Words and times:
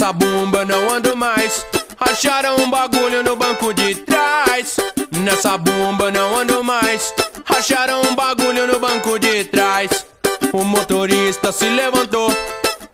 Nessa 0.00 0.14
bomba 0.14 0.64
não 0.64 0.94
ando 0.94 1.14
mais. 1.14 1.66
Acharam 2.00 2.56
um 2.56 2.70
bagulho 2.70 3.22
no 3.22 3.36
banco 3.36 3.74
de 3.74 3.96
trás. 3.96 4.78
Nessa 5.12 5.58
bomba 5.58 6.10
não 6.10 6.38
ando 6.38 6.64
mais. 6.64 7.12
Acharam 7.46 8.00
um 8.10 8.14
bagulho 8.14 8.66
no 8.66 8.80
banco 8.80 9.18
de 9.18 9.44
trás. 9.44 10.06
O 10.54 10.64
motorista 10.64 11.52
se 11.52 11.68
levantou. 11.68 12.34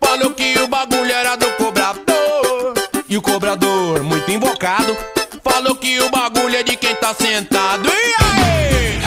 Falou 0.01 0.31
que 0.31 0.59
o 0.59 0.67
bagulho 0.67 1.09
era 1.09 1.37
do 1.37 1.49
cobrador. 1.53 2.73
E 3.07 3.15
o 3.15 3.21
cobrador, 3.21 4.03
muito 4.03 4.29
invocado, 4.29 4.97
falou 5.41 5.77
que 5.77 6.01
o 6.01 6.09
bagulho 6.09 6.57
é 6.57 6.63
de 6.63 6.75
quem 6.75 6.93
tá 6.95 7.13
sentado. 7.13 7.87
E 7.87 8.15
aí? 8.21 9.06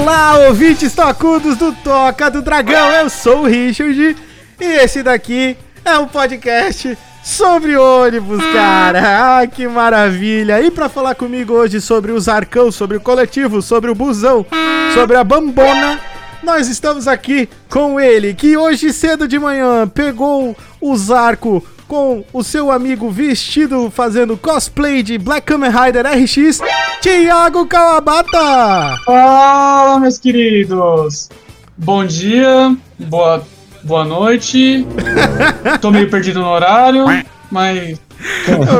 Olá, 0.00 0.46
ouvintes 0.46 0.94
tocudos 0.94 1.56
do 1.56 1.72
Toca 1.72 2.30
do 2.30 2.40
Dragão, 2.40 2.88
eu 2.92 3.10
sou 3.10 3.40
o 3.40 3.46
Richard 3.46 4.16
e 4.60 4.64
esse 4.64 5.02
daqui 5.02 5.56
é 5.84 5.98
um 5.98 6.06
podcast 6.06 6.96
sobre 7.24 7.76
ônibus, 7.76 8.40
cara. 8.52 9.40
Ah, 9.40 9.46
que 9.48 9.66
maravilha! 9.66 10.62
E 10.62 10.70
pra 10.70 10.88
falar 10.88 11.16
comigo 11.16 11.52
hoje 11.52 11.80
sobre 11.80 12.12
os 12.12 12.28
arcão, 12.28 12.70
sobre 12.70 12.96
o 12.96 13.00
coletivo, 13.00 13.60
sobre 13.60 13.90
o 13.90 13.94
busão, 13.94 14.46
sobre 14.94 15.16
a 15.16 15.24
bambona, 15.24 15.98
nós 16.44 16.68
estamos 16.68 17.08
aqui 17.08 17.48
com 17.68 17.98
ele, 17.98 18.34
que 18.34 18.56
hoje 18.56 18.92
cedo 18.92 19.26
de 19.26 19.36
manhã 19.36 19.88
pegou 19.88 20.56
o 20.80 20.96
Zarco 20.96 21.66
com 21.88 22.22
o 22.34 22.44
seu 22.44 22.70
amigo 22.70 23.10
vestido 23.10 23.90
fazendo 23.90 24.36
cosplay 24.36 25.02
de 25.02 25.16
Black 25.16 25.46
Kamen 25.46 25.70
Rider 25.70 26.04
RX, 26.06 26.60
Thiago 27.00 27.66
Kawabata! 27.66 28.94
Fala, 29.06 29.98
meus 29.98 30.18
queridos! 30.18 31.30
Bom 31.78 32.04
dia, 32.04 32.76
boa, 32.98 33.42
boa 33.82 34.04
noite. 34.04 34.86
Tô 35.80 35.90
meio 35.90 36.10
perdido 36.10 36.40
no 36.40 36.48
horário, 36.48 37.06
mas. 37.50 37.98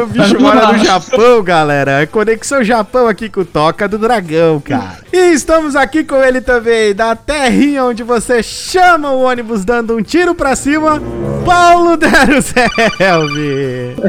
O 0.03 0.06
bicho 0.06 0.41
mora 0.41 0.72
no 0.72 0.84
Japão, 0.84 1.42
galera. 1.42 2.03
É 2.03 2.06
Conexão 2.06 2.64
Japão 2.64 3.06
aqui 3.06 3.28
com 3.28 3.42
o 3.42 3.44
Toca 3.44 3.86
do 3.86 3.98
Dragão, 3.98 4.61
cara. 4.61 4.98
E 5.12 5.33
estamos 5.33 5.77
aqui 5.77 6.03
com 6.05 6.17
ele 6.17 6.41
também, 6.41 6.94
da 6.94 7.14
terrinha 7.14 7.84
onde 7.84 8.03
você 8.03 8.42
chama 8.42 9.11
o 9.11 9.22
ônibus 9.22 9.64
dando 9.64 9.97
um 9.97 10.03
tiro 10.03 10.34
pra 10.34 10.56
cima, 10.56 11.00
Paulo 11.44 11.97
Deruzelvi. 11.97 12.59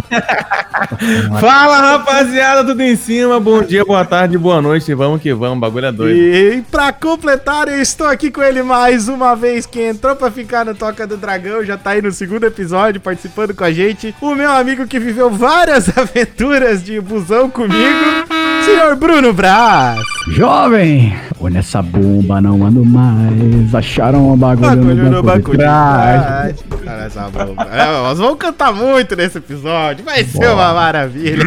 Fala 1.39 1.77
rapaziada, 1.91 2.65
tudo 2.65 2.81
em 2.81 2.95
cima. 2.95 3.39
Bom 3.39 3.61
dia, 3.61 3.85
boa 3.85 4.03
tarde, 4.03 4.37
boa 4.37 4.61
noite. 4.61 4.93
Vamos 4.93 5.21
que 5.21 5.33
vamos, 5.33 5.59
bagulho 5.59 5.85
é 5.85 5.91
doido. 5.91 6.17
E 6.17 6.61
pra 6.69 6.91
completar, 6.91 7.67
eu 7.67 7.81
estou 7.81 8.07
aqui 8.07 8.31
com 8.31 8.41
ele 8.41 8.63
mais 8.63 9.07
uma 9.07 9.35
vez, 9.35 9.65
que 9.65 9.81
entrou 9.81 10.15
pra 10.15 10.31
ficar 10.31 10.65
no 10.65 10.73
Toca 10.73 11.05
do 11.05 11.17
Dragão, 11.17 11.63
já 11.63 11.77
tá 11.77 11.91
aí 11.91 12.01
no 12.01 12.11
segundo 12.11 12.45
episódio 12.45 12.99
participando 12.99 13.53
com 13.53 13.63
a 13.63 13.71
gente. 13.71 14.15
O 14.19 14.33
meu 14.35 14.51
amigo 14.51 14.87
que 14.87 14.99
viveu 14.99 15.18
várias 15.27 15.89
aventuras 15.97 16.83
de 16.83 17.01
busão 17.01 17.49
comigo, 17.49 18.27
senhor 18.63 18.95
Bruno 18.95 19.33
Braz. 19.33 19.99
Jovem! 20.27 21.17
Ô, 21.39 21.47
nessa 21.47 21.81
bomba 21.81 22.39
não 22.39 22.65
ando 22.65 22.85
mais. 22.85 23.73
Acharam 23.73 24.31
um 24.31 24.37
bagulho, 24.37 24.69
Bagulho 24.69 25.11
no 25.11 25.23
banco 25.23 25.51
de 25.51 25.57
trás. 25.57 26.55
Cara, 26.83 27.05
essa 27.05 27.29
bomba. 27.29 27.63
É, 27.71 27.85
nós 28.03 28.19
vamos 28.19 28.37
cantar 28.37 28.73
muito 28.73 29.15
nesse 29.15 29.37
episódio. 29.37 30.03
Vai 30.03 30.23
ser 30.25 30.49
uma 30.49 30.73
maravilha. 30.73 31.43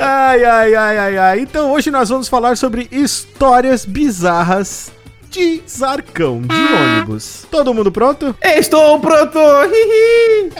Ai, 0.00 0.44
ai, 0.44 0.74
ai, 0.74 0.98
ai, 0.98 1.18
ai. 1.18 1.40
Então 1.40 1.70
hoje 1.72 1.90
nós 1.90 2.08
vamos 2.08 2.26
falar 2.26 2.56
sobre 2.56 2.88
histórias 2.90 3.84
bizarras 3.84 4.93
de 5.34 5.62
Zarcão, 5.68 6.40
de 6.42 6.54
ônibus. 6.54 7.44
Todo 7.50 7.74
mundo 7.74 7.90
pronto? 7.90 8.36
Estou 8.40 9.00
pronto! 9.00 9.38
Hihi. 9.38 10.52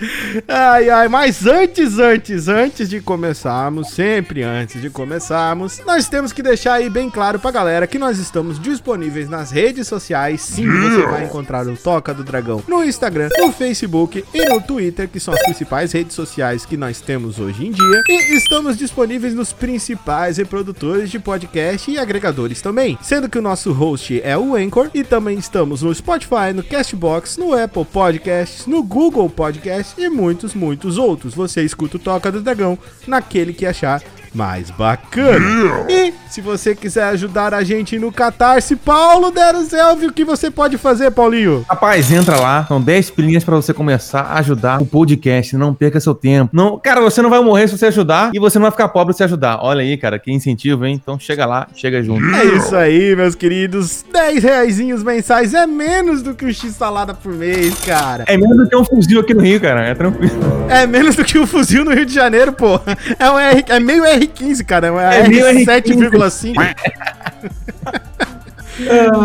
Ai, 0.48 0.88
ai, 0.88 1.08
mas 1.08 1.46
antes, 1.46 1.98
antes, 1.98 2.48
antes 2.48 2.88
de 2.88 3.02
começarmos, 3.02 3.90
sempre 3.90 4.42
antes 4.42 4.80
de 4.80 4.88
começarmos, 4.88 5.78
nós 5.84 6.08
temos 6.08 6.32
que 6.32 6.42
deixar 6.42 6.74
aí 6.74 6.88
bem 6.88 7.10
claro 7.10 7.38
pra 7.38 7.50
galera 7.50 7.86
que 7.86 7.98
nós 7.98 8.18
estamos 8.18 8.58
disponíveis 8.58 9.28
nas 9.28 9.50
redes 9.50 9.86
sociais. 9.86 10.40
Sim, 10.40 10.66
você 10.66 11.02
vai 11.02 11.24
encontrar 11.24 11.66
o 11.66 11.76
Toca 11.76 12.14
do 12.14 12.24
Dragão 12.24 12.62
no 12.66 12.82
Instagram, 12.82 13.28
no 13.38 13.52
Facebook 13.52 14.24
e 14.32 14.44
no 14.46 14.60
Twitter, 14.62 15.06
que 15.06 15.20
são 15.20 15.34
as 15.34 15.42
principais 15.42 15.92
redes 15.92 16.14
sociais 16.14 16.64
que 16.64 16.78
nós 16.78 17.02
temos 17.02 17.38
hoje 17.38 17.66
em 17.66 17.70
dia. 17.70 18.02
E 18.08 18.36
estamos 18.36 18.78
disponíveis 18.78 19.34
nos 19.34 19.52
principais 19.52 20.38
reprodutores 20.38 21.10
de 21.10 21.18
podcast 21.18 21.90
e 21.90 21.98
agregadores 21.98 22.62
também, 22.62 22.98
sendo 23.02 23.28
que 23.28 23.38
o 23.38 23.42
nosso 23.42 23.70
host 23.70 23.89
é 24.22 24.38
o 24.38 24.54
Anchor 24.54 24.90
e 24.94 25.02
também 25.02 25.36
estamos 25.36 25.82
no 25.82 25.94
Spotify, 25.94 26.52
no 26.54 26.62
Castbox, 26.62 27.36
no 27.36 27.52
Apple 27.54 27.84
Podcasts, 27.84 28.66
no 28.66 28.82
Google 28.82 29.28
Podcasts 29.28 29.94
e 29.98 30.08
muitos, 30.08 30.54
muitos 30.54 30.96
outros. 30.96 31.34
Você 31.34 31.62
escuta 31.62 31.96
o 31.96 32.00
Toca 32.00 32.30
do 32.30 32.40
Dragão 32.40 32.78
naquele 33.06 33.52
que 33.52 33.66
achar 33.66 34.02
mais 34.34 34.70
bacana. 34.70 35.86
E 35.88 36.12
se 36.28 36.40
você 36.40 36.74
quiser 36.74 37.04
ajudar 37.04 37.52
a 37.52 37.62
gente 37.62 37.98
no 37.98 38.12
Catarse, 38.12 38.76
Paulo 38.76 39.30
Deruzelvi, 39.30 40.06
o 40.06 40.12
que 40.12 40.24
você 40.24 40.50
pode 40.50 40.78
fazer, 40.78 41.10
Paulinho? 41.10 41.64
Rapaz, 41.68 42.10
entra 42.12 42.36
lá, 42.38 42.64
são 42.66 42.80
10 42.80 43.10
pilinhas 43.10 43.44
pra 43.44 43.56
você 43.56 43.74
começar 43.74 44.22
a 44.22 44.38
ajudar 44.38 44.80
o 44.80 44.86
podcast. 44.86 45.56
Não 45.56 45.74
perca 45.74 46.00
seu 46.00 46.14
tempo. 46.14 46.50
Não, 46.52 46.78
cara, 46.78 47.00
você 47.00 47.20
não 47.20 47.30
vai 47.30 47.40
morrer 47.40 47.68
se 47.68 47.76
você 47.76 47.86
ajudar 47.86 48.30
e 48.34 48.38
você 48.38 48.58
não 48.58 48.64
vai 48.64 48.70
ficar 48.70 48.88
pobre 48.88 49.14
se 49.14 49.24
ajudar. 49.24 49.58
Olha 49.62 49.82
aí, 49.82 49.96
cara, 49.96 50.18
que 50.18 50.32
incentivo, 50.32 50.86
hein? 50.86 50.98
Então 51.00 51.18
chega 51.18 51.44
lá, 51.46 51.66
chega 51.74 52.02
junto. 52.02 52.24
É 52.34 52.44
isso 52.44 52.74
aí, 52.76 53.14
meus 53.16 53.34
queridos. 53.34 54.04
10 54.12 54.42
reaisinhos 54.42 55.02
mensais 55.02 55.54
é 55.54 55.66
menos 55.66 56.22
do 56.22 56.34
que 56.34 56.44
um 56.44 56.52
X-salada 56.52 57.14
por 57.14 57.32
mês, 57.32 57.74
cara. 57.80 58.24
É 58.26 58.36
menos 58.36 58.56
do 58.56 58.68
que 58.68 58.76
um 58.76 58.84
fuzil 58.84 59.20
aqui 59.20 59.34
no 59.34 59.42
Rio, 59.42 59.60
cara. 59.60 59.82
É 59.82 59.94
tranquilo. 59.94 60.40
É 60.68 60.86
menos 60.86 61.16
do 61.16 61.24
que 61.24 61.38
um 61.38 61.46
fuzil 61.46 61.84
no 61.84 61.92
Rio 61.92 62.06
de 62.06 62.14
Janeiro, 62.14 62.52
pô. 62.52 62.80
É, 63.18 63.30
um 63.30 63.38
R, 63.38 63.64
é 63.68 63.80
meio 63.80 64.04
R15, 64.20 64.64
cara. 64.64 64.88
É, 64.88 65.20
É 65.20 65.28
meio 65.28 65.46
R7,5. 65.46 66.54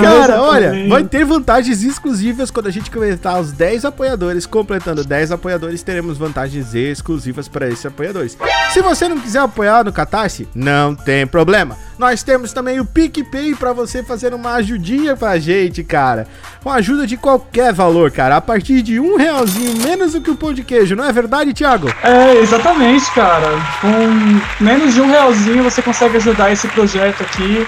Cara, 0.02 0.42
olha, 0.42 0.90
vai 0.90 1.04
ter 1.04 1.24
vantagens 1.24 1.82
exclusivas 1.84 2.52
quando 2.52 2.68
a 2.68 2.72
gente 2.72 2.92
completar 2.92 3.40
os 3.40 3.52
10 3.52 3.86
apoiadores. 3.86 4.46
Completando 4.46 5.04
10 5.04 5.32
apoiadores, 5.32 5.82
teremos 5.84 6.18
vantagens 6.18 6.74
exclusivas 6.74 7.48
para 7.48 7.68
esses 7.68 7.86
apoiadores. 7.86 8.38
Se 8.72 8.82
você 8.82 9.08
não 9.08 9.20
quiser 9.20 9.40
apoiar 9.40 9.84
no 9.86 9.94
Catarse, 9.94 10.48
não 10.54 10.94
tem 10.94 11.26
problema. 11.26 11.78
Nós 11.98 12.24
temos 12.24 12.52
também 12.52 12.80
o 12.80 12.86
PicPay 12.86 13.56
para 13.56 13.72
você 13.72 14.04
fazer 14.04 14.34
uma 14.34 14.56
ajudinha 14.56 15.16
pra 15.16 15.40
gente, 15.40 15.84
cara. 15.84 16.28
Uma 16.64 16.76
ajuda 16.76 17.08
de 17.08 17.16
qualquer 17.16 17.74
valor, 17.74 18.12
cara. 18.12 18.36
A 18.36 18.42
partir 18.42 18.82
de 18.82 19.00
um 19.00 19.16
realzinho, 19.16 19.82
menos 19.82 20.12
do 20.12 20.22
que 20.22 20.30
o 20.30 20.36
pão 20.36 20.54
de 20.54 20.64
queijo, 20.64 20.96
não 20.96 21.06
é 21.06 21.12
verdade, 21.12 21.54
Thiago? 21.54 21.88
É, 22.04 22.36
exatamente, 22.42 23.10
cara. 23.14 23.48
Com 23.80 24.64
menos 24.64 24.94
de 24.94 25.02
um 25.02 25.08
realzinho 25.08 25.64
você 25.64 25.82
consegue 25.82 26.18
ajudar 26.18 26.52
esse 26.52 26.68
projeto 26.68 27.24
aqui 27.24 27.66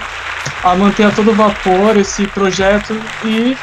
a 0.62 0.74
manter 0.74 1.04
a 1.04 1.10
todo 1.10 1.32
vapor 1.32 1.96
esse 1.96 2.26
projeto 2.26 2.94
e. 3.24 3.56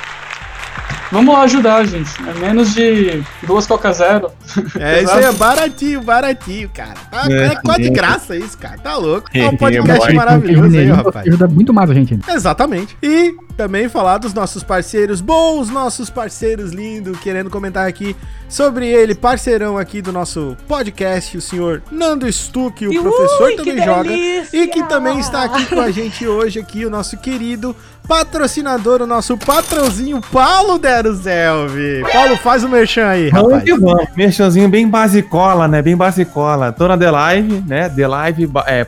Vamos 1.12 1.34
lá 1.36 1.42
ajudar, 1.44 1.86
gente. 1.86 2.10
É 2.28 2.34
menos 2.40 2.74
de 2.74 3.24
duas 3.44 3.68
Coca 3.68 3.94
Zero. 3.94 4.32
É, 4.80 5.04
isso 5.04 5.12
aí 5.14 5.24
é 5.24 5.32
baratinho, 5.32 6.02
baratinho, 6.02 6.70
cara. 6.74 6.96
Tá, 7.12 7.28
é, 7.30 7.46
É, 7.46 7.56
quase 7.58 7.82
de 7.84 7.88
é. 7.88 7.92
graça 7.92 8.36
isso, 8.36 8.58
cara. 8.58 8.78
Tá 8.80 8.98
louco. 8.98 9.30
É 9.34 9.44
um 9.44 9.50
É, 9.50 9.58
podcast 9.58 10.10
é 10.10 10.14
maravilhoso 10.14 10.76
aí, 10.76 10.88
rapaz. 10.88 11.28
Ajuda 11.28 11.48
muito 11.48 11.74
mais 11.74 11.90
a 11.90 11.94
gente. 11.94 12.16
ainda. 12.16 12.34
Exatamente. 12.34 12.98
E 13.04 13.36
também 13.56 13.88
falar 13.88 14.18
dos 14.18 14.34
nossos 14.34 14.64
parceiros 14.64 15.22
bons, 15.22 15.70
nossos 15.70 16.10
parceiros 16.10 16.72
lindos, 16.74 17.18
querendo 17.20 17.50
comentar 17.50 17.88
aqui 17.88 18.16
sobre 18.50 18.88
ele, 18.88 19.16
parceirão 19.16 19.78
aqui 19.78 20.02
do 20.02 20.12
nosso 20.12 20.58
podcast, 20.68 21.38
o 21.38 21.42
senhor 21.42 21.82
Nando 21.92 22.30
Stuck, 22.32 22.86
o 22.86 22.92
E 22.92 23.00
professor 23.00 23.44
ui, 23.44 23.52
que 23.52 23.58
também 23.58 23.86
joga. 23.86 24.04
delícia! 24.10 24.58
E 24.64 24.68
que 24.68 24.84
também 24.84 25.20
está 25.20 25.44
aqui 25.44 25.66
com 25.68 25.80
a 25.80 25.90
gente 25.92 26.28
hoje 26.28 26.60
aqui, 26.60 26.84
o 26.86 26.90
nosso 26.90 27.16
querido 27.18 27.74
patrocinador, 28.08 29.02
o 29.02 29.08
nosso 29.08 29.38
patrãozinho 29.38 30.22
Paulo 30.32 30.78
Deruzelvi. 30.78 32.04
Paulo, 32.12 32.38
faz 32.38 32.64
o 32.64 32.70
merchan 32.70 33.08
aí, 33.08 33.30
Vamos 33.30 33.48
rapaz. 33.52 33.64
que 33.64 33.78
vamos. 33.78 34.06
Merchanzinho 34.16 34.70
bem 34.70 34.88
basicola, 34.88 35.68
né? 35.68 35.82
Bem 35.82 35.96
basicola. 35.96 36.72
Tô 36.72 36.88
na 36.88 36.98
The 36.98 37.12
Live, 37.12 37.64
né? 37.68 37.90
The 37.90 38.08
Live 38.08 38.50
é, 38.68 38.86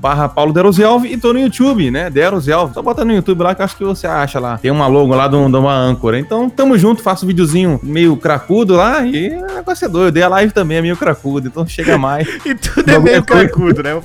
barra 0.00 0.28
Paulo 0.28 0.52
Deroselv 0.52 1.04
e 1.06 1.16
tô 1.16 1.32
no 1.32 1.40
YouTube, 1.40 1.90
né? 1.90 2.10
Deroselv. 2.10 2.72
Só 2.74 2.82
bota 2.82 3.04
no 3.04 3.12
YouTube 3.12 3.42
lá 3.42 3.54
que 3.54 3.60
eu 3.60 3.64
acho 3.64 3.76
que 3.76 3.84
você 3.84 4.06
acha 4.06 4.38
lá. 4.40 4.58
Tem 4.58 4.70
uma 4.70 4.86
logo 4.86 5.14
lá 5.14 5.28
de, 5.28 5.36
um- 5.36 5.48
uma 5.58 5.74
âncora. 5.74 6.18
Então, 6.18 6.48
tamo 6.48 6.76
junto, 6.78 7.02
faço 7.02 7.24
um 7.24 7.28
videozinho 7.28 7.78
meio 7.82 8.16
cracudo 8.16 8.74
lá 8.74 9.04
e 9.06 9.30
o 9.36 9.54
negócio 9.54 9.84
é 9.84 9.88
doido. 9.88 10.14
The 10.14 10.28
Live 10.28 10.52
também 10.52 10.78
é 10.78 10.82
meio 10.82 10.96
cracudo, 10.96 11.46
então 11.48 11.66
chega 11.66 11.96
mais. 11.98 12.26
E 12.44 12.54
tudo 12.54 12.90
é 12.90 12.98
meio 12.98 13.24
coisa. 13.24 13.44
carcudo, 13.48 13.82
né? 13.82 14.00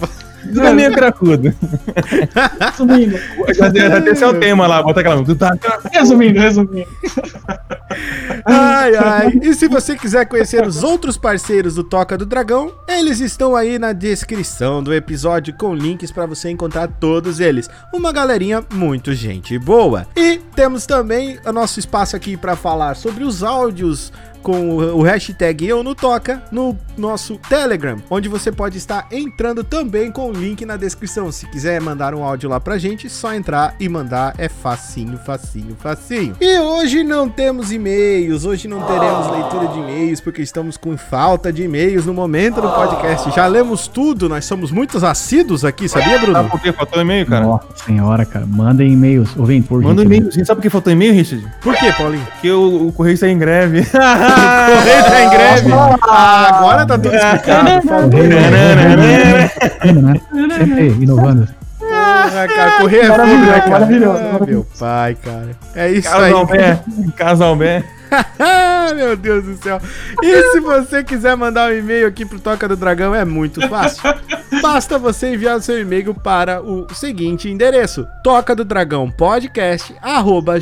Tudo 0.46 0.62
é 0.62 0.74
meio 0.74 0.92
cracudo. 0.94 1.54
Resumindo, 2.60 3.18
esse 4.10 4.24
é 4.24 4.28
o 4.28 4.40
tema 4.40 4.68
lá, 4.68 4.82
bota 4.82 5.00
aquela. 5.02 5.24
Tu 5.24 5.36
tá 5.36 5.58
resumindo, 5.92 6.40
resumindo. 6.40 6.88
Ai, 8.46 8.96
ai. 8.96 9.40
E 9.42 9.54
se 9.54 9.68
você 9.68 9.96
quiser 9.96 10.26
conhecer 10.26 10.66
os 10.66 10.84
outros 10.84 11.18
parceiros 11.18 11.76
do 11.76 11.84
Toca 11.84 12.18
do 12.18 12.26
Dragão, 12.26 12.72
eles 12.88 13.20
estão 13.20 13.56
aí 13.56 13.80
na 13.80 13.94
descrição 13.94 14.84
do 14.84 14.94
episódio 14.94 15.54
com 15.56 15.74
links 15.74 16.12
pra 16.12 16.26
você 16.26 16.50
encontrar 16.50 16.88
todos 16.88 17.40
eles. 17.40 17.70
Uma 17.94 18.12
galerinha 18.12 18.64
muito 18.74 19.14
gente 19.14 19.58
boa. 19.58 20.08
E 20.16 20.40
temos 20.56 20.86
também 20.86 21.40
o 21.46 21.52
nosso 21.52 21.80
espaço 21.80 22.16
aqui 22.16 22.38
pra 22.38 22.56
falar 22.56 22.96
sobre 22.96 23.24
os 23.24 23.44
áudios 23.44 24.12
com 24.46 24.78
o 24.78 25.02
hashtag 25.02 25.68
Eu 25.68 25.84
no 25.84 25.96
Toca 25.96 26.44
no 26.52 26.78
nosso 26.96 27.40
Telegram, 27.50 27.98
onde 28.12 28.30
você 28.30 28.52
pode 28.52 28.78
estar 28.78 29.08
entrando 29.12 29.64
também 29.64 30.12
com 30.12 30.30
o 30.30 30.32
link 30.32 30.64
na 30.64 30.78
descrição. 30.78 31.32
Se 31.32 31.48
quiser 31.48 31.82
mandar 31.82 32.14
um 32.14 32.24
áudio 32.24 32.48
lá 32.48 32.60
pra 32.60 32.78
gente, 32.78 33.10
só 33.10 33.34
entrar 33.34 33.76
e 33.80 33.90
mandar. 33.90 34.36
É 34.38 34.48
facinho, 34.48 35.18
facinho, 35.18 35.76
facinho. 35.80 36.36
E 36.40 36.60
hoje 36.60 37.04
não 37.04 37.28
temos 37.28 37.72
e-mails, 37.72 38.46
hoje 38.46 38.68
não 38.68 38.84
teremos 38.84 39.32
leitura 39.32 39.68
de 39.70 39.80
e-mails, 39.80 40.22
porque 40.22 40.44
estamos 40.44 40.78
com 40.78 40.96
falta 40.96 41.52
de 41.52 41.64
e-mails 41.64 42.06
no 42.06 42.14
momento 42.14 42.62
do 42.62 42.70
podcast. 42.70 43.32
Já 43.36 43.48
lemos 43.48 43.88
tudo, 43.88 44.30
nós 44.30 44.46
somos 44.46 44.70
muitos 44.70 45.04
assíduos 45.04 45.66
aqui, 45.66 45.90
sabia, 45.90 46.20
Sabe 46.20 46.32
Bruno? 46.32 46.50
por 46.52 46.62
que 46.62 46.72
faltou 46.72 47.02
e-mail, 47.02 47.26
cara? 47.26 47.48
Nossa 47.48 47.66
senhora, 47.84 48.24
cara. 48.26 48.46
Mandem 48.46 48.94
e-mails. 48.94 49.36
Ouvem, 49.36 49.64
por 49.64 49.82
Manda 49.82 50.04
e-mail. 50.04 50.32
Sabe 50.32 50.58
por 50.58 50.62
que 50.62 50.70
faltou 50.70 50.94
e-mail, 50.94 51.14
Richard? 51.14 51.44
Por 51.62 51.76
quê, 51.76 51.92
Paulinho? 51.98 52.26
Porque 52.26 52.52
o, 52.52 52.90
o 52.90 52.92
Correio 52.94 53.16
está 53.16 53.28
em 53.28 53.40
greve. 53.40 53.82
O 54.36 54.78
Correio 54.78 55.04
tá 55.04 55.22
em 55.24 55.30
greve. 55.30 55.72
Ah, 56.08 56.48
agora 56.58 56.86
tá 56.86 56.98
tudo 56.98 57.16
explicado. 57.16 57.70
Sempre 60.58 60.88
inovando. 61.02 61.48
Ah, 61.92 62.48
cara, 62.48 62.72
correr 62.80 63.00
é 63.00 63.06
fogo, 63.06 63.24
né, 63.26 63.54
cara? 63.60 63.70
maravilhoso, 63.70 64.20
Ah, 64.20 64.46
meu 64.46 64.66
pai, 64.78 65.16
cara. 65.24 65.50
É 65.76 65.90
isso 65.92 66.10
aí. 66.14 66.32
Casal 67.16 67.56
Meu 68.96 69.16
Deus 69.16 69.44
do 69.44 69.56
céu. 69.58 69.80
E 70.22 70.52
se 70.52 70.60
você 70.60 71.04
quiser 71.04 71.36
mandar 71.36 71.72
um 71.72 71.76
e-mail 71.76 72.08
aqui 72.08 72.26
pro 72.26 72.40
Toca 72.40 72.68
do 72.68 72.76
Dragão, 72.76 73.14
é 73.14 73.26
muito 73.26 73.68
fácil. 73.68 74.04
Basta 74.62 74.98
você 74.98 75.34
enviar 75.34 75.58
o 75.58 75.62
seu 75.62 75.80
e-mail 75.80 76.14
para 76.14 76.62
o 76.62 76.92
seguinte 76.94 77.50
endereço: 77.50 78.08
toca 78.24 78.56
do 78.56 78.64
dragão 78.64 79.10
podcast 79.12 79.94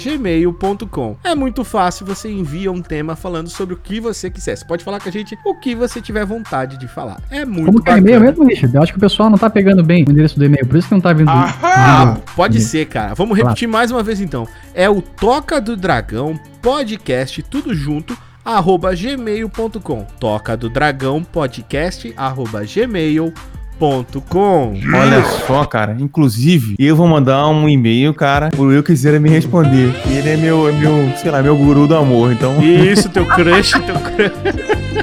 gmail.com. 0.04 1.18
É 1.24 1.36
muito 1.36 1.64
fácil, 1.64 2.06
você 2.06 2.30
envia 2.30 2.72
um 2.72 2.82
tema 2.82 3.16
falando 3.16 3.50
sobre 3.50 3.76
o 3.76 3.78
que 3.78 4.00
você 4.00 4.30
quiser. 4.30 4.58
Você 4.58 4.66
pode 4.66 4.84
falar 4.84 5.00
com 5.00 5.10
a 5.10 5.12
gente 5.12 5.38
o 5.46 5.56
que 5.56 5.76
você 5.76 6.02
tiver 6.02 6.26
vontade 6.26 6.78
de 6.78 6.88
falar. 6.88 7.22
É 7.30 7.46
muito 7.46 7.66
Como 7.66 7.84
que 7.84 7.90
é 7.90 7.98
e-mail 7.98 8.22
mesmo, 8.22 8.46
Richard? 8.46 8.76
Eu 8.76 8.84
acho 8.84 8.92
que 8.92 8.98
o 8.98 9.02
pessoal 9.02 9.30
não 9.30 9.38
tá 9.38 9.50
pegando 9.50 9.84
bem 9.84 10.04
o 10.04 10.12
endereço 10.12 10.38
do 10.38 10.46
e-mail, 10.46 10.66
por 10.66 10.78
isso 10.78 10.88
que 10.88 10.94
não 10.94 11.02
tá 11.02 11.14
vindo. 11.14 11.30
Ah, 11.30 12.18
pode 12.36 12.60
ser, 12.62 12.86
cara. 12.88 13.14
Vamos 13.14 13.38
repetir 13.38 13.68
mais 13.68 13.92
uma 13.92 14.04
vez 14.04 14.20
então. 14.20 14.48
É 14.74 14.90
o 14.90 15.02
Toca 15.02 15.62
do 15.62 15.76
Dragão 15.76 16.40
podcast, 16.64 17.44
tudo 17.44 17.76
junto, 17.76 18.18
arroba 18.44 18.96
gmail.com. 18.96 20.08
Toca 20.18 20.56
do 20.56 20.70
Dragão 20.70 21.22
podcast, 21.22 22.14
arroba 22.16 22.64
gmail.com. 22.64 23.34
Olha 24.96 25.24
só, 25.46 25.66
cara. 25.66 25.98
Inclusive, 26.00 26.76
eu 26.80 26.96
vou 26.96 27.06
mandar 27.06 27.46
um 27.50 27.68
e-mail, 27.68 28.14
cara, 28.14 28.48
pro 28.48 28.72
eu 28.72 28.82
quiser 28.82 29.20
me 29.20 29.30
responder. 29.30 29.94
Ele 30.08 30.30
é 30.30 30.38
meu, 30.38 30.70
é 30.70 30.72
meu, 30.72 31.12
sei 31.18 31.32
lá, 31.32 31.44
meu 31.44 31.58
guru 31.58 31.86
do 31.86 31.98
amor. 31.98 32.32
Então, 32.32 32.64
Isso, 32.64 33.10
teu 33.10 33.26
crush, 33.26 33.74
teu 33.74 34.00
crush. 34.00 34.32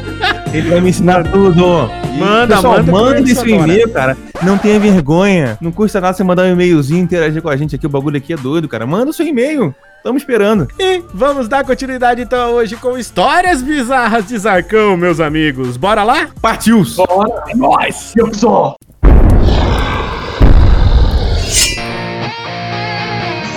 ele 0.55 0.71
vai 0.71 0.81
me 0.81 0.89
ensinar 0.89 1.31
tudo. 1.31 1.91
Manda, 2.19 2.57
pessoal, 2.57 2.79
manda 2.79 2.93
manda 2.93 3.31
esse 3.31 3.47
e-mail, 3.47 3.91
cara. 3.91 4.17
Não 4.43 4.57
tenha 4.57 4.81
vergonha. 4.81 5.59
Não 5.61 5.71
custa 5.71 6.01
nada 6.01 6.15
você 6.15 6.25
mandar 6.25 6.45
um 6.45 6.53
e-mailzinho, 6.53 7.03
interagir 7.03 7.43
com 7.43 7.51
a 7.51 7.57
gente 7.57 7.77
aqui. 7.77 7.85
O 7.85 7.91
bagulho 7.91 8.17
aqui 8.17 8.33
é 8.33 8.37
doido, 8.37 8.67
cara. 8.67 8.87
Manda 8.87 9.11
o 9.11 9.12
seu 9.12 9.27
e-mail. 9.27 9.75
Tamo 10.02 10.17
esperando. 10.17 10.69
E 10.79 11.02
vamos 11.12 11.47
dar 11.49 11.64
continuidade 11.64 12.23
então 12.23 12.52
hoje 12.52 12.76
com 12.76 12.97
histórias 12.97 13.62
bizarras 13.62 14.26
de 14.26 14.38
Zarcão, 14.38 14.97
meus 14.97 15.20
amigos. 15.20 15.76
Bora 15.76 16.02
lá? 16.02 16.29
Partiu! 16.41 16.82
Bora, 16.97 17.44
é 17.49 17.55
nóis! 17.55 18.12
Eu 18.17 18.32
sou! 18.32 18.75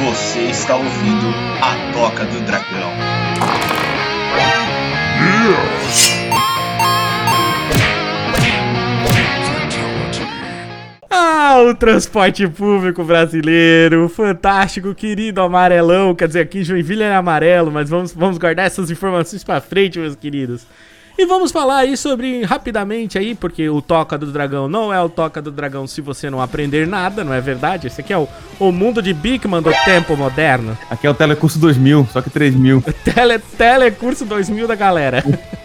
Você 0.06 0.40
está 0.50 0.76
ouvindo 0.76 1.28
a 1.62 1.94
Toca 1.94 2.26
do 2.26 2.42
Dragão. 2.42 2.92
Ah, 11.16 11.62
o 11.62 11.76
transporte 11.76 12.48
público 12.48 13.04
brasileiro, 13.04 14.10
fantástico, 14.10 14.96
querido 14.96 15.42
amarelão. 15.42 16.16
Quer 16.16 16.26
dizer, 16.28 16.40
aqui 16.40 16.64
Joinville 16.64 17.04
é 17.04 17.14
amarelo, 17.14 17.72
mas 17.72 17.88
vamos, 17.88 18.12
vamos 18.12 18.40
guardar 18.40 18.66
essas 18.66 18.90
informações 18.90 19.44
pra 19.44 19.62
frente, 19.62 20.00
meus 20.00 20.16
queridos. 20.16 20.66
E 21.16 21.24
vamos 21.28 21.52
falar 21.52 21.78
aí 21.78 21.96
sobre, 21.96 22.44
rapidamente 22.44 23.20
aí, 23.20 23.36
porque 23.36 23.70
o 23.70 23.80
Toca 23.80 24.18
do 24.18 24.32
Dragão 24.32 24.68
não 24.68 24.92
é 24.92 25.00
o 25.00 25.08
Toca 25.08 25.40
do 25.40 25.52
Dragão 25.52 25.86
se 25.86 26.02
você 26.02 26.32
não 26.32 26.42
aprender 26.42 26.88
nada, 26.88 27.24
não 27.24 27.32
é 27.32 27.40
verdade? 27.40 27.86
Esse 27.86 28.02
aqui 28.02 28.12
é 28.12 28.18
o, 28.18 28.28
o 28.60 28.72
mundo 28.72 29.00
de 29.00 29.14
Bigman 29.14 29.62
do 29.62 29.72
tempo 29.86 30.18
moderno. 30.18 30.76
Aqui 30.90 31.06
é 31.06 31.10
o 31.12 31.14
Telecurso 31.14 31.60
2000, 31.60 32.08
só 32.12 32.24
que 32.24 32.32
3000. 32.32 32.84
Tele, 33.06 33.38
telecurso 33.56 34.26
2000 34.26 34.68
da 34.68 34.74
galera. 34.74 35.24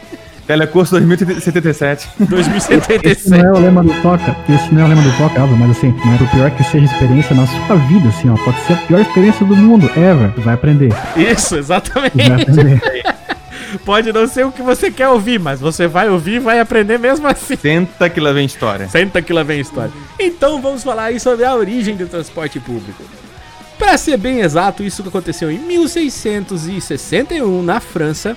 Telecurso 0.48 0.92
2077. 0.92 2.08
Esse 2.08 2.30
2077. 2.30 3.28
não 3.28 3.38
é 3.38 3.52
o 3.52 3.60
lema 3.60 3.84
do 3.84 3.92
Toca, 4.00 4.34
esse 4.48 4.74
não 4.74 4.80
é 4.80 4.84
o 4.86 4.88
lema 4.88 5.02
do 5.02 5.14
Toca, 5.18 5.42
óbvio, 5.42 5.58
mas 5.58 5.76
assim, 5.76 5.94
não 6.02 6.14
é 6.14 6.16
por 6.16 6.26
pior 6.30 6.50
que 6.52 6.64
seja 6.64 6.86
experiência 6.86 7.36
na 7.36 7.46
sua 7.46 7.76
vida, 7.76 8.08
assim, 8.08 8.30
ó. 8.30 8.36
Pode 8.42 8.58
ser 8.60 8.72
a 8.72 8.76
pior 8.78 9.02
experiência 9.02 9.44
do 9.44 9.54
mundo, 9.54 9.90
ever. 9.94 10.32
Tu 10.34 10.40
vai 10.40 10.54
aprender. 10.54 10.90
Isso, 11.14 11.50
Tu 11.50 11.58
exatamente. 11.58 12.16
vai 12.16 12.42
aprender. 12.42 12.80
Pode 13.84 14.10
não 14.10 14.26
ser 14.26 14.46
o 14.46 14.50
que 14.50 14.62
você 14.62 14.90
quer 14.90 15.10
ouvir, 15.10 15.38
mas 15.38 15.60
você 15.60 15.86
vai 15.86 16.08
ouvir 16.08 16.36
e 16.36 16.38
vai 16.38 16.60
aprender 16.60 16.98
mesmo 16.98 17.28
assim. 17.28 17.54
Senta 17.54 18.08
que 18.08 18.18
lá 18.18 18.32
vem 18.32 18.46
história. 18.46 18.88
Senta 18.88 19.20
que 19.20 19.34
lá 19.34 19.42
vem 19.42 19.60
história. 19.60 19.92
Então 20.18 20.62
vamos 20.62 20.82
falar 20.82 21.04
aí 21.04 21.20
sobre 21.20 21.44
a 21.44 21.54
origem 21.54 21.94
do 21.94 22.06
transporte 22.06 22.58
público. 22.58 23.02
Para 23.78 23.98
ser 23.98 24.16
bem 24.16 24.40
exato, 24.40 24.82
isso 24.82 25.02
que 25.02 25.10
aconteceu 25.10 25.50
em 25.50 25.58
1661 25.58 27.62
na 27.62 27.80
França, 27.80 28.34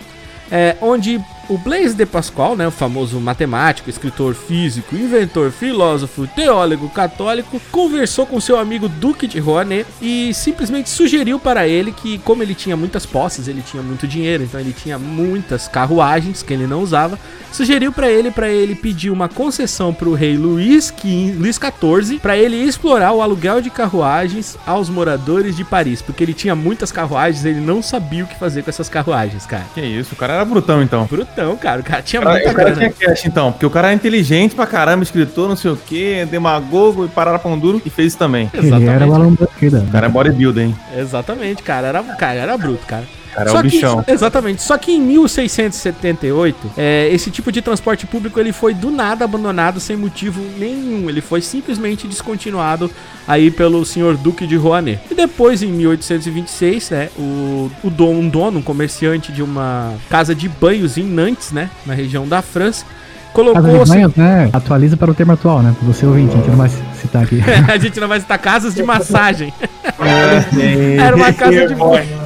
é, 0.51 0.75
onde 0.81 1.21
o 1.51 1.57
Blaise 1.57 1.93
de 1.93 2.05
Pascal, 2.05 2.55
né, 2.55 2.65
o 2.65 2.71
famoso 2.71 3.19
matemático, 3.19 3.89
escritor 3.89 4.33
físico, 4.33 4.95
inventor, 4.95 5.51
filósofo, 5.51 6.25
teólogo 6.25 6.87
católico, 6.87 7.61
conversou 7.69 8.25
com 8.25 8.39
seu 8.39 8.57
amigo 8.57 8.87
Duque 8.87 9.27
de 9.27 9.37
Rouanet 9.37 9.85
e 10.01 10.33
simplesmente 10.33 10.89
sugeriu 10.89 11.37
para 11.37 11.67
ele 11.67 11.91
que, 11.91 12.19
como 12.19 12.41
ele 12.41 12.55
tinha 12.55 12.77
muitas 12.77 13.05
posses, 13.05 13.49
ele 13.49 13.61
tinha 13.61 13.83
muito 13.83 14.07
dinheiro, 14.07 14.43
então 14.43 14.61
ele 14.61 14.71
tinha 14.71 14.97
muitas 14.97 15.67
carruagens 15.67 16.41
que 16.41 16.53
ele 16.53 16.65
não 16.65 16.81
usava, 16.81 17.19
sugeriu 17.51 17.91
para 17.91 18.09
ele 18.09 18.31
para 18.31 18.47
ele 18.47 18.73
pedir 18.73 19.09
uma 19.09 19.27
concessão 19.27 19.93
para 19.93 20.07
o 20.07 20.13
rei 20.13 20.37
Luís 20.37 20.85
XV, 20.85 21.35
Luís 21.37 21.59
XIV 21.59 22.19
para 22.19 22.37
ele 22.37 22.55
explorar 22.55 23.11
o 23.11 23.21
aluguel 23.21 23.61
de 23.61 23.69
carruagens 23.69 24.57
aos 24.65 24.89
moradores 24.89 25.57
de 25.57 25.65
Paris, 25.65 26.01
porque 26.01 26.23
ele 26.23 26.33
tinha 26.33 26.55
muitas 26.55 26.93
carruagens, 26.93 27.43
ele 27.43 27.59
não 27.59 27.81
sabia 27.81 28.23
o 28.23 28.27
que 28.27 28.39
fazer 28.39 28.63
com 28.63 28.69
essas 28.69 28.87
carruagens, 28.87 29.45
cara. 29.45 29.65
Que 29.73 29.81
isso, 29.81 30.13
o 30.13 30.17
cara 30.17 30.35
era 30.35 30.45
brutão 30.45 30.81
então. 30.81 31.05
Brutão, 31.05 31.40
cara. 31.57 31.81
O 31.81 31.83
cara 31.83 32.01
tinha 32.01 32.21
cara, 32.21 32.35
muita 32.35 32.51
o 32.51 32.55
cara 32.55 32.71
tinha 32.75 32.89
cash 32.91 33.25
então, 33.25 33.51
porque 33.51 33.65
o 33.65 33.69
cara 33.69 33.87
era 33.87 33.95
inteligente 33.95 34.55
pra 34.55 34.65
caramba, 34.65 35.03
escritor, 35.03 35.49
não 35.49 35.55
sei 35.55 35.71
o 35.71 35.75
que, 35.75 36.25
demagogo 36.25 37.05
e 37.05 37.07
parara 37.07 37.39
pão 37.39 37.57
duro 37.57 37.81
e 37.85 37.89
fez 37.89 38.09
isso 38.09 38.17
também. 38.17 38.49
Ele 38.53 38.67
era 38.67 38.75
o 38.75 38.81
Exatamente. 38.81 39.13
Alan 39.13 39.33
Banqueda. 39.33 39.79
O 39.79 39.91
cara 39.91 40.05
é 40.07 40.09
bodybuilder, 40.09 40.65
hein? 40.65 40.75
Exatamente, 40.95 41.63
cara. 41.63 41.87
Era, 41.87 42.03
cara, 42.03 42.39
era 42.39 42.57
bruto, 42.57 42.85
cara. 42.85 43.03
Cara 43.33 43.49
é 43.49 43.51
Só 43.53 43.59
o 43.59 43.61
que- 43.63 43.69
bichão. 43.69 44.03
exatamente. 44.07 44.61
Só 44.61 44.77
que 44.77 44.91
em 44.91 45.01
1678, 45.01 46.71
é, 46.77 47.09
esse 47.11 47.31
tipo 47.31 47.51
de 47.51 47.61
transporte 47.61 48.05
público 48.05 48.39
ele 48.39 48.51
foi 48.51 48.73
do 48.73 48.91
nada 48.91 49.25
abandonado 49.25 49.79
sem 49.79 49.95
motivo 49.95 50.41
nenhum. 50.57 51.09
Ele 51.09 51.21
foi 51.21 51.41
simplesmente 51.41 52.07
descontinuado 52.07 52.89
aí 53.27 53.49
pelo 53.49 53.85
senhor 53.85 54.17
Duque 54.17 54.45
de 54.45 54.55
Rouanet. 54.55 54.99
E 55.09 55.15
depois, 55.15 55.63
em 55.63 55.67
1826, 55.67 56.89
né, 56.89 57.09
o, 57.17 57.71
o 57.83 57.89
dono, 57.89 58.19
um 58.19 58.29
dono, 58.29 58.59
um 58.59 58.61
comerciante 58.61 59.31
de 59.31 59.41
uma 59.41 59.93
casa 60.09 60.35
de 60.35 60.47
banhos 60.49 60.97
em 60.97 61.03
Nantes, 61.03 61.51
né, 61.51 61.69
na 61.85 61.93
região 61.93 62.27
da 62.27 62.41
França, 62.41 62.85
colocou... 63.33 63.61
Casa 63.63 63.83
de 63.85 63.89
banhos, 63.89 64.15
né? 64.15 64.49
Atualiza 64.51 64.97
para 64.97 65.09
o 65.11 65.13
termo 65.13 65.31
atual, 65.33 65.61
né? 65.61 65.73
Você 65.83 66.05
ouvinte, 66.05 66.33
a 66.33 66.37
gente 66.37 66.49
não 66.49 66.57
vai 66.57 66.69
citar 66.69 67.23
aqui. 67.23 67.39
a 67.71 67.77
gente 67.77 67.99
não 67.99 68.07
vai 68.07 68.19
citar 68.19 68.37
casas 68.39 68.73
de 68.75 68.83
massagem. 68.83 69.53
Era 70.99 71.15
uma 71.15 71.31
casa 71.33 71.67
de 71.67 71.75
banho. 71.75 72.20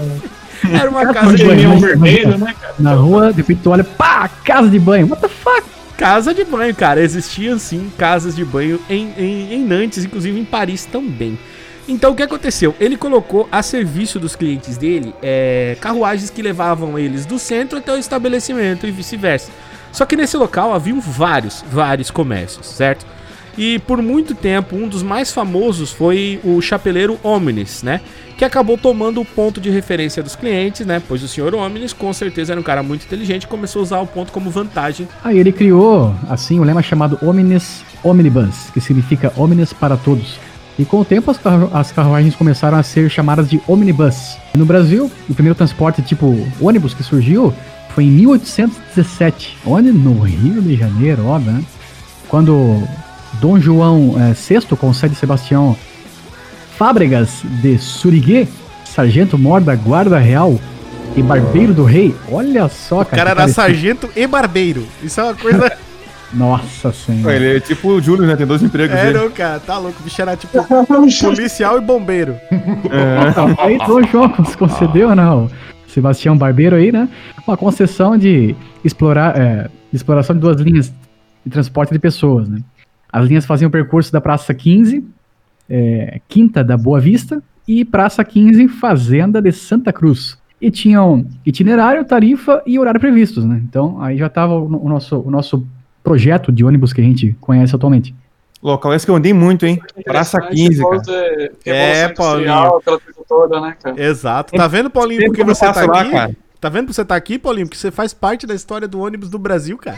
Era 0.73 0.89
uma 0.89 1.13
casa 1.13 1.31
de 1.31 1.37
de 1.37 1.45
banho. 1.45 1.61
Caminhão 1.61 1.79
vermelho, 1.79 2.37
né, 2.37 2.55
cara? 2.59 2.75
Na 2.79 2.93
rua, 2.93 3.31
de 3.31 3.37
repente 3.37 3.61
tu 3.63 3.69
olha, 3.69 3.83
pá, 3.83 4.29
casa 4.43 4.69
de 4.69 4.79
banho. 4.79 5.07
What 5.07 5.21
the 5.21 5.29
fuck? 5.29 5.63
Casa 5.97 6.33
de 6.33 6.43
banho, 6.43 6.75
cara. 6.75 7.01
Existiam 7.01 7.57
sim 7.57 7.91
casas 7.97 8.35
de 8.35 8.43
banho 8.43 8.79
em, 8.89 9.13
em, 9.17 9.53
em 9.53 9.65
Nantes, 9.65 10.03
inclusive 10.03 10.39
em 10.39 10.45
Paris 10.45 10.85
também. 10.85 11.37
Então 11.87 12.11
o 12.11 12.15
que 12.15 12.23
aconteceu? 12.23 12.75
Ele 12.79 12.97
colocou 12.97 13.47
a 13.51 13.61
serviço 13.61 14.19
dos 14.19 14.35
clientes 14.35 14.75
dele 14.75 15.13
é, 15.21 15.77
carruagens 15.79 16.29
que 16.29 16.41
levavam 16.41 16.97
eles 16.97 17.25
do 17.25 17.37
centro 17.37 17.77
até 17.77 17.93
o 17.93 17.97
estabelecimento 17.97 18.87
e 18.87 18.91
vice-versa. 18.91 19.51
Só 19.91 20.05
que 20.05 20.15
nesse 20.15 20.35
local 20.35 20.73
haviam 20.73 20.99
vários, 20.99 21.63
vários 21.71 22.11
comércios, 22.11 22.65
certo? 22.67 23.05
E 23.57 23.79
por 23.79 24.01
muito 24.01 24.35
tempo, 24.35 24.75
um 24.75 24.87
dos 24.87 25.01
mais 25.01 25.31
famosos 25.31 25.91
foi 25.91 26.39
o 26.43 26.59
chapeleiro 26.61 27.17
Omnis, 27.23 27.83
né? 27.83 28.01
Que 28.37 28.43
acabou 28.43 28.77
tomando 28.77 29.21
o 29.21 29.25
ponto 29.25 29.61
de 29.61 29.69
referência 29.69 30.21
dos 30.21 30.35
clientes, 30.35 30.85
né? 30.85 31.01
Pois 31.07 31.23
o 31.23 31.27
senhor 31.27 31.55
Omnis, 31.55 31.93
com 31.93 32.11
certeza, 32.11 32.51
era 32.51 32.59
um 32.59 32.63
cara 32.63 32.83
muito 32.83 33.05
inteligente 33.05 33.43
e 33.43 33.47
começou 33.47 33.79
a 33.79 33.83
usar 33.83 33.99
o 33.99 34.07
ponto 34.07 34.31
como 34.33 34.49
vantagem. 34.49 35.07
Aí 35.23 35.37
ele 35.39 35.53
criou, 35.53 36.13
assim, 36.29 36.59
um 36.59 36.63
lema 36.63 36.81
chamado 36.83 37.17
Omnis 37.21 37.81
Omnibus, 38.03 38.69
que 38.73 38.81
significa 38.81 39.31
Omnis 39.37 39.71
para 39.71 39.95
todos. 39.95 40.37
E 40.77 40.83
com 40.83 40.99
o 40.99 41.05
tempo 41.05 41.31
as, 41.31 41.37
carru- 41.37 41.69
as 41.73 41.93
carruagens 41.93 42.35
começaram 42.35 42.77
a 42.77 42.83
ser 42.83 43.09
chamadas 43.09 43.49
de 43.49 43.61
Omnibus. 43.65 44.35
No 44.53 44.65
Brasil, 44.65 45.09
o 45.29 45.33
primeiro 45.33 45.55
transporte 45.55 46.01
tipo 46.01 46.35
ônibus 46.59 46.93
que 46.93 47.01
surgiu 47.03 47.53
foi 47.93 48.03
em 48.03 48.11
1817, 48.11 49.57
onde 49.65 49.93
no 49.93 50.19
Rio 50.19 50.61
de 50.61 50.75
Janeiro, 50.75 51.25
óbvio, 51.27 51.53
né? 51.53 51.63
Quando 52.27 52.83
Dom 53.39 53.59
João 53.59 54.15
eh, 54.17 54.33
VI 54.33 54.75
concede 54.75 55.15
Sebastião 55.15 55.75
Fábregas 56.77 57.41
de 57.61 57.77
Suriguê, 57.77 58.47
sargento-mor 58.85 59.61
da 59.61 59.75
Guarda 59.75 60.17
Real 60.17 60.59
e 61.15 61.21
barbeiro 61.21 61.73
do 61.73 61.83
rei. 61.83 62.13
Olha 62.29 62.67
só, 62.67 63.01
O 63.01 63.05
cara 63.05 63.31
era 63.31 63.35
parecido. 63.35 63.55
sargento 63.55 64.09
e 64.15 64.27
barbeiro. 64.27 64.85
Isso 65.01 65.19
é 65.19 65.23
uma 65.23 65.33
coisa. 65.35 65.71
Nossa 66.33 66.91
senhora. 66.91 67.33
Ele 67.35 67.57
é 67.57 67.59
tipo 67.61 67.87
o 67.87 68.01
Júlio, 68.01 68.25
né? 68.25 68.35
Tem 68.35 68.45
dois 68.45 68.61
empregos. 68.61 68.97
é, 68.97 69.09
ele. 69.09 69.17
não, 69.19 69.29
cara, 69.31 69.59
tá 69.59 69.77
louco. 69.77 69.97
O 70.01 70.03
bicho 70.03 70.21
era 70.21 70.35
tipo 70.35 70.65
policial 71.23 71.77
e 71.77 71.81
bombeiro. 71.81 72.35
Então, 73.29 73.55
aí 73.57 73.77
Dom 73.77 74.03
João 74.03 74.29
concedeu, 74.59 75.15
né, 75.15 75.29
o 75.29 75.49
Sebastião 75.87 76.35
Barbeiro 76.37 76.75
aí, 76.75 76.91
né, 76.91 77.07
uma 77.47 77.55
concessão 77.55 78.17
de 78.17 78.53
explorar, 78.83 79.37
é, 79.37 79.63
de 79.89 79.95
exploração 79.95 80.35
de 80.35 80.41
duas 80.41 80.59
linhas 80.59 80.91
de 81.45 81.51
transporte 81.51 81.93
de 81.93 81.99
pessoas, 81.99 82.49
né. 82.49 82.59
As 83.11 83.27
linhas 83.27 83.45
faziam 83.45 83.69
o 83.69 83.71
percurso 83.71 84.11
da 84.11 84.19
Praça 84.19 84.53
15, 84.53 85.05
é, 85.69 86.19
Quinta 86.27 86.63
da 86.63 86.77
Boa 86.77 86.99
Vista 86.99 87.41
e 87.67 87.83
Praça 87.83 88.23
15, 88.23 88.67
Fazenda 88.67 89.41
de 89.41 89.51
Santa 89.51 89.91
Cruz. 89.91 90.37
E 90.61 90.71
tinham 90.71 91.25
itinerário, 91.45 92.05
tarifa 92.05 92.61
e 92.65 92.79
horário 92.79 92.99
previstos, 92.99 93.45
né. 93.45 93.61
Então, 93.67 94.01
aí 94.01 94.17
já 94.17 94.27
estava 94.27 94.53
o, 94.53 94.85
o 94.85 94.89
nosso, 94.89 95.19
o 95.19 95.29
nosso 95.29 95.65
projeto 96.03 96.51
de 96.51 96.63
ônibus 96.63 96.93
que 96.93 97.01
a 97.01 97.03
gente 97.03 97.35
conhece 97.41 97.75
atualmente. 97.75 98.15
Local 98.65 98.93
esse 98.93 99.05
que 99.05 99.11
eu 99.11 99.15
andei 99.15 99.33
muito, 99.33 99.65
hein? 99.65 99.79
Praça 100.03 100.41
15, 100.41 100.81
cara. 100.81 101.51
É, 101.65 102.07
Paulinho. 102.09 102.51
Aquela 102.51 102.99
coisa 102.99 103.19
toda, 103.27 103.61
né, 103.61 103.75
cara? 103.81 104.01
Exato. 104.01 104.53
Tá 104.55 104.67
vendo, 104.67 104.89
Paulinho, 104.89 105.25
porque 105.25 105.43
que 105.43 105.47
você 105.47 105.71
tá 105.71 105.85
lá, 105.85 106.01
aqui? 106.01 106.11
cara. 106.11 106.35
Tá 106.59 106.69
vendo 106.69 106.85
porque 106.85 106.95
você 106.95 107.05
tá 107.05 107.15
aqui, 107.15 107.37
Paulinho? 107.37 107.67
Porque 107.67 107.77
você 107.77 107.91
faz 107.91 108.11
parte 108.11 108.47
da 108.47 108.55
história 108.55 108.87
do 108.87 108.99
ônibus 108.99 109.29
do 109.29 109.37
Brasil, 109.37 109.77
cara. 109.77 109.97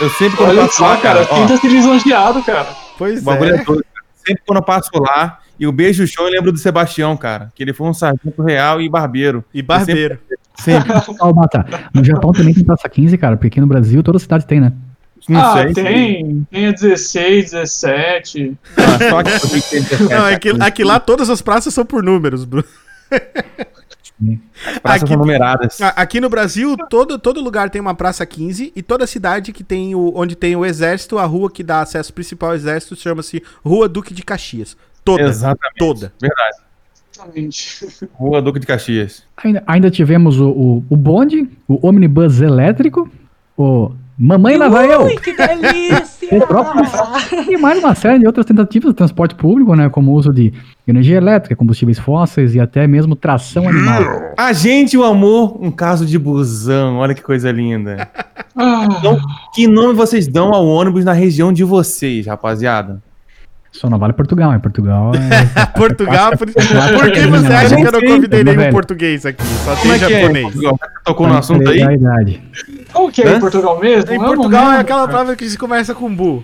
Eu 0.00 0.10
sempre 0.10 0.36
quando 0.36 0.50
eu 0.50 0.58
Olha 0.58 0.62
passo 0.66 0.78
só, 0.78 0.86
lá, 0.88 0.96
cara, 0.98 1.22
ó, 1.30 1.34
quem 1.34 1.46
tá 1.46 1.56
se 1.56 1.68
lisonjeado, 1.68 2.42
cara. 2.42 2.68
Pois 2.98 3.24
o 3.24 3.30
é 3.30 3.48
é. 3.48 3.64
todo, 3.64 3.84
cara. 3.84 4.06
Sempre 4.26 4.42
quando 4.46 4.58
eu 4.58 4.64
passo 4.64 4.90
lá, 4.94 5.38
e 5.58 5.66
o 5.66 5.72
beijo 5.72 6.06
show 6.06 6.26
eu 6.26 6.32
lembro 6.32 6.52
do 6.52 6.58
Sebastião, 6.58 7.16
cara. 7.16 7.50
Que 7.54 7.62
ele 7.62 7.72
foi 7.72 7.88
um 7.88 7.94
sargento 7.94 8.42
real 8.42 8.80
e 8.80 8.88
barbeiro. 8.88 9.44
E 9.54 9.62
barbeiro. 9.62 10.18
Sempre. 10.58 10.92
Bata, 11.34 11.64
no 11.94 12.04
Japão 12.04 12.32
também 12.32 12.52
tem 12.52 12.64
Praça 12.64 12.88
15, 12.88 13.16
cara, 13.16 13.36
porque 13.36 13.48
aqui 13.48 13.60
no 13.60 13.66
Brasil 13.66 14.02
toda 14.02 14.18
cidade 14.18 14.46
tem, 14.46 14.60
né? 14.60 14.72
Não 15.28 15.40
ah, 15.40 15.52
sei. 15.54 15.72
tem. 15.72 16.46
Tem 16.50 16.66
a 16.66 16.72
16, 16.72 17.52
17. 17.52 18.56
Ah, 18.76 19.10
só 19.10 19.22
que 19.22 19.30
eu 19.30 19.40
tenho 19.40 19.62
que 19.84 19.96
ter 19.96 20.02
Não, 20.02 20.26
é 20.26 20.38
que 20.38 20.50
aqui 20.60 20.84
lá 20.84 21.00
todas 21.00 21.30
as 21.30 21.40
praças 21.40 21.72
são 21.72 21.84
por 21.84 22.02
números, 22.02 22.44
Bruno. 22.44 22.66
Praças 24.82 25.02
aqui- 25.02 25.08
são 25.12 25.18
numeradas. 25.18 25.78
Aqui 25.80 26.20
no 26.20 26.28
Brasil, 26.30 26.74
todo, 26.88 27.18
todo 27.18 27.40
lugar 27.40 27.68
tem 27.70 27.80
uma 27.80 27.94
praça 27.94 28.24
15 28.24 28.72
e 28.74 28.82
toda 28.82 29.06
cidade 29.06 29.52
que 29.52 29.62
tem 29.62 29.94
o, 29.94 30.12
onde 30.16 30.34
tem 30.34 30.56
o 30.56 30.64
exército, 30.64 31.18
a 31.18 31.24
rua 31.26 31.50
que 31.50 31.62
dá 31.62 31.80
acesso 31.82 32.12
principal 32.14 32.50
ao 32.50 32.54
exército 32.56 32.96
chama-se 32.96 33.42
Rua 33.64 33.88
Duque 33.88 34.14
de 34.14 34.22
Caxias. 34.22 34.76
Toda. 35.04 35.22
Exatamente. 35.24 35.78
Toda. 35.78 36.12
Verdade. 36.20 36.56
Exatamente. 37.14 37.86
Rua 38.14 38.42
Duque 38.42 38.58
de 38.60 38.66
Caxias. 38.66 39.22
Ainda, 39.36 39.62
ainda 39.66 39.90
tivemos 39.90 40.40
o, 40.40 40.48
o, 40.50 40.84
o 40.90 40.96
bonde, 40.96 41.48
o 41.68 41.86
omnibus 41.86 42.40
elétrico, 42.40 43.10
o 43.56 43.92
Mamãe 44.18 44.56
Lá 44.56 44.68
Vai 44.68 44.90
Eu, 44.92 45.06
que 45.20 45.36
delícia! 45.36 46.16
E 47.48 47.56
mais 47.58 47.78
uma 47.78 47.94
série 47.94 48.18
de 48.20 48.26
outras 48.26 48.46
tentativas 48.46 48.90
de 48.90 48.96
transporte 48.96 49.34
público, 49.34 49.74
né, 49.74 49.90
como 49.90 50.10
o 50.10 50.14
uso 50.14 50.32
de 50.32 50.52
energia 50.88 51.18
elétrica, 51.18 51.54
combustíveis 51.54 51.98
fósseis 51.98 52.54
e 52.54 52.60
até 52.60 52.86
mesmo 52.86 53.14
tração 53.14 53.68
animal. 53.68 54.02
A 54.38 54.52
gente 54.54 54.96
o 54.96 55.04
amor, 55.04 55.62
um 55.62 55.70
caso 55.70 56.06
de 56.06 56.18
busão. 56.18 56.96
Olha 56.96 57.14
que 57.14 57.22
coisa 57.22 57.52
linda. 57.52 58.08
Ah, 58.56 58.88
Então, 58.98 59.18
que 59.54 59.68
nome 59.68 59.92
vocês 59.92 60.26
dão 60.26 60.52
ao 60.54 60.66
ônibus 60.66 61.04
na 61.04 61.12
região 61.12 61.52
de 61.52 61.62
vocês, 61.62 62.26
rapaziada? 62.26 63.02
Só 63.80 63.90
não 63.90 63.98
vale 63.98 64.12
Portugal, 64.14 64.54
em 64.54 64.58
Portugal 64.58 65.12
é... 65.14 65.66
Portugal, 65.78 66.30
por, 66.36 66.46
por 66.50 67.12
que 67.12 67.26
você 67.26 67.46
acha 67.52 67.76
que 67.76 67.82
eu 67.82 67.92
não 67.92 68.00
convidei 68.00 68.42
nenhum 68.42 68.56
Velho. 68.56 68.72
português 68.72 69.26
aqui? 69.26 69.44
Só 69.64 69.76
Como 69.76 69.82
tem 69.82 69.92
é 69.92 69.98
que 69.98 70.04
é? 70.14 70.20
japonês. 70.20 70.44
Portugal? 70.44 70.78
Tocou 71.04 71.28
no 71.28 71.36
assunto 71.36 71.68
aí? 71.68 71.84
Da 71.84 71.92
idade. 71.92 72.42
como 72.92 73.12
que 73.12 73.22
é 73.22 73.28
Hã? 73.28 73.36
em 73.36 73.40
Portugal 73.40 73.78
mesmo? 73.78 74.12
Em 74.12 74.18
Portugal 74.18 74.72
é 74.72 74.80
aquela 74.80 75.06
palavra 75.06 75.36
que 75.36 75.48
se 75.48 75.58
conversa 75.58 75.94
com 75.94 76.14
bu. 76.14 76.42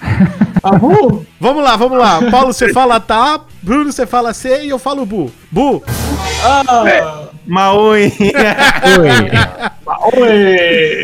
Ah, 0.60 0.72
bu? 0.76 1.24
Vamos 1.40 1.62
lá, 1.62 1.76
vamos 1.76 1.96
lá. 1.96 2.20
Paulo, 2.32 2.52
você 2.52 2.72
fala 2.72 2.98
tá, 2.98 3.40
Bruno, 3.62 3.92
você 3.92 4.04
fala 4.04 4.34
C 4.34 4.64
e 4.64 4.70
eu 4.70 4.78
falo 4.78 5.06
bu. 5.06 5.30
Bu. 5.52 5.84
Ah, 6.44 7.28
Maui. 7.46 8.02
oi. 8.02 8.12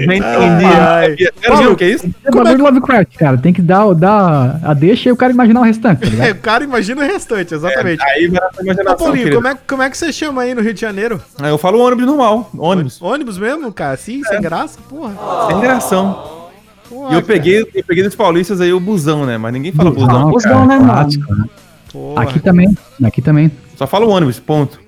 Não 0.06 0.14
entendi. 0.14 0.64
Ai. 0.64 1.16
Quero 1.16 1.34
ver 1.40 1.48
Paulo, 1.48 1.72
o 1.72 1.76
que 1.76 1.84
é 1.84 1.88
isso? 1.90 2.14
É 2.24 2.30
bagulho 2.30 2.58
do 2.58 2.64
Lovecraft, 2.64 3.16
cara. 3.16 3.38
Tem 3.38 3.52
que 3.52 3.62
dar, 3.62 3.92
dar 3.94 4.60
a 4.62 4.74
deixa 4.74 5.08
e 5.08 5.12
o 5.12 5.16
cara 5.16 5.32
imaginar 5.32 5.60
o 5.60 5.64
restante, 5.64 6.10
tá? 6.10 6.26
É, 6.26 6.32
o 6.32 6.36
cara 6.36 6.64
imagina 6.64 7.02
o 7.02 7.06
restante, 7.06 7.54
exatamente. 7.54 8.02
Aí 8.02 8.28
vai 8.28 8.40
essa 8.48 8.60
Ô, 8.60 8.64
imaginação, 8.64 8.96
Paulinho, 8.96 9.24
querido. 9.24 9.36
como 9.36 9.48
é, 9.48 9.58
como 9.66 9.82
é 9.82 9.90
que 9.90 9.98
você 9.98 10.12
chama 10.12 10.42
aí 10.42 10.54
no 10.54 10.60
Rio 10.62 10.74
de 10.74 10.80
Janeiro? 10.80 11.20
Aí 11.40 11.50
eu 11.50 11.58
falo 11.58 11.78
ônibus 11.80 12.06
normal, 12.06 12.50
ônibus. 12.56 13.00
Ônibus 13.00 13.38
mesmo, 13.38 13.72
cara? 13.72 13.94
Assim, 13.94 14.22
sem 14.24 14.40
graça? 14.40 14.78
Porra. 14.88 15.14
Sem 15.48 15.60
gração. 15.60 16.48
porra 16.88 17.12
E 17.12 17.14
eu 17.16 17.22
peguei, 17.22 17.60
eu 17.60 17.84
peguei 17.84 18.04
dos 18.04 18.14
paulistas 18.14 18.60
aí 18.60 18.72
o 18.72 18.80
busão, 18.80 19.24
né? 19.26 19.38
Mas 19.38 19.52
ninguém 19.52 19.72
fala 19.72 19.90
busão. 19.90 20.08
Busão, 20.08 20.30
busão, 20.30 20.52
cara, 20.52 20.66
né, 20.66 20.78
mano? 20.78 21.08
né? 21.08 21.44
Porra. 21.92 22.22
Aqui 22.22 22.40
também, 22.40 22.76
aqui 23.04 23.22
também. 23.22 23.50
Só 23.76 23.86
fala 23.86 24.06
ônibus, 24.06 24.40
ponto. 24.40 24.80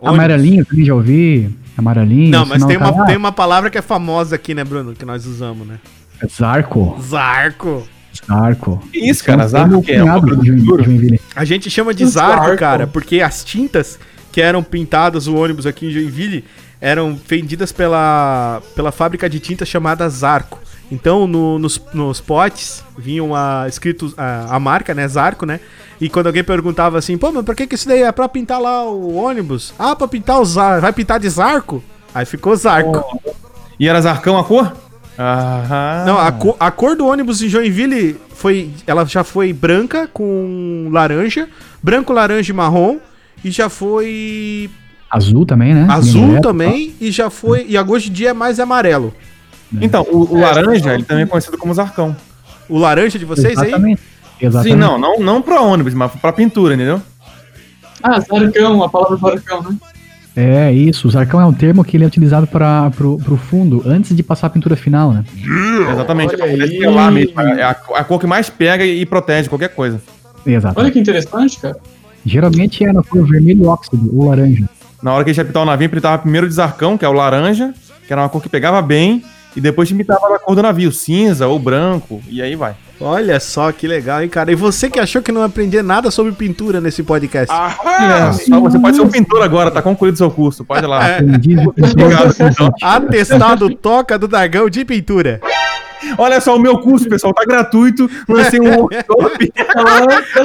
Ônibus. 0.00 0.18
Amarelinho, 0.18 0.64
também 0.64 0.84
já 0.84 0.94
ouvi. 0.94 1.50
Amarelinho. 1.76 2.30
Não, 2.30 2.46
mas 2.46 2.64
tem 2.64 2.78
cara- 2.78 2.92
uma, 2.92 3.06
tem 3.06 3.16
uma 3.16 3.32
palavra 3.32 3.70
que 3.70 3.78
é 3.78 3.82
famosa 3.82 4.36
aqui, 4.36 4.54
né, 4.54 4.62
Bruno? 4.64 4.94
Que 4.94 5.04
nós 5.04 5.26
usamos, 5.26 5.66
né? 5.66 5.78
Ah, 6.22 6.26
Zarco. 6.26 6.96
Zarco. 7.02 7.86
Zarco. 8.26 8.82
Que 8.92 8.98
isso, 9.10 9.24
cara? 9.24 9.40
Tem 9.40 9.48
Zarco 9.48 9.82
que 9.82 9.92
é? 9.92 10.02
Uma? 10.02 10.20
Joinville. 10.44 11.20
A 11.34 11.44
gente 11.44 11.68
chama 11.70 11.92
de 11.92 12.06
zarco, 12.06 12.44
zarco. 12.46 12.56
cara, 12.58 12.86
porque 12.86 13.20
as 13.20 13.42
tintas 13.44 13.98
que 14.30 14.40
eram 14.40 14.62
pintadas 14.62 15.26
o 15.26 15.34
ônibus 15.36 15.66
aqui 15.66 15.86
em 15.86 15.90
Joinville 15.90 16.44
eram 16.80 17.18
vendidas 17.28 17.72
pela, 17.72 18.60
pela 18.74 18.92
fábrica 18.92 19.28
de 19.28 19.40
tintas 19.40 19.66
chamada 19.68 20.08
Zarco. 20.08 20.60
Então, 20.92 21.26
no- 21.26 21.58
nos, 21.58 21.80
nos 21.94 22.20
potes 22.20 22.84
vinham 22.98 23.34
a, 23.34 23.64
escrito 23.68 24.12
a, 24.18 24.54
a 24.56 24.60
marca, 24.60 24.92
né, 24.92 25.08
Zarco, 25.08 25.46
né? 25.46 25.58
E 26.04 26.08
quando 26.10 26.26
alguém 26.26 26.44
perguntava 26.44 26.98
assim, 26.98 27.16
pô, 27.16 27.32
mas 27.32 27.42
pra 27.44 27.54
que, 27.54 27.66
que 27.66 27.74
isso 27.76 27.88
daí 27.88 28.02
é 28.02 28.12
pra 28.12 28.28
pintar 28.28 28.60
lá 28.60 28.84
o 28.84 29.14
ônibus? 29.14 29.72
Ah, 29.78 29.96
pra 29.96 30.06
pintar 30.06 30.38
o 30.38 30.44
Zarco. 30.44 30.82
Vai 30.82 30.92
pintar 30.92 31.18
de 31.18 31.28
Zarco? 31.30 31.82
Aí 32.14 32.26
ficou 32.26 32.54
Zarco. 32.54 33.02
E 33.80 33.88
era 33.88 34.00
Zarcão 34.02 34.36
a 34.36 34.44
cor? 34.44 34.70
Ah, 35.16 36.04
Não, 36.06 36.18
a, 36.18 36.30
co- 36.30 36.56
a 36.60 36.70
cor 36.70 36.94
do 36.94 37.06
ônibus 37.06 37.40
em 37.40 37.48
Joinville 37.48 38.20
foi. 38.34 38.70
Ela 38.86 39.06
já 39.06 39.24
foi 39.24 39.52
branca 39.54 40.06
com 40.12 40.88
laranja, 40.92 41.48
branco, 41.82 42.12
laranja 42.12 42.52
e 42.52 42.54
marrom. 42.54 42.98
E 43.42 43.50
já 43.50 43.68
foi 43.70 44.68
Azul 45.10 45.46
também, 45.46 45.72
né? 45.72 45.86
azul 45.88 46.20
Linha 46.22 46.34
reta, 46.34 46.48
também. 46.48 46.94
E 47.00 47.10
já 47.10 47.30
foi. 47.30 47.64
E 47.66 47.78
hoje 47.78 48.10
em 48.10 48.12
dia 48.12 48.30
é 48.30 48.32
mais 48.34 48.60
amarelo. 48.60 49.14
Então, 49.80 50.02
o, 50.10 50.34
o 50.34 50.38
laranja, 50.40 50.92
ele 50.92 51.04
também 51.04 51.24
é 51.24 51.26
conhecido 51.26 51.56
como 51.56 51.72
Zarcão. 51.72 52.14
O 52.68 52.78
laranja 52.78 53.18
de 53.18 53.24
vocês 53.24 53.56
aí? 53.58 53.70
Exatamente. 54.40 54.74
Sim, 54.74 54.78
não, 54.78 54.98
não, 54.98 55.18
não 55.18 55.42
pra 55.42 55.60
ônibus, 55.60 55.94
mas 55.94 56.12
pra 56.12 56.32
pintura, 56.32 56.74
entendeu? 56.74 57.00
Ah, 58.02 58.20
zarcão, 58.20 58.82
a 58.82 58.88
palavra 58.88 59.16
zarcão, 59.16 59.62
né? 59.62 59.76
É 60.36 60.72
isso. 60.72 61.06
O 61.06 61.10
zarcão 61.10 61.40
é 61.40 61.46
um 61.46 61.52
termo 61.52 61.84
que 61.84 61.96
ele 61.96 62.04
é 62.04 62.06
utilizado 62.06 62.46
para 62.46 62.90
pro, 62.90 63.18
pro 63.18 63.36
fundo 63.36 63.82
antes 63.86 64.16
de 64.16 64.22
passar 64.22 64.48
a 64.48 64.50
pintura 64.50 64.74
final, 64.74 65.12
né? 65.12 65.24
Exatamente. 65.92 66.34
É 66.40 66.54
estelar 66.56 67.12
mesmo. 67.12 67.40
É 67.40 67.62
a, 67.62 67.70
a 67.70 68.04
cor 68.04 68.18
que 68.18 68.26
mais 68.26 68.50
pega 68.50 68.84
e 68.84 69.06
protege 69.06 69.48
qualquer 69.48 69.68
coisa. 69.68 70.00
Exato. 70.44 70.78
Olha 70.78 70.90
que 70.90 70.98
interessante, 70.98 71.60
cara. 71.60 71.76
Geralmente 72.26 72.84
é 72.84 72.92
na 72.92 73.02
cor 73.02 73.26
vermelho 73.26 73.68
óxido 73.68 74.10
ou 74.12 74.28
laranja. 74.28 74.68
Na 75.02 75.12
hora 75.12 75.22
que 75.22 75.30
a 75.30 75.32
gente 75.32 75.38
ia 75.38 75.44
pintar 75.44 75.62
o 75.62 75.66
navio, 75.66 75.88
pintava 75.88 76.18
primeiro 76.18 76.48
de 76.48 76.54
Zarcão, 76.54 76.96
que 76.96 77.04
é 77.04 77.08
o 77.08 77.12
laranja, 77.12 77.74
que 78.06 78.12
era 78.12 78.22
uma 78.22 78.28
cor 78.28 78.42
que 78.42 78.48
pegava 78.48 78.80
bem, 78.80 79.22
e 79.54 79.60
depois 79.60 79.92
pintava 79.92 80.34
a 80.34 80.38
cor 80.38 80.56
do 80.56 80.62
navio, 80.62 80.90
cinza 80.90 81.46
ou 81.46 81.58
branco, 81.58 82.22
e 82.28 82.40
aí 82.40 82.56
vai. 82.56 82.74
Olha 83.00 83.40
só 83.40 83.72
que 83.72 83.86
legal, 83.86 84.22
hein, 84.22 84.28
cara? 84.28 84.52
E 84.52 84.54
você 84.54 84.88
que 84.88 85.00
achou 85.00 85.20
que 85.20 85.32
não 85.32 85.42
aprendia 85.42 85.82
nada 85.82 86.10
sobre 86.10 86.32
pintura 86.32 86.80
nesse 86.80 87.02
podcast? 87.02 87.52
É, 87.52 88.32
só 88.32 88.60
você 88.60 88.78
pode 88.78 88.96
ser 88.96 89.02
um 89.02 89.08
pintor 89.10 89.42
agora, 89.42 89.70
tá 89.70 89.82
concluído 89.82 90.16
seu 90.16 90.30
curso, 90.30 90.64
pode 90.64 90.84
ir 90.84 90.88
lá. 90.88 91.08
É. 91.08 91.18
Obrigado, 91.18 92.34
então. 92.40 92.70
Atestado 92.82 93.74
Toca 93.74 94.18
do 94.18 94.28
Dragão 94.28 94.70
de 94.70 94.84
Pintura. 94.84 95.40
Olha 96.18 96.40
só, 96.40 96.54
o 96.54 96.60
meu 96.60 96.78
curso, 96.78 97.08
pessoal, 97.08 97.32
tá 97.32 97.44
gratuito. 97.44 98.08
Lancei 98.28 98.60
um 98.60 98.68
workshop. 98.76 99.52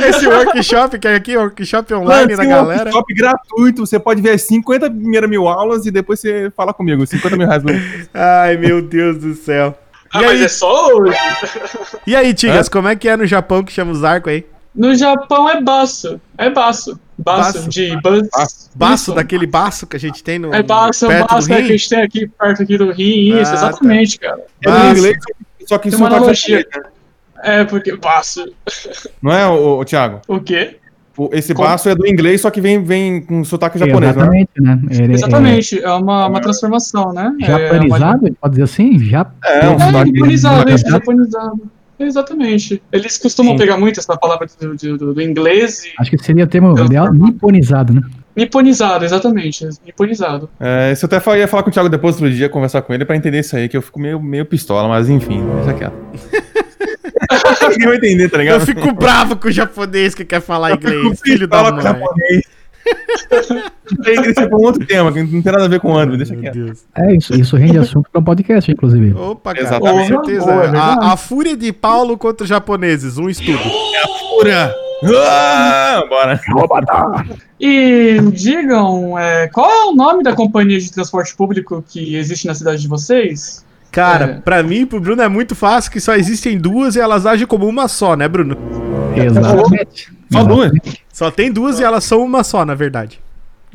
Esse 0.07 0.27
workshop 0.27 0.99
que 0.99 1.07
é 1.07 1.15
aqui, 1.15 1.37
workshop 1.37 1.93
online 1.93 2.35
da 2.35 2.43
um 2.43 2.49
galera. 2.49 2.83
workshop 2.85 3.13
gratuito. 3.13 3.85
Você 3.85 3.99
pode 3.99 4.21
ver 4.21 4.31
as 4.31 4.43
50 4.43 4.89
primeiras 4.89 5.29
mil 5.29 5.47
aulas 5.47 5.85
e 5.85 5.91
depois 5.91 6.19
você 6.19 6.51
fala 6.55 6.73
comigo. 6.73 7.05
50 7.05 7.35
mil 7.35 7.47
reais. 7.47 7.63
Ai, 8.13 8.57
meu 8.57 8.81
Deus 8.81 9.17
do 9.17 9.35
céu. 9.35 9.77
Ah, 10.13 10.21
E 10.21 10.25
mas 10.25 10.31
aí, 10.39 10.43
é 10.43 10.47
só 10.47 10.87
hoje. 10.95 11.17
e 12.07 12.15
aí 12.15 12.33
Tigas, 12.33 12.67
como 12.69 12.87
é 12.87 12.95
que 12.95 13.07
é 13.07 13.15
no 13.15 13.25
Japão 13.25 13.63
que 13.63 13.71
chama 13.71 13.91
os 13.91 14.03
arcos 14.03 14.31
aí? 14.33 14.45
No 14.73 14.95
Japão 14.95 15.49
é 15.49 15.61
baço. 15.61 16.19
É 16.37 16.49
baço. 16.49 16.99
Baço, 17.17 17.53
Baço. 17.59 17.69
de. 17.69 17.99
Baço 18.75 19.03
Isso. 19.03 19.13
daquele 19.13 19.45
baço 19.45 19.85
que 19.85 19.97
a 19.97 19.99
gente 19.99 20.23
tem 20.23 20.39
no 20.39 20.53
É 20.53 20.63
baço, 20.63 21.05
é 21.05 21.09
perto 21.09 21.29
baço 21.31 21.47
do 21.47 21.51
né, 21.53 21.57
que 21.57 21.63
a 21.63 21.67
gente 21.71 21.89
tem 21.89 22.01
aqui 22.01 22.27
perto 22.27 22.63
aqui 22.63 22.77
do 22.77 22.91
rim. 22.91 23.39
Isso, 23.41 23.51
Ah, 23.51 23.55
exatamente, 23.55 24.19
cara. 24.19 24.41
É 24.63 24.69
Baço. 24.69 24.85
em 24.85 24.91
inglês, 24.91 25.17
só 25.67 25.77
que 25.77 25.91
sotaque 25.91 26.15
analogia. 26.15 26.57
japonês, 26.59 26.85
né? 26.85 26.91
É, 27.41 27.63
porque 27.65 27.95
baço. 27.97 28.45
Não 29.21 29.31
é, 29.31 29.47
ô, 29.47 29.79
ô, 29.79 29.85
Thiago? 29.85 30.21
O 30.27 30.39
quê? 30.39 30.77
O- 31.19 31.29
Esse 31.33 31.53
Como? 31.53 31.67
baço 31.67 31.89
é 31.89 31.95
do 31.95 32.07
inglês, 32.07 32.39
só 32.41 32.49
que 32.49 32.61
vem, 32.61 32.81
vem 32.81 33.21
com 33.21 33.43
sotaque 33.43 33.77
japonês, 33.77 34.15
né? 34.15 34.21
Exatamente, 34.21 34.49
né? 34.61 34.81
Ele- 34.89 35.13
Exatamente, 35.13 35.83
é 35.83 35.91
uma, 35.91 36.27
uma 36.27 36.39
transformação, 36.39 37.11
né? 37.11 37.35
É, 37.41 37.45
É 37.45 37.49
uma- 37.49 37.59
japonizado, 37.73 38.37
pode 38.41 38.51
dizer 38.53 38.63
assim? 38.63 38.97
Já. 38.99 39.25
É, 39.43 39.67
um 39.69 39.73
É, 39.73 39.79
japonizado, 39.91 40.71
isso, 40.71 40.89
japonizado. 40.89 41.61
Exatamente. 41.99 42.81
Eles 42.93 43.17
costumam 43.17 43.51
Sim. 43.53 43.57
pegar 43.59 43.77
muito 43.77 43.99
essa 43.99 44.15
palavra 44.17 44.47
do, 44.61 44.75
do, 44.77 44.97
do- 44.97 45.13
do 45.15 45.21
inglês 45.21 45.83
e. 45.83 45.89
Acho 45.99 46.11
que 46.11 46.23
seria 46.23 46.45
o 46.45 46.47
termo 46.47 46.77
ideal, 46.79 47.11
niponizado, 47.13 47.93
né? 47.93 48.01
Niponizado, 48.33 49.03
exatamente. 49.03 49.67
Niponizado. 49.85 50.49
É, 50.57 50.93
isso 50.93 51.05
eu 51.05 51.07
até 51.17 51.37
ia 51.37 51.47
falar 51.49 51.63
com 51.63 51.69
o 51.69 51.73
Thiago 51.73 51.89
depois 51.89 52.15
outro 52.15 52.31
dia, 52.31 52.47
conversar 52.47 52.81
com 52.83 52.93
ele 52.93 53.03
pra 53.03 53.17
entender 53.17 53.39
isso 53.39 53.53
aí, 53.57 53.67
que 53.67 53.75
eu 53.75 53.81
fico 53.81 53.99
meio, 53.99 54.21
meio 54.21 54.45
pistola, 54.45 54.87
mas 54.87 55.09
enfim, 55.09 55.43
deixa 55.57 55.73
quieto. 55.73 55.93
Ninguém 57.69 57.87
vai 57.87 57.97
entender, 57.97 58.29
tá 58.29 58.37
Eu 58.37 58.41
ligado? 58.41 58.65
fico 58.65 58.91
bravo 58.93 59.35
com 59.35 59.47
o 59.47 59.51
japonês 59.51 60.15
que 60.15 60.25
quer 60.25 60.41
falar 60.41 60.71
inglês, 60.73 61.19
filho 61.21 61.47
da 61.47 61.57
Fala 61.57 61.69
com 61.69 61.75
mãe. 61.75 61.83
japonês. 61.83 62.43
Ser 64.35 64.47
pra 64.49 64.57
um 64.57 64.61
outro 64.63 64.85
tema, 64.85 65.11
que 65.11 65.21
não 65.21 65.41
tem 65.41 65.51
nada 65.51 65.65
a 65.65 65.67
ver 65.67 65.79
com 65.79 65.91
o 65.93 65.97
ano, 65.97 66.17
deixa 66.17 66.33
Meu 66.33 66.41
quieto. 66.41 66.53
Deus. 66.55 66.85
É 66.95 67.15
isso, 67.15 67.33
isso 67.35 67.55
rende 67.55 67.77
assunto 67.77 68.09
para 68.11 68.19
um 68.21 68.23
podcast, 68.23 68.71
inclusive. 68.71 69.13
Opa, 69.13 69.53
cara, 69.53 69.65
Exatamente. 69.65 70.13
com 70.13 70.23
certeza. 70.23 70.45
Boa, 70.45 70.63
é 70.65 70.77
a, 70.77 71.13
a 71.13 71.17
fúria 71.17 71.55
de 71.55 71.71
Paulo 71.71 72.17
contra 72.17 72.43
os 72.43 72.49
japoneses, 72.49 73.17
um 73.17 73.29
estudo. 73.29 73.59
Pura! 74.29 74.73
Ah, 75.15 76.03
bora. 76.09 76.39
E 77.59 78.17
digam, 78.33 79.17
é, 79.17 79.47
qual 79.47 79.69
é 79.69 79.85
o 79.85 79.95
nome 79.95 80.23
da 80.23 80.33
companhia 80.33 80.79
de 80.79 80.91
transporte 80.91 81.35
público 81.35 81.83
que 81.87 82.15
existe 82.15 82.47
na 82.47 82.53
cidade 82.53 82.81
de 82.81 82.87
vocês? 82.87 83.65
Cara, 83.91 84.25
É. 84.25 84.33
pra 84.41 84.61
mim 84.61 84.81
e 84.81 84.85
pro 84.85 84.99
Bruno 84.99 85.21
é 85.21 85.27
muito 85.27 85.55
fácil 85.55 85.91
que 85.91 85.99
só 85.99 86.15
existem 86.15 86.57
duas 86.57 86.95
e 86.95 86.99
elas 86.99 87.25
agem 87.25 87.47
como 87.47 87.67
uma 87.67 87.87
só, 87.87 88.15
né, 88.15 88.27
Bruno? 88.27 88.55
Exatamente. 89.15 90.11
Só 90.31 90.43
duas? 90.43 90.71
Só 91.11 91.31
tem 91.31 91.51
duas 91.51 91.79
e 91.79 91.83
elas 91.83 92.03
são 92.03 92.23
uma 92.23 92.43
só, 92.43 92.63
na 92.65 92.75
verdade. 92.75 93.19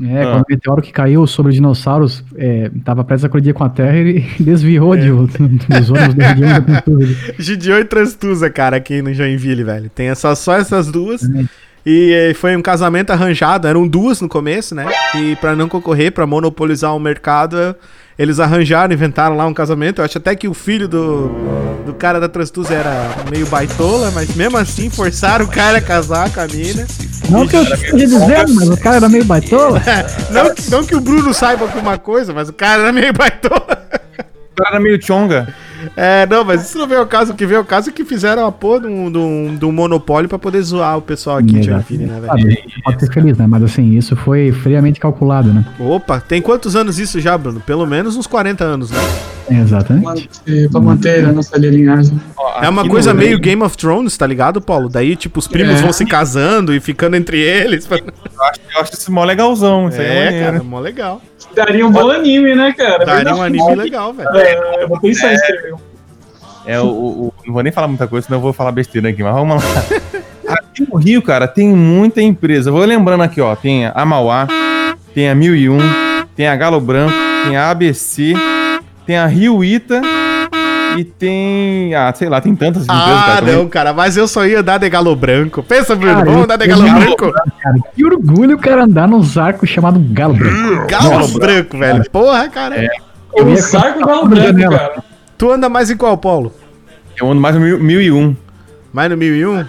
É, 0.02 0.22
Ah. 0.22 0.32
quando 0.32 0.42
o 0.42 0.46
meteoro 0.50 0.82
que 0.82 0.90
caiu 0.92 1.24
sobre 1.26 1.50
os 1.50 1.54
dinossauros 1.54 2.24
é, 2.36 2.68
tava 2.84 3.04
prestes 3.04 3.26
a 3.26 3.28
colidir 3.28 3.54
com 3.54 3.62
a 3.64 3.68
Terra, 3.68 3.96
ele 3.96 4.24
desviou 4.40 4.96
de, 4.96 5.08
dos 5.10 5.90
ônibus 5.90 6.14
da 6.14 6.28
região 6.32 6.48
da 6.48 6.60
pintura. 6.60 7.06
Gideon 7.38 7.78
e 7.78 7.84
Transtusa, 7.84 8.50
cara, 8.50 8.76
aqui 8.76 9.00
no 9.02 9.14
Joinville, 9.14 9.62
velho. 9.62 9.88
Tem 9.90 10.08
essa, 10.08 10.34
só 10.34 10.54
essas 10.56 10.88
duas. 10.90 11.22
E 11.86 12.12
eh, 12.12 12.34
foi 12.34 12.56
um 12.56 12.62
casamento 12.62 13.10
arranjado, 13.10 13.68
eram 13.68 13.86
duas 13.86 14.20
no 14.20 14.28
começo, 14.28 14.74
né? 14.74 14.86
E 15.16 15.36
pra 15.36 15.54
não 15.54 15.68
concorrer, 15.68 16.10
pra 16.10 16.26
monopolizar 16.26 16.96
o 16.96 16.98
mercado, 16.98 17.76
eles 18.18 18.38
arranjaram, 18.40 18.92
inventaram 18.94 19.36
lá 19.36 19.46
um 19.46 19.54
casamento. 19.54 20.00
Eu 20.00 20.04
acho 20.04 20.18
até 20.18 20.34
que 20.36 20.46
o 20.48 20.54
filho 20.54 20.86
do, 20.86 21.28
do 21.84 21.94
cara 21.94 22.20
da 22.20 22.28
Transtusa 22.28 22.74
era 22.74 23.10
meio 23.30 23.46
baitola, 23.46 24.10
mas 24.12 24.34
mesmo 24.34 24.56
assim 24.56 24.88
forçaram 24.90 25.44
o 25.44 25.48
cara 25.48 25.78
a 25.78 25.80
casar 25.80 26.30
com 26.32 26.40
a 26.40 26.46
mina. 26.46 26.86
Não 27.28 27.46
que 27.46 27.56
eu 27.56 27.62
esteja 27.62 27.96
dizendo, 27.96 28.54
mas 28.54 28.68
o 28.68 28.76
cara 28.76 28.96
era 28.96 29.08
meio 29.08 29.24
baitola. 29.24 29.80
Não, 30.30 30.54
que- 30.54 30.70
não 30.70 30.84
que 30.84 30.94
o 30.94 31.00
Bruno 31.00 31.32
saiba 31.32 31.64
alguma 31.64 31.96
coisa, 31.96 32.32
mas 32.34 32.48
o 32.48 32.52
cara 32.52 32.82
era 32.82 32.92
meio 32.92 33.12
baitola. 33.12 33.88
O 34.52 34.54
cara 34.56 34.70
era 34.76 34.80
meio 34.80 35.02
chonga. 35.02 35.48
É, 35.96 36.26
não, 36.26 36.44
mas 36.44 36.64
isso 36.68 36.76
não 36.76 36.86
veio 36.88 37.00
ao 37.00 37.06
caso. 37.06 37.32
O 37.32 37.34
que 37.36 37.46
veio 37.46 37.60
ao 37.60 37.64
caso 37.64 37.90
é 37.90 37.92
que 37.92 38.04
fizeram 38.04 38.46
a 38.46 38.50
porra 38.52 38.80
de 38.80 38.86
um, 38.88 39.10
de 39.12 39.18
um- 39.18 39.56
de 39.56 39.64
um 39.64 39.70
monopólio 39.72 40.28
pra 40.28 40.38
poder 40.38 40.60
zoar 40.62 40.98
o 40.98 41.02
pessoal 41.02 41.36
aqui 41.36 41.46
de 41.46 41.62
Joinville, 41.62 42.06
né, 42.06 42.20
velho? 42.20 42.58
Pode 42.84 43.00
ser 43.00 43.12
feliz, 43.12 43.38
né? 43.38 43.46
Mas 43.46 43.62
assim, 43.62 43.92
isso 43.96 44.16
foi 44.16 44.50
friamente 44.50 44.98
calculado, 44.98 45.52
né? 45.54 45.64
Opa, 45.78 46.20
tem 46.20 46.42
quantos 46.42 46.74
anos 46.74 46.98
isso 46.98 47.20
já, 47.20 47.38
Bruno? 47.38 47.60
Pelo 47.60 47.86
menos 47.86 48.16
uns 48.16 48.26
40 48.26 48.64
anos, 48.64 48.90
né? 48.90 48.98
Exatamente. 49.50 50.28
Pra 50.70 50.80
manter 50.80 51.24
a 51.24 51.32
nossa 51.32 51.56
linhagem. 51.58 52.18
É 52.62 52.68
uma 52.68 52.88
coisa 52.88 53.12
meio 53.12 53.38
Game 53.38 53.62
of 53.62 53.76
Thrones, 53.76 54.16
tá 54.16 54.26
ligado, 54.26 54.60
Paulo? 54.60 54.88
Daí, 54.88 55.16
tipo, 55.16 55.38
os 55.38 55.46
primos 55.46 55.76
É. 55.80 55.82
vão 55.82 55.92
se 55.92 56.04
casando 56.06 56.74
e 56.74 56.80
ficando 56.80 57.16
entre 57.16 57.38
eles. 57.40 57.86
Eu 57.90 57.96
acho, 57.98 58.60
eu 58.74 58.80
acho 58.80 58.94
isso 58.94 59.12
mó 59.12 59.24
legalzão. 59.24 59.88
Isso 59.88 60.00
aí 60.00 60.06
é, 60.06 60.26
É, 60.40 60.44
cara, 60.44 60.62
mó 60.62 60.80
legal. 60.80 61.20
Daria 61.54 61.86
um 61.86 61.90
bom 61.90 62.10
anime, 62.10 62.54
né, 62.54 62.72
cara? 62.72 63.04
Daria 63.04 63.34
um 63.34 63.42
anime 63.42 63.74
legal, 63.76 64.12
velho. 64.12 64.28
É, 64.34 64.82
eu 64.84 64.88
vou 64.88 64.98
pensar 65.00 65.32
em 65.32 65.34
escrever. 65.34 65.74
um. 65.74 65.78
É, 66.66 66.80
o, 66.80 66.86
o- 66.86 67.34
não 67.46 67.52
vou 67.52 67.62
nem 67.62 67.70
falar 67.70 67.88
muita 67.88 68.06
coisa, 68.06 68.26
senão 68.26 68.38
eu 68.38 68.42
vou 68.42 68.52
falar 68.54 68.72
besteira 68.72 69.10
aqui, 69.10 69.22
mas 69.22 69.34
vamos 69.34 69.62
lá. 69.62 69.70
Aqui 70.48 70.86
no 70.90 70.96
Rio, 70.98 71.20
cara, 71.20 71.46
tem 71.46 71.68
muita 71.68 72.22
empresa. 72.22 72.70
Vou 72.70 72.82
lembrando 72.84 73.22
aqui, 73.22 73.40
ó. 73.40 73.54
Tem 73.54 73.84
a 73.86 74.04
Mauá, 74.06 74.48
tem 75.14 75.28
a 75.28 75.34
1001, 75.34 75.76
tem 76.34 76.46
a 76.48 76.56
Galo 76.56 76.80
Branco, 76.80 77.12
tem 77.44 77.56
a 77.56 77.70
ABC, 77.70 78.32
tem 79.06 79.16
a 79.16 79.26
Rio 79.26 79.62
Ita 79.64 80.00
e 80.96 81.04
tem. 81.04 81.94
Ah, 81.94 82.12
sei 82.14 82.28
lá, 82.28 82.40
tem 82.40 82.54
tantas 82.54 82.84
empresas, 82.84 83.04
Ah, 83.06 83.24
cara. 83.40 83.52
não, 83.52 83.68
cara, 83.68 83.92
mas 83.92 84.16
eu 84.16 84.26
só 84.28 84.46
ia 84.46 84.60
andar 84.60 84.78
de 84.78 84.88
galo 84.88 85.14
branco. 85.16 85.62
Pensa, 85.62 85.94
Bruno, 85.96 86.12
Cara, 86.14 86.24
vamos 86.24 86.38
eu- 86.38 86.44
andar 86.44 86.56
de 86.56 86.64
eu 86.64 86.68
galo 86.68 86.82
branco? 87.00 87.32
Cara, 87.32 87.76
que 87.94 88.04
orgulho 88.04 88.56
o 88.56 88.58
cara 88.60 88.84
andar 88.84 89.08
nos 89.08 89.36
arcos 89.36 89.68
chamado 89.68 89.98
Galo 90.12 90.34
Branco. 90.34 90.86
Galo 90.88 91.28
branco, 91.38 91.78
velho. 91.78 92.10
Porra, 92.10 92.48
cara. 92.48 92.88
Eu 93.36 93.46
O 93.46 93.50
ia 93.50 93.56
Sarco 93.56 93.94
colocar 93.94 94.12
Galo 94.14 94.28
Branco, 94.28 94.46
janela. 94.46 94.78
cara. 94.78 95.02
Tu 95.36 95.50
anda 95.50 95.68
mais 95.68 95.90
em 95.90 95.96
qual, 95.96 96.16
Paulo? 96.16 96.52
Eu 97.20 97.30
ando 97.30 97.40
mais 97.40 97.54
no 97.56 97.60
mil- 97.60 97.80
1001. 97.80 98.36
Mais 98.92 99.10
no 99.10 99.16
1001? 99.16 99.64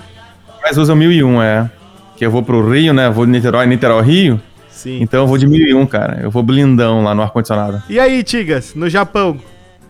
Mas 0.61 0.77
usa 0.77 0.95
1001, 0.95 1.41
é. 1.41 1.69
Que 2.15 2.25
eu 2.25 2.31
vou 2.31 2.43
pro 2.43 2.69
Rio, 2.71 2.93
né? 2.93 3.09
Vou 3.09 3.25
de 3.25 3.31
Niterói, 3.31 3.65
Niterói, 3.65 4.03
Rio. 4.03 4.41
Sim. 4.75 4.99
Então 5.01 5.21
eu 5.21 5.27
vou 5.27 5.37
de 5.37 5.47
1001, 5.47 5.85
cara. 5.87 6.19
Eu 6.21 6.29
vou 6.29 6.43
blindão 6.43 7.01
lá 7.01 7.15
no 7.15 7.21
ar-condicionado. 7.21 7.81
E 7.89 7.97
aí, 7.97 8.21
Tigas, 8.23 8.75
no 8.75 8.89
Japão, 8.89 9.39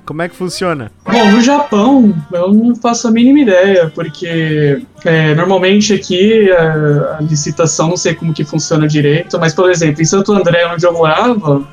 como 0.05 0.21
é 0.21 0.29
que 0.29 0.35
funciona? 0.35 0.91
Bom, 1.03 1.31
no 1.31 1.41
Japão, 1.41 2.15
eu 2.31 2.53
não 2.53 2.75
faço 2.75 3.07
a 3.07 3.11
mínima 3.11 3.39
ideia, 3.39 3.91
porque 3.93 4.79
é, 5.03 5.33
normalmente 5.33 5.93
aqui 5.93 6.51
a, 6.51 7.17
a 7.17 7.21
licitação, 7.21 7.89
não 7.89 7.97
sei 7.97 8.13
como 8.13 8.31
que 8.31 8.45
funciona 8.45 8.87
direito, 8.87 9.39
mas, 9.39 9.53
por 9.53 9.69
exemplo, 9.69 10.01
em 10.01 10.05
Santo 10.05 10.31
André, 10.31 10.67
onde 10.67 10.85
eu 10.85 10.93
morava, 10.93 11.67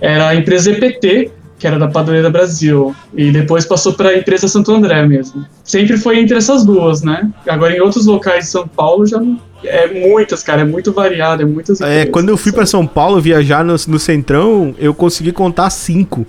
era 0.00 0.28
a 0.28 0.34
empresa 0.34 0.70
EPT, 0.70 1.30
que 1.58 1.66
era 1.66 1.78
da 1.78 1.88
Padroeira 1.88 2.28
Brasil, 2.28 2.94
e 3.14 3.30
depois 3.30 3.64
passou 3.64 3.94
para 3.94 4.10
a 4.10 4.18
empresa 4.18 4.46
Santo 4.46 4.72
André 4.72 5.06
mesmo. 5.06 5.44
Sempre 5.64 5.96
foi 5.96 6.18
entre 6.18 6.36
essas 6.36 6.64
duas, 6.64 7.02
né? 7.02 7.30
Agora, 7.48 7.74
em 7.74 7.80
outros 7.80 8.06
locais 8.06 8.44
de 8.44 8.50
São 8.50 8.68
Paulo, 8.68 9.06
já 9.06 9.22
é 9.64 10.08
muitas, 10.08 10.42
cara, 10.42 10.62
é 10.62 10.64
muito 10.64 10.92
variado, 10.92 11.42
é 11.42 11.46
muitas 11.46 11.80
É, 11.80 12.06
quando 12.06 12.28
eu 12.28 12.36
fui 12.36 12.52
pra 12.52 12.66
São 12.66 12.86
Paulo 12.86 13.20
viajar 13.20 13.64
no, 13.64 13.74
no 13.88 13.98
Centrão, 13.98 14.74
eu 14.78 14.94
consegui 14.94 15.32
contar 15.32 15.70
cinco. 15.70 16.26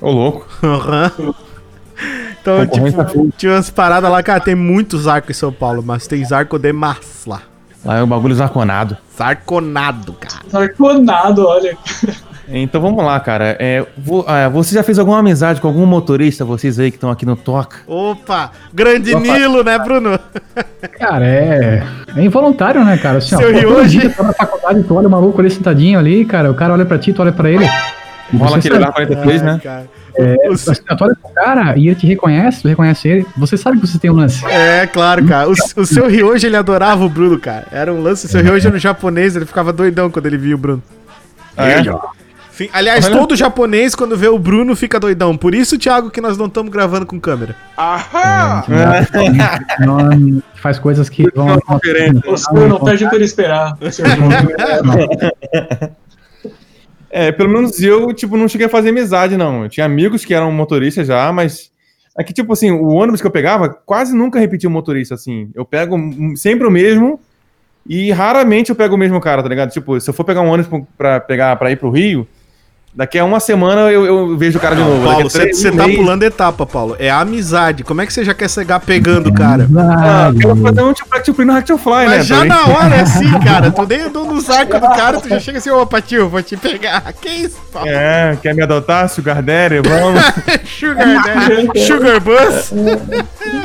Ô, 0.00 0.10
louco. 0.10 0.46
Aham. 0.62 1.12
Então, 2.40 2.66
tipo, 2.66 3.32
tinha 3.38 3.52
umas 3.52 3.70
paradas 3.70 4.10
lá, 4.10 4.22
cara, 4.22 4.38
tem 4.38 4.54
muitos 4.54 5.08
arcos 5.08 5.30
em 5.30 5.38
São 5.38 5.52
Paulo, 5.52 5.82
mas 5.82 6.06
tem 6.06 6.22
arco 6.30 6.58
de 6.58 6.72
massa 6.72 7.30
lá. 7.30 7.42
Lá 7.84 7.98
é 7.98 8.02
o 8.02 8.06
bagulho 8.06 8.34
zarconado. 8.34 8.96
Zarconado, 9.16 10.12
cara. 10.14 10.44
Arconado, 10.52 11.46
olha. 11.46 11.76
Então 12.48 12.80
vamos 12.80 13.02
lá, 13.04 13.18
cara. 13.20 13.56
É, 13.58 13.84
vo- 13.96 14.24
ah, 14.28 14.48
você 14.48 14.74
já 14.74 14.82
fez 14.82 14.98
alguma 14.98 15.18
amizade 15.18 15.60
com 15.60 15.66
algum 15.68 15.86
motorista, 15.86 16.44
vocês 16.44 16.78
aí 16.78 16.90
que 16.90 16.96
estão 16.96 17.10
aqui 17.10 17.24
no 17.24 17.36
Toca? 17.36 17.78
Opa, 17.86 18.50
grande 18.72 19.14
Opa. 19.14 19.20
Nilo, 19.38 19.62
né, 19.64 19.78
Bruno? 19.78 20.18
Cara, 20.98 21.24
é. 21.26 21.82
É 22.16 22.22
involuntário, 22.22 22.84
né, 22.84 22.96
cara? 22.98 23.18
Assim, 23.18 23.34
ó, 23.34 23.38
Seu 23.38 23.52
pô, 23.52 23.60
todo 23.60 23.74
Ryoji. 23.76 23.98
dia 24.00 24.10
tá 24.10 24.22
na 24.22 24.32
faculdade, 24.32 24.82
tu 24.82 24.94
olha 24.94 25.08
o 25.08 25.10
maluco 25.10 25.40
ali 25.40 25.50
sentadinho 25.50 25.98
ali, 25.98 26.24
cara. 26.24 26.50
O 26.50 26.54
cara 26.54 26.72
olha 26.74 26.84
pra 26.84 26.98
ti, 26.98 27.12
tu 27.12 27.22
olha 27.22 27.32
pra 27.32 27.50
ele. 27.50 27.64
Rola 28.36 28.56
aquele 28.58 28.78
lá 28.78 28.90
43, 28.92 29.40
Ai, 29.42 29.46
né? 29.52 29.60
cara. 29.62 29.84
É, 30.16 30.48
O- 30.48 30.52
assim, 30.52 30.72
tu 30.74 31.04
olha 31.04 31.16
pro 31.20 31.30
cara 31.34 31.76
e 31.76 31.88
ele 31.88 31.94
te 31.96 32.06
reconhece, 32.06 32.62
tu 32.62 32.68
reconhece 32.68 33.08
ele. 33.08 33.26
Você 33.36 33.56
sabe 33.56 33.80
que 33.80 33.86
você 33.86 33.98
tem 33.98 34.10
um 34.10 34.14
lance. 34.14 34.44
É, 34.46 34.86
claro, 34.86 35.24
cara. 35.24 35.48
O, 35.48 35.52
o 35.52 35.86
seu 35.86 36.06
Ryoji, 36.08 36.46
ele 36.46 36.56
adorava 36.56 37.04
o 37.04 37.08
Bruno, 37.08 37.38
cara. 37.38 37.66
Era 37.72 37.92
um 37.92 38.02
lance. 38.02 38.26
O 38.26 38.28
seu 38.28 38.42
Ryoji 38.42 38.66
era 38.66 38.76
um 38.76 38.78
japonês, 38.78 39.34
ele 39.34 39.44
ficava 39.46 39.72
doidão 39.72 40.10
quando 40.10 40.26
ele 40.26 40.36
via 40.38 40.54
o 40.54 40.58
Bruno. 40.58 40.82
Ah, 41.56 41.68
é? 41.68 41.82
Sim, 42.54 42.68
aliás, 42.72 43.06
Olha. 43.06 43.18
todo 43.18 43.34
japonês, 43.34 43.94
quando 43.96 44.16
vê 44.16 44.28
o 44.28 44.38
Bruno, 44.38 44.76
fica 44.76 45.00
doidão. 45.00 45.36
Por 45.36 45.54
isso, 45.54 45.76
Thiago, 45.76 46.08
que 46.08 46.20
nós 46.20 46.38
não 46.38 46.46
estamos 46.46 46.70
gravando 46.72 47.04
com 47.04 47.18
câmera. 47.18 47.56
Não, 49.80 50.42
faz 50.54 50.78
coisas 50.78 51.08
que 51.08 51.24
vão. 51.34 51.58
Conferência. 51.60 52.22
O 52.30 52.36
senhor 52.36 52.68
não 52.68 52.78
perde 52.78 53.08
por 53.10 53.20
esperar. 53.20 53.76
não- 53.80 53.88
É, 57.16 57.30
pelo 57.30 57.48
menos 57.48 57.80
eu, 57.80 58.12
tipo, 58.12 58.36
não 58.36 58.48
cheguei 58.48 58.66
a 58.66 58.70
fazer 58.70 58.88
amizade, 58.88 59.36
não. 59.36 59.62
Eu 59.64 59.68
tinha 59.68 59.86
amigos 59.86 60.24
que 60.24 60.34
eram 60.34 60.50
motoristas 60.50 61.06
já, 61.06 61.30
mas 61.32 61.70
É 62.16 62.22
que, 62.22 62.32
tipo 62.32 62.52
assim, 62.52 62.70
o 62.70 62.86
ônibus 62.94 63.20
que 63.20 63.26
eu 63.26 63.30
pegava 63.30 63.68
quase 63.68 64.16
nunca 64.16 64.38
repetia 64.38 64.68
o 64.68 64.72
motorista, 64.72 65.14
assim. 65.16 65.50
Eu 65.54 65.64
pego 65.64 65.96
sempre 66.36 66.64
o 66.64 66.70
mesmo 66.70 67.18
e 67.84 68.12
raramente 68.12 68.70
eu 68.70 68.76
pego 68.76 68.94
o 68.94 68.98
mesmo 68.98 69.20
cara, 69.20 69.42
tá 69.42 69.48
ligado? 69.48 69.70
Tipo, 69.72 70.00
se 70.00 70.08
eu 70.10 70.14
for 70.14 70.22
pegar 70.22 70.40
um 70.40 70.48
ônibus 70.48 70.82
pra, 70.96 71.18
pegar, 71.18 71.56
pra 71.56 71.72
ir 71.72 71.76
pro 71.76 71.90
Rio, 71.90 72.24
daqui 72.94 73.18
a 73.18 73.24
uma 73.24 73.40
semana 73.40 73.90
eu, 73.90 74.06
eu 74.06 74.36
vejo 74.36 74.58
o 74.58 74.60
cara 74.60 74.76
de 74.76 74.82
novo. 74.82 75.04
Paulo, 75.04 75.26
a 75.26 75.30
você 75.30 75.72
tá 75.72 75.84
pulando 75.84 76.22
etapa, 76.22 76.64
Paulo. 76.64 76.96
É 76.98 77.10
amizade. 77.10 77.82
Como 77.82 78.00
é 78.00 78.06
que 78.06 78.12
você 78.12 78.24
já 78.24 78.32
quer 78.32 78.48
chegar 78.48 78.80
pegando 78.80 79.28
o 79.30 79.34
cara? 79.34 79.68
Ah, 79.76 80.30
eu 80.32 80.38
quero 80.38 80.56
fazer 80.56 80.82
um 80.82 80.92
tipo 80.92 81.10
Black 81.10 81.24
to 81.24 81.34
Play 81.34 81.46
no 81.46 81.52
Hack 81.52 81.66
to 81.66 81.78
Fly, 81.78 81.92
né? 81.92 82.16
Mas 82.16 82.26
já 82.26 82.36
também. 82.36 82.48
na 82.50 82.66
hora 82.66 82.94
é 82.94 83.00
assim, 83.00 83.30
cara. 83.44 83.70
Tu 83.70 83.86
nem 83.86 84.00
andou 84.02 84.24
nos 84.32 84.48
arcos 84.48 84.80
do 84.80 84.88
cara, 84.88 85.20
tu 85.20 85.28
já 85.28 85.40
chega 85.40 85.58
assim, 85.58 85.70
opa, 85.70 86.00
tio, 86.00 86.28
vou 86.28 86.42
te 86.42 86.56
pegar. 86.56 87.12
Que 87.20 87.28
isso, 87.28 87.56
Paulo? 87.72 87.88
É, 87.88 88.36
quer 88.42 88.54
me 88.54 88.62
adotar, 88.62 89.08
Sugar 89.08 89.42
Daddy? 89.42 89.80
Vamos. 89.80 90.22
Sugar 90.64 91.24
Daddy, 91.24 91.80
Sugar 91.86 92.20
Bus. 92.20 92.72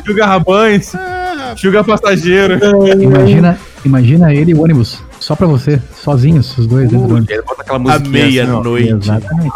Sugar 0.05 0.27
Rabães, 0.27 0.95
Ah, 0.95 1.53
Sugar 1.57 1.83
Passageiro. 1.83 2.57
Imagina, 3.01 3.57
imagina 3.83 4.33
ele 4.33 4.51
e 4.51 4.53
o 4.53 4.61
ônibus, 4.63 5.03
só 5.29 5.35
pra 5.35 5.45
você, 5.45 5.79
sozinhos, 5.93 6.57
os 6.57 6.65
dois 6.65 6.89
dentro 6.89 7.07
do 7.07 7.13
ônibus. 7.13 7.29
Ele 7.29 7.43
bota 7.43 7.61
aquela 7.61 7.77
musiquinha 7.77 8.23
assim, 8.23 8.31
meia-noite. 8.31 8.89
Exatamente. 8.89 9.53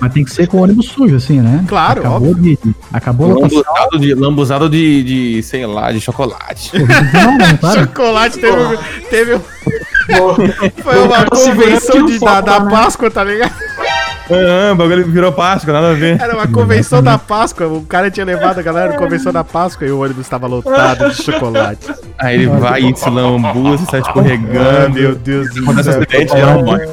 Mas 0.00 0.12
tem 0.12 0.24
que 0.24 0.32
ser 0.32 0.48
com 0.48 0.56
o 0.56 0.62
ônibus 0.64 0.86
sujo, 0.86 1.14
assim, 1.14 1.40
né? 1.40 1.64
Claro, 1.68 2.00
acabou 2.00 2.34
de, 2.34 2.58
Acabou. 2.92 3.40
Lambuzado 3.40 3.98
de, 4.00 4.14
lambuzado 4.14 4.68
de, 4.68 5.04
de, 5.04 5.42
sei 5.44 5.64
lá, 5.64 5.92
de 5.92 6.00
chocolate. 6.00 6.72
Não, 6.76 7.38
não, 7.38 7.54
claro. 7.56 7.80
Chocolate 7.82 8.40
teve, 8.40 8.78
teve 9.10 9.40
foi 10.82 10.96
O 10.96 11.04
uma 11.04 11.24
convenção 11.26 12.04
de, 12.04 12.18
da, 12.18 12.40
da 12.40 12.58
né? 12.58 12.70
Páscoa, 12.72 13.08
tá 13.08 13.22
ligado? 13.22 13.54
Ah, 14.30 14.72
o 14.72 14.76
bagulho 14.76 15.04
virou 15.06 15.32
Páscoa, 15.32 15.72
nada 15.72 15.90
a 15.90 15.94
ver. 15.94 16.20
Era 16.20 16.34
uma 16.34 16.46
convenção 16.46 17.02
da 17.02 17.18
Páscoa. 17.18 17.66
O 17.66 17.82
cara 17.82 18.10
tinha 18.10 18.24
levado 18.24 18.58
a 18.58 18.62
galera 18.62 18.92
na 18.92 18.98
convenção 18.98 19.32
da 19.32 19.42
Páscoa 19.44 19.86
e 19.86 19.90
o 19.90 20.00
ônibus 20.00 20.24
estava 20.24 20.46
lotado 20.46 21.10
de 21.10 21.22
chocolate. 21.22 21.92
Aí 22.18 22.34
ele 22.36 22.46
vai 22.46 22.82
e 22.82 22.96
se 22.96 23.10
lambuza, 23.10 23.84
sai 23.90 24.00
Ah, 24.00 24.02
escorregando. 24.06 24.90
meu 24.94 25.14
Deus 25.14 25.48
do 25.54 25.64
céu. 25.82 25.92
acidente, 25.98 26.32
já 26.32 26.46
não 26.54 26.62
morre. 26.64 26.86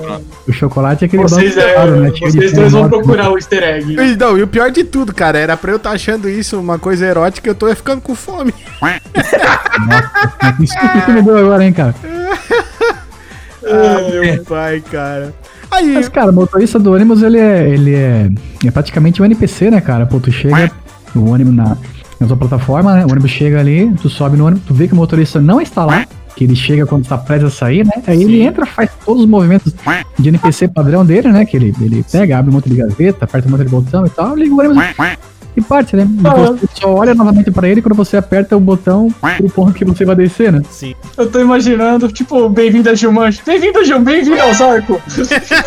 O 0.47 0.51
chocolate 0.51 1.03
é 1.03 1.07
aquele 1.07 1.21
Vocês, 1.23 1.53
banco 1.55 1.67
é, 1.67 1.73
claro, 1.73 1.95
né? 1.97 2.11
Vocês 2.19 2.53
dois 2.53 2.71
vão 2.71 2.89
procurar 2.89 3.29
o 3.29 3.37
easter 3.37 3.63
egg. 3.63 3.93
E, 3.93 4.15
Não, 4.17 4.37
e 4.37 4.41
o 4.43 4.47
pior 4.47 4.71
de 4.71 4.83
tudo, 4.83 5.13
cara, 5.13 5.37
era 5.37 5.55
pra 5.55 5.71
eu 5.71 5.77
estar 5.77 5.91
achando 5.91 6.27
isso 6.27 6.59
uma 6.59 6.79
coisa 6.79 7.05
erótica, 7.05 7.47
eu 7.49 7.55
tô 7.55 7.73
ficando 7.75 8.01
com 8.01 8.15
fome. 8.15 8.53
Isso 10.59 10.75
que 11.05 11.11
me 11.11 11.21
deu 11.21 11.37
agora, 11.37 11.63
hein, 11.63 11.73
cara? 11.73 11.93
Ah, 13.61 14.09
meu 14.09 14.43
pai, 14.45 14.81
cara. 14.89 15.33
Aí, 15.71 15.93
Mas, 15.93 16.09
cara, 16.09 16.31
o 16.31 16.33
motorista 16.33 16.79
do 16.79 16.93
ônibus, 16.93 17.21
ele 17.21 17.37
é, 17.37 17.69
ele 17.69 17.93
é, 17.93 18.29
é 18.65 18.71
praticamente 18.71 19.21
um 19.21 19.25
NPC, 19.25 19.69
né, 19.69 19.79
cara? 19.79 20.05
Pô, 20.05 20.19
tu 20.19 20.31
chega, 20.31 20.71
o 21.15 21.29
ônibus 21.29 21.53
na, 21.53 21.77
na 22.19 22.27
sua 22.27 22.35
plataforma, 22.37 22.95
né? 22.95 23.05
O 23.05 23.11
ônibus 23.11 23.31
chega 23.31 23.59
ali, 23.59 23.91
tu 24.01 24.09
sobe 24.09 24.35
no 24.35 24.47
ônibus, 24.47 24.65
tu 24.65 24.73
vê 24.73 24.87
que 24.87 24.93
o 24.93 24.97
motorista 24.97 25.39
não 25.39 25.61
está 25.61 25.85
lá, 25.85 26.07
que 26.35 26.43
ele 26.43 26.55
chega 26.55 26.85
quando 26.85 27.03
está 27.03 27.17
prestes 27.17 27.53
a 27.53 27.55
sair, 27.55 27.85
né? 27.85 28.01
Aí 28.07 28.23
ele 28.23 28.41
entra, 28.41 28.65
faz 28.65 28.89
todos 29.05 29.23
os 29.23 29.29
movimentos 29.29 29.73
de 30.17 30.29
NPC 30.29 30.67
padrão 30.69 31.05
dele, 31.05 31.29
né? 31.29 31.45
Que 31.45 31.57
ele, 31.57 31.73
ele 31.79 32.03
pega, 32.11 32.37
abre 32.39 32.49
um 32.49 32.53
monte 32.53 32.69
de 32.69 32.75
gaveta, 32.75 33.25
aperta 33.25 33.47
um 33.47 33.51
monte 33.51 33.63
de 33.63 33.69
botão 33.69 34.05
e 34.05 34.09
tal, 34.09 34.35
liga 34.35 34.53
o 34.53 34.59
ônibus 34.59 34.77
e 35.55 35.61
parte, 35.61 35.95
né? 35.95 36.07
E 36.09 36.21
você 36.57 36.67
só 36.79 36.93
olha 36.93 37.13
novamente 37.13 37.51
pra 37.51 37.67
ele 37.67 37.81
quando 37.81 37.95
você 37.95 38.17
aperta 38.17 38.55
o 38.55 38.59
botão 38.59 39.09
pro 39.37 39.49
ponto 39.49 39.73
que 39.73 39.83
você 39.85 40.05
vai 40.05 40.15
descer, 40.15 40.51
né? 40.51 40.61
sim. 40.69 40.95
Eu 41.17 41.29
tô 41.29 41.39
imaginando, 41.39 42.07
tipo, 42.11 42.47
bem-vindo 42.49 42.89
a 42.89 42.93
Gilmanche. 42.95 43.41
Bem-vindo, 43.45 43.83
Gil, 43.83 43.99
bem-vindo 43.99 44.41
ao 44.41 44.53
Zarco. 44.53 45.01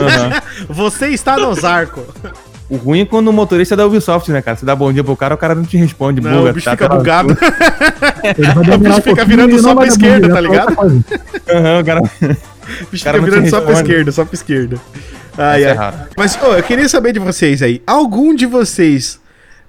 Aham. 0.01 0.43
Você 0.69 1.09
está 1.09 1.37
no 1.37 1.55
Zarco. 1.55 2.01
O 2.71 2.77
ruim 2.77 3.01
é 3.01 3.05
quando 3.05 3.29
o 3.29 3.33
motorista 3.35 3.75
é 3.75 3.77
da 3.77 3.87
Ubisoft, 3.87 4.31
né, 4.33 4.41
cara? 4.41 4.57
Você 4.57 4.65
dá 4.65 4.75
bom 4.75 4.91
dia 4.91 5.05
pro 5.05 5.15
cara, 5.15 5.35
o 5.35 5.39
cara 5.39 5.55
não 5.55 5.63
te 5.65 5.77
responde. 5.77 6.23
Não, 6.23 6.39
buga, 6.39 6.51
o 6.51 6.53
bicho 6.55 6.65
tá- 6.65 6.71
fica 6.71 6.89
tá- 6.89 6.97
bugado. 6.97 7.37
Ele 8.39 8.47
vai 8.55 8.65
demorar 8.65 8.79
bicho 8.79 9.03
fica 9.03 9.25
virando 9.27 9.59
só 9.61 9.75
pra 9.75 9.87
esquerda, 9.87 10.29
tá 10.31 10.39
é 10.39 10.41
ligado? 10.41 10.73
Aham, 11.51 11.81
o 11.81 11.85
cara. 11.85 12.01
O 12.01 12.87
bicho 12.91 13.05
Cara, 13.05 13.19
fica 13.19 13.31
virando 13.31 13.51
só 13.51 13.61
pra 13.61 13.73
esquerda, 13.75 14.13
só 14.13 14.25
pra 14.25 14.35
esquerda. 14.35 14.77
Ai, 15.37 15.65
é 15.65 15.71
ai. 15.71 15.77
raro. 15.77 15.97
Mas, 16.17 16.39
ô, 16.43 16.55
eu 16.55 16.63
queria 16.63 16.89
saber 16.89 17.13
de 17.13 17.19
vocês 17.19 17.61
aí. 17.63 17.83
Algum 17.87 18.35
de 18.35 18.47
vocês 18.47 19.21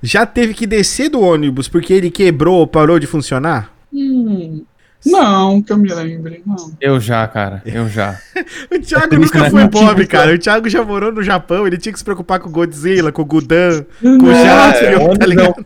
já 0.04 0.26
teve 0.26 0.54
que 0.54 0.68
descer 0.68 1.10
do 1.10 1.22
ônibus 1.22 1.70
porque 1.70 1.94
ele 1.94 2.12
quebrou 2.12 2.60
ou 2.60 2.68
parou 2.68 3.00
de 3.00 3.08
funcionar? 3.08 3.72
Hum, 3.92 4.64
não, 5.06 5.62
que 5.62 5.72
eu 5.72 5.78
me 5.78 5.94
lembre, 5.94 6.42
não. 6.46 6.72
Eu 6.80 7.00
já, 7.00 7.28
cara. 7.28 7.62
Eu 7.66 7.88
já. 7.88 8.18
O 8.72 8.80
Thiago 8.80 9.16
nunca 9.16 9.50
foi 9.50 9.68
pobre, 9.70 10.06
cara. 10.08 10.34
O 10.34 10.38
Thiago 10.38 10.70
já 10.70 10.84
morou 10.84 11.12
no 11.12 11.24
Japão, 11.24 11.66
ele 11.66 11.78
tinha 11.78 11.94
que 11.94 12.00
se 12.00 12.06
preocupar 12.06 12.40
com 12.40 12.50
o 12.50 12.52
Godzilla, 12.52 13.12
com 13.12 13.22
o 13.22 13.26
Gudan, 13.26 13.86
com 14.02 14.26
o 14.26 14.32
é, 14.32 14.46
Jaspion, 14.46 15.04
ônibus 15.04 15.18
tá 15.20 15.26
ligado? 15.26 15.56
não. 15.58 15.66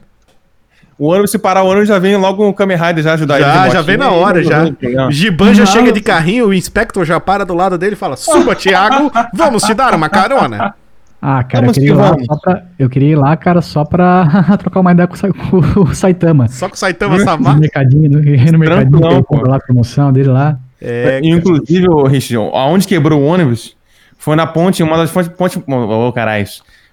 O 1.00 1.08
ônibus, 1.10 1.30
se 1.30 1.38
parar 1.38 1.62
o 1.62 1.68
ônibus, 1.68 1.88
já 1.88 2.00
vem 2.00 2.16
logo 2.18 2.48
o 2.48 2.54
Kamen 2.54 2.78
Rider 2.78 3.04
já 3.04 3.14
ajudar 3.14 3.40
Já, 3.40 3.48
ele. 3.48 3.56
já 3.56 3.64
motinha. 3.66 3.84
vem 3.84 3.98
na 3.98 4.10
hora, 4.12 4.44
já. 4.44 4.64
O 5.08 5.12
Giban 5.12 5.54
já 5.54 5.66
chega 5.66 5.92
de 5.92 6.02
carrinho, 6.02 6.48
o 6.48 6.54
Inspector 6.54 7.06
já 7.06 7.20
para 7.20 7.46
do 7.46 7.54
lado 7.54 7.78
dele 7.78 7.94
e 7.94 7.98
fala: 7.98 8.16
Suba, 8.16 8.56
Thiago, 8.56 9.12
vamos 9.34 9.62
te 9.64 9.74
dar 9.76 9.94
uma 9.94 10.10
carona. 10.10 10.74
Ah, 11.22 11.44
cara, 11.44 11.66
eu 11.68 11.74
queria, 11.74 11.96
pra, 11.96 12.64
eu 12.78 12.90
queria 12.90 13.10
ir 13.10 13.16
lá, 13.16 13.36
cara, 13.36 13.62
só 13.62 13.84
pra 13.84 14.28
trocar 14.60 14.80
uma 14.80 14.92
ideia 14.92 15.08
com, 15.08 15.16
com 15.74 15.82
o 15.82 15.96
Saitama. 15.96 16.48
Só 16.48 16.70
com 16.70 16.76
o 16.76 16.78
Saitama 16.78 17.18
No 17.18 17.24
Samar. 17.24 17.60
mercadinho, 17.60 18.10
no, 18.10 18.20
no 18.52 18.60
mercadinho, 18.60 19.26
lá 19.48 19.56
a 19.56 19.60
promoção 19.60 20.14
dele 20.14 20.30
lá. 20.30 20.58
É, 20.80 21.20
Inclusive, 21.24 21.90
o 21.90 22.06
Richard, 22.06 22.52
aonde 22.54 22.88
quebrou 22.88 23.20
o 23.22 23.26
ônibus 23.26 23.76
foi 24.18 24.36
na 24.36 24.46
ponte, 24.46 24.84
uma 24.84 24.98
das 24.98 25.12
pontes. 25.12 25.30
ponte, 25.30 25.64
ô, 25.68 26.12
caralho. 26.12 26.46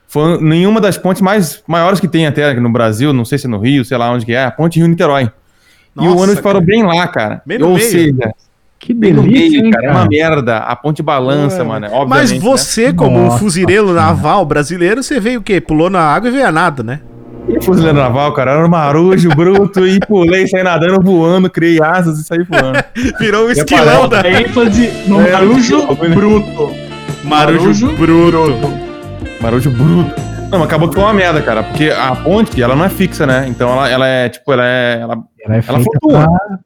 Foi 0.06 0.40
nenhuma 0.40 0.80
das 0.80 0.96
pontes 0.96 1.20
mais 1.20 1.62
maiores 1.66 1.98
que 1.98 2.06
tem 2.06 2.26
até 2.26 2.48
aqui 2.48 2.60
no 2.60 2.70
Brasil, 2.70 3.12
não 3.12 3.24
sei 3.24 3.38
se 3.38 3.46
é 3.46 3.48
no 3.48 3.58
Rio, 3.58 3.84
sei 3.84 3.96
lá 3.98 4.10
onde 4.12 4.24
que 4.24 4.32
é, 4.32 4.44
a 4.44 4.50
ponte 4.50 4.78
Rio-Niterói. 4.78 5.30
E 6.00 6.06
o 6.06 6.16
ônibus 6.16 6.40
parou 6.40 6.60
cara. 6.62 6.72
bem 6.72 6.82
lá, 6.82 7.08
cara. 7.08 7.42
Bem 7.44 7.58
no 7.58 7.68
Ou 7.70 7.76
meio. 7.76 7.90
seja, 7.90 8.32
Que 8.84 8.92
no 8.92 9.00
delícia, 9.00 9.48
meio, 9.50 9.64
hein, 9.64 9.70
cara. 9.70 9.86
É 9.86 9.90
uma 9.90 10.06
merda. 10.06 10.58
A 10.58 10.76
ponte 10.76 11.02
balança, 11.02 11.62
É. 11.62 11.64
mano. 11.64 11.86
Mas 11.90 12.30
Obviamente. 12.30 12.38
você, 12.40 12.92
como 12.92 13.18
um 13.18 13.24
Nossa 13.26 13.38
fuzileiro 13.38 13.86
Senhora. 13.86 14.02
naval 14.02 14.44
brasileiro, 14.44 15.02
você 15.02 15.18
veio 15.18 15.40
o 15.40 15.42
quê? 15.42 15.58
Pulou 15.60 15.88
na 15.88 16.00
água 16.00 16.28
e 16.28 16.32
veio 16.32 16.46
a 16.46 16.52
nada, 16.52 16.82
né? 16.82 17.00
Né? 17.48 17.56
E 17.58 17.64
fuzileiro 17.64 17.96
naval, 17.96 18.32
cara. 18.34 18.52
Era 18.52 18.66
um 18.66 18.68
marujo 18.68 19.30
bruto 19.30 19.86
e 19.86 19.98
pulei, 20.00 20.46
saí 20.46 20.62
nadando, 20.62 21.00
voando, 21.02 21.48
criei 21.48 21.80
asas 21.82 22.18
e 22.18 22.24
saí 22.24 22.42
voando. 22.44 22.78
Virou 23.18 23.46
um 23.46 23.50
esquilão 23.50 24.06
da. 24.06 24.20
Ênfase 24.28 24.90
no 25.06 25.20
É, 25.20 25.32
marujo 25.32 25.86
bruto. 26.14 26.70
Marujo 27.24 27.86
Marujo 27.86 27.92
bruto. 27.96 28.70
Marujo 29.40 29.70
bruto. 29.70 30.14
Não, 30.50 30.58
mas 30.58 30.68
acabou 30.68 30.88
que 30.88 30.94
foi 30.94 31.04
uma 31.04 31.14
merda, 31.14 31.40
cara. 31.40 31.62
Porque 31.62 31.88
a 31.90 32.14
ponte, 32.16 32.62
ela 32.62 32.76
não 32.76 32.84
é 32.84 32.88
fixa, 32.90 33.26
né? 33.26 33.46
Então 33.48 33.70
ela, 33.72 33.88
ela 33.88 34.06
é, 34.06 34.28
tipo, 34.28 34.52
ela 34.52 34.64
é. 34.66 34.98
Ela, 35.00 35.16
Ela 35.44 35.56
é 35.56 35.62
feita 35.62 35.80
flutua. 36.00 36.24
pra 36.24 36.58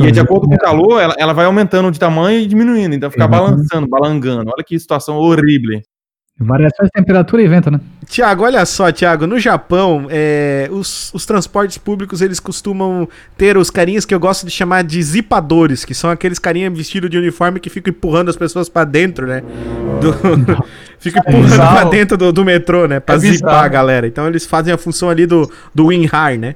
e 0.00 0.10
de 0.10 0.20
acordo 0.20 0.48
com 0.48 0.54
o 0.54 0.58
calor, 0.58 1.00
ela, 1.00 1.14
ela 1.18 1.32
vai 1.32 1.44
aumentando 1.44 1.90
de 1.90 1.98
tamanho 1.98 2.40
e 2.40 2.46
diminuindo. 2.46 2.94
Então 2.94 3.10
fica 3.10 3.24
Exatamente. 3.24 3.50
balançando, 3.50 3.88
balangando. 3.88 4.50
Olha 4.54 4.64
que 4.64 4.78
situação 4.78 5.16
horrível. 5.16 5.80
Variações 6.38 6.88
de 6.88 6.92
temperatura 6.92 7.42
e 7.42 7.48
vento, 7.48 7.70
né? 7.70 7.80
Tiago, 8.04 8.44
olha 8.44 8.64
só, 8.66 8.92
Tiago, 8.92 9.26
no 9.26 9.38
Japão, 9.38 10.06
é, 10.10 10.68
os, 10.70 11.10
os 11.14 11.24
transportes 11.24 11.78
públicos, 11.78 12.20
eles 12.20 12.38
costumam 12.38 13.08
ter 13.38 13.56
os 13.56 13.70
carinhas 13.70 14.04
que 14.04 14.14
eu 14.14 14.20
gosto 14.20 14.44
de 14.44 14.52
chamar 14.52 14.84
de 14.84 15.02
zipadores, 15.02 15.82
que 15.82 15.94
são 15.94 16.10
aqueles 16.10 16.38
carinhas 16.38 16.76
vestidos 16.76 17.08
de 17.08 17.16
uniforme 17.16 17.58
que 17.58 17.70
ficam 17.70 17.90
empurrando 17.90 18.28
as 18.28 18.36
pessoas 18.36 18.68
pra 18.68 18.84
dentro, 18.84 19.26
né? 19.26 19.42
Do... 20.02 20.12
ficam 21.00 21.22
empurrando 21.26 21.50
bizarro. 21.50 21.80
pra 21.80 21.84
dentro 21.88 22.18
do, 22.18 22.30
do 22.30 22.44
metrô, 22.44 22.86
né? 22.86 23.00
Pra 23.00 23.14
É 23.14 23.18
zipar 23.18 23.64
a 23.64 23.68
galera. 23.68 24.06
Então 24.06 24.28
eles 24.28 24.44
fazem 24.44 24.74
a 24.74 24.76
função 24.76 25.08
ali 25.08 25.24
do, 25.24 25.50
do 25.74 25.86
WinRAR, 25.86 26.38
né? 26.38 26.54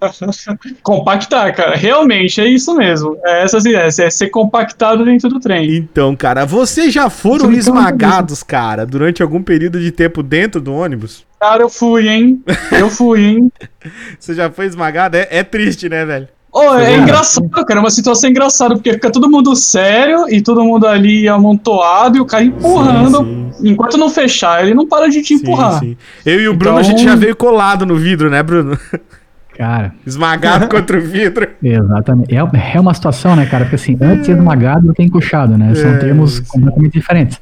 Compactar, 0.82 1.54
cara. 1.54 1.76
Realmente, 1.76 2.40
é 2.40 2.48
isso 2.48 2.74
mesmo. 2.74 3.16
É 3.24 3.42
essas 3.44 3.64
ideias. 3.64 3.98
É 3.98 4.10
ser 4.10 4.28
compactado 4.28 5.04
dentro 5.04 5.28
do 5.28 5.40
trem. 5.40 5.76
Então, 5.76 6.14
cara, 6.16 6.44
vocês 6.44 6.92
já 6.92 7.08
foram 7.08 7.52
esmagados, 7.52 8.42
cara, 8.42 8.84
durante 8.84 9.22
algum 9.22 9.42
período 9.42 9.80
de 9.80 9.90
tempo 9.90 10.22
dentro 10.22 10.60
do 10.60 10.72
ônibus? 10.72 11.24
Cara, 11.40 11.62
eu 11.62 11.68
fui, 11.70 12.08
hein? 12.08 12.42
Eu 12.72 12.90
fui, 12.90 13.20
hein? 13.24 13.52
Você 14.18 14.34
já 14.34 14.50
foi 14.50 14.66
esmagado? 14.66 15.16
É, 15.16 15.26
é 15.30 15.42
triste, 15.42 15.88
né, 15.88 16.04
velho? 16.04 16.28
Oh, 16.52 16.74
é 16.74 16.86
Cara. 16.86 16.96
engraçado, 16.96 17.48
cara. 17.48 17.78
É 17.78 17.82
uma 17.82 17.90
situação 17.90 18.28
engraçada, 18.28 18.74
porque 18.74 18.92
fica 18.92 19.08
todo 19.10 19.30
mundo 19.30 19.54
sério 19.54 20.26
e 20.28 20.42
todo 20.42 20.64
mundo 20.64 20.84
ali 20.84 21.28
amontoado 21.28 22.18
e 22.18 22.20
o 22.20 22.26
cara 22.26 22.42
empurrando. 22.42 23.18
Sim, 23.18 23.70
Enquanto 23.70 23.96
não 23.96 24.10
fechar, 24.10 24.62
ele 24.64 24.74
não 24.74 24.84
para 24.86 25.08
de 25.08 25.22
te 25.22 25.34
empurrar. 25.34 25.78
Sim, 25.78 25.90
sim. 25.90 25.96
Eu 26.26 26.40
e 26.40 26.48
o 26.48 26.54
Bruno, 26.54 26.78
a 26.78 26.80
Então- 26.82 26.90
gente 26.98 27.04
já 27.04 27.14
veio 27.14 27.36
colado 27.36 27.86
no 27.86 27.94
vidro, 27.94 28.28
né, 28.28 28.42
Bruno? 28.42 28.76
Cara, 29.60 29.92
Esmagado 30.06 30.68
contra 30.74 30.96
o 30.96 31.02
vidro. 31.02 31.46
exatamente. 31.62 32.34
É, 32.34 32.38
é 32.38 32.80
uma 32.80 32.94
situação, 32.94 33.36
né, 33.36 33.44
cara? 33.44 33.64
Porque 33.66 33.74
assim, 33.76 33.94
antes 34.00 34.24
de 34.24 34.32
esmagado 34.32 34.86
do 34.86 34.94
que 34.94 35.02
encoxado, 35.02 35.58
né? 35.58 35.74
São 35.74 35.90
É, 35.90 35.98
termos 35.98 36.36
sim. 36.36 36.44
completamente 36.48 36.92
diferentes. 36.94 37.38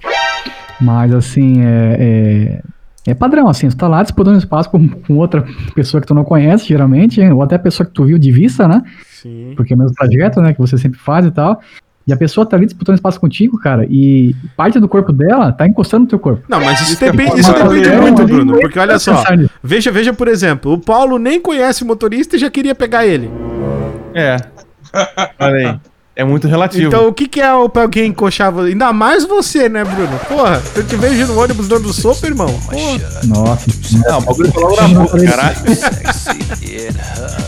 Mas 0.80 1.14
assim, 1.14 1.62
é, 1.62 2.60
é, 3.06 3.10
é 3.12 3.14
padrão, 3.14 3.48
assim, 3.48 3.70
você 3.70 3.76
tá 3.76 3.86
lá 3.86 4.02
disputando 4.02 4.36
espaço 4.36 4.68
com, 4.68 4.88
com 4.88 5.14
outra 5.16 5.44
pessoa 5.76 6.00
que 6.00 6.08
tu 6.08 6.14
não 6.14 6.24
conhece, 6.24 6.66
geralmente, 6.66 7.20
ou 7.20 7.40
até 7.40 7.56
pessoa 7.56 7.86
que 7.86 7.92
tu 7.92 8.04
viu 8.04 8.18
de 8.18 8.32
vista, 8.32 8.66
né? 8.66 8.82
Sim. 9.06 9.52
Porque 9.56 9.72
é 9.72 9.76
o 9.76 9.78
mesmo 9.78 9.94
trajeto, 9.94 10.40
né, 10.40 10.52
que 10.52 10.58
você 10.58 10.76
sempre 10.76 10.98
faz 10.98 11.24
e 11.24 11.30
tal. 11.30 11.60
E 12.08 12.12
a 12.12 12.16
pessoa 12.16 12.46
tá 12.46 12.56
ali 12.56 12.64
disputando 12.64 12.94
espaço 12.94 13.20
contigo, 13.20 13.58
cara, 13.58 13.86
e 13.90 14.34
parte 14.56 14.80
do 14.80 14.88
corpo 14.88 15.12
dela 15.12 15.52
tá 15.52 15.68
encostando 15.68 16.04
no 16.04 16.08
teu 16.08 16.18
corpo. 16.18 16.42
Não, 16.48 16.58
mas 16.58 16.80
isso, 16.80 16.94
Isso 16.94 17.04
é 17.04 17.10
depende, 17.12 17.38
isso 17.40 17.52
depende 17.52 17.90
muito, 18.00 18.24
Bruno. 18.26 18.54
eu- 18.56 18.60
Porque 18.62 18.78
olha 18.78 18.98
só, 18.98 19.22
veja, 19.62 19.92
veja, 19.92 20.12
por 20.14 20.26
exemplo, 20.26 20.72
o 20.72 20.78
Paulo 20.78 21.18
nem 21.18 21.38
conhece 21.38 21.82
o 21.82 21.86
motorista 21.86 22.36
e 22.36 22.38
já 22.38 22.50
queria 22.50 22.74
pegar 22.74 23.04
ele. 23.06 23.30
É. 24.14 24.36
Olha 25.38 25.68
aí. 25.68 25.80
É 26.16 26.24
muito 26.24 26.48
relativo. 26.48 26.88
Então 26.88 27.06
o 27.06 27.12
que, 27.12 27.28
que 27.28 27.40
é 27.40 27.54
o 27.54 27.68
pra 27.68 27.82
alguém 27.82 28.06
encoxar 28.06 28.50
você? 28.50 28.70
Ainda 28.70 28.92
mais 28.92 29.24
você, 29.24 29.68
né, 29.68 29.84
Bruno? 29.84 30.18
Porra, 30.28 30.60
eu 30.74 30.84
te 30.84 30.96
vejo 30.96 31.26
no 31.32 31.38
ônibus 31.40 31.68
dando 31.68 31.92
sopa, 31.92 32.26
irmão. 32.26 32.48
Porra. 32.48 33.20
Nossa. 33.24 33.70
Não, 34.08 34.18
o 34.18 34.22
bagulho 34.22 34.50
foi 34.52 34.62
logo 34.64 34.80
na 34.80 34.88
boca, 34.88 35.24
caralho. 35.24 35.56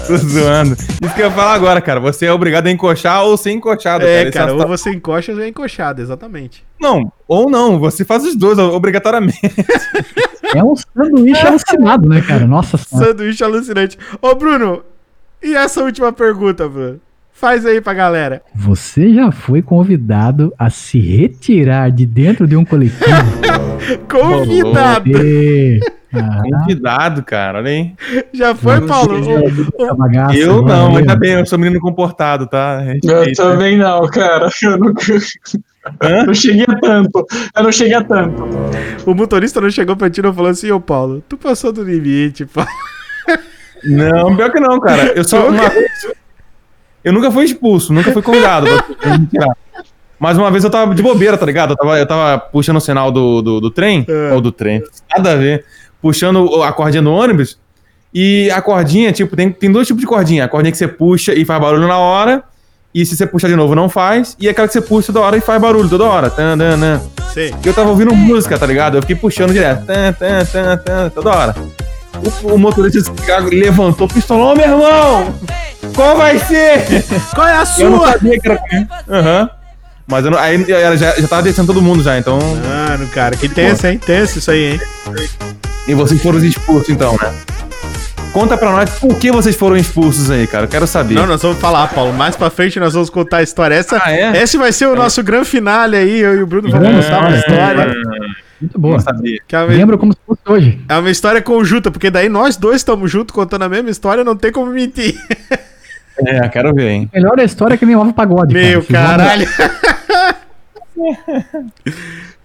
Tô 0.06 0.16
zoando. 0.16 0.72
Isso 0.74 1.14
que 1.14 1.20
eu 1.22 1.26
ia 1.26 1.30
falar 1.30 1.54
agora, 1.54 1.80
cara. 1.80 2.00
Você 2.00 2.26
é 2.26 2.32
obrigado 2.32 2.66
a 2.66 2.70
encoxar 2.70 3.22
ou 3.24 3.36
ser 3.36 3.52
encoxado, 3.52 4.04
É, 4.04 4.30
cara, 4.30 4.50
é 4.50 4.54
ou 4.54 4.58
uma- 4.60 4.66
você 4.66 4.90
encoxa 4.90 5.32
ou 5.32 5.40
é 5.40 5.48
encoxado, 5.48 6.00
exatamente. 6.02 6.64
Não, 6.80 7.12
ou 7.28 7.50
não. 7.50 7.78
Você 7.78 8.04
faz 8.04 8.24
os 8.24 8.34
dois, 8.36 8.58
obrigatoriamente. 8.58 9.40
É 10.52 10.64
um 10.64 10.74
sanduíche 10.74 11.46
alucinado, 11.46 12.08
né, 12.08 12.20
cara? 12.22 12.44
Nossa 12.44 12.76
senhora. 12.76 13.10
Sanduíche 13.10 13.44
alucinante. 13.44 13.96
Ô, 14.20 14.34
Bruno, 14.34 14.82
e 15.40 15.54
essa 15.54 15.80
última 15.84 16.12
pergunta, 16.12 16.68
Bruno? 16.68 16.98
Faz 17.32 17.64
aí 17.64 17.80
pra 17.80 17.94
galera. 17.94 18.42
Você 18.52 19.14
já 19.14 19.30
foi 19.30 19.62
convidado 19.62 20.52
a 20.58 20.68
se 20.68 20.98
retirar 20.98 21.92
de 21.92 22.04
dentro 22.04 22.48
de 22.48 22.56
um 22.56 22.64
coletivo? 22.64 23.04
Convidado. 24.10 25.08
Ah, 26.12 26.42
Convidado, 26.60 27.22
cara. 27.22 27.58
Olha 27.58 27.70
aí. 27.70 27.94
Já 28.32 28.54
foi, 28.54 28.80
Paulo? 28.86 29.14
Eu 29.78 29.90
agora, 29.92 30.32
não, 30.64 30.90
aí, 30.90 30.96
ainda 30.98 31.16
bem, 31.16 31.32
eu 31.32 31.46
sou 31.46 31.58
menino 31.58 31.80
comportado, 31.80 32.46
tá? 32.46 32.82
Eu 33.02 33.18
Respeita. 33.20 33.42
também 33.42 33.76
não, 33.78 34.06
cara. 34.08 34.48
Eu 34.62 34.76
não, 34.78 34.92
Hã? 36.02 36.26
não 36.26 36.34
cheguei 36.34 36.64
a 36.68 36.78
tanto. 36.78 37.26
Eu 37.56 37.62
não 37.62 37.72
cheguei 37.72 37.94
a 37.94 38.04
tanto. 38.04 38.44
O 39.06 39.14
motorista 39.14 39.60
não 39.60 39.70
chegou 39.70 39.96
pra 39.96 40.10
ti 40.10 40.20
e 40.20 40.22
não 40.22 40.34
falou 40.34 40.50
assim, 40.50 40.70
ô 40.70 40.78
Paulo, 40.80 41.22
tu 41.28 41.38
passou 41.38 41.72
do 41.72 41.82
limite, 41.82 42.44
Paulo. 42.44 42.68
Não, 43.84 44.36
pior 44.36 44.50
que 44.52 44.60
não, 44.60 44.78
cara. 44.80 45.12
Eu 45.16 45.24
só 45.24 45.46
uma 45.48 45.68
vez. 45.70 45.90
Eu 47.02 47.12
nunca 47.14 47.30
fui 47.30 47.44
expulso, 47.46 47.92
nunca 47.94 48.12
fui 48.12 48.20
convidado. 48.20 48.66
Mas 50.18 50.36
uma 50.36 50.50
vez 50.50 50.62
eu 50.64 50.70
tava 50.70 50.94
de 50.94 51.02
bobeira, 51.02 51.38
tá 51.38 51.46
ligado? 51.46 51.70
Eu 51.72 51.76
tava, 51.76 51.98
eu 51.98 52.06
tava 52.06 52.38
puxando 52.38 52.76
o 52.76 52.80
sinal 52.80 53.10
do, 53.10 53.40
do, 53.40 53.58
do 53.60 53.70
trem, 53.70 54.04
É. 54.06 54.34
ou 54.34 54.40
do 54.42 54.52
trem, 54.52 54.82
nada 55.16 55.32
a 55.32 55.36
ver. 55.36 55.64
Puxando 56.02 56.62
a 56.62 56.72
cordinha 56.72 57.02
do 57.02 57.12
ônibus. 57.12 57.58
E 58.12 58.50
a 58.50 58.60
cordinha, 58.60 59.12
tipo, 59.12 59.36
tem, 59.36 59.50
tem 59.50 59.70
dois 59.70 59.86
tipos 59.86 60.00
de 60.00 60.06
cordinha. 60.06 60.44
A 60.44 60.48
cordinha 60.48 60.72
que 60.72 60.78
você 60.78 60.88
puxa 60.88 61.32
e 61.34 61.44
faz 61.44 61.60
barulho 61.60 61.86
na 61.86 61.98
hora. 61.98 62.42
E 62.92 63.06
se 63.06 63.16
você 63.16 63.24
puxar 63.26 63.46
de 63.48 63.54
novo, 63.54 63.74
não 63.74 63.88
faz. 63.88 64.36
E 64.40 64.48
aquela 64.48 64.66
que 64.66 64.72
você 64.72 64.80
puxa 64.80 65.12
toda 65.12 65.24
hora 65.24 65.36
e 65.36 65.40
faz 65.40 65.60
barulho 65.60 65.88
toda 65.88 66.04
hora. 66.04 66.28
Tan, 66.28 66.58
tan, 66.58 66.78
tan. 66.78 67.00
Sei. 67.32 67.54
E 67.64 67.68
eu 67.68 67.72
tava 67.72 67.90
ouvindo 67.90 68.12
música, 68.14 68.58
tá 68.58 68.66
ligado? 68.66 68.96
Eu 68.96 69.02
fiquei 69.02 69.14
puxando 69.14 69.52
direto. 69.52 69.86
Tan, 69.86 70.12
tan, 70.12 70.44
tan, 70.44 70.76
tan, 70.78 71.08
toda 71.10 71.30
hora. 71.30 71.54
O, 72.42 72.54
o 72.54 72.58
motorista 72.58 73.12
levantou, 73.52 74.08
pistolou, 74.08 74.56
meu 74.56 74.64
irmão! 74.66 75.32
Qual 75.94 76.16
vai 76.16 76.38
ser? 76.40 76.84
Qual 77.34 77.46
é 77.46 77.52
a 77.52 77.64
Eu 77.78 77.90
não 77.90 77.98
sua? 78.00 78.12
sabia 78.12 78.38
que 78.40 78.48
era. 78.48 78.60
Aham. 79.08 79.50
Mas 80.06 80.24
eu 80.24 80.30
não, 80.32 80.38
aí 80.38 80.70
ela 80.70 80.96
já, 80.96 81.14
já 81.14 81.28
tava 81.28 81.42
descendo 81.42 81.68
todo 81.72 81.80
mundo 81.80 82.02
já, 82.02 82.18
então. 82.18 82.38
Mano, 82.40 83.06
cara, 83.08 83.36
que 83.36 83.48
tenso, 83.48 83.86
hein? 83.86 83.98
Tenso 84.04 84.40
isso 84.40 84.50
aí, 84.50 84.72
hein? 84.72 84.80
E 85.90 85.94
vocês 85.94 86.22
foram 86.22 86.38
expulsos, 86.38 86.88
então, 86.88 87.12
né? 87.20 87.32
Conta 88.32 88.56
pra 88.56 88.70
nós 88.70 88.90
por 89.00 89.18
que 89.18 89.32
vocês 89.32 89.56
foram 89.56 89.76
expulsos 89.76 90.30
aí, 90.30 90.46
cara. 90.46 90.64
Eu 90.66 90.68
quero 90.68 90.86
saber. 90.86 91.14
Não, 91.14 91.26
nós 91.26 91.42
vamos 91.42 91.58
falar, 91.58 91.88
Paulo. 91.88 92.12
Mais 92.12 92.36
pra 92.36 92.48
frente 92.48 92.78
nós 92.78 92.92
vamos 92.94 93.10
contar 93.10 93.38
a 93.38 93.42
história. 93.42 93.74
Essa, 93.74 94.00
Ah, 94.04 94.12
é? 94.12 94.40
Esse 94.40 94.56
vai 94.56 94.70
ser 94.70 94.86
o 94.86 94.94
nosso 94.94 95.20
grande 95.24 95.48
finale 95.48 95.96
aí. 95.96 96.20
Eu 96.20 96.36
e 96.38 96.42
o 96.42 96.46
Bruno 96.46 96.70
vamos 96.70 96.86
Grande 96.88 97.04
contar 97.04 97.18
uma 97.26 97.36
história. 97.36 97.92
Muito 98.60 98.78
boa. 98.78 98.98
Que 99.48 99.56
é 99.56 99.58
uma, 99.58 99.66
Lembro 99.66 99.98
como 99.98 100.12
se 100.12 100.18
fosse 100.24 100.40
hoje. 100.46 100.80
é 100.88 100.96
uma 100.96 101.10
história 101.10 101.42
conjunta, 101.42 101.90
porque 101.90 102.08
daí 102.08 102.28
nós 102.28 102.56
dois 102.56 102.76
estamos 102.76 103.10
juntos 103.10 103.34
contando 103.34 103.62
a 103.62 103.68
mesma 103.68 103.90
história, 103.90 104.22
não 104.22 104.36
tem 104.36 104.52
como 104.52 104.70
mentir. 104.70 105.16
É, 106.18 106.48
quero 106.50 106.72
ver, 106.72 106.88
hein? 106.88 107.10
Melhor 107.12 107.40
a 107.40 107.42
história 107.42 107.76
que 107.76 107.84
nem 107.84 107.94
envolve 107.94 108.12
pagode. 108.12 108.54
Meu 108.54 108.84
cara. 108.84 109.24
Caralho. 109.24 109.48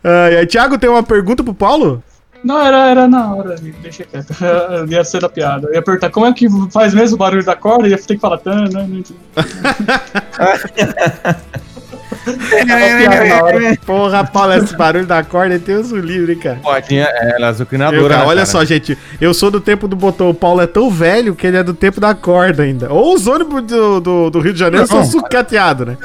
Ai, 0.04 0.46
Thiago, 0.48 0.78
tem 0.80 0.90
uma 0.90 1.04
pergunta 1.04 1.44
pro 1.44 1.54
Paulo? 1.54 2.02
Não, 2.46 2.64
era, 2.64 2.90
era 2.92 3.08
na 3.08 3.34
hora, 3.34 3.56
deixa 3.82 4.04
quieto. 4.04 4.36
Ia 4.88 5.04
ser 5.04 5.20
da 5.20 5.28
piada. 5.28 5.68
Eu 5.68 5.74
ia 5.74 5.82
perguntar 5.82 6.12
como 6.12 6.28
é 6.28 6.32
que 6.32 6.48
faz 6.72 6.94
mesmo 6.94 7.16
o 7.16 7.18
barulho 7.18 7.44
da 7.44 7.56
corda 7.56 7.88
e 7.88 7.90
ia 7.92 7.98
ter 7.98 8.14
que 8.14 8.22
falar. 8.22 8.38
Tan, 8.38 8.66
né. 8.70 8.88
Porra, 13.84 14.24
Paulo, 14.24 14.54
esse 14.54 14.78
barulho 14.78 15.08
da 15.08 15.24
corda 15.24 15.58
tem 15.58 15.74
os 15.74 15.90
livre, 15.90 16.34
hein, 16.34 16.40
cara. 16.40 16.60
Pode, 16.62 16.96
é, 16.96 17.02
ela 17.02 17.36
é 17.36 17.42
Eu, 17.42 17.46
azucrinadora. 17.48 18.18
né, 18.18 18.24
olha 18.24 18.36
cara? 18.36 18.46
só, 18.46 18.64
gente, 18.64 18.96
eu 19.20 19.34
sou 19.34 19.50
do 19.50 19.60
tempo 19.60 19.88
do 19.88 19.96
botão. 19.96 20.30
O 20.30 20.34
Paulo 20.34 20.62
é 20.62 20.68
tão 20.68 20.92
velho 20.92 21.34
que 21.34 21.48
ele 21.48 21.58
é 21.58 21.64
do 21.64 21.74
tempo 21.74 22.00
da 22.00 22.14
corda 22.14 22.62
ainda. 22.62 22.94
Ou 22.94 23.16
os 23.16 23.26
ônibus 23.26 23.64
do, 23.64 24.00
do, 24.00 24.30
do 24.30 24.40
Rio 24.40 24.54
de 24.54 24.60
Janeiro 24.60 24.86
são 24.86 25.00
Não, 25.00 25.06
sucateados, 25.06 25.88
né? 25.88 25.98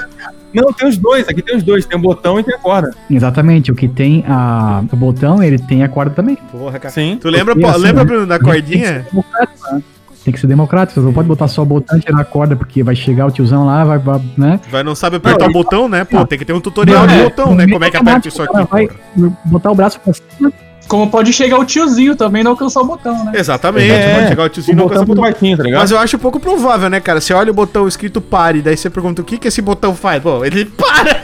Não, 0.54 0.72
tem 0.72 0.88
os 0.88 0.96
dois, 0.96 1.28
aqui 1.28 1.42
tem 1.42 1.56
os 1.56 1.62
dois. 1.62 1.84
Tem 1.86 1.98
o 1.98 2.00
botão 2.02 2.38
e 2.40 2.42
tem 2.44 2.54
a 2.54 2.58
corda. 2.58 2.90
Exatamente, 3.10 3.70
o 3.70 3.74
que 3.74 3.86
tem 3.88 4.24
a, 4.26 4.82
o 4.92 4.96
botão, 4.96 5.42
ele 5.42 5.58
tem 5.58 5.82
a 5.82 5.88
corda 5.88 6.12
também. 6.14 6.36
Porra, 6.50 6.78
cara. 6.78 6.92
Sim. 6.92 7.18
Tu 7.20 7.28
lembra, 7.28 7.54
Porque 7.54 7.62
Paulo, 7.62 7.76
assim, 7.76 7.86
lembra 7.86 8.04
né? 8.04 8.10
Bruno, 8.10 8.26
da 8.26 8.38
cordinha? 8.38 9.06
né? 9.12 9.82
Tem 10.24 10.34
que 10.34 10.38
ser 10.40 10.46
democrático, 10.48 11.00
você 11.00 11.06
não 11.06 11.14
pode 11.14 11.26
botar 11.28 11.48
só 11.48 11.62
o 11.62 11.64
botão 11.64 11.96
e 11.96 12.00
tirar 12.02 12.20
a 12.20 12.24
corda, 12.24 12.54
porque 12.54 12.82
vai 12.82 12.94
chegar 12.94 13.26
o 13.26 13.30
tiozão 13.30 13.64
lá, 13.64 13.84
vai, 13.84 13.98
vai 13.98 14.20
né? 14.36 14.60
Vai 14.70 14.82
não 14.82 14.94
sabe 14.94 15.16
apertar 15.16 15.44
Não, 15.44 15.48
o 15.50 15.52
botão, 15.52 15.88
né? 15.88 16.04
Pô, 16.04 16.18
não. 16.18 16.26
tem 16.26 16.38
que 16.38 16.44
ter 16.44 16.52
um 16.52 16.60
tutorial 16.60 17.06
de 17.06 17.14
É, 17.14 17.24
botão, 17.24 17.54
né? 17.54 17.66
Como 17.66 17.82
é 17.82 17.90
que 17.90 17.96
aperta 17.96 18.28
isso 18.28 18.42
aqui? 18.42 18.52
Vai 18.70 18.86
porra? 18.86 19.32
botar 19.46 19.70
o 19.70 19.74
braço 19.74 19.98
pra 19.98 20.12
cima, 20.12 20.52
Como 20.90 21.08
pode 21.08 21.32
chegar 21.32 21.56
o 21.56 21.64
tiozinho 21.64 22.16
também 22.16 22.40
e 22.40 22.44
não 22.44 22.50
alcançar 22.50 22.80
o 22.80 22.84
botão, 22.84 23.24
né? 23.24 23.30
Exatamente, 23.36 23.88
É, 23.92 24.14
pode 24.16 24.28
chegar 24.28 24.42
o 24.42 24.48
tiozinho 24.48 24.74
o 24.74 24.76
não 24.76 24.84
botão 24.88 24.98
alcança 24.98 25.04
o 25.04 25.06
muito 25.06 25.18
botão. 25.20 25.32
baixinho, 25.32 25.56
tá 25.56 25.62
ligado? 25.62 25.80
Mas 25.82 25.90
eu 25.92 25.98
acho 25.98 26.18
pouco 26.18 26.40
provável, 26.40 26.90
né, 26.90 26.98
cara? 26.98 27.20
Você 27.20 27.32
olha 27.32 27.52
o 27.52 27.54
botão 27.54 27.86
escrito 27.86 28.20
pare, 28.20 28.60
daí 28.60 28.76
você 28.76 28.90
pergunta 28.90 29.22
o 29.22 29.24
que 29.24 29.38
que 29.38 29.46
esse 29.46 29.62
botão 29.62 29.94
faz. 29.94 30.20
Pô, 30.20 30.44
ele 30.44 30.64
para! 30.76 31.22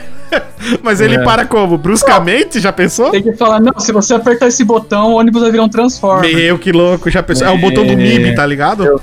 Mas 0.81 1.01
ele 1.01 1.15
É. 1.15 1.19
para 1.23 1.45
como? 1.45 1.77
Bruscamente? 1.77 2.59
Já 2.61 2.71
pensou? 2.71 3.11
Tem 3.11 3.21
que 3.21 3.33
falar, 3.33 3.59
não, 3.59 3.77
se 3.77 3.91
você 3.91 4.13
apertar 4.13 4.47
esse 4.47 4.63
botão, 4.63 5.11
o 5.11 5.15
ônibus 5.17 5.41
vai 5.41 5.51
virar 5.51 5.63
um 5.63 5.69
Transformer. 5.69 6.33
Meu, 6.33 6.57
que 6.57 6.71
louco, 6.71 7.09
já 7.09 7.21
pensou? 7.21 7.45
É 7.45 7.51
o 7.51 7.57
botão 7.57 7.85
do 7.85 7.91
É. 7.91 7.95
MIB, 7.95 8.35
tá 8.35 8.45
ligado? 8.45 9.01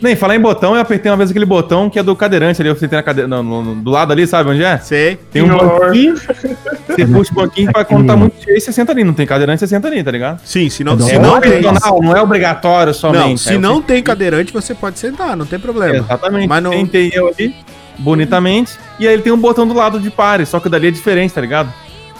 Nem, 0.00 0.14
falar 0.14 0.36
em 0.36 0.40
botão, 0.40 0.76
eu 0.76 0.80
apertei 0.80 1.10
uma 1.10 1.16
vez 1.16 1.30
aquele 1.30 1.44
botão 1.44 1.90
que 1.90 1.98
é 1.98 2.02
do 2.04 2.14
cadeirante 2.14 2.62
ali. 2.62 2.68
Eu 2.70 2.76
sentei 2.76 2.96
na 2.96 3.02
cadeira, 3.02 3.26
não, 3.26 3.42
no- 3.42 3.62
no- 3.64 3.74
do 3.74 3.90
lado 3.90 4.12
ali, 4.12 4.24
sabe 4.28 4.50
onde 4.50 4.62
é? 4.62 4.78
Sei. 4.78 5.18
Tem 5.32 5.42
um 5.42 5.46
Senhor. 5.46 5.80
banquinho. 5.80 6.14
Você 6.88 7.06
puxa 7.06 7.32
o 7.32 7.34
banquinho 7.34 7.72
pra 7.72 7.84
quando 7.84 8.06
tá 8.06 8.16
muito 8.16 8.42
cheio, 8.42 8.60
você 8.60 8.72
senta 8.72 8.92
ali. 8.92 9.04
Não 9.04 9.12
tem 9.14 9.26
cadeirante, 9.26 9.60
você 9.60 9.66
senta 9.66 9.88
ali, 9.88 10.02
tá 10.02 10.10
ligado? 10.10 10.40
Sim, 10.44 10.68
se 10.70 10.82
não, 10.82 10.94
É 10.94 10.98
se 11.00 11.10
É 11.12 11.18
não 11.18 11.40
tem. 11.40 11.52
opcional, 11.66 12.02
não 12.02 12.16
é 12.16 12.22
obrigatório 12.22 12.94
somente. 12.94 13.18
Não, 13.28 13.36
se 13.36 13.48
Aí 13.50 13.54
eu 13.56 13.60
não 13.60 13.82
tem 13.82 14.02
cadeirante, 14.02 14.52
você 14.52 14.74
pode 14.74 14.98
sentar, 14.98 15.36
não 15.36 15.44
tem 15.46 15.58
problema. 15.58 15.96
Exatamente. 15.98 16.48
Mas 16.48 16.62
não- 16.62 16.72
Sentei 16.72 17.10
eu 17.14 17.28
ali, 17.28 17.54
bonitamente. 17.98 18.72
E 18.98 19.06
aí 19.06 19.14
ele 19.14 19.22
tem 19.22 19.32
um 19.32 19.36
botão 19.38 19.66
do 19.66 19.74
lado 19.74 19.98
de 20.00 20.10
pare, 20.10 20.46
só 20.46 20.58
que 20.60 20.68
dali 20.68 20.88
é 20.88 20.90
diferente, 20.90 21.32
tá 21.34 21.40
ligado? 21.40 21.72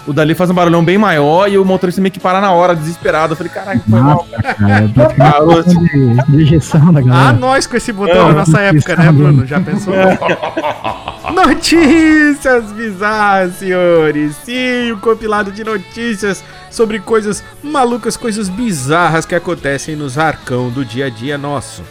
O 0.09 0.13
dali 0.15 0.35
faz 0.35 0.49
um 0.49 0.55
barulhão 0.55 0.83
bem 0.83 0.97
maior 0.97 1.49
e 1.53 1.59
o 1.59 1.65
motorista 1.67 2.01
meio 2.01 2.11
que 2.11 2.19
para 2.19 2.41
na 2.41 2.51
hora, 2.51 2.75
desesperado. 2.75 3.35
Eu 3.35 3.37
falei, 3.37 3.53
caralho, 3.53 3.81
foi 3.89 4.01
mal. 4.01 4.27
Cara, 4.59 4.85
é 4.85 5.15
Parou. 5.15 5.63
de, 5.63 6.15
da 6.15 6.99
Ah, 6.99 7.03
galera. 7.03 7.33
nós 7.35 7.67
com 7.67 7.77
esse 7.77 7.93
botão 7.93 8.29
É, 8.31 8.33
na 8.33 8.39
nossa 8.39 8.59
época, 8.61 8.97
né, 8.97 9.13
Bruno? 9.13 9.47
Já 9.47 9.61
pensou? 9.61 9.93
Notícias 11.35 12.73
bizarras, 12.73 13.57
senhores. 13.57 14.35
Sim, 14.45 14.93
um 14.93 14.99
compilado 14.99 15.53
de 15.53 15.63
notícias 15.63 16.43
sobre 16.71 16.99
coisas 17.01 17.45
malucas, 17.63 18.17
coisas 18.17 18.49
bizarras 18.49 19.27
que 19.27 19.35
acontecem 19.35 19.95
nos 19.95 20.17
arcão 20.19 20.71
do 20.71 20.85
dia 20.87 21.07
a 21.07 21.11
dia 21.11 21.37
nosso. 21.37 21.83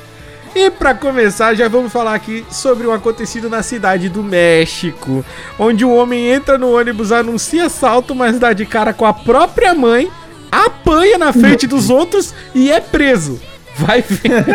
E 0.60 0.72
pra 0.72 0.96
começar, 0.96 1.54
já 1.54 1.68
vamos 1.68 1.92
falar 1.94 2.16
aqui 2.16 2.44
sobre 2.50 2.88
um 2.88 2.92
acontecido 2.92 3.48
na 3.48 3.62
cidade 3.62 4.10
do 4.10 4.24
México, 4.24 5.24
onde 5.60 5.86
um 5.86 5.96
homem 5.96 6.26
entra 6.32 6.58
no 6.58 6.76
ônibus, 6.76 7.12
anuncia 7.12 7.66
assalto, 7.68 8.16
mas 8.16 8.40
dá 8.40 8.54
de 8.54 8.66
cara 8.66 8.92
com 8.92 9.06
a 9.06 9.14
própria 9.14 9.76
mãe, 9.76 10.10
apanha 10.52 11.20
na 11.20 11.32
frente 11.32 11.68
dos 11.68 11.92
outros 11.92 12.34
e 12.56 12.72
é 12.72 12.80
preso. 12.80 13.40
Vai 13.76 14.02
vendo. 14.02 14.48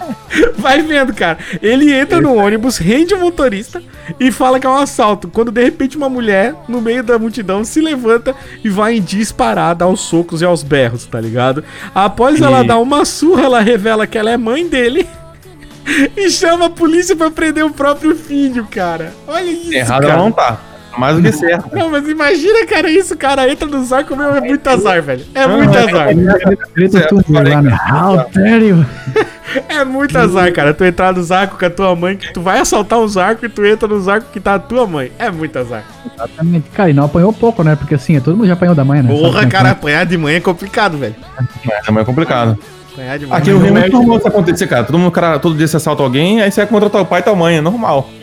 Vai 0.56 0.80
vendo, 0.80 1.12
cara. 1.12 1.36
Ele 1.60 1.92
entra 1.92 2.18
no 2.22 2.34
ônibus, 2.34 2.78
rende 2.78 3.12
o 3.12 3.20
motorista 3.20 3.82
e 4.18 4.32
fala 4.32 4.58
que 4.58 4.66
é 4.66 4.70
um 4.70 4.78
assalto. 4.78 5.28
Quando 5.28 5.52
de 5.52 5.62
repente 5.62 5.98
uma 5.98 6.08
mulher, 6.08 6.54
no 6.66 6.80
meio 6.80 7.02
da 7.02 7.18
multidão, 7.18 7.62
se 7.62 7.82
levanta 7.82 8.34
e 8.64 8.70
vai 8.70 8.96
em 8.96 9.02
disparada 9.02 9.84
aos 9.84 10.00
socos 10.00 10.40
e 10.40 10.46
aos 10.46 10.62
berros, 10.62 11.04
tá 11.04 11.20
ligado? 11.20 11.62
Após 11.94 12.40
ela 12.40 12.64
E- 12.64 12.66
dar 12.66 12.78
uma 12.78 13.04
surra, 13.04 13.42
ela 13.44 13.60
revela 13.60 14.06
que 14.06 14.16
ela 14.16 14.30
é 14.30 14.38
mãe 14.38 14.66
dele. 14.66 15.06
E 16.16 16.30
chama 16.30 16.66
a 16.66 16.70
polícia 16.70 17.16
pra 17.16 17.30
prender 17.30 17.64
o 17.64 17.70
próprio 17.70 18.14
filho, 18.14 18.66
cara. 18.70 19.12
Olha 19.26 19.50
isso, 19.50 19.74
Errado 19.74 20.06
cara. 20.06 20.16
não 20.16 20.30
tá. 20.30 20.60
Mais 20.96 21.16
do 21.16 21.22
que 21.22 21.32
certo. 21.32 21.74
Não, 21.74 21.90
mas 21.90 22.06
imagina, 22.06 22.66
cara, 22.66 22.90
isso, 22.90 23.14
o 23.14 23.16
cara 23.16 23.50
entra 23.50 23.66
no 23.66 23.84
zarco, 23.84 24.14
meu, 24.14 24.34
é 24.34 24.40
muito 24.40 24.68
azar, 24.68 25.02
velho. 25.02 25.24
É 25.34 25.46
muito 25.46 25.76
azar. 25.76 26.08
Tudo 27.08 27.32
lá, 27.32 27.62
né? 27.62 27.78
How 27.90 28.28
dare 28.30 28.68
you? 28.68 28.86
É 29.68 29.84
muito 29.84 30.16
azar, 30.16 30.50
cara. 30.52 30.72
Tu 30.72 30.84
entrar 30.84 31.12
no 31.12 31.22
zarco 31.22 31.58
com 31.58 31.66
a 31.66 31.68
tua 31.68 31.94
mãe, 31.94 32.16
que 32.16 32.32
tu 32.32 32.40
vai 32.40 32.58
assaltar 32.58 32.98
um 32.98 33.06
zarco 33.06 33.44
e 33.44 33.48
tu 33.50 33.64
entra 33.66 33.86
no 33.86 34.00
zarco 34.00 34.28
que 34.32 34.40
tá 34.40 34.54
a 34.54 34.58
tua 34.58 34.86
mãe. 34.86 35.12
É 35.18 35.30
muito 35.30 35.58
azar. 35.58 35.84
Exatamente. 36.14 36.70
Cara, 36.70 36.88
e 36.88 36.94
não 36.94 37.04
apanhou 37.04 37.32
pouco, 37.34 37.62
né? 37.62 37.76
Porque 37.76 37.94
assim, 37.94 38.18
todo 38.20 38.36
mundo 38.36 38.46
já 38.46 38.54
apanhou 38.54 38.74
da 38.74 38.84
mãe, 38.84 39.02
né? 39.02 39.10
Porra, 39.10 39.42
é 39.42 39.46
cara, 39.46 39.68
é? 39.68 39.72
apanhar 39.72 40.06
de 40.06 40.16
manhã 40.16 40.38
é 40.38 40.40
complicado, 40.40 40.96
velho. 40.96 41.14
É, 41.70 41.80
também 41.82 42.02
é 42.02 42.04
complicado. 42.04 42.58
Apanhar 42.92 43.18
de 43.18 43.26
manhã. 43.26 43.38
Aqui 43.38 43.50
no 43.50 43.58
Rio 43.58 43.68
é 43.68 43.80
muito 43.80 43.92
normal 43.92 44.18
isso 44.18 44.28
acontecer, 44.28 44.66
cara. 44.66 44.84
Todo, 44.84 44.98
mundo, 44.98 45.10
cara. 45.10 45.38
todo 45.38 45.56
dia 45.56 45.66
você 45.66 45.76
assalta 45.76 46.02
alguém, 46.02 46.42
aí 46.42 46.50
você 46.50 46.60
vai 46.60 46.66
contra 46.68 46.90
teu 46.90 47.04
pai 47.04 47.20
e 47.20 47.22
tua 47.22 47.34
mãe, 47.34 47.56
é 47.56 47.60
normal. 47.60 48.08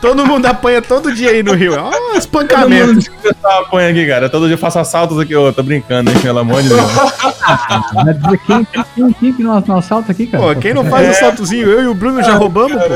Todo 0.00 0.26
mundo 0.26 0.44
apanha 0.46 0.82
todo 0.82 1.12
dia 1.12 1.30
aí 1.30 1.42
no 1.42 1.54
Rio. 1.54 1.74
Todo 1.74 1.90
mundo 1.90 2.18
espancamento. 2.18 3.00
que 3.00 3.10
você 3.22 3.34
apanha 3.42 3.90
aqui, 3.90 4.06
cara. 4.06 4.28
Todo 4.28 4.46
dia 4.46 4.54
eu 4.54 4.58
faço 4.58 4.78
assaltos 4.78 5.18
aqui, 5.18 5.34
ô, 5.34 5.52
tô 5.52 5.62
brincando, 5.62 6.10
hein, 6.10 6.18
pelo 6.20 6.38
amor 6.38 6.62
de 6.62 6.68
Deus. 6.68 6.80
Quem, 8.46 8.66
quem, 8.94 9.12
quem, 9.12 9.32
que 9.32 9.42
não, 9.42 9.62
não 9.66 9.78
assalta 9.78 10.12
aqui, 10.12 10.26
cara? 10.26 10.42
Pô, 10.54 10.60
quem 10.60 10.74
não 10.74 10.84
faz 10.84 11.06
É. 11.06 11.10
um 11.10 11.14
saltozinho? 11.14 11.66
Eu 11.68 11.82
e 11.82 11.86
o 11.86 11.94
Bruno 11.94 12.22
já 12.22 12.34
roubamos, 12.34 12.80
pô. 12.82 12.94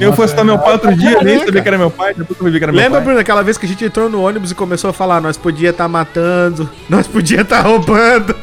Eu 0.00 0.12
fui 0.12 0.24
assaltar 0.24 0.44
meu 0.44 0.58
pai 0.58 0.72
outro 0.72 0.94
dia, 0.94 1.18
nem 1.22 1.38
sabia 1.44 1.60
que 1.60 1.68
era 1.68 1.76
meu 1.78 1.90
pai, 1.90 2.14
depois 2.14 2.38
que 2.38 2.44
eu 2.44 2.50
vi 2.50 2.58
que 2.58 2.64
era 2.64 2.72
meu 2.72 2.80
Lembra, 2.80 2.98
pai. 2.98 3.04
Bruno, 3.04 3.20
aquela 3.20 3.42
vez 3.42 3.58
que 3.58 3.66
a 3.66 3.68
gente 3.68 3.84
entrou 3.84 4.08
no 4.08 4.22
ônibus 4.22 4.50
e 4.50 4.54
começou 4.54 4.90
a 4.90 4.92
falar, 4.92 5.20
nós 5.20 5.36
podia 5.36 5.70
estar 5.70 5.88
matando, 5.88 6.68
nós 6.88 7.06
podia 7.06 7.42
estar 7.42 7.60
roubando. 7.60 8.34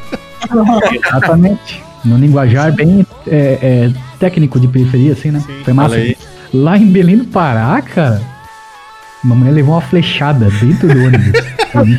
Exatamente. 0.91 1.83
No 2.05 2.17
linguajar 2.17 2.71
bem 2.73 3.05
é, 3.27 3.57
é, 3.61 3.89
técnico 4.19 4.59
de 4.59 4.67
periferia, 4.67 5.13
assim, 5.13 5.31
né? 5.31 5.43
Foi 5.63 5.73
massa. 5.73 5.95
Lá 6.53 6.77
em 6.77 6.85
Belém 6.85 7.17
do 7.17 7.25
Pará, 7.25 7.81
cara, 7.81 8.21
uma 9.23 9.35
mulher 9.35 9.51
levou 9.51 9.75
uma 9.75 9.81
flechada 9.81 10.49
dentro 10.61 10.87
do 10.87 11.03
ônibus. 11.03 11.31
Como 11.71 11.97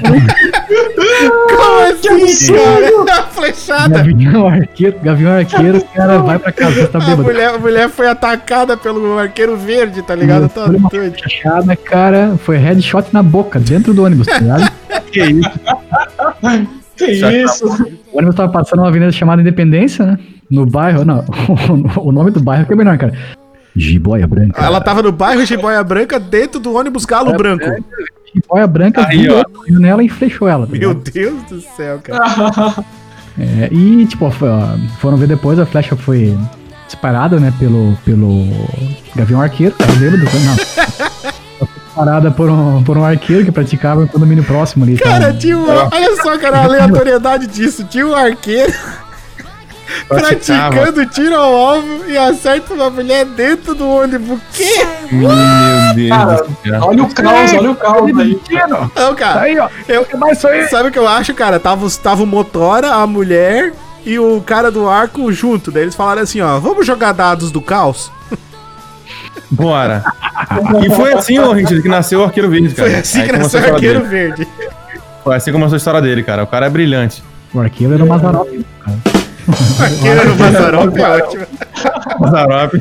assim, 1.83 2.55
cara? 2.55 2.89
A 3.19 3.23
flechada. 3.25 3.99
Gavião 3.99 4.49
arqueiro, 4.49 4.99
gavião 5.03 5.33
arqueiro, 5.33 5.79
o 5.79 5.85
cara 5.85 6.19
vai 6.19 6.39
pra 6.39 6.53
casa, 6.53 6.87
tá 6.89 6.99
A 6.99 7.03
bêbado. 7.03 7.23
mulher, 7.25 7.55
a 7.55 7.59
mulher 7.59 7.89
foi 7.89 8.09
atacada 8.09 8.77
pelo 8.77 9.19
arqueiro 9.19 9.57
verde, 9.57 10.03
tá 10.03 10.15
ligado? 10.15 10.49
Tá 10.49 10.67
Foi 10.67 10.77
uma 10.77 10.91
flechada, 10.91 11.77
cara, 11.77 12.37
foi 12.43 12.57
headshot 12.57 13.07
na 13.13 13.23
boca, 13.23 13.59
dentro 13.59 13.93
do 13.93 14.05
ônibus, 14.05 14.27
tá 14.27 14.39
ligado? 14.39 14.73
Que 15.11 15.25
isso? 15.25 15.51
Que 16.99 17.11
isso? 17.43 17.67
O 18.13 18.19
ônibus 18.19 18.35
tava 18.35 18.51
passando 18.53 18.81
uma 18.81 18.89
avenida 18.89 19.13
chamada 19.13 19.41
Independência, 19.41 20.05
né? 20.05 20.19
No 20.51 20.67
bairro, 20.67 21.05
não, 21.05 21.25
o 22.03 22.11
nome 22.13 22.31
do 22.31 22.41
bairro 22.41 22.67
que 22.67 22.73
é 22.73 22.77
melhor, 22.77 22.97
cara. 22.99 23.13
Jiboia 23.77 24.27
Branca. 24.27 24.61
Ela 24.63 24.81
tava 24.81 25.03
no 25.03 25.13
bairro 25.13 25.45
de 25.45 25.57
Boia 25.57 25.85
Branca, 25.85 26.19
dentro 26.19 26.59
do 26.59 26.75
ônibus 26.75 27.05
Galo 27.05 27.37
Branco. 27.37 27.65
Jiboia 28.35 28.67
Branca 28.67 29.07
Aí, 29.07 29.19
virou 29.19 29.39
ó. 29.47 29.73
nela 29.79 30.03
e 30.03 30.09
flechou 30.09 30.49
ela. 30.49 30.67
tá 30.67 30.73
Meu 30.73 30.91
ligado? 30.93 31.11
Deus 31.13 31.43
do 31.45 31.61
céu, 31.61 32.01
cara. 32.03 32.25
É, 33.39 33.69
e, 33.71 34.05
tipo, 34.07 34.29
foram 34.99 35.17
ver 35.17 35.29
depois, 35.29 35.59
a 35.61 35.67
flecha 35.67 35.95
foi 35.95 36.37
disparada, 36.87 37.39
né, 37.39 37.53
pelo, 37.59 37.97
pelo 38.05 38.47
Gavião 39.15 39.41
Arqueiro, 39.41 39.77
bêbado, 40.01 40.27
foi- 40.27 40.41
não. 40.41 40.57
Foi 41.99 42.05
disparada 42.05 42.31
por 42.31 42.49
um, 42.49 42.83
por 42.85 42.97
um 42.97 43.05
arqueiro 43.05 43.45
que 43.45 43.51
praticava 43.53 44.03
em 44.03 44.07
condomínio 44.07 44.45
próximo 44.45 44.85
ali. 44.85 44.97
tá? 44.97 45.05
Cara, 45.11 45.33
tinha 45.35 45.59
um, 45.59 45.67
olha 45.69 46.17
só, 46.23 46.39
cara, 46.39 46.59
a 46.59 46.65
aleatoriedade 46.65 47.47
disso. 47.47 47.85
Tinha 47.85 48.07
um 48.07 48.15
arqueiro 48.15 48.73
Praticava. 50.07 50.71
praticando 50.77 51.07
tiro 51.07 51.35
ao 51.35 51.55
alvo 51.57 52.05
e 52.07 52.17
acerta 52.17 52.75
uma 52.75 52.91
mulher 52.91 53.25
dentro 53.25 53.75
do 53.75 53.89
ônibus. 53.89 54.39
O 54.39 54.41
quê? 54.53 54.87
Meu 55.11 55.29
Deus 55.95 56.09
Cara. 56.11 56.87
Olha 56.87 57.03
o 57.03 57.15
caos, 57.15 57.53
olha 57.55 57.71
o 57.71 57.75
caos 57.77 58.19
aí. 58.19 58.41
Não, 58.69 58.89
Tá 58.89 59.15
cara. 59.15 59.41
aí, 59.41 59.59
ó. 59.59 59.69
Eu, 59.89 60.07
sabe 60.71 60.89
o 60.89 60.93
que 60.93 60.99
eu 60.99 61.09
acho, 61.09 61.35
cara? 61.35 61.59
Tava, 61.59 61.89
tava 62.03 62.23
o 62.23 62.27
Motora, 62.27 62.93
a 62.93 63.07
mulher 63.07 63.73
e 64.05 64.19
o 64.19 64.41
cara 64.43 64.71
do 64.71 64.89
arco 64.89 65.33
junto. 65.33 65.71
Daí 65.71 65.85
eles 65.85 65.95
falaram 65.95 66.23
assim, 66.23 66.41
ó, 66.41 66.59
vamos 66.59 66.87
jogar 66.87 67.13
dados 67.13 67.51
do 67.51 67.61
caos? 67.61 68.11
Bora. 69.51 70.05
E 70.85 70.91
foi 70.95 71.13
assim, 71.15 71.39
ô, 71.39 71.55
gente, 71.57 71.81
que 71.83 71.89
nasceu 71.89 72.21
o 72.21 72.25
Arqueiro 72.25 72.49
Verde, 72.51 72.75
cara. 72.75 72.89
Foi 72.91 72.99
assim 73.01 73.21
Aí 73.21 73.27
que 73.29 73.37
nasceu 73.37 73.61
o 73.61 73.65
arqueiro 73.75 74.01
dele. 74.01 74.09
verde. 74.09 74.49
Foi 75.25 75.37
assim 75.37 75.47
que 75.47 75.53
começou 75.53 75.75
a 75.75 75.79
história 75.79 76.01
dele, 76.03 76.23
cara. 76.23 76.43
O 76.45 76.47
cara 76.47 76.67
é 76.67 76.71
brilhante. 76.71 77.23
O 77.53 77.61
arqueiro 77.61 77.95
era 77.95 78.05
o 78.05 78.09
Mazarop. 78.09 78.49
cara. 78.85 78.99
O 79.79 79.83
arqueiro 79.83 80.21
era 80.21 80.33
o 80.33 80.39
Mazarop, 80.39 80.97
é 80.99 81.09
ótimo. 81.17 81.47
Mazarop. 82.21 82.75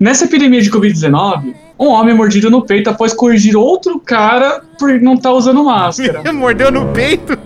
Nessa 0.00 0.24
epidemia 0.24 0.60
de 0.60 0.70
Covid-19, 0.70 1.54
um 1.78 1.88
homem 1.88 2.14
mordido 2.14 2.50
no 2.50 2.62
peito 2.64 2.90
após 2.90 3.12
corrigir 3.12 3.56
outro 3.56 4.00
cara 4.00 4.62
por 4.78 4.90
não 5.00 5.14
estar 5.14 5.32
usando 5.32 5.62
máscara. 5.64 6.22
Mordeu 6.32 6.70
no 6.72 6.86
peito. 6.92 7.38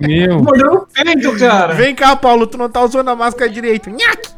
Meu. 0.00 0.42
Mordeu 0.42 0.72
no 0.72 0.86
peito, 0.86 1.38
cara. 1.38 1.74
Vem 1.74 1.94
cá, 1.94 2.14
Paulo, 2.14 2.46
tu 2.46 2.56
não 2.56 2.68
tá 2.68 2.82
usando 2.84 3.08
a 3.08 3.16
máscara 3.16 3.50
direito. 3.50 3.90
Nhaque! 3.90 4.30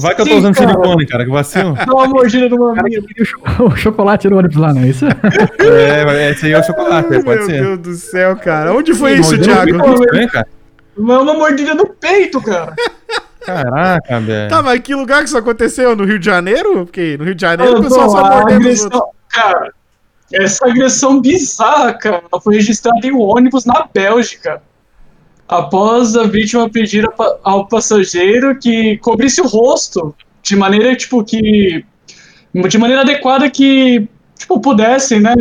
Vai 0.00 0.14
que 0.14 0.20
eu 0.22 0.26
tô 0.26 0.32
Sim, 0.32 0.38
usando 0.38 0.54
cara. 0.54 0.70
silicone, 0.70 1.06
cara. 1.06 1.24
Que 1.24 1.30
vacilo. 1.30 1.74
Dá 1.86 1.92
uma 1.92 2.06
mordida 2.08 2.48
no 2.48 2.74
mamilo. 2.74 3.06
O, 3.20 3.24
cho- 3.24 3.38
o 3.64 3.76
chocolate 3.76 4.28
no 4.28 4.38
ônibus 4.38 4.56
lá, 4.56 4.74
não 4.74 4.82
é 4.82 4.86
isso? 4.88 5.04
É, 5.06 6.04
vai- 6.04 6.30
esse 6.30 6.46
aí 6.46 6.52
é 6.52 6.58
o 6.58 6.62
chocolate, 6.62 7.14
é, 7.14 7.22
pode 7.22 7.38
Meu 7.40 7.46
ser. 7.46 7.62
Deus 7.62 7.78
do 7.78 7.94
céu, 7.94 8.36
cara. 8.36 8.74
Onde 8.74 8.94
foi 8.94 9.12
isso, 9.14 9.36
Mordeu 9.36 9.54
no 9.54 9.94
Thiago? 9.94 10.16
é 10.16 10.26
cara. 10.28 10.46
Uma 10.96 11.24
mordida 11.34 11.74
no 11.74 11.86
peito, 11.88 12.40
cara. 12.42 12.74
Caraca, 13.40 14.20
velho. 14.20 14.48
Tá, 14.48 14.62
mas 14.62 14.80
que 14.80 14.94
lugar 14.94 15.18
que 15.20 15.28
isso 15.28 15.36
aconteceu? 15.36 15.94
No 15.94 16.04
Rio 16.04 16.18
de 16.18 16.24
Janeiro? 16.26 16.86
Porque 16.86 17.16
no 17.18 17.24
Rio 17.24 17.34
de 17.34 17.40
Janeiro 17.42 17.72
o 17.72 17.76
Não, 17.76 17.82
pessoal 17.82 18.08
só 18.10 18.24
mordendo 18.24 19.02
cara, 19.28 19.72
essa 20.32 20.66
agressão 20.66 21.20
bizarra, 21.20 21.92
cara, 21.94 22.22
foi 22.42 22.54
registrada 22.54 23.06
em 23.06 23.12
um 23.12 23.20
ônibus 23.20 23.64
na 23.64 23.86
Bélgica. 23.92 24.62
Após 25.46 26.16
a 26.16 26.24
vítima 26.24 26.68
pedir 26.70 27.06
ao 27.42 27.68
passageiro 27.68 28.58
que 28.58 28.96
cobrisse 28.98 29.40
o 29.42 29.46
rosto 29.46 30.14
de 30.42 30.56
maneira, 30.56 30.96
tipo, 30.96 31.22
que. 31.22 31.84
De 32.68 32.78
maneira 32.78 33.02
adequada 33.02 33.50
que, 33.50 34.08
tipo, 34.38 34.60
pudesse, 34.60 35.18
né, 35.18 35.34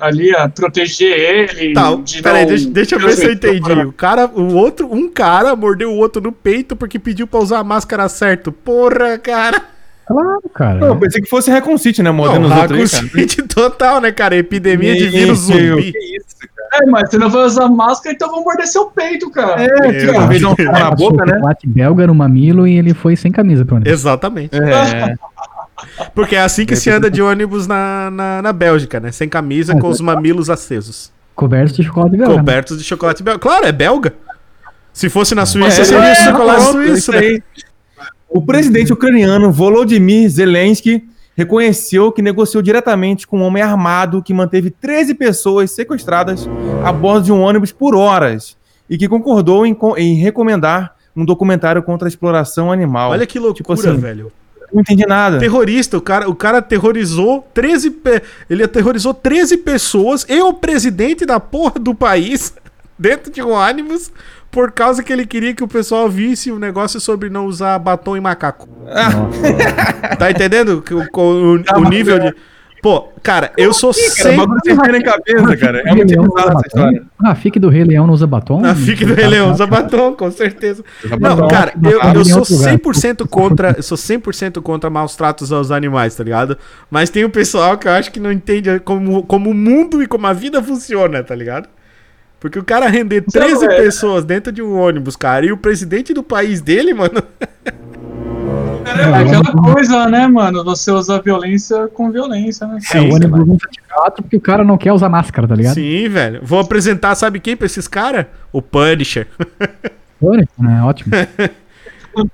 ali, 0.00 0.34
a 0.34 0.48
proteger 0.48 1.18
ele. 1.18 1.72
Tá, 1.72 1.94
de 1.94 2.20
peraí, 2.20 2.44
deixa, 2.44 2.68
deixa 2.68 2.94
eu 2.96 3.00
ver 3.00 3.12
se 3.12 3.26
eu 3.26 3.32
entendi. 3.32 3.72
O 3.72 3.92
cara, 3.92 4.26
o 4.26 4.54
outro, 4.56 4.92
um 4.92 5.08
cara 5.08 5.56
mordeu 5.56 5.90
o 5.90 5.96
outro 5.96 6.20
no 6.20 6.32
peito 6.32 6.76
porque 6.76 6.98
pediu 6.98 7.26
pra 7.26 7.40
usar 7.40 7.60
a 7.60 7.64
máscara 7.64 8.08
certo. 8.08 8.52
Porra, 8.52 9.16
cara. 9.18 9.73
Claro, 10.06 10.42
cara. 10.54 10.78
Pô, 10.80 10.86
eu 10.86 10.96
pensei 10.96 11.22
que 11.22 11.28
fosse 11.28 11.50
Reconcite, 11.50 12.02
né? 12.02 12.10
Mordendo 12.10 12.48
Não, 12.48 12.56
cara. 12.56 12.76
Raccoon 12.76 13.46
total, 13.48 14.00
né, 14.00 14.12
cara? 14.12 14.36
Epidemia 14.36 14.94
de 14.94 15.08
vírus 15.08 15.38
zumbi. 15.38 15.92
Que 15.92 16.16
isso, 16.16 16.26
cara. 16.40 16.82
É, 16.82 16.86
mas 16.86 17.08
você 17.08 17.18
não 17.18 17.30
vai 17.30 17.44
usar 17.44 17.68
máscara, 17.68 18.14
então 18.14 18.30
vão 18.30 18.42
morder 18.42 18.66
seu 18.66 18.86
peito, 18.86 19.30
cara. 19.30 19.62
É, 19.62 19.68
Meu 19.92 20.12
cara, 20.12 20.24
em 20.24 20.28
vez 20.28 20.42
um 20.42 20.54
tapa 20.54 20.78
na 20.78 20.90
boca, 20.90 21.24
né? 21.24 21.34
Chocolate 21.34 21.66
belga 21.68 22.06
no 22.06 22.14
mamilo 22.14 22.66
e 22.66 22.76
ele 22.76 22.92
foi 22.92 23.16
sem 23.16 23.30
camisa 23.30 23.64
pro 23.64 23.76
ônibus. 23.76 23.92
Exatamente. 23.92 24.56
É. 24.56 25.14
Porque 26.14 26.36
é 26.36 26.40
assim 26.40 26.64
que 26.64 26.76
se 26.76 26.90
anda 26.90 27.10
de 27.10 27.20
ônibus 27.22 27.66
na, 27.66 28.10
na, 28.10 28.42
na 28.42 28.52
Bélgica, 28.52 28.98
né? 29.00 29.12
Sem 29.12 29.28
camisa, 29.28 29.74
com 29.76 29.88
os 29.88 30.00
mamilos 30.00 30.50
acesos. 30.50 31.12
Coberto 31.34 31.74
de 31.74 31.82
chocolate 31.82 32.16
belga. 32.16 32.32
né? 32.32 32.38
Cobertos 32.38 32.78
de 32.78 32.84
chocolate 32.84 33.22
belga. 33.22 33.38
Claro, 33.38 33.66
é 33.66 33.72
belga. 33.72 34.12
Se 34.92 35.08
fosse 35.08 35.34
na 35.34 35.44
Suíça, 35.44 35.82
É, 35.82 35.84
seria 35.84 36.04
é, 36.04 36.14
chocolate 36.14 36.62
suíço, 36.62 36.94
isso 36.94 37.12
né? 37.12 37.38
O 38.34 38.42
presidente 38.42 38.92
ucraniano 38.92 39.52
Volodymyr 39.52 40.28
Zelensky 40.28 41.08
reconheceu 41.36 42.10
que 42.10 42.20
negociou 42.20 42.60
diretamente 42.60 43.28
com 43.28 43.38
um 43.38 43.42
homem 43.44 43.62
armado 43.62 44.20
que 44.20 44.34
manteve 44.34 44.70
13 44.70 45.14
pessoas 45.14 45.70
sequestradas 45.70 46.48
a 46.84 46.92
bordo 46.92 47.26
de 47.26 47.32
um 47.32 47.40
ônibus 47.40 47.70
por 47.70 47.94
horas 47.94 48.56
e 48.90 48.98
que 48.98 49.08
concordou 49.08 49.64
em, 49.64 49.78
em 49.98 50.16
recomendar 50.16 50.96
um 51.14 51.24
documentário 51.24 51.80
contra 51.80 52.08
a 52.08 52.10
exploração 52.10 52.72
animal. 52.72 53.12
Olha 53.12 53.24
que 53.24 53.38
loucura, 53.38 53.56
Tipo 53.56 53.72
assim, 53.74 53.96
velho. 53.98 54.32
Não 54.72 54.80
entendi 54.80 55.06
nada. 55.06 55.38
Terrorista, 55.38 55.96
o 55.96 56.00
cara, 56.00 56.28
o 56.28 56.34
cara 56.34 56.58
aterrorizou 56.58 57.46
13 57.54 57.90
pe... 57.92 58.20
ele 58.50 58.64
aterrorizou 58.64 59.14
13 59.14 59.58
pessoas 59.58 60.26
e 60.28 60.42
o 60.42 60.52
presidente 60.52 61.24
da 61.24 61.38
porra 61.38 61.78
do 61.78 61.94
país 61.94 62.52
dentro 62.98 63.30
de 63.30 63.40
um 63.40 63.52
ônibus 63.52 64.10
por 64.54 64.70
causa 64.70 65.02
que 65.02 65.12
ele 65.12 65.26
queria 65.26 65.52
que 65.52 65.64
o 65.64 65.68
pessoal 65.68 66.08
visse 66.08 66.52
um 66.52 66.60
negócio 66.60 67.00
sobre 67.00 67.28
não 67.28 67.46
usar 67.46 67.76
batom 67.80 68.16
e 68.16 68.20
macaco. 68.20 68.68
Tá 70.16 70.30
entendendo 70.30 70.80
que 70.80 70.94
o, 70.94 71.00
o, 71.00 71.80
o 71.80 71.88
nível 71.88 72.20
de 72.20 72.32
Pô, 72.80 73.08
cara, 73.22 73.50
eu 73.56 73.72
sou 73.72 73.94
Cara, 73.94 74.06
o 74.06 74.10
sempre 74.10 74.36
bagulho 74.36 74.60
sem 74.62 74.76
pé 74.76 74.92
nem 74.92 75.02
cabeça, 75.02 75.56
cara. 75.56 75.82
É 75.86 75.94
muito 75.94 76.12
essa 76.38 76.66
história. 76.66 77.02
Ah, 77.24 77.34
fique 77.34 77.58
do 77.58 77.70
Rei 77.70 77.82
Leão 77.82 78.06
não 78.06 78.12
usa 78.12 78.26
batom? 78.26 78.60
na 78.60 78.74
FIC 78.74 79.06
do 79.06 79.14
Rei 79.14 79.26
Leão, 79.26 79.50
usa 79.52 79.66
batom, 79.66 80.12
com 80.12 80.30
certeza. 80.30 80.84
Não, 81.18 81.48
cara, 81.48 81.72
eu, 81.82 81.98
eu 81.98 82.20
em 82.20 82.24
sou 82.24 82.40
outro 82.40 82.54
lugar. 82.54 82.78
100% 82.78 83.26
contra, 83.26 83.74
eu 83.74 83.82
sou 83.82 83.96
100% 83.96 84.60
contra 84.60 84.90
maus 84.90 85.16
tratos 85.16 85.50
aos 85.50 85.70
animais, 85.70 86.14
tá 86.14 86.22
ligado? 86.22 86.58
Mas 86.90 87.08
tem 87.08 87.24
o 87.24 87.30
pessoal 87.30 87.78
que 87.78 87.88
eu 87.88 87.92
acho 87.92 88.12
que 88.12 88.20
não 88.20 88.30
entende 88.30 88.78
como, 88.80 89.22
como 89.22 89.48
o 89.48 89.54
mundo 89.54 90.02
e 90.02 90.06
como 90.06 90.26
a 90.26 90.34
vida 90.34 90.62
funciona, 90.62 91.22
tá 91.22 91.34
ligado? 91.34 91.70
Porque 92.44 92.58
o 92.58 92.62
cara 92.62 92.88
render 92.88 93.22
13 93.22 93.64
é. 93.64 93.76
pessoas 93.76 94.22
dentro 94.22 94.52
de 94.52 94.60
um 94.60 94.78
ônibus, 94.78 95.16
cara, 95.16 95.46
e 95.46 95.50
o 95.50 95.56
presidente 95.56 96.12
do 96.12 96.22
país 96.22 96.60
dele, 96.60 96.92
mano. 96.92 97.22
É 98.84 99.02
aquela 99.02 99.72
coisa, 99.72 100.06
né, 100.10 100.26
mano? 100.26 100.62
Você 100.62 100.90
usa 100.90 101.22
violência 101.22 101.88
com 101.88 102.12
violência, 102.12 102.66
né? 102.66 102.80
É, 102.92 103.00
o 103.00 103.14
ônibus 103.14 103.46
174 103.46 104.22
porque 104.22 104.36
o 104.36 104.40
cara 104.42 104.62
não 104.62 104.76
quer 104.76 104.92
usar 104.92 105.08
máscara, 105.08 105.48
tá 105.48 105.54
ligado? 105.54 105.72
Sim, 105.72 106.06
velho. 106.06 106.40
Vou 106.42 106.60
apresentar, 106.60 107.14
sabe 107.14 107.40
quem 107.40 107.56
pra 107.56 107.64
esses 107.64 107.88
caras? 107.88 108.26
O 108.52 108.60
Punisher. 108.60 109.26
Ônibus, 110.20 110.52
né? 110.58 110.82
Ótimo. 110.82 111.14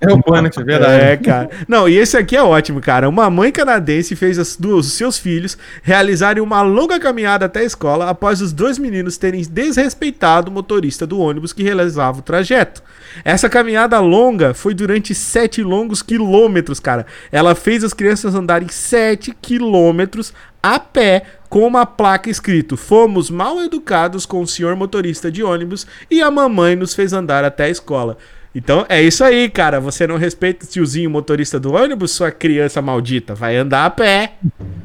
É 0.01 0.12
o 0.12 0.22
Planet, 0.22 0.57
é 0.57 0.64
verdade. 0.64 1.05
É, 1.05 1.16
cara. 1.16 1.51
Não, 1.66 1.89
e 1.89 1.97
esse 1.97 2.16
aqui 2.16 2.37
é 2.37 2.43
ótimo, 2.43 2.81
cara. 2.81 3.09
Uma 3.09 3.31
mãe 3.31 3.51
canadense 3.51 4.14
fez 4.14 4.39
as 4.39 4.57
duas, 4.57 4.87
os 4.87 4.93
seus 4.93 5.18
filhos 5.18 5.57
realizarem 5.83 6.43
uma 6.43 6.62
longa 6.62 6.99
caminhada 6.99 7.47
até 7.47 7.61
a 7.61 7.64
escola 7.64 8.09
após 8.09 8.41
os 8.41 8.53
dois 8.53 8.78
meninos 8.78 9.16
terem 9.16 9.43
desrespeitado 9.43 10.51
o 10.51 10.55
motorista 10.55 11.07
do 11.07 11.18
ônibus 11.18 11.53
que 11.53 11.62
realizava 11.62 12.18
o 12.18 12.22
trajeto. 12.22 12.83
Essa 13.24 13.49
caminhada 13.49 13.99
longa 14.01 14.55
foi 14.55 14.74
durante 14.74 15.14
sete 15.14 15.62
longos 15.62 16.03
quilômetros, 16.03 16.78
cara. 16.78 17.07
Ela 17.33 17.55
fez 17.55 17.83
as 17.83 17.95
crianças 17.95 18.35
andarem 18.35 18.68
sete 18.68 19.35
quilômetros 19.41 20.33
a 20.62 20.78
pé 20.78 21.24
com 21.49 21.66
uma 21.66 21.85
placa 21.85 22.31
escrito: 22.31 22.76
Fomos 22.76 23.31
mal 23.31 23.61
educados 23.62 24.24
com 24.24 24.41
o 24.41 24.47
senhor 24.47 24.76
motorista 24.76 25.31
de 25.31 25.43
ônibus 25.43 25.87
e 26.11 26.22
a 26.22 26.31
mamãe 26.31 26.76
nos 26.76 26.95
fez 26.95 27.12
andar 27.12 27.45
até 27.45 27.64
a 27.64 27.70
escola. 27.70 28.16
Então 28.55 28.85
é 28.89 29.01
isso 29.01 29.23
aí, 29.23 29.49
cara. 29.49 29.79
Você 29.81 30.07
não 30.07 30.17
respeita 30.17 30.65
o 30.65 30.69
tiozinho 30.69 31.09
motorista 31.09 31.59
do 31.61 31.73
ônibus, 31.73 32.11
sua 32.11 32.31
criança 32.31 32.83
maldita. 32.83 33.35
Vai 33.35 33.57
andar 33.57 33.87
a 33.87 33.91
pé. 33.91 34.33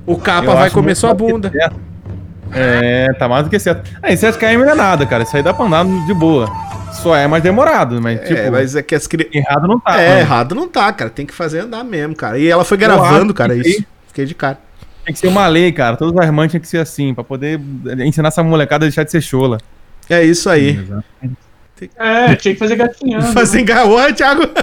O 0.06 0.18
capa 0.18 0.52
Eu 0.52 0.56
vai 0.56 0.70
comer 0.70 0.96
sua 0.96 1.14
bunda. 1.14 1.52
É, 2.52 3.12
tá 3.14 3.28
mais 3.28 3.44
do 3.44 3.50
que 3.50 3.58
certo. 3.60 3.90
Aí, 4.02 4.16
7 4.16 4.38
km 4.38 4.60
não 4.60 4.70
é 4.70 4.76
nada, 4.76 5.06
cara. 5.06 5.24
Isso 5.24 5.36
aí 5.36 5.44
dá 5.44 5.54
pra 5.54 5.66
andar 5.66 5.84
de 6.06 6.14
boa. 6.14 6.48
Só 6.94 7.16
é 7.16 7.28
mais 7.28 7.44
demorado, 7.44 8.02
mas 8.02 8.22
tipo, 8.22 8.40
É, 8.40 8.50
mas 8.50 8.76
é 8.76 8.82
que 8.82 8.96
as 8.96 9.06
crianças. 9.08 9.36
errado 9.36 9.68
não 9.68 9.80
tá. 9.80 10.00
É, 10.00 10.10
mano. 10.10 10.20
errado 10.22 10.56
não 10.56 10.68
tá, 10.68 10.94
cara. 10.94 11.10
Tem 11.10 11.26
que 11.26 11.34
fazer 11.34 11.60
andar 11.60 11.84
mesmo, 11.84 12.16
cara. 12.16 12.38
E 12.38 12.48
ela 12.48 12.64
foi 12.64 12.78
gravando, 12.78 13.34
cara, 13.34 13.54
que 13.56 13.68
isso. 13.68 13.86
Fiquei 14.08 14.26
de 14.26 14.34
cara. 14.34 14.60
Tem 15.04 15.14
que 15.14 15.20
ser 15.20 15.28
uma 15.28 15.48
lei, 15.48 15.72
cara. 15.72 15.98
Todas 15.98 16.18
as 16.18 16.32
mães 16.34 16.50
tinham 16.50 16.62
que 16.62 16.68
ser 16.68 16.78
assim, 16.80 17.14
pra 17.14 17.24
poder 17.24 17.60
ensinar 18.00 18.30
essa 18.30 18.42
molecada 18.42 18.86
a 18.86 18.88
deixar 18.88 19.04
de 19.04 19.12
ser 19.12 19.22
chola. 19.22 19.58
É 20.10 20.24
isso 20.24 20.50
aí. 20.50 20.80
É, 21.98 22.36
tinha 22.36 22.54
que 22.54 22.60
fazer 22.60 22.76
gatinhando. 22.76 23.34
Fazer 23.34 23.60
enga... 23.62 23.86
Ô, 23.86 24.14
Thiago! 24.14 24.44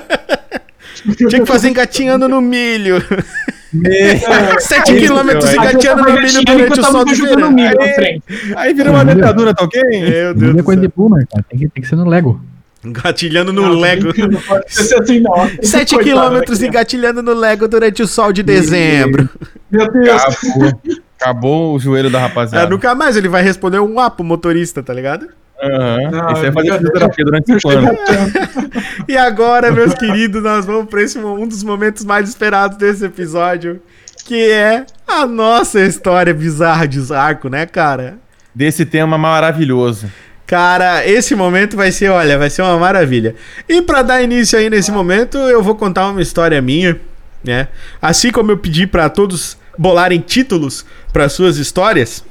Tinha 1.16 1.40
que 1.40 1.46
fazer 1.46 1.68
engatinhando 1.68 2.28
no 2.28 2.40
milho. 2.40 3.02
Sete 4.60 4.92
Aí, 4.92 5.00
quilômetros 5.00 5.52
engatinhando 5.52 6.02
no 6.04 6.12
milho 6.12 6.44
durante 6.44 6.80
o 6.80 6.84
sol 6.84 7.04
do 7.04 7.14
verão. 7.14 7.50
milho 7.50 7.80
Aí. 7.80 8.22
Aí 8.56 8.74
vira 8.74 8.90
uma 8.90 9.04
dentadura, 9.04 9.54
tá 9.54 9.64
ok? 9.64 9.80
Meu 9.82 10.34
Deus 10.34 10.56
é 10.58 10.62
coisa 10.62 10.80
céu. 10.80 10.88
de 10.90 10.94
boomer, 10.94 11.26
cara. 11.28 11.44
Tem 11.48 11.58
que, 11.58 11.68
tem 11.68 11.82
que 11.82 11.88
ser 11.88 11.96
no 11.96 12.06
Lego. 12.08 12.40
Engatilhando 12.84 13.52
no 13.52 13.62
Não, 13.62 13.80
Lego. 13.80 14.12
Não 14.30 14.40
pode 14.40 14.72
ser 14.72 15.00
assim, 15.00 15.20
não. 15.20 15.34
7 15.62 15.94
Coitado 15.94 16.02
quilômetros 16.04 16.62
engatilhando 16.62 17.22
no 17.22 17.32
Lego 17.32 17.66
durante 17.66 18.02
o 18.02 18.06
sol 18.06 18.32
de 18.32 18.42
dezembro. 18.42 19.28
Meu 19.70 19.90
Deus. 19.90 20.22
Acabou. 20.22 20.80
Acabou 21.18 21.74
o 21.74 21.78
joelho 21.78 22.10
da 22.10 22.18
É, 22.18 22.22
rapaziada. 22.22 22.68
nunca 22.68 22.94
mais 22.94 23.16
ele 23.16 23.28
vai 23.28 23.42
responder 23.42 23.78
um 23.78 23.98
A 23.98 24.10
pro 24.10 24.24
motorista, 24.24 24.82
tá 24.82 24.92
ligado? 24.92 25.28
Aham. 25.62 26.10
Não, 26.10 26.32
Isso 26.32 26.46
é 26.46 26.52
fazer 26.52 26.72
fisioterapia 26.74 27.24
durante 27.24 27.48
Não 27.52 27.60
5 27.60 27.70
anos. 27.70 27.98
chega 28.06 28.26
tanto. 28.46 28.82
E 29.08 29.16
agora, 29.16 29.70
meus 29.70 29.94
queridos, 29.94 30.42
nós 30.42 30.66
vamos 30.66 30.86
para 30.90 31.02
esse 31.02 31.18
um 31.18 31.46
dos 31.46 31.62
momentos 31.62 32.04
mais 32.04 32.28
esperados 32.28 32.76
desse 32.76 33.04
episódio, 33.04 33.80
que 34.24 34.50
é 34.50 34.84
a 35.06 35.24
nossa 35.26 35.80
história 35.80 36.34
bizarra 36.34 36.86
de 36.88 37.00
Zarco, 37.00 37.48
né, 37.48 37.64
cara? 37.66 38.18
Desse 38.54 38.84
tema 38.84 39.16
maravilhoso. 39.16 40.10
Cara, 40.46 41.06
esse 41.06 41.34
momento 41.34 41.76
vai 41.76 41.90
ser, 41.92 42.08
olha, 42.10 42.36
vai 42.36 42.50
ser 42.50 42.62
uma 42.62 42.76
maravilha. 42.78 43.34
E 43.68 43.80
pra 43.80 44.02
dar 44.02 44.20
início 44.22 44.58
aí 44.58 44.68
nesse 44.68 44.90
momento, 44.92 45.38
eu 45.38 45.62
vou 45.62 45.74
contar 45.76 46.08
uma 46.08 46.20
história 46.20 46.60
minha, 46.60 47.00
né? 47.42 47.68
Assim 48.02 48.30
como 48.30 48.50
eu 48.50 48.58
pedi 48.58 48.86
pra 48.86 49.08
todos 49.08 49.56
bolarem 49.78 50.20
títulos 50.20 50.84
para 51.12 51.28
suas 51.28 51.56
histórias, 51.56 52.22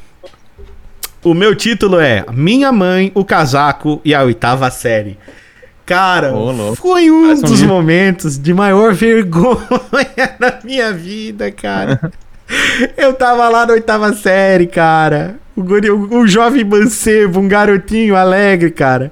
o 1.24 1.34
meu 1.34 1.56
título 1.56 2.00
é 2.00 2.26
Minha 2.34 2.72
Mãe, 2.72 3.12
o 3.14 3.24
Casaco 3.24 4.02
e 4.04 4.14
a 4.14 4.24
Oitava 4.24 4.70
Série. 4.72 5.18
Cara, 5.86 6.32
louco. 6.32 6.76
foi 6.76 7.12
um 7.12 7.32
um 7.32 7.42
dos 7.42 7.60
livro. 7.60 7.68
momentos 7.68 8.38
de 8.38 8.54
maior 8.54 8.94
vergonha 8.94 10.36
na 10.40 10.60
minha 10.64 10.94
vida, 10.94 11.52
cara. 11.52 12.12
Eu 12.98 13.14
tava 13.14 13.48
lá 13.50 13.66
na 13.66 13.74
oitava 13.74 14.14
série, 14.14 14.68
cara. 14.68 15.36
O, 15.56 15.64
guri, 15.64 15.90
o, 15.90 16.20
o 16.20 16.28
jovem 16.28 16.64
mancebo, 16.64 17.40
um 17.40 17.48
garotinho 17.48 18.16
alegre, 18.16 18.72
cara. 18.72 19.12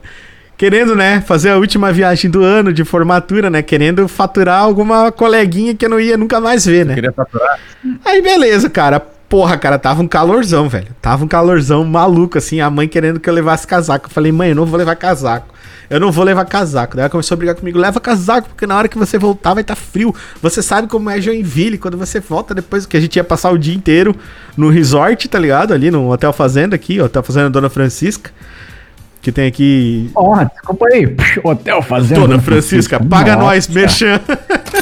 Querendo, 0.57 0.93
né, 0.93 1.21
fazer 1.21 1.51
a 1.51 1.57
última 1.57 1.91
viagem 1.91 2.29
do 2.29 2.43
ano 2.43 2.73
de 2.73 2.83
formatura, 2.83 3.49
né? 3.49 3.61
Querendo 3.61 4.07
faturar 4.09 4.61
alguma 4.61 5.09
coleguinha 5.11 5.73
que 5.73 5.85
eu 5.85 5.89
não 5.89 5.99
ia 5.99 6.17
nunca 6.17 6.41
mais 6.41 6.65
ver, 6.65 6.85
né? 6.85 6.95
Queria 6.95 7.13
faturar. 7.13 7.59
Aí 8.03 8.21
beleza, 8.21 8.69
cara. 8.69 9.01
Porra, 9.29 9.57
cara, 9.59 9.77
tava 9.77 10.01
um 10.01 10.07
calorzão, 10.07 10.67
velho. 10.67 10.87
Tava 10.99 11.23
um 11.23 11.27
calorzão 11.27 11.85
maluco, 11.85 12.39
assim. 12.39 12.59
A 12.59 12.69
mãe 12.69 12.87
querendo 12.87 13.19
que 13.19 13.29
eu 13.29 13.33
levasse 13.33 13.67
casaco. 13.67 14.07
Eu 14.07 14.09
falei, 14.09 14.31
mãe, 14.31 14.49
eu 14.49 14.55
não 14.55 14.65
vou 14.65 14.77
levar 14.77 14.95
casaco. 14.95 15.53
Eu 15.87 15.99
não 15.99 16.11
vou 16.11 16.23
levar 16.23 16.45
casaco. 16.45 16.95
Daí 16.95 17.03
ela 17.03 17.09
começou 17.11 17.35
a 17.35 17.37
brigar 17.37 17.55
comigo. 17.55 17.77
Leva 17.77 17.99
casaco, 17.99 18.49
porque 18.49 18.65
na 18.65 18.75
hora 18.75 18.87
que 18.87 18.97
você 18.97 19.19
voltar 19.19 19.53
vai 19.53 19.61
estar 19.61 19.75
frio. 19.75 20.15
Você 20.41 20.63
sabe 20.63 20.87
como 20.87 21.11
é 21.11 21.21
Joinville. 21.21 21.77
Quando 21.77 21.95
você 21.95 22.19
volta, 22.19 22.55
depois 22.55 22.87
que 22.87 22.97
a 22.97 22.99
gente 22.99 23.17
ia 23.17 23.23
passar 23.23 23.51
o 23.51 23.57
dia 23.57 23.75
inteiro 23.75 24.15
no 24.57 24.69
resort, 24.69 25.27
tá 25.27 25.37
ligado? 25.37 25.75
Ali 25.75 25.91
no 25.91 26.11
Hotel 26.11 26.33
Fazenda 26.33 26.75
aqui, 26.75 26.99
Hotel 26.99 27.21
Fazenda 27.21 27.51
Dona 27.51 27.69
Francisca. 27.69 28.31
Que 29.21 29.31
tem 29.31 29.47
aqui. 29.47 30.09
Ó, 30.15 30.43
desculpa 30.43 30.85
aí. 30.87 31.15
Hotel 31.43 31.81
fazendo. 31.81 32.21
Dona 32.21 32.39
Francisca, 32.39 32.99
paga 32.99 33.35
Nossa. 33.35 33.45
nós, 33.45 33.67
merchan. 33.67 34.19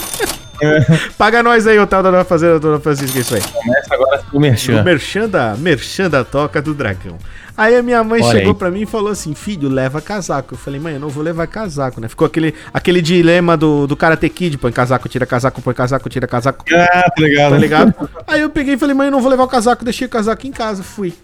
paga 1.17 1.43
nós 1.43 1.67
aí, 1.67 1.79
Hotel 1.79 2.03
Dona 2.03 2.23
Fazenda 2.23 2.59
Dona 2.59 2.79
Francisca, 2.79 3.19
isso 3.19 3.35
aí. 3.35 3.41
Começa 3.41 3.93
agora 3.93 4.17
com 4.19 4.35
o 4.35 4.37
O 4.37 4.41
Merchan. 4.41 4.83
merchan 4.83 5.29
da, 5.29 5.55
merchan 5.57 6.09
da 6.09 6.23
toca 6.23 6.61
do 6.61 6.73
dragão. 6.73 7.17
Aí 7.57 7.75
a 7.75 7.81
minha 7.81 8.03
mãe 8.03 8.21
Olha 8.21 8.37
chegou 8.39 8.53
pra 8.53 8.69
mim 8.69 8.81
e 8.81 8.85
falou 8.85 9.11
assim: 9.11 9.33
Filho, 9.33 9.67
leva 9.67 9.99
casaco. 9.99 10.53
Eu 10.53 10.57
falei, 10.59 10.79
mãe, 10.79 10.93
eu 10.93 10.99
não 10.99 11.09
vou 11.09 11.23
levar 11.23 11.47
casaco, 11.47 11.99
né? 11.99 12.07
Ficou 12.07 12.27
aquele, 12.27 12.53
aquele 12.71 13.01
dilema 13.01 13.57
do, 13.57 13.87
do 13.87 13.95
Karate 13.97 14.29
Kid: 14.29 14.59
põe 14.59 14.71
casaco, 14.71 15.09
tira 15.09 15.25
casaco, 15.25 15.59
põe 15.61 15.73
casaco, 15.73 16.07
tira 16.07 16.27
casaco. 16.27 16.63
Ah, 16.71 17.09
tá 17.09 17.21
ligado. 17.21 17.51
Tá 17.51 17.57
ligado? 17.57 18.09
Aí 18.27 18.41
eu 18.41 18.49
peguei 18.51 18.75
e 18.75 18.77
falei, 18.77 18.93
mãe, 18.93 19.07
eu 19.07 19.11
não 19.11 19.21
vou 19.21 19.31
levar 19.31 19.43
o 19.43 19.47
casaco, 19.47 19.83
deixei 19.83 20.05
o 20.05 20.09
casaco 20.09 20.45
em 20.45 20.51
casa, 20.51 20.83
fui. 20.83 21.15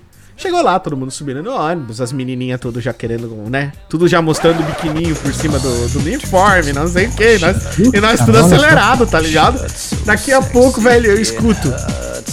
Chegou 0.44 0.62
lá, 0.62 0.78
todo 0.78 0.98
mundo 0.98 1.10
subindo 1.10 1.42
no 1.42 1.52
ônibus, 1.56 2.02
as 2.02 2.12
menininhas 2.12 2.60
tudo 2.60 2.82
já 2.82 2.92
querendo, 2.92 3.34
né? 3.50 3.72
Tudo 3.88 4.10
já 4.10 4.22
mostrando 4.22 4.60
o 4.60 4.64
biquininho 4.64 5.16
por 5.16 5.34
cima 5.34 5.58
do, 5.58 5.88
do 5.88 6.00
uniforme, 6.00 6.74
não 6.74 6.86
sei 6.86 7.08
o 7.08 7.12
que. 7.14 7.38
Nós, 7.38 7.78
e 7.80 8.02
nós 8.02 8.26
tudo 8.26 8.40
acelerado, 8.40 9.08
tá 9.08 9.22
ligado? 9.22 9.66
Daqui 10.06 10.34
a 10.34 10.42
pouco, 10.42 10.82
velho, 10.82 11.12
eu 11.12 11.22
escuto 11.22 11.74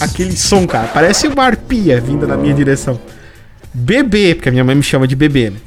aquele 0.01 0.35
som, 0.35 0.67
cara. 0.67 0.89
Parece 0.89 1.25
uma 1.25 1.41
arpia 1.41 2.01
vindo 2.01 2.27
na 2.27 2.35
minha 2.35 2.53
direção. 2.53 2.99
Bebê, 3.73 4.35
porque 4.35 4.49
a 4.49 4.51
minha 4.51 4.65
mãe 4.65 4.75
me 4.75 4.83
chama 4.83 5.07
de 5.07 5.15
bebê, 5.15 5.51
né? 5.51 5.57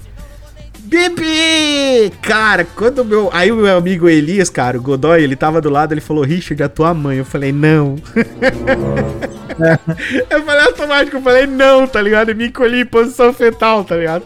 Bebê! 0.81 2.13
Cara, 2.21 2.67
quando 2.77 2.99
o 2.99 3.05
meu. 3.07 3.31
Aí 3.33 3.51
o 3.51 3.57
meu 3.57 3.79
amigo 3.79 4.07
Elias, 4.07 4.51
cara, 4.51 4.77
o 4.77 4.83
Godoy, 4.83 5.23
ele 5.23 5.35
tava 5.35 5.63
do 5.63 5.71
lado, 5.71 5.95
ele 5.95 6.03
falou, 6.03 6.23
Richard, 6.23 6.63
a 6.63 6.69
tua 6.69 6.93
mãe. 6.93 7.17
Eu 7.17 7.25
falei, 7.25 7.53
não. 7.53 7.97
eu 10.31 10.43
falei 10.43 10.67
automático, 10.67 11.17
eu 11.17 11.23
falei, 11.23 11.47
não, 11.47 11.87
tá 11.87 12.01
ligado? 12.01 12.31
E 12.31 12.35
me 12.35 12.49
encolhi 12.49 12.81
em 12.81 12.87
posição 12.87 13.33
fetal, 13.33 13.85
tá 13.85 13.97
ligado? 13.97 14.25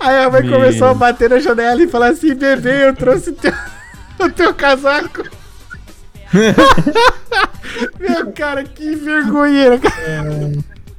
Aí 0.00 0.24
a 0.24 0.30
mãe 0.30 0.42
Meu. 0.42 0.52
começou 0.52 0.88
a 0.88 0.94
bater 0.94 1.30
na 1.30 1.38
janela 1.40 1.82
e 1.82 1.88
falar 1.88 2.08
assim, 2.08 2.34
bebê, 2.34 2.88
eu 2.88 2.94
trouxe 2.94 3.30
o 3.30 3.34
teu, 3.34 3.52
o 4.20 4.30
teu 4.30 4.54
casaco. 4.54 5.24
Meu, 7.98 8.32
cara, 8.32 8.64
que 8.64 8.94
vergonheira, 8.94 9.78
cara. 9.78 9.94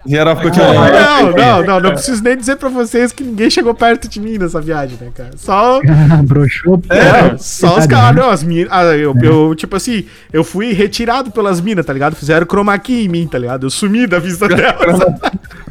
Geral 0.07 0.35
ficou 0.37 0.49
te 0.51 0.59
Não, 0.59 0.69
olhando. 0.69 0.95
não, 0.95 1.31
não, 1.31 1.63
não, 1.63 1.79
não 1.81 1.91
preciso 1.91 2.23
nem 2.23 2.37
dizer 2.37 2.55
pra 2.55 2.69
vocês 2.69 3.11
que 3.11 3.23
ninguém 3.23 3.49
chegou 3.49 3.73
perto 3.73 4.07
de 4.07 4.19
mim 4.21 4.37
nessa 4.37 4.61
viagem, 4.61 4.97
né, 4.99 5.09
cara? 5.13 5.31
Só, 5.35 5.81
Broxou. 6.23 6.81
é, 6.89 7.37
só 7.37 7.77
os 7.77 7.85
caras, 7.85 8.15
né? 8.15 8.21
não, 8.21 8.29
as 8.29 8.43
minas. 8.43 8.69
ah, 8.71 8.83
eu, 8.95 9.13
eu, 9.21 9.53
tipo 9.55 9.75
assim, 9.75 10.05
eu 10.31 10.43
fui 10.43 10.71
retirado 10.73 11.31
pelas 11.31 11.59
minas, 11.59 11.85
tá 11.85 11.91
ligado? 11.93 12.15
Fizeram 12.15 12.45
chroma 12.49 12.77
key 12.79 13.05
em 13.05 13.09
mim, 13.09 13.27
tá 13.27 13.37
ligado? 13.37 13.65
Eu 13.65 13.69
sumi 13.69 14.07
da 14.07 14.19
vista 14.19 14.47
delas. 14.47 14.99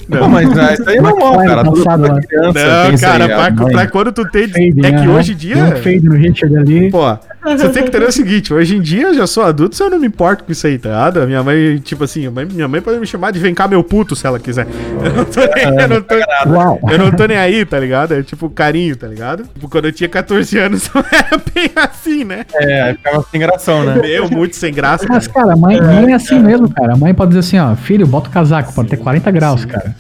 Pô, 0.08 0.26
mas 0.26 0.56
ah, 0.58 0.72
isso 0.72 0.88
aí 0.88 0.96
é 0.96 1.00
normal, 1.02 1.36
cara. 1.36 1.64
Tudo 1.64 1.82
pra 1.82 1.98
criança 2.22 2.52
tem 2.52 2.92
Não, 2.92 2.98
cara, 2.98 3.24
aí, 3.24 3.52
pra, 3.54 3.66
pra 3.66 3.86
quando 3.88 4.10
tu 4.12 4.24
tem. 4.30 4.48
Fade, 4.48 4.86
É 4.86 4.90
que 4.90 5.06
né? 5.06 5.08
hoje 5.08 5.32
em 5.32 5.36
dia. 5.36 5.54
Deu 5.54 5.64
um 5.66 5.76
fade 5.82 6.00
no 6.02 6.14
Richard 6.14 6.56
ali. 6.56 6.90
Pô, 6.90 7.18
você 7.42 7.68
tem 7.68 7.82
que 7.82 7.88
entender 7.88 8.06
o 8.06 8.12
seguinte, 8.12 8.52
hoje 8.52 8.76
em 8.76 8.80
dia 8.80 9.08
eu 9.08 9.14
já 9.14 9.26
sou 9.26 9.44
adulto, 9.44 9.76
se 9.76 9.82
eu 9.82 9.90
não 9.90 9.98
me 9.98 10.06
importo 10.06 10.44
com 10.44 10.52
isso 10.52 10.66
aí, 10.66 10.78
tá 10.78 10.88
ligado? 10.88 11.26
Minha 11.26 11.42
mãe, 11.42 11.78
tipo 11.78 12.04
assim, 12.04 12.28
minha 12.28 12.68
mãe 12.68 12.80
pode 12.80 12.98
me 12.98 13.06
chamar 13.06 13.30
de 13.30 13.38
vem 13.38 13.54
cá 13.54 13.68
meu 13.68 13.82
puto, 13.84 14.16
se 14.16 14.26
ela 14.26 14.38
quiser. 14.38 14.66
Eu 14.98 15.12
não 15.12 15.24
tô 15.24 15.40
nem, 15.40 15.80
eu 15.80 15.88
não 15.88 16.02
tô, 16.02 16.14
eu 16.90 16.98
não 16.98 17.10
tô 17.12 17.26
nem 17.26 17.36
aí, 17.36 17.64
tá 17.64 17.78
ligado? 17.78 18.12
É 18.14 18.22
tipo 18.22 18.50
carinho, 18.50 18.96
tá 18.96 19.06
ligado? 19.06 19.44
Tipo, 19.44 19.68
quando 19.68 19.86
eu 19.86 19.92
tinha 19.92 20.08
14 20.08 20.58
anos, 20.58 20.90
não 20.92 21.04
era 21.10 21.40
bem 21.54 21.70
assim, 21.76 22.24
né? 22.24 22.44
É, 22.54 22.94
ficava 22.94 23.24
sem 23.30 23.40
gração, 23.40 23.84
né? 23.84 24.00
Meu, 24.00 24.28
muito 24.28 24.56
sem 24.56 24.72
graça, 24.72 25.06
Mas, 25.08 25.28
cara. 25.28 25.46
cara, 25.46 25.54
a 25.54 25.56
mãe, 25.56 25.80
mãe 25.80 26.12
é 26.12 26.14
assim 26.14 26.38
mesmo, 26.40 26.68
cara. 26.70 26.94
A 26.94 26.96
mãe 26.96 27.14
pode 27.14 27.30
dizer 27.30 27.40
assim, 27.40 27.58
ó, 27.58 27.74
filho, 27.76 28.06
bota 28.06 28.28
o 28.28 28.32
casaco, 28.32 28.72
pode 28.72 28.88
ter 28.88 28.96
40 28.96 29.30
graus, 29.30 29.64
cara. 29.64 29.94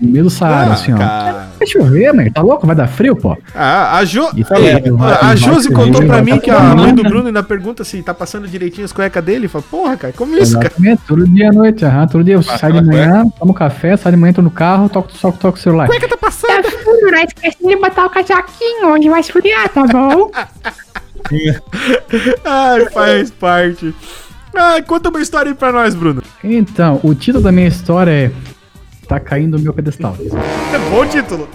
No 0.00 0.08
meio 0.10 0.24
do 0.24 0.30
Saara, 0.30 0.72
assim, 0.72 0.92
ó. 0.94 0.96
cara. 0.96 1.48
Deixa 1.58 1.78
eu 1.78 1.84
ver, 1.84 2.12
mano. 2.14 2.32
Tá 2.32 2.40
louco? 2.40 2.66
Vai 2.66 2.74
dar 2.74 2.86
frio, 2.88 3.14
pô? 3.14 3.36
Ah, 3.54 3.98
a, 3.98 4.04
jo... 4.04 4.22
Tá 4.44 4.58
É, 4.58 4.76
a 4.88 4.90
vai- 4.92 5.36
Josi 5.36 5.68
vai- 5.68 5.76
contou 5.84 5.98
vai- 6.00 6.06
pra 6.06 6.14
vai- 6.16 6.24
mim 6.24 6.30
vai- 6.30 6.40
que 6.40 6.50
a 6.50 6.58
vai- 6.58 6.74
mãe 6.74 6.94
do 6.94 7.02
Bruno 7.02 7.26
ainda 7.26 7.42
pergunta 7.42 7.84
se 7.84 8.02
tá 8.02 8.14
passando 8.14 8.48
direitinho 8.48 8.84
as 8.86 8.92
cuecas 8.92 9.22
dele. 9.22 9.46
Fala, 9.46 9.62
porra, 9.70 9.96
cara, 9.98 10.12
como 10.16 10.34
isso, 10.38 10.54
cara? 10.54 10.68
Exatamente, 10.68 11.02
todo 11.06 11.28
dia 11.28 11.50
à 11.50 11.52
noite, 11.52 11.84
aham. 11.84 12.06
Todo 12.06 12.24
dia 12.24 12.34
eu 12.34 12.42
Passa 12.42 12.58
saio 12.58 12.80
de 12.80 12.86
manhã, 12.86 13.24
tomo 13.38 13.52
café, 13.52 13.94
saio 13.96 14.14
de 14.16 14.20
manhã, 14.20 14.30
entro 14.30 14.42
no 14.42 14.50
carro, 14.50 14.88
toco, 14.88 15.10
toco, 15.20 15.38
toco 15.38 15.58
o 15.58 15.60
celular. 15.60 15.86
Cueca 15.86 16.08
tá 16.08 16.16
passando. 16.16 16.62
Tá 16.62 16.70
fundo, 16.70 17.10
não 17.10 17.18
esquece 17.22 17.58
de 17.62 17.76
botar 17.76 18.06
o 18.06 18.10
casaquinho, 18.10 18.88
hoje 18.88 19.08
vai 19.10 19.20
esfriar, 19.20 19.68
tá 19.68 19.84
bom? 19.86 20.30
Ai, 22.44 22.86
faz 22.90 23.30
parte. 23.30 23.94
Ai, 24.54 24.82
conta 24.82 25.10
uma 25.10 25.20
história 25.20 25.50
aí 25.50 25.54
pra 25.54 25.70
nós, 25.72 25.94
Bruno. 25.94 26.22
Então, 26.42 26.98
o 27.02 27.14
título 27.14 27.42
da 27.44 27.52
minha 27.52 27.68
história 27.68 28.10
é 28.10 28.30
Tá 29.10 29.18
caindo 29.18 29.56
o 29.56 29.60
meu 29.60 29.72
pedestal. 29.74 30.16
É 30.72 30.78
bom 30.88 31.04
título. 31.04 31.48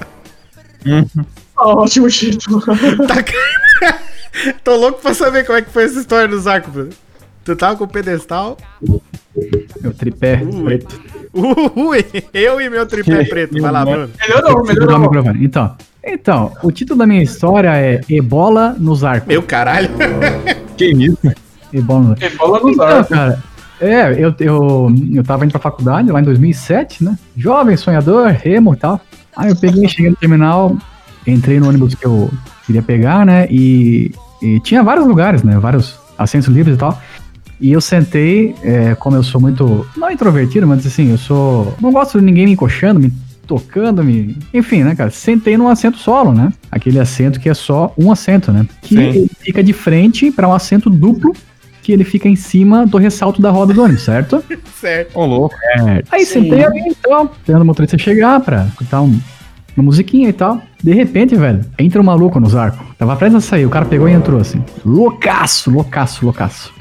Ótimo 1.56 2.10
título. 2.10 2.62
Tá 3.08 3.24
caindo. 3.24 4.56
Tô 4.62 4.76
louco 4.76 5.01
pra 5.01 5.14
saber 5.14 5.45
como 5.45 5.58
é 5.58 5.62
que 5.62 5.70
foi 5.70 5.86
essa 5.86 5.97
história 6.01 6.28
dos 6.28 6.47
arcos, 6.47 6.74
Bruno. 6.74 6.89
Tu 7.45 7.56
tava 7.56 7.78
com 7.78 7.86
o 7.86 7.88
pedestal. 7.88 8.58
Meu 9.82 9.93
tripé 9.97 10.41
Ui. 10.43 10.64
preto. 10.66 11.01
Ui, 11.78 12.06
eu 12.34 12.60
e 12.60 12.70
meu 12.70 12.86
tripé 12.86 13.24
preto. 13.30 13.58
Vai 13.62 13.72
lá, 13.72 13.86
Bruno. 13.86 14.10
Melhorou, 14.20 14.66
melhorou. 14.66 15.34
Então, 15.39 15.78
então, 16.03 16.51
o 16.62 16.74
título 16.74 16.99
da 16.99 17.08
minha 17.08 17.24
história 17.24 17.70
é 17.74 18.01
Ebola 18.10 18.76
nos 18.78 19.06
arcos. 19.06 19.30
Meu 19.30 19.41
caralho. 19.41 19.89
Que 20.76 20.88
isso? 20.91 21.18
Ebola 21.72 22.01
nos 22.01 22.22
arcos. 22.22 22.34
E 22.34 22.38
bola 22.38 22.60
nos 22.60 22.74
Então, 22.74 22.86
arcos. 22.86 23.08
cara, 23.08 23.43
é, 23.80 24.12
eu, 24.14 24.34
eu, 24.40 24.96
eu 25.14 25.24
tava 25.24 25.46
indo 25.46 25.52
pra 25.52 25.60
faculdade 25.60 26.12
lá 26.12 26.20
em 26.20 26.24
2007, 26.24 27.04
né? 27.04 27.18
Jovem, 27.36 27.76
sonhador, 27.76 28.28
remo 28.30 28.74
e 28.74 28.78
tal. 28.78 29.02
Aí 29.36 29.50
eu 29.50 29.56
peguei, 29.56 29.88
cheguei 29.88 30.10
no 30.10 30.16
terminal, 30.16 30.78
entrei 31.28 31.60
no 31.60 31.68
ônibus 31.68 31.94
que 31.96 32.06
eu 32.06 32.30
queria 32.66 32.82
pegar, 32.82 33.26
né? 33.26 33.48
E, 33.50 34.12
e 34.42 34.60
tinha 34.62 34.84
vários 34.84 35.06
lugares, 35.06 35.44
né? 35.44 35.58
Vários 35.60 36.00
assentos 36.18 36.48
livres 36.48 36.76
e 36.76 36.80
tal. 36.80 37.02
E 37.60 37.72
eu 37.72 37.82
sentei, 37.82 38.56
é, 38.64 38.96
como 38.96 39.16
eu 39.16 39.24
sou 39.24 39.40
muito, 39.40 39.88
não 39.96 40.12
introvertido, 40.12 40.68
mas 40.68 40.86
assim, 40.86 41.12
eu 41.12 41.18
sou, 41.18 41.74
não 41.80 41.92
gosto 41.92 42.20
de 42.20 42.26
ninguém 42.26 42.46
me 42.46 42.52
encoxando, 42.52 43.00
me 43.00 43.12
tocando, 43.48 44.04
me, 44.04 44.38
enfim, 44.54 44.84
né, 44.84 44.96
cara? 44.96 45.10
Sentei 45.10 45.56
num 45.58 45.68
assento 45.68 45.98
solo, 45.98 46.34
né? 46.34 46.52
Aquele 46.72 47.00
assento 47.00 47.40
que 47.40 47.50
é 47.50 47.54
só 47.54 47.94
um 47.98 48.12
assento, 48.12 48.52
né? 48.52 48.68
Que 48.82 48.96
Sim. 48.96 49.30
fica 49.40 49.64
de 49.64 49.72
frente 49.72 50.32
para 50.32 50.48
um 50.48 50.54
assento 50.54 50.90
duplo 50.90 51.34
que 51.86 51.92
ele 51.92 52.04
fica 52.04 52.28
em 52.28 52.36
cima 52.36 52.86
do 52.88 52.98
ressalto 52.98 53.40
da 53.42 53.52
roda 53.52 53.72
do 53.74 53.84
ônibus, 53.84 54.04
certo? 54.04 54.44
Certo. 54.80 55.18
Ô, 55.18 55.26
louco. 55.26 55.56
É. 55.80 56.04
Aí 56.12 56.26
Sim. 56.26 56.42
sentei 56.44 56.64
ali, 56.66 56.80
então, 56.88 57.30
esperando 57.38 57.62
o 57.62 57.66
motorista 57.66 57.98
chegar 57.98 58.40
pra 58.40 58.66
escutar 58.66 59.02
um- 59.02 59.20
uma 59.78 59.84
musiquinha 59.84 60.30
e 60.30 60.34
tal. 60.34 60.62
De 60.84 60.94
repente, 60.94 61.36
velho, 61.36 61.62
entra 61.80 62.00
um 62.02 62.04
maluco 62.04 62.40
nos 62.40 62.56
arcos. 62.56 62.86
Tava 62.98 63.16
prestes 63.16 63.44
a 63.44 63.48
sair, 63.48 63.66
o 63.66 63.70
cara 63.70 63.86
pegou 63.86 64.08
e 64.10 64.14
entrou 64.14 64.40
assim. 64.40 64.64
Loucaço, 64.86 65.70
loucaço, 65.72 66.24
loucaço. 66.26 66.72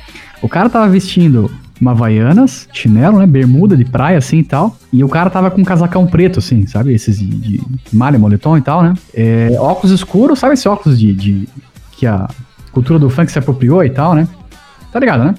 O 0.43 0.49
cara 0.49 0.69
tava 0.71 0.89
vestindo 0.89 1.51
uma 1.81 1.91
Havaianas, 1.93 2.69
chinelo, 2.73 3.19
né? 3.19 3.27
Bermuda 3.27 3.77
de 3.77 3.85
praia, 3.85 4.19
assim 4.19 4.39
e 4.39 4.45
tal. 4.45 4.77
E 4.93 5.03
o 5.05 5.09
cara 5.09 5.29
tava 5.31 5.51
com 5.51 5.61
um 5.61 5.65
casacão 5.65 6.07
preto, 6.07 6.39
assim, 6.39 6.67
sabe? 6.67 6.93
Esses 6.95 7.19
de, 7.19 7.27
de 7.27 7.61
malha, 7.93 8.19
moletom 8.19 8.57
e 8.57 8.61
tal, 8.63 8.83
né? 8.83 8.95
É, 9.15 9.55
óculos 9.59 9.93
escuros, 9.93 10.39
sabe 10.39 10.55
esse 10.55 10.69
óculos 10.69 10.99
de, 10.99 11.13
de- 11.13 11.49
que 11.93 12.07
a 12.07 12.29
cultura 12.73 12.99
do 12.99 13.09
funk 13.11 13.31
se 13.31 13.39
apropriou 13.39 13.85
e 13.85 13.91
tal, 13.91 14.15
né? 14.15 14.27
Tá 14.95 15.01
ligado, 15.01 15.25
né? 15.25 15.35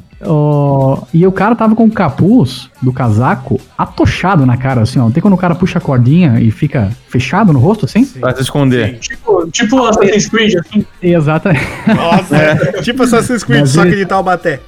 E 1.13 1.25
o 1.25 1.31
cara 1.31 1.55
tava 1.55 1.73
com 1.75 1.85
o 1.85 1.89
capuz 1.89 2.69
do 2.81 2.91
casaco 2.91 3.57
atochado 3.77 4.45
na 4.45 4.57
cara, 4.57 4.81
assim, 4.81 4.99
ó. 4.99 5.09
Tem 5.09 5.21
quando 5.21 5.33
o 5.35 5.37
cara 5.37 5.55
puxa 5.55 5.77
a 5.77 5.81
cordinha 5.81 6.41
e 6.41 6.51
fica 6.51 6.91
fechado 7.07 7.53
no 7.53 7.59
rosto, 7.59 7.85
assim? 7.85 8.03
Pra 8.05 8.35
se 8.35 8.41
esconder. 8.41 8.99
Tipo, 8.99 9.47
tipo 9.49 9.81
Assassin's 9.85 10.27
Creed, 10.27 10.55
assim. 10.57 10.85
Exato. 11.01 11.47
Nossa, 11.87 12.81
tipo 12.83 13.03
Assassin's 13.03 13.45
Creed, 13.45 13.61
Mas 13.61 13.69
só 13.69 13.83
que 13.83 13.87
ele- 13.87 13.95
de 13.95 14.05
Taubaté. 14.05 14.59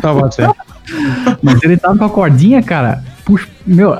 Tava 0.00 0.24
até. 0.24 0.48
Mas 1.42 1.62
ele 1.62 1.76
tava 1.76 1.98
com 1.98 2.04
a 2.06 2.10
cordinha, 2.10 2.62
cara, 2.62 3.04
puxa, 3.22 3.46
meu, 3.66 3.94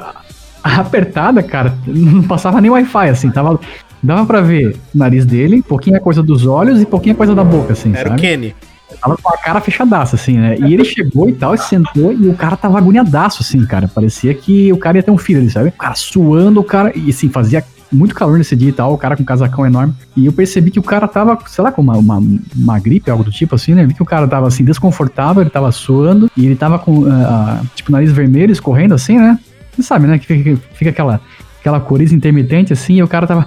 apertada, 0.63 1.43
cara. 1.43 1.75
Não 1.87 2.23
passava 2.23 2.59
nem 2.59 2.71
Wi-Fi, 2.71 3.09
assim. 3.11 3.31
Tava, 3.31 3.61
dava 4.03 4.25
pra 4.25 4.41
ver 4.41 4.77
o 4.95 4.99
nariz 4.99 5.27
dele, 5.27 5.63
pouquinha 5.63 6.01
coisa 6.01 6.23
dos 6.23 6.47
olhos 6.47 6.81
e 6.81 6.87
pouquinha 6.87 7.15
coisa 7.15 7.35
da 7.35 7.45
boca, 7.45 7.75
assim, 7.75 7.93
Era 7.95 8.09
o 8.09 8.13
sabe? 8.13 8.21
Kenny. 8.23 8.55
Tava 9.01 9.17
com 9.17 9.29
a 9.29 9.37
cara 9.39 9.61
fechadaça, 9.61 10.17
assim, 10.17 10.39
né? 10.39 10.57
E 10.59 10.73
ele 10.73 10.85
chegou 10.85 11.29
e 11.29 11.33
tal, 11.33 11.55
e 11.55 11.59
sentou, 11.59 12.13
e 12.13 12.29
o 12.29 12.35
cara 12.35 12.57
tava 12.57 12.79
agoniadaço, 12.79 13.43
assim, 13.43 13.65
cara. 13.67 13.89
Parecia 13.89 14.35
que 14.35 14.73
o 14.73 14.79
cara 14.79 14.99
ia 14.99 15.03
ter 15.03 15.11
um 15.11 15.19
filho 15.19 15.49
sabe? 15.51 15.69
O 15.69 15.73
cara 15.73 15.95
suando, 15.95 16.61
o 16.61 16.65
cara. 16.65 16.93
E 16.97 17.11
assim, 17.11 17.29
fazia 17.29 17.65
muito 17.93 18.15
calor 18.15 18.37
nesse 18.37 18.57
dia 18.57 18.69
e 18.69 18.73
tal, 18.73 18.93
o 18.93 18.99
cara 18.99 19.17
com 19.17 19.23
um 19.23 19.27
casacão 19.27 19.65
enorme. 19.65 19.95
E 20.17 20.27
eu 20.27 20.33
percebi 20.33 20.71
que 20.71 20.79
o 20.79 20.83
cara 20.83 21.07
tava, 21.07 21.39
sei 21.47 21.63
lá, 21.63 21.71
com 21.71 21.81
uma, 21.81 21.97
uma, 21.97 22.23
uma 22.55 22.79
gripe, 22.79 23.11
algo 23.11 23.25
do 23.25 23.31
tipo 23.31 23.55
assim, 23.55 23.75
né? 23.75 23.87
Vi 23.87 23.95
que 23.95 24.03
o 24.03 24.07
cara 24.07 24.27
tava 24.27 24.49
assim, 24.49 24.65
desconfortável, 24.65 25.43
ele 25.43 25.51
tava 25.51 25.71
suando, 25.71 26.31
e 26.37 26.47
ele 26.47 26.57
tava 26.57 26.79
com, 26.79 27.07
ah, 27.07 27.63
tipo, 27.75 27.93
nariz 27.93 28.11
vermelho, 28.13 28.53
escorrendo 28.53 28.95
assim, 28.95 29.19
né? 29.19 29.39
Você 29.73 29.83
sabe, 29.83 30.07
né? 30.07 30.19
Que 30.19 30.27
fica, 30.27 30.57
fica 30.75 30.91
aquela, 30.91 31.21
aquela 31.61 31.81
coriza 31.81 32.15
intermitente 32.15 32.73
assim, 32.73 32.95
e 32.95 33.03
o 33.03 33.09
cara 33.09 33.27
tava. 33.27 33.47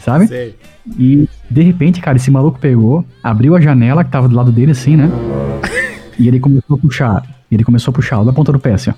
Sabe? 0.00 0.26
Sei. 0.26 0.56
E 0.98 1.28
de 1.50 1.62
repente, 1.62 2.00
cara, 2.00 2.16
esse 2.16 2.30
maluco 2.30 2.58
pegou, 2.58 3.04
abriu 3.22 3.54
a 3.56 3.60
janela 3.60 4.02
que 4.04 4.10
tava 4.10 4.28
do 4.28 4.34
lado 4.34 4.50
dele, 4.52 4.72
assim, 4.72 4.96
né? 4.96 5.10
E 6.18 6.28
ele 6.28 6.40
começou 6.40 6.76
a 6.76 6.78
puxar. 6.80 7.22
E 7.50 7.54
ele 7.54 7.64
começou 7.64 7.90
a 7.92 7.94
puxar, 7.94 8.22
da 8.24 8.32
ponta 8.32 8.52
do 8.52 8.58
pé, 8.58 8.74
assim, 8.74 8.90
ó. 8.90 8.94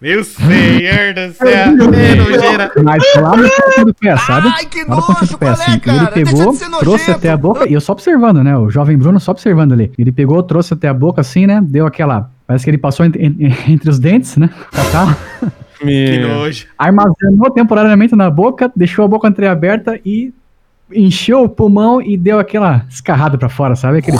Meu 0.00 0.24
senhor 0.24 1.14
do 1.14 1.32
céu. 1.34 1.48
É 1.48 1.70
nojeira. 1.70 2.72
Mas 2.82 3.02
lá 3.16 3.36
na 3.36 3.48
ponta 3.48 3.84
do 3.84 3.94
pé, 3.94 4.16
sabe? 4.16 4.48
Ai, 4.52 4.64
que 4.66 4.84
Lá 4.84 4.96
do 4.96 5.38
pé, 5.38 5.48
assim. 5.48 5.70
é, 5.72 5.74
ele 6.18 6.24
pegou, 6.24 6.52
de 6.52 6.58
trouxe 6.58 6.70
nojento. 6.80 7.10
até 7.12 7.30
a 7.30 7.36
boca, 7.36 7.68
e 7.68 7.72
eu 7.72 7.80
só 7.80 7.92
observando, 7.92 8.42
né? 8.42 8.56
O 8.56 8.68
jovem 8.68 8.96
Bruno 8.98 9.20
só 9.20 9.30
observando 9.32 9.72
ali. 9.72 9.92
Ele 9.96 10.10
pegou, 10.12 10.42
trouxe 10.42 10.74
até 10.74 10.88
a 10.88 10.94
boca, 10.94 11.20
assim, 11.20 11.46
né? 11.46 11.60
Deu 11.64 11.86
aquela. 11.86 12.30
Parece 12.46 12.64
que 12.64 12.70
ele 12.70 12.78
passou 12.78 13.06
entre, 13.06 13.24
entre- 13.24 13.88
os 13.90 13.98
dentes, 13.98 14.36
né? 14.36 14.50
Catarro. 14.72 15.16
Que 15.78 15.84
Me... 15.84 16.18
nojo. 16.18 16.66
armazenou 16.76 17.50
temporariamente 17.52 18.16
na 18.16 18.28
boca, 18.28 18.70
deixou 18.74 19.04
a 19.04 19.08
boca 19.08 19.28
entreaberta 19.28 19.98
e 20.04 20.32
encheu 20.92 21.42
o 21.42 21.48
pulmão 21.48 22.00
e 22.00 22.16
deu 22.16 22.38
aquela 22.38 22.84
escarrada 22.88 23.36
pra 23.38 23.48
fora, 23.48 23.76
sabe? 23.76 23.98
Aquele. 23.98 24.18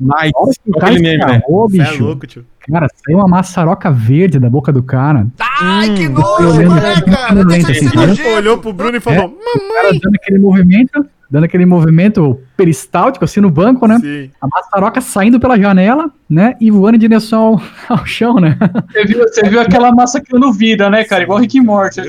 Nice. 0.00 0.32
A 0.34 0.40
hora 0.40 0.52
que 0.52 0.70
o 0.70 0.72
cara 0.72 0.92
aquele 0.92 1.02
meme, 1.02 1.24
né? 1.24 1.42
é 1.44 1.68
bicho, 1.70 2.04
louco, 2.04 2.26
tio. 2.26 2.44
cara, 2.70 2.88
saiu 3.04 3.18
uma 3.18 3.28
maçaroca 3.28 3.90
verde 3.90 4.38
da 4.38 4.48
boca 4.48 4.72
do 4.72 4.82
cara. 4.82 5.26
Ai, 5.60 5.94
que 5.94 6.08
nojo, 6.08 6.60
é, 6.60 7.64
que 7.64 7.72
assim, 7.72 7.94
nojento. 7.94 8.28
Olhou 8.30 8.58
pro 8.58 8.72
Bruno 8.72 8.96
e 8.96 9.00
falou: 9.00 9.26
O 9.26 9.74
cara 9.74 9.92
dando 9.92 10.14
aquele 10.16 10.38
movimento, 10.38 11.06
dando 11.36 11.44
aquele 11.44 11.66
movimento 11.66 12.40
peristáltico 12.56 13.22
assim 13.26 13.40
no 13.40 13.50
banco, 13.50 13.86
né? 13.86 13.98
Sim. 14.00 14.30
A 14.40 14.48
maçaroca 14.48 15.00
saindo 15.02 15.38
pela 15.38 15.58
janela, 15.60 16.10
né? 16.30 16.54
E 16.58 16.70
voando 16.70 16.96
em 16.96 16.98
direção 16.98 17.42
ao, 17.42 17.62
ao 17.98 18.06
chão, 18.06 18.36
né? 18.36 18.56
Você 18.90 19.04
viu, 19.04 19.18
você 19.18 19.42
viu 19.48 19.60
aquela 19.60 19.92
massa 19.92 20.18
criando 20.20 20.50
vida, 20.52 20.88
né, 20.88 21.04
cara? 21.04 21.24
Igual 21.24 21.38
Rick 21.40 21.58
e 21.58 21.60
Morty. 21.60 22.00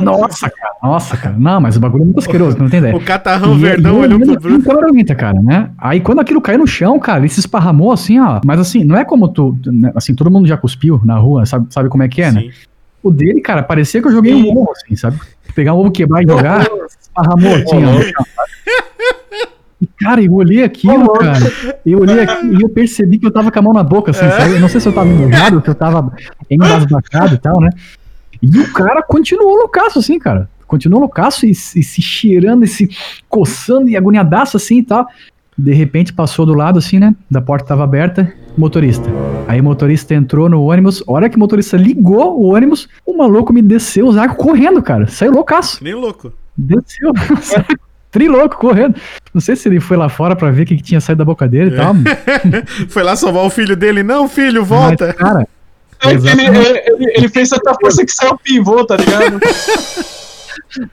Nossa, 0.00 0.48
cara, 0.48 0.74
nossa, 0.82 1.16
cara. 1.16 1.34
Não, 1.36 1.60
mas 1.60 1.76
o 1.76 1.80
bagulho 1.80 2.02
é 2.02 2.04
muito 2.04 2.20
asqueroso, 2.20 2.56
não 2.58 2.68
tem 2.70 2.78
ideia. 2.78 2.94
O 2.96 3.00
catarrão 3.00 3.54
E- 3.56 3.58
verdão 3.58 3.98
olhou 3.98 4.20
pro 4.20 4.38
Bruno. 4.40 4.62
câmera 4.62 5.14
cara, 5.16 5.40
né? 5.42 5.70
Aí 5.78 6.00
quando 6.00 6.20
aquilo 6.20 6.40
caiu 6.40 6.58
no 6.58 6.66
chão, 6.66 6.98
cara, 6.98 7.18
ele 7.20 7.28
se 7.28 7.40
esparramou 7.40 7.90
assim, 7.92 8.20
ó. 8.20 8.40
Mas 8.44 8.60
assim, 8.60 8.84
não 8.84 8.96
é 8.96 9.04
como 9.04 9.28
tu. 9.28 9.56
né, 9.66 9.90
Assim, 9.96 10.14
todo 10.14 10.30
mundo 10.30 10.46
já 10.46 10.56
cuspiu 10.56 11.00
na 11.04 11.16
rua, 11.16 11.44
sabe, 11.44 11.66
sabe 11.70 11.88
como 11.88 12.02
é 12.02 12.08
que 12.08 12.22
é, 12.22 12.30
né? 12.30 12.48
O 13.02 13.10
dele, 13.10 13.40
cara, 13.40 13.62
parecia 13.62 14.00
que 14.02 14.08
eu 14.08 14.12
joguei 14.12 14.34
um 14.34 14.50
ovo, 14.58 14.72
assim, 14.72 14.94
sabe? 14.96 15.18
Pegar 15.54 15.74
um 15.74 15.78
ovo, 15.78 15.90
quebrar 15.90 16.22
e 16.22 16.26
jogar, 16.26 16.66
esparramou 17.00 17.54
assim, 17.54 17.84
ó. 17.84 18.00
E, 19.82 19.86
Cara, 19.98 20.22
eu 20.22 20.32
olhei 20.34 20.62
aquilo, 20.62 21.10
cara. 21.14 21.38
Eu 21.86 22.00
olhei 22.00 22.20
aquilo 22.20 22.58
e 22.60 22.62
eu 22.62 22.68
percebi 22.68 23.18
que 23.18 23.26
eu 23.26 23.30
tava 23.32 23.50
com 23.50 23.58
a 23.58 23.62
mão 23.62 23.72
na 23.72 23.82
boca, 23.82 24.10
assim, 24.10 24.28
sabe? 24.30 24.54
Eu 24.54 24.60
não 24.60 24.68
sei 24.68 24.80
se 24.80 24.88
eu 24.88 24.92
tava 24.92 25.08
enojado, 25.08 25.62
se 25.64 25.68
eu 25.70 25.74
tava 25.74 26.12
embasbacado 26.50 27.34
e 27.34 27.38
tal, 27.38 27.58
né? 27.60 27.70
E 28.42 28.58
o 28.58 28.72
cara 28.72 29.02
continuou 29.02 29.56
loucaço, 29.56 29.98
assim, 29.98 30.18
cara. 30.18 30.48
Continuou 30.66 31.00
loucaço 31.00 31.46
e, 31.46 31.54
se- 31.54 31.82
se 31.82 32.00
cheirando, 32.02 32.64
e 32.64 32.68
se 32.68 32.88
coçando 33.28 33.88
e 33.88 33.96
agoniadaço, 33.96 34.56
assim 34.56 34.78
e 34.78 34.82
tal. 34.82 35.06
De 35.62 35.72
repente 35.74 36.12
passou 36.12 36.46
do 36.46 36.54
lado, 36.54 36.78
assim, 36.78 36.98
né? 36.98 37.14
Da 37.30 37.40
porta 37.42 37.66
tava 37.68 37.84
aberta, 37.84 38.32
motorista. 38.56 39.08
Aí 39.46 39.60
o 39.60 39.64
motorista 39.64 40.14
entrou 40.14 40.48
no 40.48 40.62
ônibus. 40.64 41.02
A 41.06 41.12
hora 41.12 41.28
que 41.28 41.36
o 41.36 41.38
motorista 41.38 41.76
ligou 41.76 42.40
o 42.40 42.54
ônibus, 42.54 42.88
o 43.04 43.16
maluco 43.16 43.52
me 43.52 43.60
desceu 43.60 44.06
os 44.06 44.16
arcos 44.16 44.38
correndo, 44.38 44.82
cara. 44.82 45.06
Saiu 45.06 45.32
loucaço. 45.32 45.82
Nem 45.84 45.94
louco. 45.94 46.32
Desceu. 46.56 47.12
Trilouco, 48.10 48.56
correndo. 48.56 48.96
Não 49.32 49.40
sei 49.40 49.54
se 49.54 49.68
ele 49.68 49.78
foi 49.78 49.96
lá 49.96 50.08
fora 50.08 50.34
pra 50.34 50.50
ver 50.50 50.62
o 50.62 50.66
que, 50.66 50.76
que 50.76 50.82
tinha 50.82 51.00
saído 51.00 51.18
da 51.18 51.24
boca 51.24 51.46
dele 51.46 51.72
e 51.72 51.76
tal. 51.76 51.94
Foi 52.90 53.04
lá 53.04 53.14
salvar 53.14 53.44
o 53.44 53.50
filho 53.50 53.76
dele. 53.76 54.02
Não, 54.02 54.28
filho, 54.28 54.62
Mas, 54.62 54.68
volta. 54.68 55.12
cara, 55.12 55.46
Ele, 56.04 56.14
Exatamente. 56.14 56.58
ele, 56.58 56.78
ele- 56.86 57.12
ele 57.18 57.28
fez 57.28 57.50
tanta 57.50 57.72
força 57.80 58.04
que 58.04 58.10
saiu 58.10 58.36
pivô, 58.42 58.84
tá 58.84 58.96
ligado? 58.96 59.38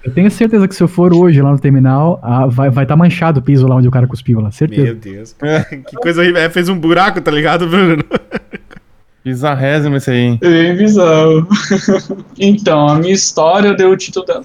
eu 0.04 0.12
tenho 0.12 0.30
certeza 0.32 0.68
que 0.68 0.76
se 0.76 0.82
eu 0.82 0.88
for 0.88 1.14
hoje 1.14 1.42
lá 1.42 1.52
no 1.52 1.60
terminal, 1.60 2.20
ah, 2.24 2.48
vai 2.48 2.70
estar 2.70 2.96
manchado 2.96 3.40
o 3.40 3.44
piso 3.44 3.68
lá 3.68 3.76
onde 3.76 3.88
o 3.88 3.92
cara 3.92 4.08
cuspiu 4.08 4.40
lá. 4.40 4.52
Certeza. 4.52 4.84
Meu 4.84 4.96
Deus. 4.96 5.34
cara. 5.34 5.66
Que 5.88 5.96
coisa 5.98 6.22
horrível. 6.22 6.42
É, 6.42 6.50
fez 6.50 6.70
um 6.70 6.78
buraco, 6.78 7.22
tá 7.22 7.32
ligado, 7.32 7.68
Bruno? 7.68 8.04
Bizarrésimo 9.24 9.98
esse 9.98 10.10
aí, 10.10 10.18
hein? 10.18 10.40
É 10.42 10.50
bem 10.50 10.78
bizarro. 10.78 11.48
então, 12.40 12.88
a 12.88 12.96
minha 12.96 13.14
história 13.14 13.74
deu 13.74 13.92
o 13.92 13.98
título 13.98 14.26
dela. 14.26 14.44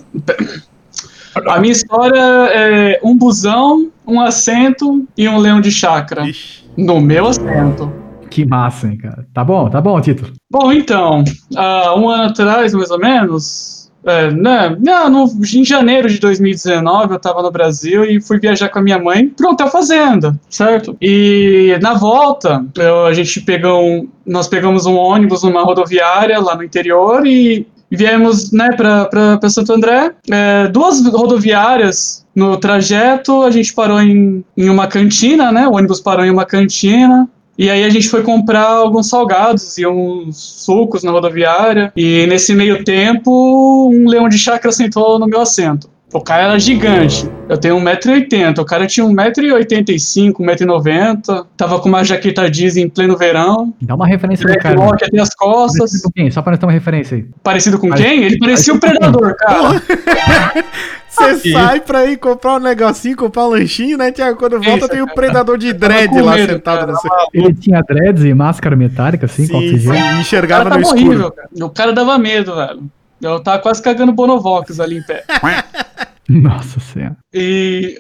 A 1.47 1.61
minha 1.61 1.73
história 1.73 2.19
é 2.19 3.01
um 3.03 3.17
busão, 3.17 3.91
um 4.07 4.21
assento 4.21 5.07
e 5.17 5.29
um 5.29 5.39
leão 5.39 5.61
de 5.61 5.71
chácara. 5.71 6.27
Ixi. 6.29 6.65
No 6.77 7.01
meu 7.01 7.29
assento. 7.29 7.93
Que 8.29 8.45
massa, 8.47 8.89
hein, 8.89 8.97
cara. 8.97 9.27
Tá 9.33 9.45
bom, 9.45 9.69
tá 9.69 9.81
bom, 9.81 10.01
Tito. 10.01 10.33
Bom, 10.51 10.73
então, 10.73 11.23
há 11.55 11.95
um 11.95 12.09
ano 12.09 12.25
atrás, 12.25 12.73
mais 12.73 12.91
ou 12.91 12.99
menos, 12.99 13.82
é, 14.05 14.31
né, 14.31 14.77
não, 14.81 15.09
no- 15.09 15.33
em 15.55 15.65
janeiro 15.65 16.09
de 16.09 16.19
2019, 16.19 17.13
eu 17.13 17.17
estava 17.17 17.43
no 17.43 17.51
Brasil 17.51 18.05
e 18.05 18.21
fui 18.21 18.39
viajar 18.41 18.69
com 18.69 18.79
a 18.79 18.83
minha 18.83 18.99
mãe 18.99 19.33
um 19.41 19.49
hotel 19.51 19.69
fazenda, 19.69 20.39
certo? 20.49 20.97
E 21.01 21.77
na 21.81 21.95
volta, 21.95 22.65
eu- 22.77 23.07
a 23.07 23.13
gente 23.15 23.41
pegou 23.43 23.83
um, 23.85 24.09
nós 24.27 24.49
pegamos 24.49 24.87
um 24.87 24.95
ônibus 24.97 25.43
numa 25.43 25.63
rodoviária 25.63 26.39
lá 26.41 26.55
no 26.57 26.63
interior 26.65 27.27
e 27.27 27.67
viemos, 27.91 28.51
né, 28.53 28.69
para 28.77 29.49
Santo 29.51 29.73
André. 29.73 30.13
É, 30.31 30.67
duas 30.69 31.05
rodoviárias 31.07 32.25
no 32.35 32.57
trajeto, 32.57 33.43
a 33.43 33.51
gente 33.51 33.75
parou 33.75 34.01
em, 34.01 34.43
em 34.57 34.71
uma 34.71 34.87
cantina, 34.87 35.53
né? 35.53 35.69
O 35.69 35.73
ônibus 35.75 36.01
parou 36.01 36.25
em 36.25 36.31
uma 36.31 36.47
cantina. 36.47 37.29
E 37.59 37.69
aí 37.71 37.85
a 37.85 37.91
gente 37.91 38.09
foi 38.09 38.23
comprar 38.23 38.65
alguns 38.67 39.09
salgados 39.09 39.77
e 39.79 39.87
uns 39.87 40.37
sucos 40.65 41.03
na 41.05 41.11
rodoviária. 41.11 41.93
E 41.97 42.27
nesse 42.27 42.55
meio 42.55 42.83
tempo, 42.83 43.91
um 43.93 44.09
leão 44.09 44.29
de 44.29 44.39
chácara 44.39 44.73
sentou 44.73 45.19
no 45.19 45.27
meu 45.27 45.41
assento. 45.41 45.91
O 46.15 46.21
cara 46.21 46.43
era 46.45 46.59
gigante. 46.59 47.27
Eu 47.49 47.57
tenho 47.57 47.77
1,80m. 47.77 48.59
O 48.59 48.65
cara 48.67 48.87
tinha 48.87 49.07
1,85m, 49.07 50.33
1,90m. 50.33 51.47
Tava 51.57 51.79
com 51.81 51.89
uma 51.89 52.05
jaqueta 52.05 52.51
jeans 52.51 52.77
em 52.77 52.87
pleno 52.89 53.17
verão. 53.17 53.73
Dá 53.81 53.95
uma 53.95 54.07
referência 54.07 54.47
do 54.47 54.59
cara. 54.59 54.75
Black 54.75 55.05
até 55.05 55.21
as 55.21 55.35
costas. 55.35 55.79
Parecido 55.79 56.03
com 56.05 56.11
quem? 56.11 56.31
Só 56.31 56.43
pra 56.43 56.51
nós 56.53 56.59
ter 56.61 56.67
uma 56.67 56.73
referência 56.73 57.17
aí. 57.17 57.25
Parecido 57.43 57.79
com 57.79 57.89
Parecido- 57.89 58.15
quem? 58.15 58.25
Ele 58.25 58.39
parecia 58.39 58.75
o 58.75 58.79
Predador, 58.79 59.35
cara. 59.37 59.83
Você 61.13 61.53
sai 61.53 61.81
pra 61.81 62.07
ir 62.07 62.17
comprar 62.17 62.55
um 62.57 62.59
negocinho, 62.59 63.17
comprar 63.17 63.45
um 63.45 63.51
lanchinho, 63.51 63.99
né, 63.99 64.11
Thiago? 64.11 64.39
Quando 64.39 64.61
volta 64.61 64.79
Isso, 64.79 64.89
tem 64.89 65.03
o 65.03 65.05
cara. 65.07 65.15
predador 65.15 65.59
de 65.59 65.73
dread 65.73 66.09
com 66.09 66.23
lá 66.25 66.35
medo, 66.37 66.53
sentado 66.55 66.79
cara. 66.81 66.93
no 66.93 66.99
seu. 66.99 67.11
Ele 67.35 67.55
tinha 67.55 67.81
dreads 67.83 68.25
e 68.25 68.33
máscara 68.33 68.75
metálica, 68.75 69.27
assim, 69.27 69.47
com 69.47 69.59
Sim, 69.61 69.67
oxigênio. 69.69 70.01
sim, 70.11 70.17
O 70.17 70.21
enxergava 70.21 70.65
cara 70.71 70.77
no 70.77 70.83
escuro. 70.83 71.05
horrível, 71.07 71.31
cara. 71.33 71.49
O 71.61 71.71
cara 71.71 71.93
dava 71.93 72.17
medo, 72.19 72.55
velho. 72.57 72.83
Eu 73.21 73.41
tava 73.41 73.59
quase 73.61 73.83
cagando 73.83 74.13
Bonovox 74.13 74.81
ali 74.81 74.99
em 74.99 75.03
pé. 75.03 75.23
Nossa 76.29 76.81
senhora. 76.81 77.17
E. 77.33 77.99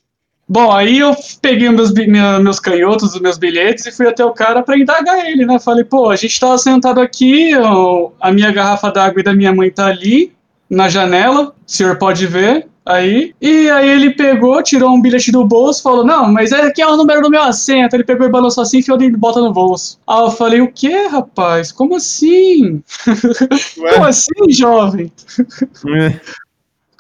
Bom, 0.47 0.71
aí 0.71 0.99
eu 0.99 1.15
peguei 1.41 1.69
meus, 1.69 1.91
meus 1.93 2.59
canhotos, 2.59 3.15
os 3.15 3.21
meus 3.21 3.37
bilhetes 3.37 3.85
e 3.85 3.91
fui 3.91 4.07
até 4.07 4.23
o 4.23 4.31
cara 4.31 4.61
pra 4.61 4.77
indagar 4.77 5.25
ele, 5.25 5.45
né? 5.45 5.57
Falei, 5.57 5.83
pô, 5.83 6.09
a 6.09 6.15
gente 6.15 6.39
tava 6.39 6.57
sentado 6.57 6.99
aqui, 7.01 7.51
eu- 7.51 8.13
a 8.21 8.31
minha 8.31 8.51
garrafa 8.51 8.91
d'água 8.91 9.21
e 9.21 9.23
da 9.23 9.33
minha 9.33 9.53
mãe 9.53 9.71
tá 9.71 9.87
ali, 9.87 10.31
na 10.73 10.89
janela, 10.89 11.49
o 11.49 11.53
senhor 11.65 11.97
pode 11.97 12.25
ver. 12.27 12.67
Aí, 12.85 13.33
e 13.41 13.69
aí 13.69 13.87
ele 13.87 14.13
pegou, 14.13 14.61
tirou 14.61 14.91
um 14.91 15.01
bilhete 15.01 15.31
do 15.31 15.45
bolso, 15.45 15.81
falou, 15.81 16.05
não, 16.05 16.29
mas 16.29 16.51
é 16.51 16.63
aqui 16.63 16.81
é 16.81 16.87
o 16.87 16.97
número 16.97 17.21
do 17.21 17.29
meu 17.29 17.41
assento. 17.41 17.95
Ele 17.95 18.03
pegou 18.03 18.27
e 18.27 18.29
balançou 18.29 18.61
assim, 18.61 18.79
enfiou 18.79 19.01
e 19.01 19.09
bota 19.15 19.39
no 19.39 19.53
bolso. 19.53 19.97
Aí 20.05 20.19
eu 20.19 20.31
falei, 20.31 20.59
o 20.59 20.69
que, 20.69 21.07
rapaz? 21.07 21.71
Como 21.71 21.95
assim? 21.95 22.83
Como 23.95 24.05
assim, 24.05 24.49
jovem? 24.49 25.09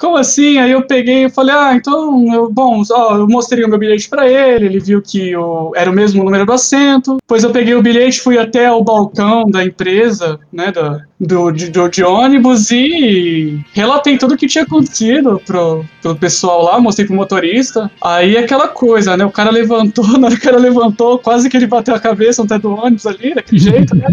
Como 0.03 0.17
assim? 0.17 0.57
Aí 0.57 0.71
eu 0.71 0.81
peguei 0.85 1.23
e 1.23 1.29
falei, 1.29 1.55
ah, 1.55 1.73
então, 1.73 2.33
eu, 2.33 2.51
bom, 2.51 2.83
ó, 2.91 3.15
eu 3.15 3.25
mostrei 3.25 3.63
o 3.63 3.69
meu 3.69 3.79
bilhete 3.79 4.09
pra 4.09 4.27
ele, 4.29 4.65
ele 4.65 4.77
viu 4.77 5.01
que 5.01 5.33
o, 5.33 5.71
era 5.77 5.89
o 5.89 5.93
mesmo 5.93 6.21
número 6.25 6.45
do 6.45 6.51
assento. 6.51 7.19
Depois 7.21 7.41
eu 7.41 7.51
peguei 7.51 7.73
o 7.73 7.81
bilhete, 7.81 8.19
fui 8.19 8.37
até 8.37 8.69
o 8.69 8.83
balcão 8.83 9.49
da 9.49 9.63
empresa, 9.63 10.41
né, 10.51 10.73
da, 10.73 10.99
do, 11.17 11.51
de, 11.51 11.69
do- 11.69 11.87
de 11.87 12.03
ônibus 12.03 12.69
e 12.69 13.61
relatei 13.71 14.17
tudo 14.17 14.33
o 14.33 14.37
que 14.37 14.45
tinha 14.45 14.65
acontecido 14.65 15.41
pro, 15.45 15.85
pro 16.01 16.17
pessoal 16.17 16.63
lá, 16.65 16.81
mostrei 16.81 17.07
pro 17.07 17.15
motorista. 17.15 17.89
Aí 18.03 18.37
aquela 18.37 18.67
coisa, 18.67 19.15
né, 19.15 19.23
o 19.23 19.31
cara 19.31 19.51
levantou, 19.51 20.05
na 20.19 20.27
hora 20.27 20.35
que 20.35 20.41
o 20.45 20.49
cara 20.51 20.59
levantou, 20.59 21.17
quase 21.17 21.49
que 21.49 21.55
ele 21.55 21.65
bateu 21.65 21.95
a 21.95 21.99
cabeça 22.01 22.41
no 22.41 22.47
teto 22.49 22.63
do 22.63 22.75
ônibus 22.75 23.07
ali, 23.07 23.33
daquele 23.33 23.59
jeito, 23.61 23.95
né? 23.95 24.05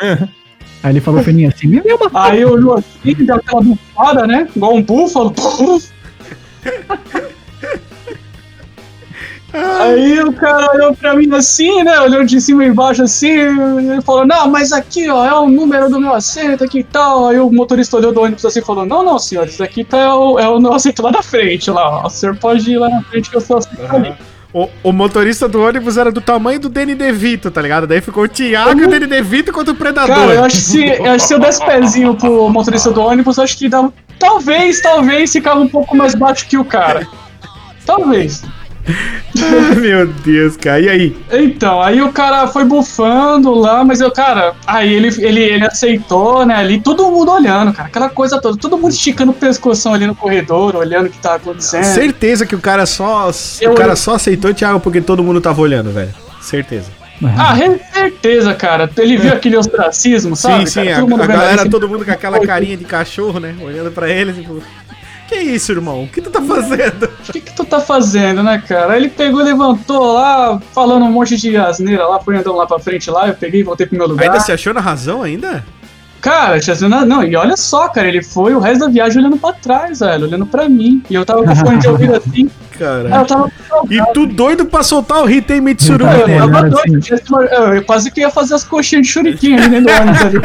Aí 0.82 0.92
ele 0.92 1.00
falou 1.00 1.22
pra 1.22 1.32
mim 1.32 1.44
assim, 1.46 1.66
me 1.66 1.80
deu 1.80 1.96
uma 1.96 2.10
Aí 2.14 2.44
olhou 2.44 2.74
assim, 2.74 3.14
deu 3.14 3.36
aquela 3.36 3.60
bufada, 3.60 4.26
né? 4.26 4.48
Igual 4.54 4.74
um 4.74 4.82
búfalo. 4.82 5.32
Puf. 5.32 5.88
Aí 9.50 10.20
o 10.20 10.32
cara 10.32 10.70
olhou 10.74 10.94
pra 10.94 11.14
mim 11.14 11.34
assim, 11.34 11.82
né? 11.82 11.98
Olhou 12.00 12.22
de 12.22 12.38
cima 12.38 12.64
e 12.64 12.68
embaixo 12.68 13.02
assim, 13.02 13.28
e 13.28 14.02
falou: 14.02 14.26
Não, 14.26 14.46
mas 14.48 14.72
aqui, 14.72 15.08
ó, 15.08 15.24
é 15.24 15.34
o 15.34 15.48
número 15.48 15.88
do 15.88 15.98
meu 15.98 16.12
assento 16.12 16.64
aqui 16.64 16.80
e 16.80 16.84
tal. 16.84 17.28
Aí 17.28 17.40
o 17.40 17.50
motorista 17.50 17.96
olhou 17.96 18.12
do 18.12 18.20
ônibus 18.20 18.44
assim 18.44 18.60
e 18.60 18.64
falou: 18.64 18.84
Não, 18.84 19.02
não, 19.02 19.18
senhor, 19.18 19.46
isso 19.46 19.62
aqui 19.64 19.84
tá, 19.84 19.98
é, 19.98 20.12
o, 20.12 20.38
é 20.38 20.48
o 20.48 20.60
meu 20.60 20.72
assento 20.74 21.02
lá 21.02 21.10
na 21.10 21.22
frente, 21.22 21.70
lá, 21.70 22.02
ó. 22.02 22.06
O 22.06 22.10
senhor 22.10 22.36
pode 22.36 22.70
ir 22.70 22.78
lá 22.78 22.90
na 22.90 23.02
frente 23.04 23.30
que 23.30 23.36
eu 23.36 23.40
sou 23.40 23.56
assento 23.56 23.96
ali. 23.96 24.14
O, 24.58 24.68
o 24.82 24.92
motorista 24.92 25.48
do 25.48 25.62
ônibus 25.62 25.96
era 25.96 26.10
do 26.10 26.20
tamanho 26.20 26.58
do 26.58 26.68
Danny 26.68 26.96
DeVito, 26.96 27.48
tá 27.48 27.62
ligado? 27.62 27.86
Daí 27.86 28.00
ficou 28.00 28.24
o 28.24 28.28
Thiago 28.28 28.80
e 28.80 28.84
o 28.84 28.88
Danny 28.88 29.06
DeVito 29.06 29.52
contra 29.52 29.72
o 29.72 29.76
Predador. 29.76 30.16
Cara, 30.16 30.34
eu 30.34 30.44
acho 30.44 30.56
que 30.56 30.62
se, 30.62 30.84
eu 30.84 31.04
acho 31.04 31.22
que 31.22 31.28
se 31.28 31.34
eu 31.34 31.38
desse 31.38 31.64
pezinho 31.64 32.16
pro 32.16 32.48
motorista 32.48 32.90
do 32.90 33.00
ônibus, 33.00 33.38
eu 33.38 33.44
acho 33.44 33.56
que 33.56 33.68
dá, 33.68 33.88
talvez, 34.18 34.80
talvez 34.80 35.30
ficava 35.30 35.60
um 35.60 35.68
pouco 35.68 35.96
mais 35.96 36.16
baixo 36.16 36.44
que 36.48 36.58
o 36.58 36.64
cara. 36.64 37.06
Talvez. 37.86 38.42
Meu 39.78 40.06
Deus, 40.06 40.56
cara. 40.56 40.80
E 40.80 40.88
aí? 40.88 41.16
Então, 41.32 41.80
aí 41.82 42.00
o 42.02 42.12
cara 42.12 42.46
foi 42.48 42.64
bufando 42.64 43.52
lá, 43.54 43.84
mas 43.84 44.00
eu, 44.00 44.10
cara, 44.10 44.54
aí 44.66 44.92
ele, 44.92 45.08
ele, 45.18 45.40
ele 45.40 45.64
aceitou, 45.64 46.44
né, 46.46 46.56
ali, 46.56 46.80
todo 46.80 47.10
mundo 47.10 47.30
olhando, 47.30 47.72
cara, 47.72 47.88
aquela 47.88 48.08
coisa 48.08 48.40
toda, 48.40 48.56
todo 48.58 48.76
mundo 48.78 48.92
esticando 48.92 49.30
o 49.32 49.34
pescoção 49.34 49.94
ali 49.94 50.06
no 50.06 50.14
corredor, 50.14 50.74
olhando 50.76 51.06
o 51.06 51.10
que 51.10 51.18
tá 51.18 51.34
acontecendo. 51.34 51.84
Certeza 51.84 52.46
que 52.46 52.54
o 52.54 52.60
cara 52.60 52.86
só. 52.86 53.30
Eu- 53.60 53.72
o 53.72 53.74
cara 53.74 53.94
só 53.96 54.14
aceitou, 54.14 54.52
Thiago, 54.54 54.80
porque 54.80 55.00
todo 55.00 55.22
mundo 55.22 55.40
tava 55.40 55.60
olhando, 55.60 55.90
velho. 55.90 56.12
Certeza. 56.40 56.98
Ah, 57.36 57.52
re- 57.52 57.80
certeza, 57.92 58.54
cara. 58.54 58.88
Ele 58.96 59.16
viu 59.16 59.32
aquele 59.32 59.56
ostracismo, 59.56 60.36
sabe? 60.36 60.70
sim, 60.70 60.80
sim. 60.82 60.84
cara? 60.86 60.98
A, 60.98 61.00
Todo 61.00 61.14
a 61.14 61.16
vendo 61.18 61.26
galera, 61.36 61.60
ali, 61.62 61.70
todo 61.70 61.88
mundo 61.88 62.04
com 62.04 62.12
aquela 62.12 62.38
carinha 62.38 62.76
de 62.76 62.84
cachorro, 62.84 63.40
né? 63.40 63.56
Olhando 63.60 63.90
pra 63.90 64.08
ele, 64.08 64.32
tipo. 64.32 64.62
Que 65.28 65.36
isso, 65.36 65.72
irmão? 65.72 66.04
O 66.04 66.08
que 66.08 66.22
tu 66.22 66.30
tá 66.30 66.40
fazendo? 66.40 67.04
O 67.04 67.32
que, 67.32 67.40
que 67.40 67.52
tu 67.52 67.62
tá 67.62 67.80
fazendo, 67.80 68.42
né, 68.42 68.62
cara? 68.66 68.96
Ele 68.96 69.10
pegou, 69.10 69.42
levantou 69.42 70.14
lá, 70.14 70.58
falando 70.72 71.04
um 71.04 71.12
monte 71.12 71.36
de 71.36 71.54
asneira 71.54 72.06
lá, 72.06 72.18
foi 72.18 72.36
andando 72.36 72.56
lá 72.56 72.66
pra 72.66 72.78
frente 72.78 73.10
lá, 73.10 73.28
eu 73.28 73.34
peguei 73.34 73.60
e 73.60 73.62
voltei 73.62 73.86
pro 73.86 73.98
meu 73.98 74.08
lugar. 74.08 74.24
Ainda 74.24 74.40
se 74.40 74.50
achou 74.50 74.72
na 74.72 74.80
razão 74.80 75.22
ainda? 75.22 75.64
Cara, 76.20 76.60
sido- 76.60 76.88
não, 76.88 77.22
e 77.22 77.36
olha 77.36 77.56
só, 77.56 77.88
cara, 77.88 78.08
ele 78.08 78.22
foi 78.22 78.54
o 78.54 78.58
resto 78.58 78.80
da 78.80 78.88
viagem 78.88 79.18
olhando 79.20 79.36
pra 79.38 79.52
trás, 79.52 80.00
velho, 80.00 80.24
olhando 80.26 80.46
pra 80.46 80.68
mim. 80.68 81.02
E 81.08 81.14
eu 81.14 81.24
tava 81.24 81.44
com 81.44 81.52
o 81.52 81.56
fone 81.56 81.78
de 81.78 81.88
ouvido 81.88 82.16
assim, 82.16 82.50
Cara. 82.78 83.08
eu 83.08 83.24
tava 83.26 83.50
E 83.90 84.12
tu 84.12 84.24
doido 84.26 84.64
pra 84.66 84.82
soltar 84.84 85.22
o 85.22 85.28
Hitei 85.30 85.60
Mitsuru, 85.60 86.04
Eu, 86.04 86.24
Olhando 86.24 86.28
né? 86.28 86.38
tava 86.38 86.66
assim. 86.80 86.90
doido, 86.90 87.06
eu 87.08 87.16
esse- 87.16 87.32
eu, 87.32 87.74
eu 87.74 87.84
quase 87.84 88.10
que 88.10 88.20
ia 88.20 88.30
fazer 88.30 88.54
as 88.54 88.64
coxinhas 88.64 89.06
de 89.06 89.12
shuriken 89.12 89.56
ali 89.58 89.68
dentro 89.68 89.92
do 89.94 90.00
ônibus 90.02 90.22
ali. 90.22 90.38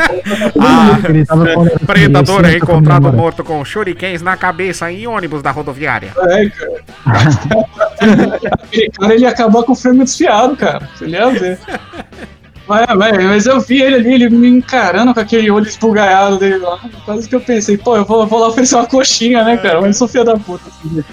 Ah, 0.59 0.99
Ele 1.09 1.26
tava 1.26 1.53
com- 1.53 1.67
Predador 1.86 2.45
é 2.45 2.57
encontrado 2.57 3.11
morto 3.13 3.43
com 3.43 3.63
shurikens 3.65 4.21
na 4.21 4.38
cabeça 4.38 4.91
em 4.91 5.05
ônibus 5.07 5.41
da 5.41 5.51
rodoviária. 5.51 6.11
É, 6.17 6.49
cara. 6.49 6.71
Aquele 8.51 8.89
cara, 8.91 9.13
ele 9.13 9.24
ia 9.24 9.30
acabar 9.30 9.63
com 9.63 9.71
o 9.71 9.76
frame 9.76 10.03
desfiado, 10.03 10.55
cara. 10.55 10.88
Você 10.95 11.05
ia 11.07 11.30
ver. 11.30 11.59
Mas, 12.68 12.86
mas, 12.95 13.24
mas 13.26 13.45
eu 13.45 13.59
vi 13.59 13.82
ele 13.82 13.95
ali, 13.95 14.14
ele 14.14 14.30
me 14.30 14.47
encarando 14.47 15.14
com 15.14 15.20
aquele 15.20 15.51
olho 15.51 15.68
esbugalhado 15.68 16.38
dele 16.38 16.57
lá. 16.57 16.80
Quase 17.05 17.28
que 17.28 17.36
eu 17.36 17.41
pensei, 17.41 17.78
pô, 17.78 17.97
eu 17.97 18.05
vou, 18.05 18.26
vou 18.26 18.39
lá 18.39 18.47
oferecer 18.47 18.76
uma 18.76 18.86
coxinha, 18.86 19.43
né, 19.43 19.57
cara? 19.57 19.82
Mas 19.82 19.88
eu 19.88 19.93
sou 19.93 20.07
filho 20.07 20.24
da 20.24 20.38
puta. 20.38 20.64
assim. 20.70 21.03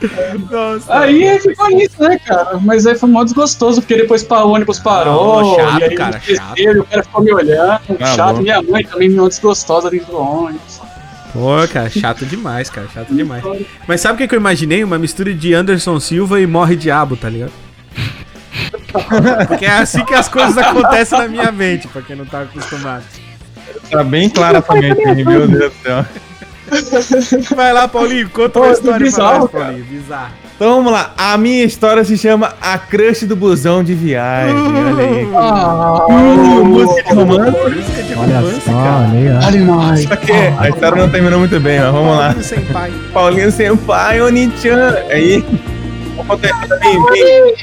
Nossa. 0.50 0.98
Aí 0.98 1.40
ficou 1.40 1.68
nisso, 1.70 2.00
né, 2.00 2.18
cara? 2.18 2.58
Mas 2.62 2.86
aí 2.86 2.94
foi 2.94 3.08
mó 3.08 3.24
desgostoso, 3.24 3.80
porque 3.80 3.96
depois 3.96 4.26
o 4.28 4.48
ônibus 4.50 4.78
parou, 4.78 5.40
Não, 5.42 5.56
chato, 5.56 5.80
e 5.80 5.84
aí 5.84 5.94
cara, 5.94 6.20
chato. 6.20 6.80
o 6.80 6.84
cara 6.84 7.02
ficou 7.02 7.22
me 7.24 7.32
olhando, 7.32 7.80
Ah, 8.00 8.06
chato. 8.14 8.36
bom. 8.36 8.42
Minha 8.42 8.62
mãe 8.62 8.84
também 8.84 9.08
me 9.08 9.28
desgostosa 9.28 9.90
dentro 9.90 10.12
do 10.12 10.18
ônibus. 10.18 10.80
Pô, 11.32 11.68
cara, 11.72 11.90
chato 11.90 12.24
demais, 12.24 12.70
cara, 12.70 12.86
chato 12.92 13.14
demais. 13.14 13.42
Mas 13.86 14.00
sabe 14.00 14.14
o 14.14 14.18
que, 14.18 14.28
que 14.28 14.34
eu 14.34 14.40
imaginei? 14.40 14.84
Uma 14.84 14.98
mistura 14.98 15.32
de 15.34 15.54
Anderson 15.54 15.98
Silva 15.98 16.40
e 16.40 16.46
Morre 16.46 16.76
Diabo, 16.76 17.16
tá 17.16 17.28
ligado? 17.28 17.52
Porque 19.46 19.64
é 19.64 19.78
assim 19.78 20.04
que 20.04 20.14
as 20.14 20.28
coisas 20.28 20.56
acontecem 20.58 21.18
na 21.18 21.28
minha 21.28 21.52
mente, 21.52 21.88
pra 21.88 22.02
quem 22.02 22.16
não 22.16 22.26
tá 22.26 22.42
acostumado. 22.42 23.04
Tá 23.90 24.02
bem 24.04 24.28
clara 24.28 24.58
essa 24.58 24.74
mente 24.74 25.24
meu 25.24 25.46
Deus 25.46 25.72
do 25.72 25.82
céu. 25.82 26.04
Vai 27.54 27.72
lá, 27.72 27.86
Paulinho, 27.86 28.28
conta 28.30 28.58
uma 28.58 28.72
história 28.72 28.98
bizarro, 28.98 29.48
pra 29.48 29.60
nós. 29.60 29.68
Paulinho. 29.68 29.84
Bizarro. 29.84 30.32
Então 30.56 30.76
vamos 30.76 30.90
lá. 30.90 31.12
A 31.18 31.36
minha 31.36 31.64
história 31.64 32.02
se 32.02 32.16
chama 32.16 32.54
A 32.60 32.78
Crush 32.78 33.24
do 33.26 33.36
Busão 33.36 33.84
de 33.84 33.94
Viagem. 33.94 34.56
Olha 34.56 35.04
aí. 35.04 35.28
Ah, 35.36 36.06
Uh, 36.08 36.64
música 36.64 37.02
de 37.02 37.14
romance. 37.14 37.50
Música 37.50 38.02
de 38.02 38.14
Olha 38.14 38.40
romance, 38.40 38.60
só, 38.62 38.72
cara. 38.72 39.96
Só 40.08 40.16
que 40.16 40.32
a 40.32 40.68
história 40.70 41.02
não 41.02 41.10
terminou 41.10 41.38
muito 41.38 41.60
bem, 41.60 41.78
mas 41.78 41.92
vamos 41.92 42.16
lá. 42.16 42.28
Paulinho 42.28 42.42
sem 42.42 42.60
pai. 42.64 42.92
Paulinho 43.12 43.52
Senpai, 43.52 44.22
Oni-chan. 44.22 44.96
Aí, 45.10 45.44
vamos 46.16 46.26
contar 46.26 46.48
aqui 46.48 46.68
bem, 46.80 47.04
bem. 47.12 47.54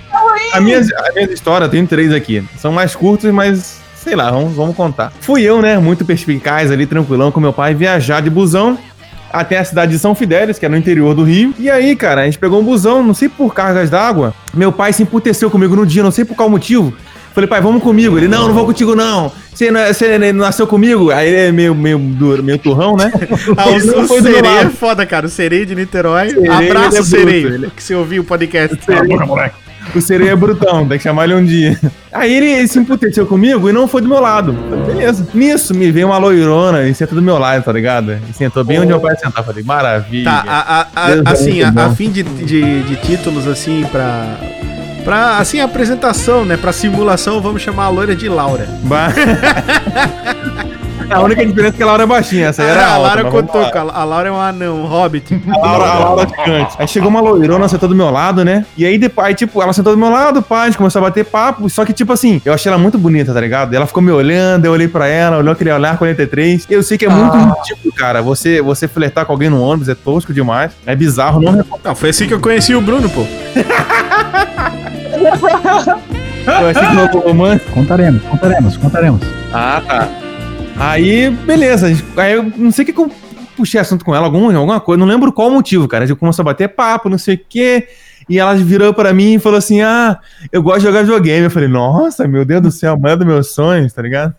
A 0.53 0.61
minha, 0.61 0.79
a 0.79 1.13
minha 1.13 1.25
história, 1.31 1.65
eu 1.65 1.69
tenho 1.69 1.87
três 1.87 2.11
aqui. 2.13 2.43
São 2.57 2.71
mais 2.71 2.95
curtos, 2.95 3.31
mas 3.31 3.81
sei 3.95 4.15
lá, 4.15 4.29
vamos, 4.31 4.53
vamos 4.55 4.75
contar. 4.75 5.11
Fui 5.21 5.41
eu, 5.43 5.61
né, 5.61 5.77
muito 5.77 6.03
perspicaz 6.05 6.69
ali, 6.71 6.85
tranquilão 6.85 7.31
com 7.31 7.39
meu 7.39 7.53
pai, 7.53 7.73
viajar 7.73 8.21
de 8.21 8.29
busão 8.29 8.77
até 9.31 9.57
a 9.57 9.63
cidade 9.65 9.93
de 9.93 9.99
São 9.99 10.13
Fidélis, 10.13 10.59
que 10.59 10.65
é 10.65 10.69
no 10.69 10.77
interior 10.77 11.15
do 11.15 11.23
Rio. 11.23 11.53
E 11.57 11.69
aí, 11.71 11.95
cara, 11.95 12.21
a 12.21 12.25
gente 12.25 12.37
pegou 12.37 12.59
um 12.59 12.63
busão, 12.63 13.01
não 13.01 13.13
sei 13.15 13.27
por 13.29 13.53
cargas 13.53 13.89
d'água. 13.89 14.33
Meu 14.53 14.71
pai 14.71 14.93
se 14.93 15.01
emputeceu 15.03 15.49
comigo 15.49 15.75
no 15.75 15.85
dia, 15.87 16.03
não 16.03 16.11
sei 16.11 16.23
por 16.25 16.35
qual 16.35 16.49
motivo. 16.49 16.93
Falei, 17.33 17.47
pai, 17.49 17.59
vamos 17.61 17.81
comigo. 17.81 18.15
Ele, 18.15 18.27
não, 18.27 18.47
não 18.47 18.53
vou 18.53 18.63
contigo, 18.63 18.93
não. 18.95 19.31
Você, 19.51 19.71
não, 19.71 19.79
é- 19.79 19.91
você 19.91 20.19
não 20.19 20.33
nasceu 20.45 20.67
comigo? 20.67 21.09
Aí 21.09 21.27
ele 21.29 21.37
é 21.47 21.51
meio, 21.51 21.73
meio, 21.73 21.97
duro, 21.97 22.43
meio 22.43 22.59
turrão, 22.59 22.95
né? 22.95 23.11
Ah, 23.57 23.69
o, 23.69 23.79
não 23.83 24.03
o 24.03 24.07
foi 24.07 24.21
Sereia 24.21 24.59
é 24.61 24.69
foda, 24.69 25.03
cara. 25.03 25.25
O 25.25 25.29
Sereia 25.29 25.65
de 25.65 25.73
Niterói. 25.73 26.27
É 26.43 26.47
Abraço, 26.49 26.89
bruto, 26.97 27.03
Sereia. 27.05 27.47
ele- 27.47 27.71
Que 27.75 27.81
você 27.81 27.95
ouviu 27.95 28.21
o 28.21 28.25
podcast. 28.25 28.77
O 29.95 30.01
sereia 30.01 30.31
é 30.31 30.35
brutão, 30.35 30.87
tem 30.87 30.97
que 30.97 31.03
chamar 31.03 31.25
ele 31.25 31.35
um 31.35 31.43
dia. 31.45 31.79
Aí 32.11 32.33
ele, 32.33 32.51
ele 32.51 32.67
se 32.67 32.79
emputeceu 32.79 33.25
comigo 33.25 33.69
e 33.69 33.73
não 33.73 33.87
foi 33.87 34.01
do 34.01 34.07
meu 34.07 34.19
lado. 34.19 34.55
Falei, 34.69 34.85
beleza. 34.85 35.27
Nisso, 35.33 35.73
me 35.75 35.91
veio 35.91 36.07
uma 36.07 36.17
loirona 36.17 36.83
e 36.87 36.93
sentou 36.95 37.15
do 37.15 37.21
meu 37.21 37.37
lado, 37.37 37.63
tá 37.63 37.71
ligado? 37.71 38.17
E 38.29 38.33
sentou 38.33 38.63
bem 38.63 38.79
onde 38.79 38.87
meu 38.87 38.99
pai 38.99 39.15
sentava. 39.15 39.43
Falei, 39.43 39.63
maravilha. 39.63 40.23
Tá, 40.31 40.43
a- 40.47 40.79
a- 40.81 40.87
a- 41.07 41.11
é 41.11 41.21
assim, 41.25 41.61
a, 41.61 41.89
fim 41.91 42.09
de, 42.09 42.23
de, 42.23 42.83
de 42.83 42.95
títulos, 42.97 43.47
assim, 43.47 43.85
pra. 43.91 44.37
Pra, 45.03 45.37
assim, 45.39 45.59
apresentação, 45.59 46.45
né? 46.45 46.55
Pra 46.55 46.71
simulação, 46.71 47.41
vamos 47.41 47.61
chamar 47.61 47.85
a 47.85 47.89
loira 47.89 48.15
de 48.15 48.29
Laura. 48.29 48.65
Ba- 48.83 49.11
a 51.09 51.21
única 51.21 51.45
diferença 51.45 51.75
é 51.75 51.77
que 51.77 51.83
a 51.83 51.85
Laura 51.85 52.03
é 52.03 52.05
baixinha, 52.05 52.47
essa 52.47 52.63
aí 52.63 52.69
era 52.69 52.81
Ah, 52.81 52.83
a 52.85 52.93
alta, 52.95 53.23
Laura 53.23 53.71
que 53.71 53.77
a 53.77 54.03
Laura 54.03 54.29
é 54.29 54.31
um 54.31 54.39
anão, 54.39 54.81
um 54.81 54.85
hobbit. 54.85 55.41
A 55.47 55.57
Laura, 55.57 55.85
a 55.85 55.99
Laura 55.99 56.25
de 56.25 56.33
cante. 56.33 56.75
Aí 56.79 56.87
chegou 56.87 57.09
uma 57.09 57.21
loirona, 57.21 57.67
sentou 57.67 57.89
do 57.89 57.95
meu 57.95 58.09
lado, 58.09 58.43
né? 58.43 58.65
E 58.77 58.85
aí 58.85 58.97
depois, 58.97 59.27
aí, 59.27 59.35
tipo, 59.35 59.61
ela 59.61 59.73
sentou 59.73 59.93
do 59.93 59.99
meu 59.99 60.09
lado, 60.09 60.41
pá, 60.41 60.63
a 60.63 60.65
gente 60.65 60.77
começou 60.77 60.99
a 60.99 61.03
bater 61.05 61.25
papo. 61.25 61.69
Só 61.69 61.85
que, 61.85 61.93
tipo 61.93 62.11
assim, 62.13 62.41
eu 62.45 62.53
achei 62.53 62.71
ela 62.71 62.79
muito 62.79 62.97
bonita, 62.97 63.33
tá 63.33 63.39
ligado? 63.39 63.73
Ela 63.73 63.85
ficou 63.85 64.01
me 64.01 64.11
olhando, 64.11 64.65
eu 64.65 64.71
olhei 64.71 64.87
pra 64.87 65.07
ela, 65.07 65.37
olhou 65.37 65.53
aquele 65.53 65.71
olhar 65.71 65.97
43. 65.97 66.67
Eu 66.69 66.81
sei 66.83 66.97
que 66.97 67.05
é 67.05 67.09
muito 67.09 67.35
ridículo, 67.37 67.93
cara. 67.95 68.21
Você, 68.21 68.61
você 68.61 68.87
flertar 68.87 69.25
com 69.25 69.31
alguém 69.33 69.49
no 69.49 69.61
ônibus 69.61 69.89
é 69.89 69.95
tosco 69.95 70.33
demais. 70.33 70.71
É 70.85 70.95
bizarro, 70.95 71.41
não 71.41 71.51
recomendo. 71.53 71.81
Não, 71.83 71.95
foi 71.95 72.09
assim 72.09 72.27
que 72.27 72.33
eu 72.33 72.39
conheci 72.39 72.73
o 72.75 72.81
Bruno, 72.81 73.09
pô. 73.09 73.25
Esse 76.69 76.93
novo 76.93 77.19
romance. 77.19 77.63
Contaremos, 77.73 78.21
contaremos, 78.23 78.77
contaremos. 78.77 79.21
Ah, 79.53 79.81
tá. 79.85 80.09
Aí, 80.77 81.29
beleza. 81.29 81.87
Aí 82.17 82.33
eu 82.33 82.43
não 82.57 82.71
sei 82.71 82.83
o 82.83 82.85
que, 82.85 82.93
que 82.93 82.99
eu 82.99 83.11
puxei 83.55 83.79
assunto 83.79 84.03
com 84.03 84.15
ela, 84.15 84.25
algum, 84.25 84.55
alguma 84.55 84.79
coisa, 84.79 84.99
não 84.99 85.07
lembro 85.07 85.31
qual 85.31 85.49
o 85.49 85.51
motivo, 85.51 85.87
cara. 85.87 86.03
A 86.03 86.07
gente 86.07 86.17
começou 86.17 86.43
a 86.43 86.45
bater 86.45 86.69
papo, 86.69 87.09
não 87.09 87.17
sei 87.17 87.35
o 87.35 87.41
quê. 87.47 87.87
E 88.29 88.39
ela 88.39 88.55
virou 88.55 88.93
pra 88.93 89.13
mim 89.13 89.35
e 89.35 89.39
falou 89.39 89.57
assim: 89.57 89.81
Ah, 89.81 90.19
eu 90.51 90.63
gosto 90.63 90.79
de 90.79 90.85
jogar 90.85 91.01
videogame. 91.01 91.45
Eu 91.45 91.51
falei, 91.51 91.67
nossa, 91.67 92.27
meu 92.27 92.45
Deus 92.45 92.61
do 92.61 92.71
céu, 92.71 92.93
a 92.93 92.97
mulher 92.97 93.17
dos 93.17 93.27
meus 93.27 93.53
sonhos, 93.53 93.91
tá 93.91 94.01
ligado? 94.01 94.33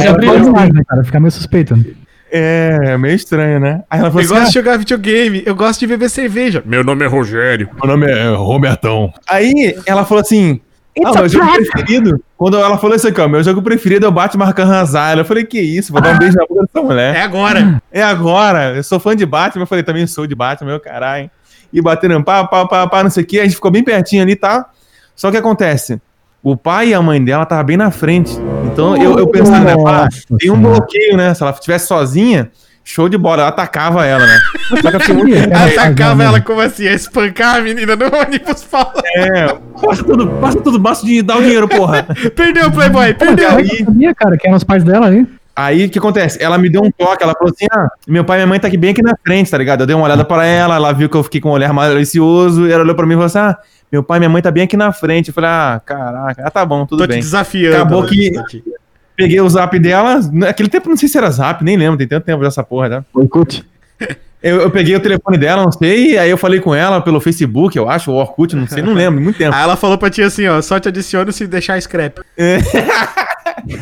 Já 0.00 0.12
brilhou. 0.12 0.36
pode 0.36 0.50
mais, 0.50 0.72
né, 0.72 0.82
cara? 0.86 1.04
Fica 1.04 1.18
meio 1.18 1.32
suspeito. 1.32 1.76
né? 1.76 1.84
É, 2.32 2.96
meio 2.96 3.16
estranho, 3.16 3.58
né? 3.58 3.82
Aí 3.90 3.98
ela 3.98 4.10
falou 4.10 4.22
Eu 4.22 4.26
assim: 4.26 4.34
gosto 4.34 4.42
ah, 4.42 4.48
de 4.48 4.54
jogar 4.54 4.76
videogame, 4.78 5.42
eu 5.44 5.54
gosto 5.56 5.80
de 5.80 5.86
beber 5.88 6.08
cerveja. 6.08 6.62
Meu 6.64 6.84
nome 6.84 7.04
é 7.04 7.08
Rogério. 7.08 7.68
Meu 7.82 7.88
nome 7.88 8.06
é 8.10 8.30
Robertão. 8.30 9.12
Aí 9.28 9.76
ela 9.84 10.04
falou 10.04 10.22
assim: 10.22 10.60
It's 10.96 11.16
a 11.16 11.20
meu 11.20 11.28
jogo 11.28 11.44
trap. 11.44 11.56
preferido. 11.58 12.20
Quando 12.36 12.56
ela 12.58 12.76
falou 12.78 12.96
isso 12.96 13.06
aqui, 13.06 13.20
ó, 13.20 13.28
meu 13.28 13.42
jogo 13.42 13.62
preferido 13.62 14.06
é 14.06 14.08
o 14.08 14.12
Batman 14.12 14.46
Arkham 14.46 14.72
Asylum. 14.72 15.20
Eu 15.20 15.24
falei, 15.24 15.44
que 15.44 15.60
isso, 15.60 15.92
vou 15.92 16.00
dar 16.02 16.14
um 16.14 16.18
beijo 16.18 16.36
na 16.36 16.46
boca 16.46 16.62
dessa 16.62 16.86
mulher. 16.86 17.16
É 17.16 17.22
agora. 17.22 17.82
É 17.92 18.02
agora, 18.02 18.76
eu 18.76 18.84
sou 18.84 19.00
fã 19.00 19.16
de 19.16 19.26
Batman, 19.26 19.62
eu 19.62 19.66
falei, 19.66 19.82
também 19.82 20.06
sou 20.06 20.26
de 20.26 20.34
Batman, 20.34 20.70
meu 20.70 20.80
caralho. 20.80 21.28
E 21.72 21.80
batendo 21.82 22.22
pá, 22.22 22.44
pá, 22.44 22.66
pá, 22.66 22.86
pá, 22.86 23.02
não 23.02 23.10
sei 23.10 23.24
o 23.24 23.26
que, 23.26 23.40
a 23.40 23.44
gente 23.44 23.56
ficou 23.56 23.70
bem 23.70 23.82
pertinho 23.82 24.22
ali, 24.22 24.36
tá? 24.36 24.66
Só 25.16 25.30
que 25.30 25.36
acontece, 25.36 26.00
o 26.42 26.56
pai 26.56 26.88
e 26.88 26.94
a 26.94 27.02
mãe 27.02 27.22
dela 27.22 27.42
estavam 27.42 27.64
bem 27.64 27.76
na 27.76 27.90
frente. 27.90 28.32
Então 28.64 28.96
eu, 28.96 29.18
eu 29.18 29.26
pensava, 29.26 29.64
né, 29.64 29.76
pá, 29.76 30.04
Nossa 30.04 30.22
tem 30.38 30.50
um 30.50 30.60
bloqueio, 30.60 31.16
né? 31.16 31.34
Se 31.34 31.42
ela 31.42 31.52
estivesse 31.52 31.88
sozinha, 31.88 32.50
show 32.84 33.08
de 33.08 33.16
bola, 33.16 33.42
eu 33.42 33.46
atacava 33.46 34.04
ela, 34.06 34.26
né? 34.26 34.38
Só 34.82 34.90
que 34.90 34.96
eu 34.96 35.00
fiquei 35.00 35.14
muito 35.14 35.34
Atacava 35.54 36.22
ela 36.24 36.40
como 36.40 36.60
assim? 36.60 36.88
A 36.88 36.92
espancar 36.92 37.56
a 37.56 37.60
menina 37.60 37.94
no 37.96 38.06
ônibus, 38.06 38.64
Paulo. 38.64 38.92
é, 39.16 39.46
passa 39.80 40.02
tudo, 40.04 40.26
passa 40.40 40.60
tudo, 40.60 40.78
basta 40.78 41.06
de 41.06 41.22
dar 41.22 41.36
o 41.38 41.42
dinheiro, 41.42 41.68
porra. 41.68 42.06
Perdeu 42.34 42.68
o 42.68 42.72
Playboy, 42.72 43.14
perdeu. 43.14 43.50
Eu 43.60 43.84
sabia, 43.84 44.14
cara, 44.14 44.36
que 44.36 44.46
eram 44.46 44.56
os 44.56 44.64
pais 44.64 44.82
dela 44.84 45.08
aí. 45.08 45.26
Aí 45.54 45.84
o 45.86 45.90
que 45.90 45.98
acontece? 45.98 46.42
Ela 46.42 46.56
me 46.56 46.70
deu 46.70 46.80
um 46.82 46.90
toque, 46.90 47.22
ela 47.22 47.34
falou 47.34 47.52
assim: 47.54 47.66
ah, 47.70 47.88
meu 48.06 48.24
pai 48.24 48.38
e 48.38 48.40
minha 48.40 48.46
mãe 48.46 48.58
tá 48.60 48.68
aqui 48.68 48.76
bem 48.78 48.90
aqui 48.92 49.02
na 49.02 49.14
frente, 49.24 49.50
tá 49.50 49.58
ligado? 49.58 49.80
Eu 49.82 49.86
dei 49.86 49.94
uma 49.94 50.04
olhada 50.06 50.24
pra 50.24 50.44
ela, 50.46 50.76
ela 50.76 50.92
viu 50.92 51.08
que 51.08 51.16
eu 51.16 51.22
fiquei 51.22 51.40
com 51.40 51.50
um 51.50 51.52
olhar 51.52 51.72
malicioso, 51.72 52.66
e 52.66 52.72
ela 52.72 52.82
olhou 52.82 52.94
pra 52.94 53.04
mim 53.04 53.12
e 53.12 53.16
falou 53.16 53.26
assim: 53.26 53.38
ah, 53.40 53.58
meu 53.92 54.02
pai 54.02 54.18
e 54.18 54.20
minha 54.20 54.30
mãe 54.30 54.40
tá 54.40 54.50
bem 54.50 54.62
aqui 54.62 54.76
na 54.76 54.90
frente. 54.92 55.28
Eu 55.28 55.34
falei, 55.34 55.50
ah, 55.50 55.80
caraca, 55.84 56.42
ah, 56.46 56.50
tá 56.50 56.64
bom, 56.64 56.86
tudo 56.86 57.00
Tô 57.00 57.04
te 57.06 57.10
bem. 57.10 57.18
desafiando. 57.20 57.76
Acabou 57.76 58.04
que- 58.04 58.32
Tati. 58.32 58.62
Peguei 59.22 59.40
o 59.40 59.48
zap 59.48 59.78
dela, 59.78 60.20
naquele 60.32 60.68
tempo 60.68 60.88
não 60.88 60.96
sei 60.96 61.08
se 61.08 61.18
era 61.18 61.30
zap, 61.30 61.62
nem 61.64 61.76
lembro, 61.76 61.96
tem 61.98 62.06
tanto 62.08 62.24
tempo 62.24 62.42
dessa 62.42 62.62
porra, 62.62 62.88
tá? 62.90 63.04
Boicote. 63.12 63.64
Eu, 64.42 64.62
eu 64.62 64.70
peguei 64.70 64.96
o 64.96 65.00
telefone 65.00 65.36
dela, 65.36 65.62
não 65.62 65.70
sei, 65.70 66.16
aí 66.16 66.30
eu 66.30 66.38
falei 66.38 66.60
com 66.60 66.74
ela 66.74 67.02
pelo 67.02 67.20
Facebook, 67.20 67.76
eu 67.76 67.90
acho, 67.90 68.10
o 68.10 68.14
Orkut, 68.14 68.56
não 68.56 68.66
sei, 68.66 68.82
não 68.82 68.94
lembro, 68.94 69.20
muito 69.20 69.36
tempo. 69.36 69.52
Aí 69.54 69.62
ela 69.62 69.76
falou 69.76 69.98
pra 69.98 70.08
ti 70.08 70.22
assim, 70.22 70.46
ó, 70.48 70.62
só 70.62 70.80
te 70.80 70.88
adiciono 70.88 71.30
se 71.30 71.46
deixar 71.46 71.78
scrap. 71.82 72.20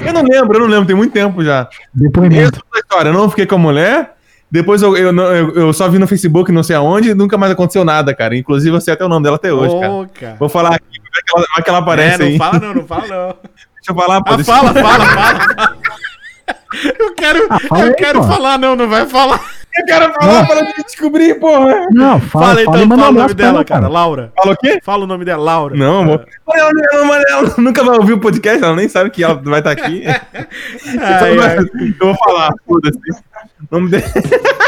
Eu 0.04 0.12
não 0.12 0.22
lembro, 0.22 0.56
eu 0.56 0.60
não 0.60 0.66
lembro, 0.66 0.86
tem 0.86 0.96
muito 0.96 1.12
tempo 1.12 1.42
já. 1.44 1.68
Depoimento. 1.94 2.58
Essa 2.72 2.80
história, 2.82 3.08
eu 3.10 3.12
não 3.12 3.28
fiquei 3.30 3.46
com 3.46 3.54
a 3.54 3.58
mulher. 3.58 4.14
Depois 4.50 4.82
eu, 4.82 4.96
eu, 4.96 5.14
eu- 5.16 5.54
eu 5.54 5.72
só 5.72 5.88
vi 5.88 5.98
no 5.98 6.06
Facebook, 6.06 6.50
não 6.50 6.62
sei 6.64 6.74
aonde, 6.74 7.10
e 7.10 7.14
nunca 7.14 7.36
mais 7.38 7.52
aconteceu 7.52 7.84
nada, 7.84 8.12
cara. 8.14 8.34
Inclusive, 8.36 8.74
eu 8.74 8.80
sei 8.80 8.94
até 8.94 9.04
o 9.04 9.08
nome 9.08 9.22
dela 9.24 9.36
até 9.36 9.52
hoje, 9.52 9.78
cara. 9.78 9.92
Ô, 9.92 10.06
cara. 10.08 10.36
Vou 10.38 10.48
falar 10.48 10.70
aqui, 10.74 10.84
como 10.98 11.08
é 11.16 11.22
que 11.22 11.30
ela, 11.36 11.46
como 11.46 11.58
é 11.58 11.62
que 11.62 11.70
ela 11.70 11.78
aparece 11.78 12.14
É, 12.14 12.18
não 12.18 12.26
aí. 12.26 12.38
fala 12.38 12.58
não, 12.58 12.74
não 12.74 12.84
fala 12.88 13.06
não. 13.06 13.34
Deixa 13.78 13.90
eu 13.90 13.94
falar, 13.94 14.22
pô. 14.22 14.32
Ah, 14.32 14.36
deixa- 14.36 14.52
fala, 14.54 14.72
fala, 14.74 14.84
fala, 15.06 15.54
fala. 15.54 15.78
Eu 16.98 17.14
quero, 17.14 17.46
fala 17.68 17.82
eu 17.82 17.88
aí, 17.88 17.94
quero 17.94 18.22
falar 18.24 18.58
não, 18.58 18.76
não 18.76 18.88
vai 18.88 19.06
falar. 19.06 19.40
Eu 19.76 19.84
quero 19.86 20.12
falar 20.14 20.46
pra 20.46 20.56
ela 20.58 20.72
descobrir, 20.84 21.34
porra. 21.38 21.86
Não, 21.92 22.20
Fala, 22.20 22.46
fala, 22.46 22.64
fala, 22.64 22.76
então, 22.82 22.86
manda 22.86 22.94
um 22.94 22.98
fala 22.98 23.10
o 23.10 23.12
nome 23.22 23.34
dela, 23.34 23.48
ela, 23.50 23.64
cara, 23.64 23.80
cara. 23.82 23.92
Laura. 23.92 24.32
Fala 24.36 24.54
o 24.54 24.56
quê? 24.56 24.80
Fala 24.82 25.04
o 25.04 25.06
nome 25.06 25.24
dela, 25.24 25.42
Laura. 25.42 25.76
Não, 25.76 25.98
amor. 26.00 26.26
Ela, 26.52 26.70
ela, 26.92 27.16
ela, 27.16 27.24
ela 27.28 27.54
nunca 27.58 27.84
vai 27.84 27.96
ouvir 27.96 28.14
o 28.14 28.18
podcast, 28.20 28.62
ela 28.62 28.74
nem 28.74 28.88
sabe 28.88 29.10
que 29.10 29.22
ela 29.22 29.34
vai 29.42 29.60
estar 29.60 29.70
aqui. 29.70 30.04
Ai, 31.00 31.38
ai. 31.38 31.58
Eu 32.00 32.06
vou 32.08 32.16
falar, 32.16 32.50
foda-se. 32.66 32.98
O 33.70 33.74
nome, 33.76 33.90
dele, 33.90 34.04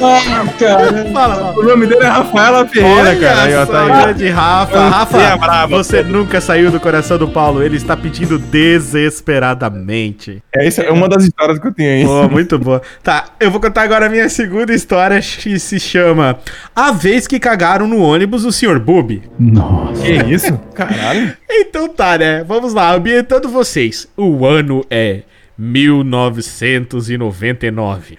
Ah, 0.00 0.46
cara. 0.58 1.10
Fala, 1.12 1.36
fala. 1.36 1.58
o 1.58 1.62
nome 1.62 1.86
dele 1.86 2.04
é 2.04 2.08
Rafaela 2.08 2.66
Ferreira, 2.66 3.16
cara. 3.16 3.42
Aí, 3.42 3.54
ó, 3.54 3.66
tá 3.66 3.82
aí. 3.82 4.02
grande 4.02 4.28
Rafa. 4.28 4.88
Rafa, 4.88 5.18
é 5.18 5.66
você 5.66 6.02
nunca 6.02 6.40
saiu 6.40 6.70
do 6.70 6.78
coração 6.78 7.18
do 7.18 7.28
Paulo. 7.28 7.62
Ele 7.62 7.76
está 7.76 7.96
pedindo 7.96 8.38
desesperadamente. 8.38 10.42
É, 10.54 10.66
isso 10.66 10.80
é 10.80 10.90
uma 10.90 11.08
das 11.08 11.24
histórias 11.24 11.58
que 11.58 11.66
eu 11.66 11.74
tenho 11.74 11.90
aí. 11.90 12.04
Boa, 12.04 12.28
muito 12.28 12.58
boa. 12.58 12.80
Tá, 13.02 13.24
eu 13.40 13.50
vou 13.50 13.60
contar 13.60 13.82
agora 13.82 14.06
a 14.06 14.08
minha 14.08 14.28
segunda 14.28 14.72
história, 14.72 15.20
que 15.20 15.58
se 15.58 15.80
chama 15.80 16.38
A 16.74 16.92
Vez 16.92 17.26
que 17.26 17.40
Cagaram 17.40 17.88
no 17.88 18.00
Ônibus 18.00 18.44
o 18.44 18.52
Sr. 18.52 18.78
Booby. 18.78 19.22
Nossa. 19.38 20.02
Que 20.02 20.12
isso? 20.32 20.56
Caralho. 20.74 21.36
Então 21.50 21.88
tá, 21.88 22.18
né? 22.18 22.44
Vamos 22.44 22.72
lá, 22.72 22.94
ambientando 22.94 23.48
vocês. 23.48 24.06
O 24.16 24.46
ano 24.46 24.84
é 24.90 25.22
1999. 25.58 28.16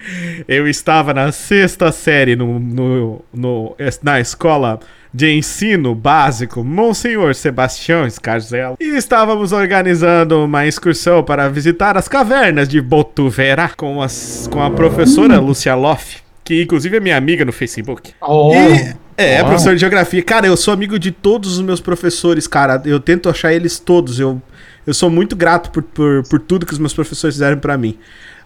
Eu 0.48 0.68
estava 0.68 1.14
na 1.14 1.32
sexta 1.32 1.92
série 1.92 2.36
no, 2.36 2.60
no, 2.60 3.22
no- 3.34 3.76
na 4.04 4.20
escola 4.20 4.80
de 5.12 5.32
ensino 5.32 5.96
básico 5.96 6.64
Monsenhor 6.64 7.34
Sebastião 7.34 8.08
Scarzella 8.10 8.76
e 8.80 8.96
estávamos 8.96 9.52
organizando 9.52 10.46
uma 10.46 10.68
excursão 10.68 11.24
para 11.24 11.50
visitar 11.50 11.98
as 11.98 12.08
cavernas 12.08 12.70
de 12.70 12.80
Botuverá 12.80 13.70
com, 13.70 14.00
as, 14.02 14.48
com 14.52 14.62
a 14.62 14.70
professora 14.70 15.40
Lúcia 15.40 15.74
Loff, 15.74 16.18
que 16.44 16.62
inclusive 16.62 16.98
é 16.98 17.00
minha 17.00 17.18
amiga 17.18 17.44
no 17.44 17.52
Facebook. 17.52 18.12
Oh. 18.22 18.54
E, 18.54 18.94
é, 19.18 19.44
professor 19.44 19.74
de 19.74 19.80
geografia. 19.82 20.22
Cara, 20.24 20.46
eu 20.48 20.56
sou 20.56 20.74
amigo 20.74 20.98
de 21.00 21.12
todos 21.12 21.58
os 21.58 21.62
meus 21.62 21.82
professores, 21.82 22.48
cara. 22.48 22.82
Eu 22.86 23.00
tento 23.00 23.28
achar 23.30 23.52
eles 23.52 23.80
todos. 23.80 24.20
Eu, 24.20 24.40
eu 24.86 24.94
sou 24.94 25.10
muito 25.10 25.36
grato 25.36 25.72
por, 25.72 25.84
por, 25.84 26.24
por 26.28 26.40
tudo 26.40 26.66
que 26.66 26.74
os 26.74 26.80
meus 26.80 26.94
professores 26.94 27.36
fizeram 27.36 27.58
pra 27.58 27.78
mim. 27.78 27.98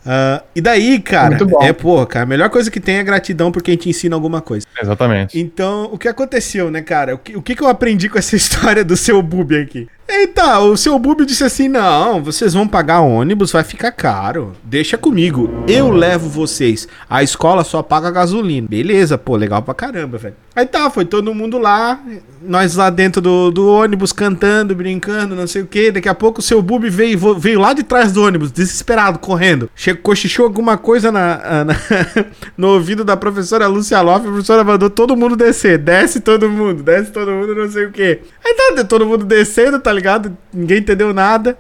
Ah, 0.06 0.44
e 0.56 0.62
daí, 0.62 1.00
cara, 1.00 1.38
é, 1.62 1.72
porra, 1.72 2.06
cara, 2.06 2.24
a 2.24 2.28
melhor 2.28 2.50
coisa 2.50 2.70
que 2.70 2.80
tem 2.80 2.98
é 2.98 3.04
gratidão 3.04 3.52
por 3.52 3.64
quem 3.64 3.78
te 3.78 3.90
ensina 3.90 4.16
alguma 4.16 4.42
coisa. 4.42 4.66
Exatamente. 4.82 5.40
Então, 5.40 5.90
o 5.92 5.98
que 5.98 6.08
aconteceu, 6.08 6.70
né, 6.70 6.82
cara? 6.82 7.16
O 7.16 7.18
que, 7.18 7.38
o 7.38 7.42
que 7.42 7.56
que 7.56 7.64
eu 7.64 7.68
aprendi 7.68 8.10
com 8.10 8.18
essa 8.18 8.36
história 8.36 8.84
do 8.84 8.98
seu 8.98 9.22
boob 9.22 9.58
aqui? 9.58 9.88
Eita, 10.08 10.60
o 10.60 10.76
seu 10.76 11.00
Bubi 11.00 11.26
disse 11.26 11.44
assim: 11.44 11.68
não, 11.70 12.22
vocês 12.22 12.54
vão 12.54 12.68
pagar 12.68 13.00
ônibus, 13.02 13.52
vai 13.52 13.64
ficar 13.64 13.92
caro. 13.92 14.52
Deixa 14.64 14.98
comigo, 14.98 15.50
eu 15.68 15.90
levo 15.90 16.28
vocês. 16.30 16.88
A 17.10 17.24
escola 17.24 17.64
só 17.64 17.82
paga 17.82 18.12
gasolina. 18.12 18.68
Beleza, 18.68 19.18
pô, 19.18 19.36
legal 19.38 19.62
pra 19.62 19.74
caramba, 19.74 20.18
velho. 20.18 20.36
Aí 20.56 20.68
tá, 20.68 20.88
foi 20.90 21.04
todo 21.06 21.34
mundo 21.34 21.58
lá, 21.58 22.00
nós 22.40 22.76
lá 22.76 22.92
dentro 22.92 23.20
do, 23.20 23.50
do 23.50 23.68
ônibus 23.68 24.12
cantando, 24.12 24.76
brincando, 24.76 25.36
não 25.36 25.48
sei 25.48 25.64
o 25.64 25.66
que. 25.66 25.90
Daqui 25.90 26.08
a 26.10 26.14
pouco 26.14 26.42
o 26.42 26.44
seu 26.44 26.62
Bubi 26.62 26.90
veio, 26.90 27.40
veio 27.40 27.60
lá 27.60 27.74
de 27.74 27.82
trás 27.82 28.12
do 28.12 28.22
ônibus, 28.22 28.52
desesperado, 28.52 29.18
correndo. 29.18 29.70
Cochichou 30.04 30.46
alguma 30.46 30.78
coisa 30.78 31.12
na, 31.12 31.64
na- 31.66 31.76
no 32.58 32.68
ouvido 32.68 33.04
da 33.04 33.18
professora 33.18 33.66
Lúcia 33.68 34.00
Loff. 34.02 34.28
A 34.28 34.30
professora 34.32 34.64
mandou 34.64 34.90
todo 34.90 35.16
mundo 35.16 35.36
descer. 35.36 35.78
Desce 35.80 36.20
todo 36.20 36.48
mundo, 36.50 36.84
desce 36.84 37.10
todo 37.12 37.32
mundo, 37.32 37.56
não 37.56 37.72
sei 37.72 37.86
o 37.86 37.92
que. 37.92 38.20
Aí 38.46 38.54
tá, 38.76 38.84
todo 38.84 39.06
mundo 39.08 39.26
descendo, 39.26 39.80
tá 39.80 39.93
ligado? 39.94 40.38
Ninguém 40.54 40.80
entendeu 40.80 41.14
nada. 41.14 41.58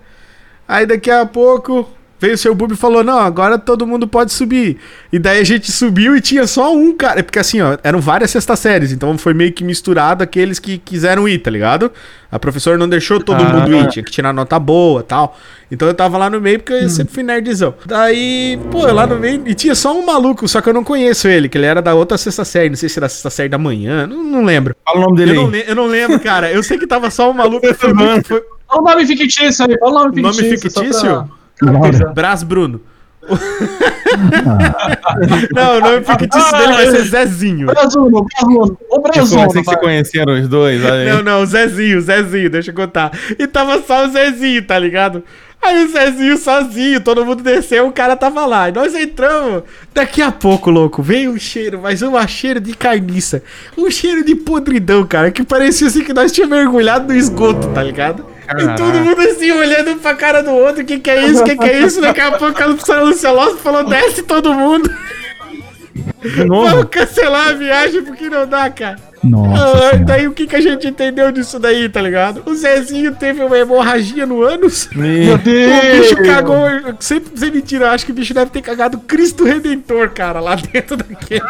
Aí 0.67 0.85
daqui 0.85 1.11
a 1.11 1.25
pouco 1.25 1.89
veio 2.23 2.35
o 2.35 2.37
seu 2.37 2.55
Bubi 2.55 2.73
e 2.73 2.77
falou: 2.77 3.03
Não, 3.03 3.19
agora 3.19 3.57
todo 3.59 3.85
mundo 3.85 4.07
pode 4.07 4.31
subir. 4.31 4.77
E 5.11 5.19
daí 5.19 5.39
a 5.39 5.43
gente 5.43 5.71
subiu 5.71 6.15
e 6.15 6.21
tinha 6.21 6.47
só 6.47 6.73
um 6.73 6.95
cara. 6.95 7.21
Porque 7.23 7.37
assim, 7.39 7.61
ó, 7.61 7.77
eram 7.83 7.99
várias 7.99 8.31
sextas 8.31 8.59
séries, 8.59 8.91
então 8.91 9.17
foi 9.17 9.33
meio 9.33 9.51
que 9.51 9.63
misturado 9.63 10.23
aqueles 10.23 10.57
que 10.59 10.77
quiseram 10.77 11.27
ir, 11.27 11.39
tá 11.39 11.51
ligado? 11.51 11.91
A 12.31 12.39
professora 12.39 12.77
não 12.77 12.89
deixou 12.89 13.19
todo 13.21 13.41
Ah. 13.43 13.49
mundo 13.49 13.75
ir, 13.75 13.87
tinha 13.89 14.03
que 14.03 14.11
tirar 14.11 14.33
nota 14.33 14.57
boa 14.57 15.03
tal. 15.03 15.37
Então 15.71 15.87
eu 15.87 15.93
tava 15.93 16.17
lá 16.17 16.29
no 16.29 16.39
meio 16.39 16.59
porque 16.59 16.73
eu 16.73 16.89
sempre 16.89 17.13
fui 17.13 17.23
nerdzão. 17.23 17.73
Daí, 17.85 18.59
pô, 18.71 18.87
eu 18.87 18.93
lá 18.93 19.05
no 19.05 19.19
meio. 19.19 19.43
E 19.45 19.53
tinha 19.53 19.75
só 19.75 19.97
um 19.97 20.05
maluco, 20.05 20.47
só 20.47 20.61
que 20.61 20.69
eu 20.69 20.73
não 20.73 20.83
conheço 20.83 21.27
ele, 21.27 21.47
que 21.49 21.57
ele 21.57 21.65
era 21.65 21.81
da 21.81 21.93
outra 21.93 22.17
sexta 22.17 22.43
série. 22.45 22.69
Não 22.69 22.75
sei 22.75 22.89
se 22.89 22.97
era 22.99 23.09
sexta 23.09 23.29
série 23.29 23.49
da 23.49 23.57
manhã, 23.57 24.07
não, 24.07 24.23
não 24.23 24.43
lembro. 24.45 24.75
Fala 24.85 24.97
o 24.99 25.01
nome 25.01 25.17
dele 25.17 25.31
Eu 25.31 25.35
não, 25.35 25.45
aí. 25.45 25.51
le- 25.51 25.65
eu 25.67 25.75
não 25.75 25.85
lembro, 25.87 26.19
cara. 26.19 26.51
Eu 26.51 26.63
sei 26.63 26.77
que 26.77 26.87
tava 26.87 27.09
só 27.11 27.29
um 27.29 27.33
maluco. 27.33 27.67
Foi 27.75 27.93
muito, 27.93 28.27
foi, 28.27 28.41
Fala 28.67 28.81
o 28.81 28.85
nome 28.85 29.05
fictício 29.05 29.65
aí, 29.67 29.77
fala 29.77 29.91
o 29.91 30.03
nome 30.05 30.21
Nome 30.21 30.33
fictício. 30.35 30.71
só 30.71 30.79
fictício? 30.81 31.07
pra- 31.09 31.27
Laura. 31.61 32.11
Brás 32.13 32.43
Bruno. 32.43 32.81
não, 35.53 35.77
o 35.77 35.79
nome 35.79 36.03
fictício 36.03 36.51
dele 36.57 36.73
vai 36.73 36.91
ser 36.91 37.03
Zezinho. 37.03 37.67
Brazuno, 37.67 38.25
Brazuno. 38.25 38.75
Tipo, 38.75 39.01
Brazuno, 39.01 39.45
assim 39.45 39.63
que 39.63 39.69
se 39.69 39.77
conheceram 39.77 40.33
os 40.33 40.47
dois. 40.47 40.81
Não, 40.81 41.23
não, 41.23 41.41
o 41.41 41.45
Zezinho, 41.45 41.97
o 41.97 42.01
Zezinho, 42.01 42.49
deixa 42.49 42.71
eu 42.71 42.75
contar. 42.75 43.11
E 43.39 43.47
tava 43.47 43.81
só 43.81 44.05
o 44.05 44.09
Zezinho, 44.09 44.65
tá 44.65 44.77
ligado? 44.77 45.23
Aí 45.63 45.85
o 45.85 45.87
Zezinho 45.87 46.37
sozinho, 46.37 46.99
todo 46.99 47.25
mundo 47.25 47.41
desceu, 47.41 47.87
o 47.87 47.91
cara 47.91 48.15
tava 48.17 48.45
lá. 48.45 48.67
E 48.67 48.71
nós 48.73 48.93
entramos. 48.93 49.63
Daqui 49.93 50.21
a 50.21 50.31
pouco, 50.31 50.69
louco, 50.69 51.01
veio 51.01 51.31
um 51.31 51.39
cheiro, 51.39 51.79
mas 51.81 52.01
um 52.01 52.27
cheiro 52.27 52.59
de 52.59 52.73
carniça. 52.73 53.41
Um 53.77 53.89
cheiro 53.89 54.25
de 54.25 54.35
podridão, 54.35 55.05
cara, 55.05 55.31
que 55.31 55.43
parecia 55.43 55.87
assim 55.87 56.03
que 56.03 56.13
nós 56.13 56.31
tínhamos 56.31 56.57
mergulhado 56.57 57.07
no 57.07 57.17
esgoto, 57.17 57.69
tá 57.69 57.81
ligado? 57.81 58.25
E 58.57 58.75
todo 58.75 58.99
mundo 58.99 59.21
assim, 59.21 59.51
olhando 59.51 59.95
pra 60.01 60.13
cara 60.15 60.43
do 60.43 60.51
outro, 60.51 60.83
o 60.83 60.85
que 60.85 60.99
que 60.99 61.09
é 61.09 61.25
isso, 61.27 61.41
o 61.41 61.45
que 61.45 61.55
que 61.55 61.63
é 61.63 61.79
isso? 61.79 62.01
Daqui 62.01 62.19
a 62.19 62.33
pouco 62.33 62.61
a 62.61 62.65
Lucelossi 62.65 63.57
falou, 63.59 63.85
desce 63.85 64.21
todo 64.23 64.53
mundo. 64.53 64.93
Vamos 66.47 66.85
cancelar 66.91 67.49
a 67.49 67.53
viagem 67.53 68.03
porque 68.03 68.29
não 68.29 68.45
dá, 68.45 68.69
cara. 68.69 69.12
Nossa 69.23 69.91
Ah, 69.93 69.97
daí 69.97 70.27
o 70.27 70.33
que, 70.33 70.45
que 70.47 70.55
a 70.55 70.61
gente 70.61 70.87
entendeu 70.87 71.31
disso 71.31 71.59
daí, 71.59 71.87
tá 71.87 72.01
ligado? 72.01 72.43
O 72.45 72.53
Zezinho 72.53 73.15
teve 73.15 73.43
uma 73.43 73.57
hemorragia 73.57 74.25
no 74.25 74.41
ânus. 74.43 74.89
Meu 74.93 75.35
O 75.35 75.37
bicho 75.37 76.15
cagou, 76.23 76.57
sem, 76.99 77.21
sem 77.35 77.51
mentira, 77.51 77.85
eu 77.85 77.89
acho 77.91 78.05
que 78.05 78.11
o 78.11 78.15
bicho 78.15 78.33
deve 78.33 78.51
ter 78.51 78.61
cagado 78.61 78.97
Cristo 78.99 79.45
Redentor, 79.45 80.09
cara, 80.09 80.39
lá 80.39 80.55
dentro 80.71 80.97
daquele. 80.97 81.41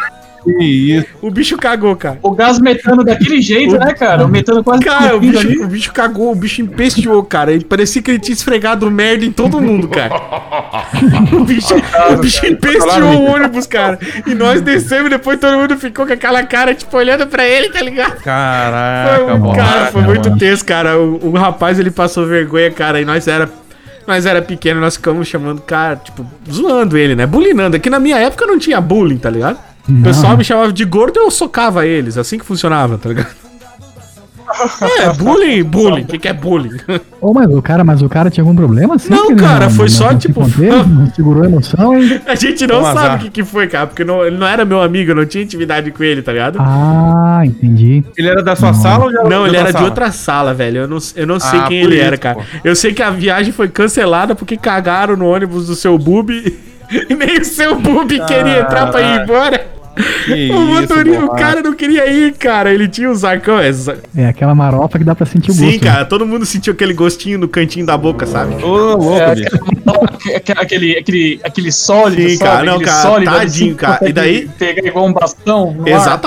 Que 0.44 0.62
isso. 0.64 1.06
O 1.22 1.30
bicho 1.30 1.56
cagou, 1.56 1.96
cara. 1.96 2.18
O 2.22 2.30
gás 2.32 2.58
metano 2.58 3.02
daquele 3.02 3.40
jeito, 3.40 3.78
né, 3.78 3.94
cara? 3.94 4.24
O 4.24 4.28
metano 4.28 4.62
quase 4.62 4.84
Cara, 4.84 5.16
o 5.16 5.20
bicho, 5.20 5.64
o 5.64 5.66
bicho 5.66 5.92
cagou, 5.92 6.30
o 6.32 6.34
bicho 6.34 6.60
empesteou, 6.62 7.22
cara. 7.24 7.52
Ele 7.52 7.64
parecia 7.64 8.02
que 8.02 8.10
ele 8.10 8.18
tinha 8.18 8.34
esfregado 8.34 8.90
merda 8.90 9.24
em 9.24 9.32
todo 9.32 9.60
mundo, 9.60 9.88
cara. 9.88 10.14
O 11.32 11.44
bicho, 11.44 11.74
o 12.12 12.16
bicho 12.16 12.46
empesteou 12.46 13.02
o 13.04 13.24
ônibus, 13.34 13.66
cara. 13.66 13.98
E 14.26 14.34
nós 14.34 14.60
descemos 14.60 15.06
e 15.06 15.10
depois 15.10 15.38
todo 15.38 15.56
mundo 15.58 15.76
ficou 15.78 16.06
com 16.06 16.12
aquela 16.12 16.42
cara, 16.44 16.74
tipo, 16.74 16.96
olhando 16.96 17.26
pra 17.26 17.46
ele, 17.46 17.68
tá 17.70 17.80
ligado? 17.82 18.22
Caraca, 18.22 19.24
Foi, 19.24 19.34
um- 19.34 19.52
cara, 19.54 19.86
foi 19.86 20.02
muito 20.02 20.28
mano. 20.28 20.38
tenso, 20.38 20.64
cara. 20.64 20.98
O, 20.98 21.28
o 21.28 21.32
rapaz 21.32 21.78
ele 21.78 21.90
passou 21.90 22.26
vergonha, 22.26 22.70
cara, 22.70 23.00
e 23.00 23.04
nós 23.04 23.26
era. 23.26 23.48
Nós 24.06 24.26
era 24.26 24.42
pequeno, 24.42 24.80
nós 24.82 24.96
ficamos 24.96 25.26
chamando, 25.26 25.62
cara, 25.62 25.96
tipo, 25.96 26.26
zoando 26.50 26.98
ele, 26.98 27.14
né? 27.16 27.26
Bulinando. 27.26 27.76
Aqui 27.76 27.88
na 27.88 27.98
minha 27.98 28.18
época 28.18 28.44
não 28.46 28.58
tinha 28.58 28.78
bullying, 28.80 29.16
tá 29.16 29.30
ligado? 29.30 29.58
O 29.88 30.02
pessoal 30.02 30.36
me 30.36 30.44
chamava 30.44 30.72
de 30.72 30.84
gordo 30.84 31.18
e 31.18 31.22
eu 31.22 31.30
socava 31.30 31.86
eles, 31.86 32.16
assim 32.16 32.38
que 32.38 32.44
funcionava, 32.44 32.96
tá 32.98 33.08
ligado? 33.08 33.34
É, 35.00 35.12
bullying, 35.14 35.64
bullying. 35.64 36.02
O 36.02 36.06
que, 36.06 36.18
que 36.18 36.28
é 36.28 36.32
bullying? 36.32 36.76
Ô, 37.20 37.32
mas 37.32 37.48
o 37.50 37.60
cara, 37.62 37.82
mas 37.82 38.02
o 38.02 38.08
cara 38.08 38.30
tinha 38.30 38.44
algum 38.44 38.54
problema 38.54 38.94
assim? 38.94 39.08
Não, 39.10 39.34
cara, 39.34 39.68
foi 39.70 39.88
só, 39.88 40.10
se 40.10 40.18
tipo, 40.18 40.42
conteve, 40.42 40.70
não 40.88 41.12
segurou 41.12 41.42
a 41.42 41.46
emoção 41.46 41.98
e... 41.98 42.20
A 42.28 42.34
gente 42.36 42.64
não 42.66 42.80
Um 42.80 42.84
sabe 42.84 43.16
o 43.16 43.18
que, 43.20 43.30
que 43.30 43.44
foi, 43.44 43.66
cara, 43.66 43.86
porque 43.88 44.04
não, 44.04 44.24
ele 44.24 44.36
não 44.36 44.46
era 44.46 44.64
meu 44.64 44.80
amigo, 44.80 45.10
eu 45.10 45.14
não 45.16 45.26
tinha 45.26 45.42
intimidade 45.42 45.90
com 45.90 46.04
ele, 46.04 46.22
tá 46.22 46.30
ligado? 46.30 46.58
Ah, 46.60 47.40
entendi. 47.44 48.04
Ele 48.16 48.28
era 48.28 48.42
da 48.44 48.54
sua 48.54 48.74
sala 48.74 49.06
ou 49.06 49.12
já 49.12 49.24
Não, 49.24 49.46
ele 49.46 49.56
era 49.56 49.66
de 49.68 49.72
sala? 49.72 49.84
outra 49.86 50.12
sala, 50.12 50.54
velho. 50.54 50.82
Eu 50.82 50.88
não, 50.88 50.98
eu 51.16 51.26
não 51.26 51.40
sei 51.40 51.58
Ah, 51.58 51.64
quem 51.66 51.78
ele 51.82 51.96
isso, 51.96 52.04
era, 52.04 52.18
cara. 52.18 52.36
pô. 52.36 52.42
Eu 52.62 52.76
sei 52.76 52.92
que 52.92 53.02
a 53.02 53.10
viagem 53.10 53.52
foi 53.52 53.68
cancelada 53.68 54.34
porque 54.36 54.56
cagaram 54.56 55.16
no 55.16 55.26
ônibus 55.26 55.66
do 55.66 55.74
seu 55.74 55.98
Bubi 55.98 56.56
e 57.08 57.14
nem 57.14 57.38
o 57.38 57.44
seu 57.44 57.76
Bubi 57.78 58.20
queria 58.26 58.60
entrar 58.60 58.90
pra 58.90 59.00
ir 59.02 59.22
embora. 59.22 59.66
Que 60.24 60.50
o 60.50 60.60
motorista, 60.60 61.24
o 61.24 61.28
cara 61.36 61.62
não 61.62 61.72
queria 61.72 62.04
ir, 62.10 62.32
cara. 62.32 62.74
Ele 62.74 62.88
tinha 62.88 63.08
os 63.08 63.24
arcão. 63.24 63.60
É, 63.60 63.70
É 64.16 64.26
aquela 64.26 64.52
marofa 64.52 64.98
que 64.98 65.04
dá 65.04 65.14
pra 65.14 65.24
sentir 65.24 65.52
o 65.52 65.54
gosto. 65.54 65.70
Sim, 65.70 65.78
cara, 65.78 66.04
todo 66.04 66.26
mundo 66.26 66.44
sentiu 66.44 66.72
aquele 66.72 66.92
gostinho 66.92 67.38
no 67.38 67.46
cantinho 67.46 67.86
da 67.86 67.96
boca, 67.96 68.26
sabe? 68.26 68.54
Ô, 68.60 68.96
louco, 68.96 69.14
É, 69.14 69.34
bicho. 69.36 69.50
aquele, 70.58 70.98
aquele, 70.98 71.40
aquele, 71.44 71.70
sólido, 71.70 72.28
Sim, 72.28 72.36
sabe? 72.38 72.50
cara, 72.50 72.64
não, 72.64 72.72
Aquele 72.74 72.90
cara, 72.90 73.02
sólido, 73.02 73.30
tadinho, 73.32 73.66
assim, 73.70 73.74
cara. 73.76 74.08
E 74.08 74.12
daí- 74.12 74.48
Pegar 74.58 74.84
igual 74.88 75.06
um 75.06 75.12
bastão. 75.12 75.72
no 75.72 75.82
ar. 75.94 76.20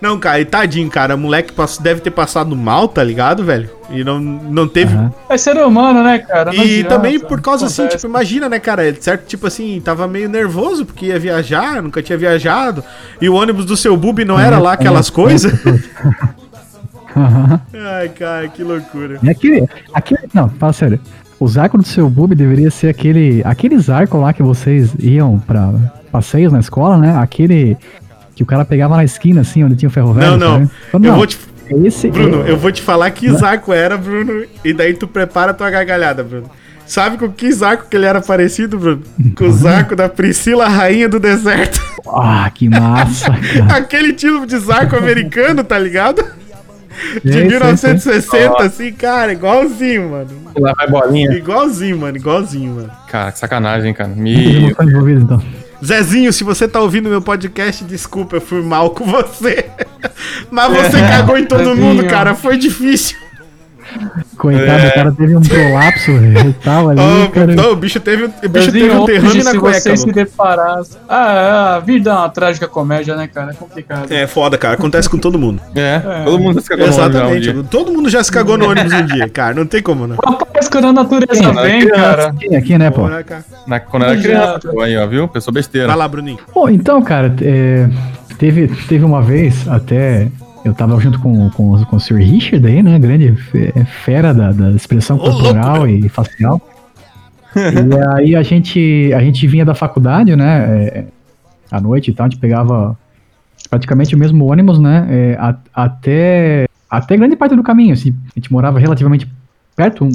Não, 0.00 0.18
cara, 0.18 0.40
e 0.40 0.44
tadinho, 0.44 0.88
cara. 0.88 1.14
O 1.14 1.18
moleque 1.18 1.52
deve 1.80 2.00
ter 2.00 2.10
passado 2.10 2.54
mal, 2.54 2.88
tá 2.88 3.02
ligado, 3.02 3.44
velho? 3.44 3.68
E 3.90 4.04
não, 4.04 4.20
não 4.20 4.68
teve. 4.68 4.94
Aham. 4.94 5.12
É 5.28 5.36
ser 5.38 5.56
humano, 5.56 6.02
né, 6.02 6.18
cara? 6.18 6.52
Não 6.52 6.54
E 6.54 6.60
adianta, 6.80 6.88
também 6.88 7.18
por 7.18 7.40
causa 7.40 7.66
assim, 7.66 7.82
acontece. 7.82 8.02
tipo, 8.02 8.08
imagina, 8.10 8.48
né, 8.48 8.58
cara? 8.60 8.94
Certo, 9.00 9.26
tipo 9.26 9.46
assim, 9.46 9.80
tava 9.84 10.06
meio 10.06 10.28
nervoso 10.28 10.84
porque 10.84 11.06
ia 11.06 11.18
viajar, 11.18 11.82
nunca 11.82 12.02
tinha 12.02 12.18
viajado. 12.18 12.84
E 13.20 13.28
o 13.28 13.34
ônibus 13.34 13.64
do 13.64 13.76
seu 13.76 13.96
Bubi 13.96 14.24
não 14.24 14.38
era 14.38 14.58
lá 14.58 14.72
aquelas 14.74 15.10
coisas. 15.10 15.52
Aham. 17.16 17.60
Ai, 17.74 18.08
cara, 18.10 18.48
que 18.48 18.62
loucura. 18.62 19.18
E 19.22 19.30
aquele, 19.30 19.66
aquele. 19.92 20.20
Não, 20.32 20.48
fala 20.50 20.72
sério. 20.72 21.00
Os 21.40 21.56
arcos 21.56 21.82
do 21.82 21.88
seu 21.88 22.08
bub 22.10 22.34
deveria 22.34 22.70
ser 22.70 22.88
aquele. 22.88 23.42
Aqueles 23.44 23.88
arcos 23.88 24.20
lá 24.20 24.32
que 24.32 24.42
vocês 24.42 24.90
iam 24.98 25.38
pra 25.38 25.72
passeios 26.12 26.52
na 26.52 26.60
escola, 26.60 26.98
né? 26.98 27.16
Aquele 27.16 27.76
que 28.38 28.42
o 28.44 28.46
cara 28.46 28.64
pegava 28.64 28.96
na 28.96 29.02
esquina, 29.02 29.40
assim, 29.40 29.64
onde 29.64 29.74
tinha 29.74 29.88
o 29.88 29.92
ferro 29.92 30.12
velho. 30.14 30.36
Não, 30.36 30.38
não. 30.38 30.52
sabe? 30.52 30.70
Então, 30.88 31.00
Eu 31.02 31.10
não, 31.10 31.16
vou 31.16 31.26
te. 31.26 31.38
Esse, 31.84 32.08
Bruno, 32.08 32.46
eu 32.46 32.56
vou 32.56 32.70
te 32.70 32.80
falar 32.80 33.10
que 33.10 33.30
Zarco 33.30 33.72
era, 33.72 33.96
Bruno, 33.96 34.44
e 34.64 34.72
daí 34.72 34.94
tu 34.94 35.06
prepara 35.06 35.50
a 35.50 35.54
tua 35.54 35.68
gargalhada, 35.68 36.22
Bruno. 36.22 36.48
Sabe 36.86 37.18
com 37.18 37.30
que 37.30 37.52
Zarco 37.52 37.86
que 37.90 37.96
ele 37.96 38.06
era 38.06 38.22
parecido, 38.22 38.78
Bruno? 38.78 39.02
Com 39.36 39.44
o 39.44 39.52
Zarco 39.52 39.94
da 39.94 40.08
Priscila, 40.08 40.68
rainha 40.68 41.08
do 41.08 41.18
deserto. 41.18 41.78
Ah, 42.06 42.50
que 42.54 42.68
massa, 42.68 43.26
cara. 43.36 43.76
Aquele 43.76 44.12
tipo 44.12 44.46
de 44.46 44.56
Zarco 44.56 44.96
americano, 44.96 45.64
tá 45.64 45.78
ligado? 45.78 46.24
De 47.22 47.32
Sei, 47.32 47.40
sei, 47.40 47.48
1960, 47.48 48.62
assim, 48.62 48.92
cara, 48.92 49.32
igualzinho, 49.32 50.10
mano. 50.10 50.30
Lá 50.58 50.72
vai 50.74 50.88
bolinha. 50.88 51.32
Igualzinho, 51.32 51.98
mano, 51.98 52.16
igualzinho, 52.16 52.76
mano. 52.76 52.90
Cara, 53.08 53.32
que 53.32 53.38
sacanagem, 53.38 53.92
cara. 53.92 54.08
Me... 54.10 54.70
então. 54.70 55.42
Zezinho, 55.84 56.32
se 56.32 56.42
você 56.42 56.66
tá 56.66 56.80
ouvindo 56.80 57.08
meu 57.08 57.22
podcast, 57.22 57.84
desculpa, 57.84 58.36
eu 58.36 58.40
fui 58.40 58.62
mal 58.62 58.90
com 58.90 59.04
você. 59.04 59.66
Mas 60.50 60.72
você 60.72 61.00
cagou 61.00 61.38
em 61.38 61.44
todo 61.44 61.64
Zezinho. 61.64 61.76
mundo, 61.76 62.06
cara, 62.06 62.34
foi 62.34 62.56
difícil. 62.56 63.16
Coitado, 64.36 64.68
É. 64.84 64.88
o 64.88 64.94
cara 64.94 65.12
teve 65.12 65.36
um 65.36 65.40
prolapso 65.40 66.12
retal 66.16 66.90
ali, 66.90 67.00
Ô, 67.00 67.30
cara. 67.30 67.54
não, 67.54 67.72
o 67.72 67.76
bicho 67.76 67.98
teve, 67.98 68.24
o 68.24 68.48
bicho 68.48 68.70
teve 68.70 68.90
um 68.90 69.02
hoje, 69.02 69.42
na 69.42 69.50
se 69.50 69.58
cueca, 69.58 69.80
você 69.80 69.96
se 69.96 70.12
deparasse. 70.12 70.96
Ah, 71.08 71.76
a 71.76 71.80
vida 71.80 72.10
é 72.10 72.14
uma 72.14 72.28
trágica 72.28 72.68
comédia, 72.68 73.16
né, 73.16 73.26
cara? 73.26 73.50
É 73.50 73.54
complicado. 73.54 74.12
É 74.12 74.26
foda, 74.26 74.56
cara, 74.56 74.74
acontece 74.74 75.08
com 75.08 75.18
todo 75.18 75.38
mundo. 75.38 75.60
É, 75.74 75.98
todo 76.24 76.38
mundo 76.38 76.60
se 76.60 76.68
cagou 76.68 76.86
no 76.86 76.92
ônibus 76.92 77.06
já 77.08 77.08
um 77.08 77.14
Exatamente, 77.14 77.52
dia. 77.52 77.62
todo 77.70 77.92
mundo 77.92 78.08
já 78.08 78.22
se 78.22 78.30
cagou 78.32 78.56
no 78.58 78.68
ônibus 78.70 78.92
um 78.92 79.06
dia, 79.06 79.28
cara, 79.28 79.54
não 79.54 79.66
tem 79.66 79.82
como, 79.82 80.06
não. 80.06 80.16
Rapaz, 80.24 80.68
quando 80.68 80.86
a 80.86 80.92
natureza 80.92 81.34
Sim, 81.34 81.52
vem, 81.54 81.80
criança. 81.80 82.00
cara. 82.00 82.26
Aqui, 82.28 82.54
aqui, 82.56 82.78
né, 82.78 82.90
pô? 82.90 83.08
Na, 83.66 83.80
quando 83.80 84.04
era 84.04 84.16
criança, 84.16 84.60
pô, 84.70 84.80
aí, 84.80 84.96
ó, 84.96 85.06
viu? 85.06 85.26
Pessoa 85.28 85.52
besteira. 85.52 85.88
Vai 85.88 85.96
lá, 85.96 86.06
Bruninho. 86.06 86.38
Bom, 86.54 86.68
então, 86.68 87.02
cara, 87.02 87.34
é, 87.42 87.88
teve, 88.38 88.68
teve 88.88 89.04
uma 89.04 89.20
vez 89.22 89.66
até. 89.68 90.28
Eu 90.68 90.74
tava 90.74 90.98
junto 91.00 91.18
com, 91.20 91.48
com, 91.50 91.84
com 91.84 91.96
o 91.96 92.00
Sr. 92.00 92.16
Richard 92.16 92.66
aí, 92.66 92.82
né? 92.82 92.98
Grande 92.98 93.34
fe- 93.34 93.72
fera 94.04 94.32
da, 94.34 94.52
da 94.52 94.70
expressão 94.72 95.16
Ô, 95.16 95.22
louco, 95.24 95.42
corporal 95.42 95.88
e 95.88 96.08
facial. 96.08 96.60
e 97.56 97.98
aí 98.14 98.36
a 98.36 98.42
gente, 98.42 99.10
a 99.14 99.20
gente 99.20 99.46
vinha 99.46 99.64
da 99.64 99.74
faculdade, 99.74 100.36
né? 100.36 100.66
é, 100.86 101.04
à 101.70 101.80
noite 101.80 102.10
e 102.10 102.14
tal, 102.14 102.26
a 102.26 102.28
gente 102.28 102.38
pegava 102.38 102.96
praticamente 103.70 104.14
o 104.14 104.18
mesmo 104.18 104.44
ônibus, 104.50 104.78
né? 104.78 105.06
é, 105.10 105.36
a- 105.40 105.56
até, 105.74 106.66
até 106.90 107.16
grande 107.16 107.36
parte 107.36 107.56
do 107.56 107.62
caminho, 107.62 107.92
assim. 107.94 108.14
A 108.26 108.38
gente 108.38 108.52
morava 108.52 108.78
relativamente 108.78 109.26
perto 109.74 110.04
um, 110.04 110.10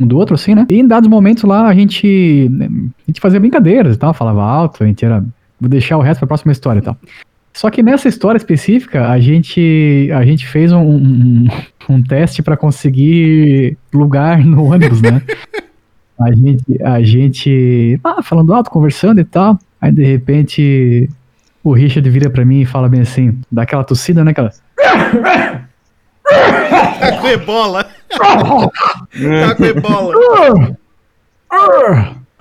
um 0.00 0.06
do 0.06 0.16
outro, 0.16 0.34
assim, 0.34 0.54
né? 0.54 0.66
E 0.70 0.78
em 0.80 0.86
dados 0.86 1.08
momentos 1.08 1.44
lá 1.44 1.66
a 1.66 1.74
gente, 1.74 2.50
a 2.60 3.06
gente 3.10 3.20
fazia 3.20 3.38
brincadeiras 3.40 3.96
e 3.96 3.98
tal, 3.98 4.14
falava 4.14 4.42
alto, 4.42 4.82
a 4.82 4.86
gente 4.86 5.04
era. 5.04 5.22
Vou 5.60 5.68
deixar 5.68 5.96
o 5.98 6.00
resto 6.02 6.20
pra 6.20 6.28
próxima 6.28 6.52
história 6.52 6.78
e 6.78 6.82
tal. 6.82 6.96
Só 7.58 7.70
que 7.70 7.82
nessa 7.82 8.08
história 8.08 8.38
específica, 8.38 9.08
a 9.08 9.18
gente, 9.18 10.08
a 10.14 10.24
gente 10.24 10.46
fez 10.46 10.70
um, 10.70 10.78
um, 10.78 11.48
um 11.88 12.00
teste 12.00 12.40
pra 12.40 12.56
conseguir 12.56 13.76
lugar 13.92 14.38
no 14.44 14.62
ônibus, 14.70 15.02
né? 15.02 15.20
A 16.20 16.32
gente, 16.32 16.82
a 16.84 17.02
gente, 17.02 17.98
ah, 18.04 18.22
falando 18.22 18.54
alto, 18.54 18.70
conversando 18.70 19.20
e 19.20 19.24
tal. 19.24 19.58
Aí 19.80 19.90
de 19.90 20.04
repente 20.04 21.10
o 21.64 21.72
Richard 21.72 22.08
vira 22.08 22.30
pra 22.30 22.44
mim 22.44 22.60
e 22.60 22.64
fala 22.64 22.88
bem 22.88 23.00
assim, 23.00 23.40
dá 23.50 23.62
aquela 23.62 23.82
tossida, 23.82 24.22
né? 24.22 24.30
Aquela. 24.30 24.52
Tá 26.30 27.18
com 27.20 27.26
ebola. 27.26 27.84
tá 28.08 29.54
com 29.56 29.64
ebola. 29.64 30.14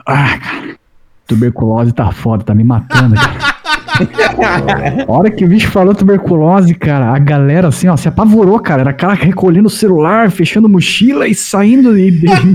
Ah, 0.05 0.37
cara. 0.37 0.77
Tuberculose 1.25 1.91
tá 1.91 2.11
foda, 2.11 2.43
tá 2.43 2.53
me 2.53 2.63
matando, 2.63 3.15
cara. 3.15 3.56
A 5.07 5.11
hora 5.11 5.31
que 5.31 5.45
o 5.45 5.47
bicho 5.47 5.69
falou 5.69 5.95
tuberculose, 5.95 6.73
cara, 6.75 7.13
a 7.13 7.19
galera 7.19 7.69
assim, 7.69 7.87
ó, 7.87 7.95
se 7.95 8.07
apavorou, 8.07 8.59
cara. 8.59 8.81
Era 8.81 8.93
cara 8.93 9.13
recolhendo 9.13 9.67
o 9.67 9.71
celular, 9.71 10.29
fechando 10.31 10.69
mochila 10.69 11.27
e 11.27 11.33
saindo. 11.33 11.97
E... 11.97 12.11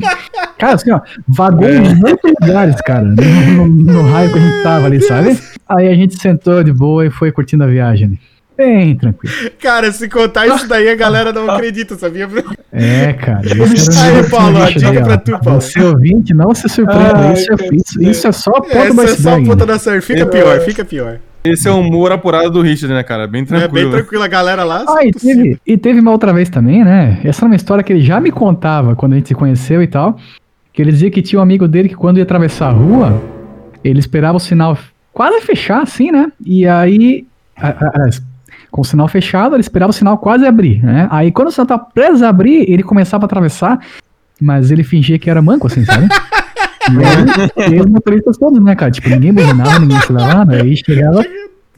cara, 0.58 0.74
assim, 0.74 0.90
ó, 0.90 1.00
vagou 1.26 1.68
em 1.68 1.94
muitos 1.94 2.32
lugares, 2.40 2.76
cara, 2.82 3.02
no, 3.02 3.66
no, 3.66 3.92
no 3.92 4.02
raio 4.10 4.32
que 4.32 4.38
a 4.38 4.42
gente 4.42 4.62
tava 4.62 4.86
ali, 4.86 5.00
sabe? 5.00 5.38
Aí 5.68 5.88
a 5.88 5.94
gente 5.94 6.20
sentou 6.20 6.62
de 6.62 6.72
boa 6.72 7.06
e 7.06 7.10
foi 7.10 7.32
curtindo 7.32 7.64
a 7.64 7.66
viagem. 7.66 8.18
Bem 8.56 8.94
tranquilo. 8.96 9.34
Cara, 9.60 9.90
se 9.92 10.08
contar 10.08 10.46
isso 10.46 10.68
daí, 10.68 10.88
a 10.88 10.94
galera 10.94 11.32
não 11.32 11.50
acredita, 11.50 11.96
sabia? 11.96 12.28
É, 12.72 13.12
cara. 13.14 13.40
Aí, 13.42 14.30
Paulo, 14.30 14.62
a 14.62 14.70
dica 14.70 15.02
pra 15.02 15.16
tu, 15.18 15.30
Paulo. 15.38 15.60
Você 15.60 15.80
ouvinte, 15.80 16.34
não 16.34 16.54
se 16.54 16.68
surpreenda. 16.68 17.16
Ai, 17.28 17.32
isso, 17.34 17.52
é, 17.52 17.56
isso, 17.74 18.02
isso 18.02 18.28
é 18.28 18.32
só 18.32 18.50
a 18.50 18.60
ponta 18.62 18.78
Essa 18.78 18.94
do 18.94 19.02
é 19.02 19.06
só 19.08 19.30
a 19.34 19.36
ponta 19.42 19.56
né? 19.56 19.72
da 19.72 19.78
surf. 19.78 20.06
Fica 20.06 20.26
pior, 20.26 20.60
fica 20.60 20.84
pior. 20.84 21.18
Esse 21.44 21.66
é 21.66 21.72
o 21.72 21.80
humor 21.80 22.12
apurado 22.12 22.50
do 22.50 22.62
Richard, 22.62 22.94
né, 22.94 23.02
cara? 23.02 23.26
Bem 23.26 23.42
É 23.42 23.44
tranquilo. 23.46 23.90
bem 23.90 23.98
tranquilo 23.98 24.22
a 24.22 24.28
galera 24.28 24.62
lá. 24.62 24.84
Ah, 24.88 25.04
e 25.04 25.10
teve, 25.10 25.58
e 25.66 25.76
teve 25.76 25.98
uma 25.98 26.12
outra 26.12 26.32
vez 26.32 26.48
também, 26.48 26.84
né? 26.84 27.20
Essa 27.24 27.44
é 27.44 27.46
uma 27.46 27.56
história 27.56 27.82
que 27.82 27.92
ele 27.92 28.02
já 28.02 28.20
me 28.20 28.30
contava 28.30 28.94
quando 28.94 29.14
a 29.14 29.16
gente 29.16 29.28
se 29.28 29.34
conheceu 29.34 29.82
e 29.82 29.86
tal. 29.88 30.16
Que 30.72 30.80
ele 30.80 30.92
dizia 30.92 31.10
que 31.10 31.20
tinha 31.20 31.40
um 31.40 31.42
amigo 31.42 31.66
dele 31.66 31.88
que 31.88 31.96
quando 31.96 32.18
ia 32.18 32.22
atravessar 32.22 32.68
a 32.68 32.72
rua, 32.72 33.20
ele 33.82 33.98
esperava 33.98 34.36
o 34.36 34.40
sinal 34.40 34.78
quase 35.12 35.40
fechar, 35.40 35.82
assim, 35.82 36.12
né? 36.12 36.30
E 36.46 36.64
aí, 36.66 37.26
a- 37.56 37.68
a- 37.68 37.72
a- 37.88 38.10
com 38.72 38.80
o 38.80 38.84
sinal 38.84 39.06
fechado, 39.06 39.54
ele 39.54 39.60
esperava 39.60 39.90
o 39.90 39.92
sinal 39.92 40.16
quase 40.16 40.46
abrir, 40.46 40.82
né? 40.82 41.06
Aí 41.10 41.30
quando 41.30 41.48
o 41.48 41.52
sinal 41.52 41.66
tava 41.66 41.84
preso 41.84 42.24
a 42.24 42.30
abrir, 42.30 42.64
ele 42.68 42.82
começava 42.82 43.24
a 43.24 43.26
atravessar, 43.26 43.78
mas 44.40 44.70
ele 44.70 44.82
fingia 44.82 45.18
que 45.18 45.28
era 45.28 45.42
manco, 45.42 45.66
assim, 45.68 45.84
sabe? 45.84 46.08
E 46.90 47.62
aí, 47.62 47.74
e 47.74 47.80
os 47.80 47.86
motoristas 47.86 48.36
todos, 48.36 48.58
né, 48.58 48.74
cara? 48.74 48.90
Tipo, 48.90 49.08
ninguém 49.08 49.32
buzinava, 49.32 49.78
ninguém 49.78 50.00
se 50.00 50.12
dava, 50.12 50.52
aí 50.52 50.76
chegava, 50.76 51.24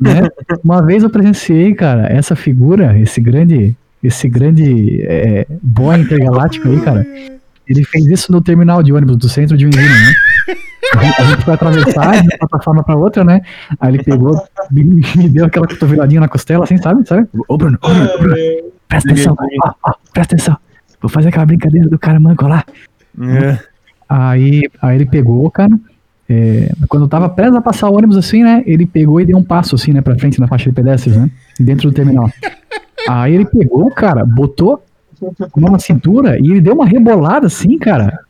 né? 0.01 0.31
Uma 0.65 0.81
vez 0.81 1.03
eu 1.03 1.11
presenciei, 1.11 1.75
cara, 1.75 2.07
essa 2.11 2.35
figura, 2.35 2.99
esse 2.99 3.21
grande, 3.21 3.77
esse 4.03 4.27
grande 4.27 5.03
é, 5.03 5.47
boy 5.63 6.01
intergaláctico 6.01 6.71
aí, 6.71 6.81
cara. 6.81 7.07
Ele 7.69 7.85
fez 7.85 8.07
isso 8.07 8.33
no 8.33 8.41
terminal 8.41 8.83
de 8.83 8.95
ônibus 8.95 9.19
do 9.19 9.29
centro 9.29 9.59
de 9.59 9.65
Joinville, 9.65 9.87
né? 9.87 10.15
A 10.99 11.25
gente, 11.25 11.45
foi 11.45 11.55
atravessar 11.55 12.13
de 12.23 12.29
uma 12.29 12.39
plataforma 12.39 12.83
pra 12.85 12.97
outra, 12.97 13.25
né? 13.25 13.41
Aí 13.81 13.95
ele 13.95 14.03
pegou, 14.03 14.43
me, 14.71 15.03
deu 15.29 15.47
aquela 15.47 15.67
cotoveladinha 15.67 16.21
na 16.21 16.29
costela, 16.29 16.65
assim, 16.65 16.77
sabe? 16.77 17.07
sabe? 17.07 17.29
Ô, 17.49 17.57
Bruno, 17.57 17.79
ô, 17.83 17.89
Bruno, 17.89 18.09
Bruno, 18.19 18.37
presta 18.89 19.11
atenção, 19.11 19.37
ó, 19.65 19.73
ó, 19.83 19.95
presta 20.13 20.35
atenção. 20.35 20.57
Vou 21.01 21.11
fazer 21.11 21.29
aquela 21.29 21.47
brincadeira 21.47 21.89
do 21.89 21.99
cara 21.99 22.19
manco 22.19 22.47
lá. 22.47 22.65
É. 23.21 23.59
Aí, 24.09 24.63
aí 24.81 24.97
ele 24.97 25.07
pegou, 25.07 25.51
cara. 25.51 25.73
é, 26.29 26.73
quando 26.89 27.05
eu 27.05 27.09
tava 27.09 27.29
prestes 27.29 27.57
a 27.57 27.61
passar 27.61 27.89
o 27.91 27.97
ônibus 27.97 28.17
assim, 28.17 28.43
né? 28.43 28.63
Ele 28.67 28.87
pegou 28.87 29.21
e 29.21 29.27
deu 29.27 29.37
um 29.37 29.45
passo 29.45 29.75
assim, 29.75 29.93
né, 29.93 30.01
pra 30.01 30.19
frente 30.19 30.41
na 30.41 30.47
faixa 30.47 30.71
de 30.71 30.75
pedestres, 30.75 31.17
né? 31.17 31.31
Dentro 31.61 31.91
do 31.91 31.95
terminal. 31.95 32.31
Aí 33.09 33.35
ele 33.35 33.45
pegou, 33.45 33.91
cara, 33.91 34.25
botou 34.25 34.83
mão 35.57 35.71
na 35.71 35.79
cintura 35.79 36.39
e 36.39 36.51
ele 36.51 36.61
deu 36.61 36.75
uma 36.75 36.87
rebolada 36.87 37.47
assim, 37.47 37.79
cara. 37.79 38.21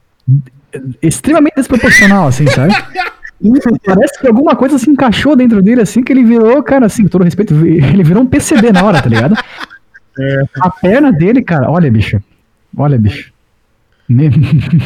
Extremamente 1.03 1.55
desproporcional, 1.57 2.29
assim, 2.29 2.47
sabe? 2.49 2.75
Parece 3.85 4.19
que 4.21 4.27
alguma 4.27 4.57
coisa 4.57 4.79
se 4.79 4.89
encaixou 4.89 5.37
dentro 5.37 5.61
dele, 5.61 5.81
assim, 5.83 6.03
que 6.03 6.13
ele 6.13 6.25
virou, 6.25 6.63
cara, 6.63 6.87
assim, 6.87 7.03
com 7.03 7.09
todo 7.09 7.25
respeito, 7.25 7.53
ele 7.55 8.03
virou 8.03 8.23
um 8.23 8.27
PCD 8.27 8.73
na 8.73 8.83
hora, 8.83 9.03
tá 9.03 9.09
ligado? 9.09 9.35
A 10.61 10.71
perna 10.71 11.13
dele, 11.13 11.43
cara, 11.43 11.71
olha, 11.71 11.91
bicho. 11.91 12.21
Olha, 12.77 12.97
bicho. 12.99 13.33
Me- 14.09 14.31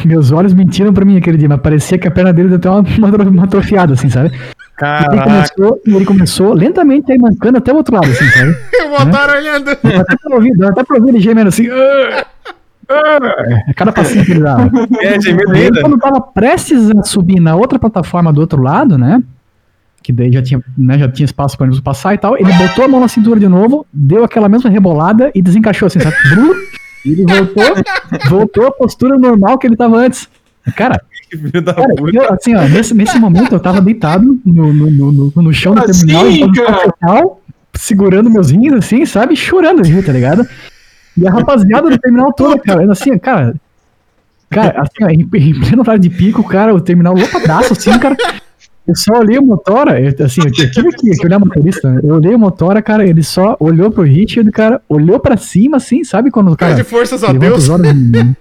meus 0.05 0.31
olhos 0.31 0.53
mentiram 0.53 0.93
pra 0.93 1.05
mim 1.05 1.17
aquele 1.17 1.37
dia, 1.37 1.47
mas 1.49 1.59
parecia 1.61 1.97
que 1.97 2.07
a 2.07 2.11
perna 2.11 2.31
dele 2.33 2.49
deu 2.49 2.57
até 2.57 2.69
uma, 2.69 3.29
uma, 3.29 3.43
atrofiada, 3.43 3.93
assim, 3.93 4.09
sabe? 4.09 4.29
E 4.29 4.31
ele 4.33 4.41
Caraca. 4.77 5.23
começou, 5.23 5.81
ele 5.85 6.05
começou 6.05 6.53
lentamente 6.53 7.11
a 7.11 7.15
ir 7.15 7.19
mancando 7.19 7.57
até 7.57 7.71
o 7.71 7.75
outro 7.75 7.95
lado, 7.95 8.09
assim, 8.09 8.25
sabe? 8.29 8.55
Eu 8.79 8.89
vou 8.89 8.97
estar 9.05 9.29
olhando. 9.29 9.65
Dá 9.65 10.01
até 10.01 10.15
pra 10.17 10.35
ouvir, 10.35 10.55
dá 10.57 10.69
até 10.69 10.83
pra 10.83 10.97
ouvir 10.97 11.09
ele 11.09 11.19
gemendo 11.19 11.49
assim. 11.49 11.67
"Ah, 11.69 12.21
ah", 12.21 12.25
É 13.67 13.73
cada 13.73 13.91
passinho 13.91 14.25
que 14.25 14.31
ele 14.31 14.41
dava. 14.41 14.69
É, 14.99 15.21
gemido 15.21 15.51
ainda. 15.51 15.81
quando 15.81 15.97
tava 15.97 16.19
prestes 16.19 16.89
a 16.89 17.03
subir 17.03 17.39
na 17.39 17.55
outra 17.55 17.77
plataforma 17.77 18.33
do 18.33 18.41
outro 18.41 18.61
lado, 18.61 18.97
né? 18.97 19.21
Que 20.01 20.11
daí 20.11 20.31
já 20.31 20.41
tinha, 20.41 20.63
né, 20.77 20.97
já 20.97 21.09
tinha 21.09 21.25
espaço 21.25 21.57
para 21.57 21.65
ônibus 21.65 21.81
passar 21.81 22.15
e 22.15 22.17
tal. 22.17 22.37
Ele 22.37 22.51
botou 22.53 22.85
a 22.85 22.87
mão 22.87 22.99
na 22.99 23.07
cintura 23.07 23.39
de 23.39 23.47
novo, 23.47 23.85
deu 23.93 24.23
aquela 24.23 24.49
mesma 24.49 24.69
rebolada 24.69 25.31
e 25.35 25.41
desencaixou 25.41 25.87
assim, 25.87 25.99
sabe? 25.99 26.15
E 27.05 27.11
ele 27.11 27.25
voltou, 27.25 27.75
voltou 28.27 28.67
à 28.67 28.71
postura 28.71 29.17
normal 29.17 29.57
que 29.57 29.67
ele 29.67 29.75
tava 29.75 29.97
antes. 29.97 30.27
Cara, 30.75 31.01
cara 31.65 31.93
eu, 32.13 32.33
assim, 32.33 32.55
ó, 32.55 32.67
nesse, 32.67 32.93
nesse 32.93 33.19
momento 33.19 33.53
eu 33.53 33.59
tava 33.59 33.81
deitado 33.81 34.39
no, 34.45 34.73
no, 34.73 34.91
no, 34.91 35.11
no, 35.11 35.33
no 35.35 35.53
chão 35.53 35.75
do 35.75 35.83
Assim, 35.83 36.07
terminal, 36.07 37.41
segurando 37.73 38.29
meus 38.29 38.51
rins, 38.51 38.73
assim, 38.73 39.05
sabe? 39.05 39.35
Chorando, 39.35 39.81
tá 40.03 40.11
ligado? 40.11 40.47
E 41.21 41.27
a 41.27 41.31
rapaziada 41.31 41.89
do 41.89 41.97
terminal 41.97 42.33
toda, 42.33 42.59
cara, 42.59 42.91
assim, 42.91 43.17
cara. 43.17 43.55
Cara, 44.49 44.81
assim, 44.81 45.03
ó, 45.03 45.09
em, 45.09 45.21
em 45.21 45.59
pleno 45.59 45.81
horário 45.81 46.01
de 46.01 46.09
pico, 46.09 46.43
cara, 46.43 46.73
o 46.73 46.81
terminal 46.81 47.13
lotadaço, 47.13 47.73
assim, 47.73 47.97
cara. 47.99 48.15
Eu 48.87 48.95
só 48.95 49.19
olhei 49.19 49.37
o 49.37 49.45
motora, 49.45 50.01
eu, 50.01 50.25
assim, 50.25 50.41
eu 50.43 50.51
tive 50.51 50.89
que, 50.93 51.11
que 51.11 51.25
olhar 51.27 51.37
o 51.37 51.41
motorista, 51.41 51.87
né? 51.91 52.01
Eu 52.03 52.15
olhei 52.15 52.33
o 52.33 52.39
motora, 52.39 52.81
cara, 52.81 53.07
ele 53.07 53.21
só 53.21 53.55
olhou 53.59 53.91
pro 53.91 54.01
Richard, 54.01 54.49
cara, 54.51 54.81
olhou 54.89 55.19
pra 55.19 55.37
cima, 55.37 55.77
assim, 55.77 56.03
sabe 56.03 56.31
quando 56.31 56.51
o 56.51 56.57
cara. 56.57 56.73
Pede 56.75 56.87
forças 56.89 57.23
a 57.23 57.31
Deus. 57.31 57.63
os 57.65 57.69
olhos 57.69 57.87
em- 57.91 58.35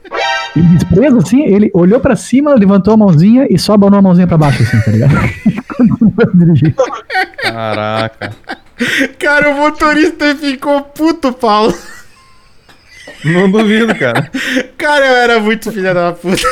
em 0.56 0.62
desprezo, 0.74 1.18
assim, 1.18 1.42
ele 1.44 1.70
olhou 1.74 2.00
pra 2.00 2.16
cima, 2.16 2.54
levantou 2.54 2.94
a 2.94 2.96
mãozinha 2.96 3.46
e 3.50 3.58
só 3.58 3.74
abanou 3.74 3.98
a 3.98 4.02
mãozinha 4.02 4.26
pra 4.26 4.38
baixo, 4.38 4.62
assim, 4.62 4.80
tá 4.80 4.90
ligado? 4.90 5.12
Caraca. 7.42 8.30
Cara, 9.18 9.50
o 9.50 9.56
motorista 9.58 10.34
ficou 10.36 10.82
puto, 10.82 11.32
Paulo. 11.32 11.74
Não 13.24 13.50
duvido, 13.50 13.94
cara. 13.94 14.30
Cara, 14.78 15.06
eu 15.06 15.16
era 15.16 15.40
muito 15.40 15.70
filha 15.72 15.92
da 15.94 16.12
puta. 16.12 16.42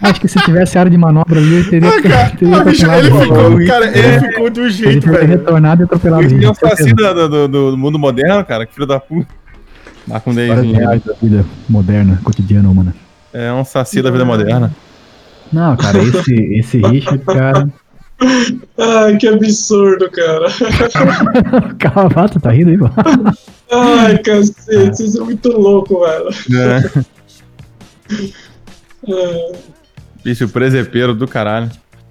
Acho 0.00 0.20
que 0.20 0.28
se 0.28 0.38
tivesse 0.42 0.78
área 0.78 0.90
de 0.90 0.96
manobra 0.96 1.40
ali, 1.40 1.54
ele 1.56 1.70
teria, 1.70 1.90
teria 2.00 2.20
Ah, 2.60 2.64
bicho, 2.64 2.84
ele 2.86 3.08
atropelado. 3.08 3.20
ficou, 3.20 3.66
cara, 3.66 3.86
É. 3.86 3.98
ele 3.98 4.20
ficou 4.28 4.50
do 4.50 4.60
Ele 4.60 4.70
jeito, 4.70 5.10
velho. 5.10 5.26
retornado 5.26 5.82
e 5.82 5.84
atropelado. 5.84 6.22
Ele 6.22 6.34
ele, 6.36 6.44
é 6.44 6.50
um 6.50 6.54
saci 6.54 6.92
do, 6.92 7.28
do, 7.28 7.48
do 7.72 7.76
mundo 7.76 7.98
moderno, 7.98 8.44
cara. 8.44 8.64
Que 8.64 8.74
filho 8.74 8.86
da 8.86 9.00
puta. 9.00 9.26
Com 10.24 10.32
Várias 10.32 10.56
Davinho. 10.56 10.76
reais 10.78 11.02
da 11.04 11.12
vida 11.20 11.44
moderna, 11.68 12.20
cotidiana 12.22 12.68
humana. 12.70 12.94
É 13.32 13.52
um 13.52 13.64
saci 13.64 14.00
da 14.00 14.10
vida 14.10 14.24
moderna. 14.24 14.72
Não, 15.52 15.76
cara, 15.76 15.98
esse, 15.98 16.34
esse 16.54 16.78
Richard, 16.78 17.18
cara. 17.24 17.68
Ai, 18.78 19.16
que 19.16 19.28
absurdo, 19.28 20.10
cara. 20.10 20.46
Cavata, 21.78 22.40
tá 22.40 22.50
rindo 22.50 22.70
aí, 22.70 22.78
pô? 22.78 22.90
Ai, 23.70 24.18
cacete, 24.18 24.96
vocês 24.96 25.12
são 25.12 25.26
muito 25.26 25.48
loucos, 25.50 25.98
velho. 26.00 26.28
É. 26.60 27.04
É. 29.06 29.52
Bicho 30.24 30.48
presepeiro 30.48 31.14
do 31.14 31.26
caralho. 31.26 31.70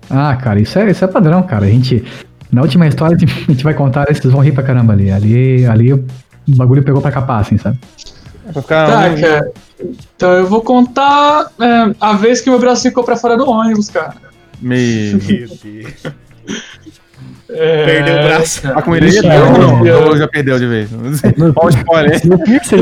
Ah, 0.10 0.36
cara, 0.36 0.60
isso 0.60 0.80
é, 0.80 0.90
isso 0.90 1.04
é 1.04 1.08
padrão, 1.08 1.44
cara. 1.44 1.66
A 1.66 1.70
gente. 1.70 2.04
Na 2.52 2.62
última 2.62 2.88
história 2.88 3.16
a 3.16 3.52
gente 3.52 3.64
vai 3.64 3.74
contar, 3.74 4.06
vocês 4.08 4.32
vão 4.32 4.42
rir 4.42 4.54
pra 4.54 4.64
caramba 4.64 4.94
ali. 4.94 5.12
Ali, 5.12 5.66
ali 5.66 5.94
o 5.94 6.06
bagulho 6.48 6.82
pegou 6.82 7.02
pra 7.02 7.12
capar, 7.12 7.42
assim, 7.42 7.58
sabe? 7.58 7.78
Tá, 8.54 8.64
cara. 8.64 9.52
Então 10.16 10.32
eu 10.32 10.48
vou 10.48 10.62
contar 10.62 11.52
é, 11.60 11.96
a 12.00 12.14
vez 12.14 12.42
que 12.42 12.50
meu 12.50 12.60
braço 12.60 12.84
ficou 12.84 13.04
pra 13.04 13.18
fora 13.18 13.38
do 13.38 13.48
ônibus, 13.48 13.90
cara. 13.90 14.16
Meio. 14.62 15.20
Meu. 15.24 15.88
É, 17.50 17.86
Perdeu 17.86 18.16
o 18.16 18.24
braço. 18.24 18.62
cara. 18.62 18.76
Tá 18.76 18.82
com 18.82 18.96
ele 18.96 19.22
não, 19.22 19.72
horrível. 19.76 20.08
ou 20.08 20.18
já 20.18 20.28
perdeu 20.28 20.60
de 20.60 20.68
vez. 20.68 20.90
Qual 21.54 21.70
spoiler, 21.70 22.22
Piercing, 22.44 22.78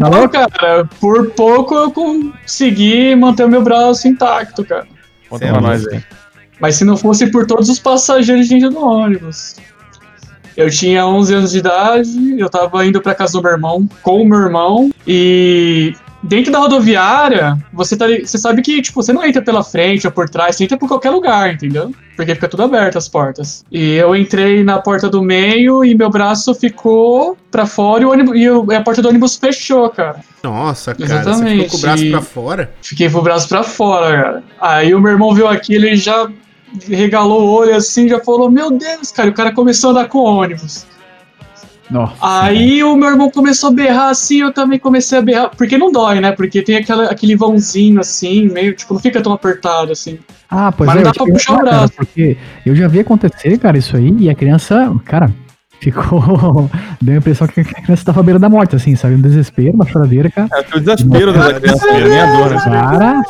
Não, 0.00 0.28
cara, 0.28 0.84
por 1.00 1.30
pouco 1.30 1.74
eu 1.76 1.90
consegui 1.92 3.14
manter 3.14 3.44
o 3.44 3.48
meu 3.48 3.62
braço 3.62 4.08
intacto, 4.08 4.64
cara. 4.64 4.86
Conta 5.28 5.46
pra 5.46 5.60
nós 5.60 5.86
aí. 5.86 6.02
Mas 6.60 6.74
se 6.74 6.84
não 6.84 6.96
fosse 6.96 7.28
por 7.28 7.46
todos 7.46 7.68
os 7.68 7.78
passageiros 7.78 8.48
dentro 8.48 8.70
do 8.70 8.84
ônibus. 8.84 9.56
Eu 10.56 10.68
tinha 10.68 11.06
11 11.06 11.34
anos 11.34 11.52
de 11.52 11.58
idade, 11.58 12.10
eu 12.38 12.50
tava 12.50 12.84
indo 12.84 13.00
pra 13.00 13.14
casa 13.14 13.32
do 13.34 13.42
meu 13.42 13.52
irmão 13.52 13.88
com 14.02 14.20
o 14.22 14.28
meu 14.28 14.40
irmão 14.40 14.90
e 15.06 15.94
dentro 16.22 16.52
da 16.52 16.58
rodoviária, 16.58 17.56
você, 17.72 17.96
tá, 17.96 18.06
você 18.06 18.38
sabe 18.38 18.62
que, 18.62 18.82
tipo, 18.82 19.02
você 19.02 19.12
não 19.12 19.24
entra 19.24 19.42
pela 19.42 19.62
frente 19.62 20.06
ou 20.06 20.12
por 20.12 20.28
trás, 20.28 20.56
você 20.56 20.64
entra 20.64 20.76
por 20.78 20.88
qualquer 20.88 21.10
lugar, 21.10 21.52
entendeu? 21.52 21.92
Porque 22.16 22.34
fica 22.34 22.48
tudo 22.48 22.64
aberto 22.64 22.98
as 22.98 23.08
portas. 23.08 23.64
E 23.70 23.94
eu 23.94 24.14
entrei 24.14 24.62
na 24.62 24.78
porta 24.78 25.08
do 25.08 25.22
meio 25.22 25.84
e 25.84 25.94
meu 25.94 26.10
braço 26.10 26.54
ficou 26.54 27.36
pra 27.50 27.66
fora 27.66 28.02
e, 28.02 28.06
o 28.06 28.10
ônibus, 28.10 28.36
e 28.36 28.74
a 28.74 28.82
porta 28.82 29.00
do 29.00 29.08
ônibus 29.08 29.36
fechou, 29.36 29.88
cara. 29.88 30.20
Nossa, 30.42 30.94
cara, 30.94 31.08
você 31.08 31.30
Exatamente. 31.30 31.64
ficou 31.64 31.70
com 31.70 31.76
o 31.76 31.80
braço 31.80 32.10
pra 32.10 32.22
fora. 32.22 32.70
Fiquei 32.82 33.10
com 33.10 33.18
o 33.18 33.22
braço 33.22 33.48
pra 33.48 33.62
fora, 33.62 34.22
cara. 34.22 34.44
Aí 34.60 34.94
o 34.94 35.00
meu 35.00 35.12
irmão 35.12 35.34
viu 35.34 35.48
aquilo 35.48 35.86
e 35.86 35.96
já 35.96 36.28
regalou 36.88 37.42
o 37.42 37.50
olho 37.50 37.74
assim, 37.74 38.08
já 38.08 38.20
falou: 38.20 38.50
Meu 38.50 38.70
Deus, 38.70 39.10
cara, 39.10 39.30
o 39.30 39.34
cara 39.34 39.52
começou 39.52 39.88
a 39.88 39.90
andar 39.92 40.08
com 40.08 40.18
o 40.18 40.24
ônibus. 40.24 40.86
Nossa. 41.90 42.14
Aí 42.20 42.82
o 42.84 42.94
meu 42.96 43.08
irmão 43.10 43.30
começou 43.30 43.70
a 43.70 43.72
berrar 43.72 44.10
assim, 44.10 44.40
eu 44.40 44.52
também 44.52 44.78
comecei 44.78 45.18
a 45.18 45.22
berrar. 45.22 45.50
Porque 45.56 45.76
não 45.76 45.90
dói, 45.90 46.20
né? 46.20 46.32
Porque 46.32 46.62
tem 46.62 46.76
aquela, 46.76 47.04
aquele 47.10 47.34
vãozinho 47.34 47.98
assim, 48.00 48.48
meio, 48.48 48.74
tipo, 48.74 48.94
não 48.94 49.00
fica 49.00 49.20
tão 49.20 49.32
apertado 49.32 49.90
assim. 49.92 50.18
Ah, 50.50 50.70
pois 50.72 50.86
Mas 50.86 50.94
não 50.96 51.00
é. 51.00 51.04
dá 51.04 51.10
eu 51.10 51.14
pra 51.14 51.24
tinha- 51.24 51.34
puxar 51.34 51.54
o 51.54 51.58
braço. 51.60 51.92
Porque 51.96 52.36
eu 52.64 52.74
já 52.76 52.86
vi 52.88 53.00
acontecer, 53.00 53.58
cara, 53.58 53.76
isso 53.78 53.96
aí, 53.96 54.14
e 54.18 54.30
a 54.30 54.34
criança, 54.34 54.92
cara, 55.04 55.32
ficou. 55.80 56.70
Deu 57.02 57.14
a 57.14 57.18
impressão 57.18 57.46
que 57.48 57.60
a 57.60 57.64
criança 57.64 58.04
tava 58.04 58.20
à 58.20 58.22
beira 58.22 58.38
da 58.38 58.48
morte, 58.48 58.76
assim, 58.76 58.94
sabe? 58.94 59.14
Um 59.14 59.20
desespero, 59.20 59.72
uma 59.74 59.86
choradeira, 59.86 60.30
cara. 60.30 60.48
É 60.52 60.76
o 60.76 60.80
desespero 60.80 61.32
da 61.32 61.54
criança, 61.54 61.86
né? 61.86 62.08
nem 62.08 62.20
a 62.20 62.36
dor, 62.36 62.50
né? 62.50 62.60
Cara. 62.60 63.22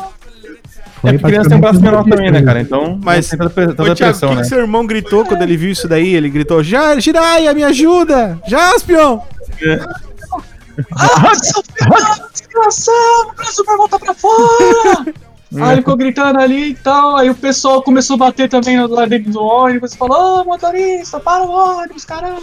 É 1.03 1.11
porque 1.13 1.27
criança 1.27 1.49
tem 1.49 1.57
um 1.57 1.61
braço 1.61 1.81
menor 1.81 2.03
também, 2.03 2.31
né, 2.31 2.41
cara? 2.43 2.61
Então. 2.61 2.99
Mas, 3.03 3.29
tem 3.29 3.39
tanta, 3.39 3.61
Ô, 3.61 3.73
tanta 3.73 3.75
Thiago, 3.75 3.93
o 3.93 3.95
pressão, 3.95 4.29
que, 4.29 4.35
né? 4.35 4.41
que 4.41 4.47
seu 4.47 4.59
irmão 4.59 4.85
gritou 4.85 5.25
quando 5.25 5.41
ele 5.41 5.57
viu 5.57 5.71
isso 5.71 5.87
daí? 5.87 6.13
Ele 6.13 6.29
gritou, 6.29 6.63
Já, 6.63 6.99
Jiraya, 6.99 7.53
me 7.53 7.63
ajuda! 7.63 8.39
Jaspion! 8.47 9.19
Ah, 10.95 11.31
filho 11.35 11.89
da 11.89 12.27
desgraçado, 12.33 13.29
o 13.29 13.35
braço 13.35 13.63
vai 13.65 13.77
voltar 13.77 13.99
pra 13.99 14.13
fora! 14.13 15.13
Aí 15.53 15.73
ele 15.73 15.81
ficou 15.81 15.97
gritando 15.97 16.39
ali 16.39 16.69
e 16.69 16.75
tal, 16.75 17.17
aí 17.17 17.29
o 17.29 17.35
pessoal 17.35 17.81
começou 17.81 18.13
a 18.13 18.19
bater 18.19 18.47
também 18.47 18.79
lá 18.87 19.05
dentro 19.05 19.33
do 19.33 19.43
ônibus 19.43 19.93
e 19.93 19.97
falou, 19.97 20.41
ô 20.41 20.45
motorista, 20.45 21.19
para 21.19 21.43
o 21.43 21.51
ônibus, 21.51 22.05
caramba! 22.05 22.41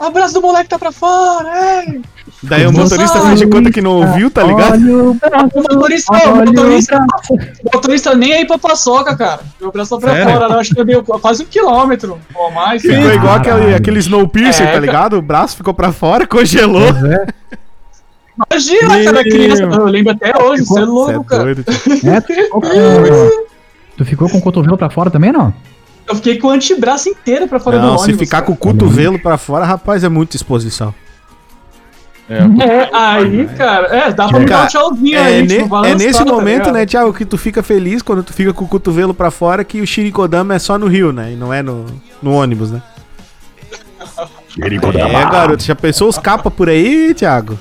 O 0.00 0.10
braço 0.10 0.32
do 0.34 0.40
moleque 0.40 0.70
tá 0.70 0.78
pra 0.78 0.90
fora, 0.90 1.50
ei! 1.84 2.00
Daí 2.42 2.66
o 2.66 2.72
Nossa, 2.72 2.94
motorista 2.94 3.20
fez 3.20 3.38
de 3.38 3.46
conta 3.46 3.70
que 3.70 3.82
não 3.82 3.90
ouviu, 3.96 4.30
tá 4.30 4.42
ligado? 4.42 4.72
Olha 4.72 4.96
o 4.96 5.14
braço, 5.14 5.48
O 5.54 5.60
motorista, 5.60 6.12
olha 6.14 6.32
o 6.32 6.36
motorista, 6.46 7.06
o 7.28 7.74
motorista 7.74 8.14
nem 8.14 8.32
aí 8.32 8.46
pra 8.46 8.56
paçoca, 8.56 9.14
cara. 9.14 9.42
Meu 9.60 9.70
braço 9.70 9.90
tá 9.90 10.00
pra 10.00 10.14
Sério? 10.14 10.32
fora, 10.32 10.48
não, 10.48 10.58
acho 10.58 10.74
que 10.74 10.82
deu 10.82 11.04
quase 11.04 11.42
um 11.42 11.46
quilômetro 11.46 12.18
ou 12.34 12.50
mais. 12.50 12.80
Ficou 12.80 12.96
cara. 13.02 13.14
igual 13.14 13.34
aquele, 13.34 13.74
aquele 13.74 13.98
Snowpiercer, 13.98 14.68
É, 14.68 14.72
tá 14.72 14.80
ligado? 14.80 15.18
O 15.18 15.22
braço 15.22 15.54
ficou 15.54 15.74
pra 15.74 15.92
fora, 15.92 16.26
congelou. 16.26 16.88
É. 16.88 17.26
Imagina, 18.50 19.04
cara, 19.04 19.22
criança, 19.22 19.62
eu 19.64 19.84
lembro 19.84 20.12
até 20.12 20.42
hoje, 20.42 20.64
você 20.64 20.80
é 20.80 20.80
Você 20.80 20.80
é 20.80 20.84
louco, 20.86 21.24
cara. 21.24 21.50
É, 21.50 22.20
tu, 22.22 22.32
ficou 22.32 22.60
com, 22.62 23.30
tu 23.98 24.04
ficou 24.06 24.30
com 24.30 24.38
o 24.38 24.40
cotovelo 24.40 24.78
pra 24.78 24.88
fora 24.88 25.10
também, 25.10 25.30
não? 25.30 25.52
Eu 26.10 26.16
fiquei 26.16 26.38
com 26.38 26.48
o 26.48 26.50
antebraço 26.50 27.08
inteiro 27.08 27.46
pra 27.48 27.58
fora 27.60 27.78
do 27.78 27.82
Não, 27.86 27.92
ônibus. 27.96 28.06
se 28.06 28.14
ficar 28.18 28.42
com 28.42 28.52
o 28.52 28.56
cotovelo 28.56 29.18
pra 29.18 29.38
fora, 29.38 29.64
rapaz, 29.64 30.02
é 30.04 30.08
muita 30.08 30.36
exposição. 30.36 30.92
É, 32.28 32.88
aí, 32.92 33.48
cara, 33.56 33.86
é, 33.88 34.12
dá 34.12 34.28
pra 34.28 34.38
me 34.38 34.46
dar 34.46 34.54
um 34.54 34.58
Cara, 34.58 34.68
tchauzinho 34.68 35.18
É, 35.18 35.22
aí, 35.24 35.42
ne- 35.46 35.62
tipo, 35.64 35.84
é 35.84 35.94
nesse 35.96 36.24
tá 36.24 36.24
momento, 36.32 36.58
ligado? 36.58 36.72
né, 36.74 36.86
Thiago, 36.86 37.12
que 37.12 37.24
tu 37.24 37.36
fica 37.36 37.60
feliz 37.60 38.02
quando 38.02 38.22
tu 38.22 38.32
fica 38.32 38.52
com 38.52 38.64
o 38.64 38.68
cotovelo 38.68 39.12
pra 39.12 39.32
fora 39.32 39.64
que 39.64 39.80
o 39.80 39.86
Shirikodama 39.86 40.54
é 40.54 40.58
só 40.60 40.78
no 40.78 40.86
Rio, 40.86 41.10
né? 41.12 41.32
E 41.32 41.36
não 41.36 41.52
é 41.52 41.60
no, 41.60 41.86
no 42.22 42.32
ônibus, 42.32 42.70
né? 42.70 42.80
É, 44.60 45.30
garoto, 45.30 45.62
já 45.62 45.74
pensou 45.74 46.08
os 46.08 46.18
capas 46.18 46.52
por 46.52 46.68
aí, 46.68 47.14
Thiago? 47.14 47.58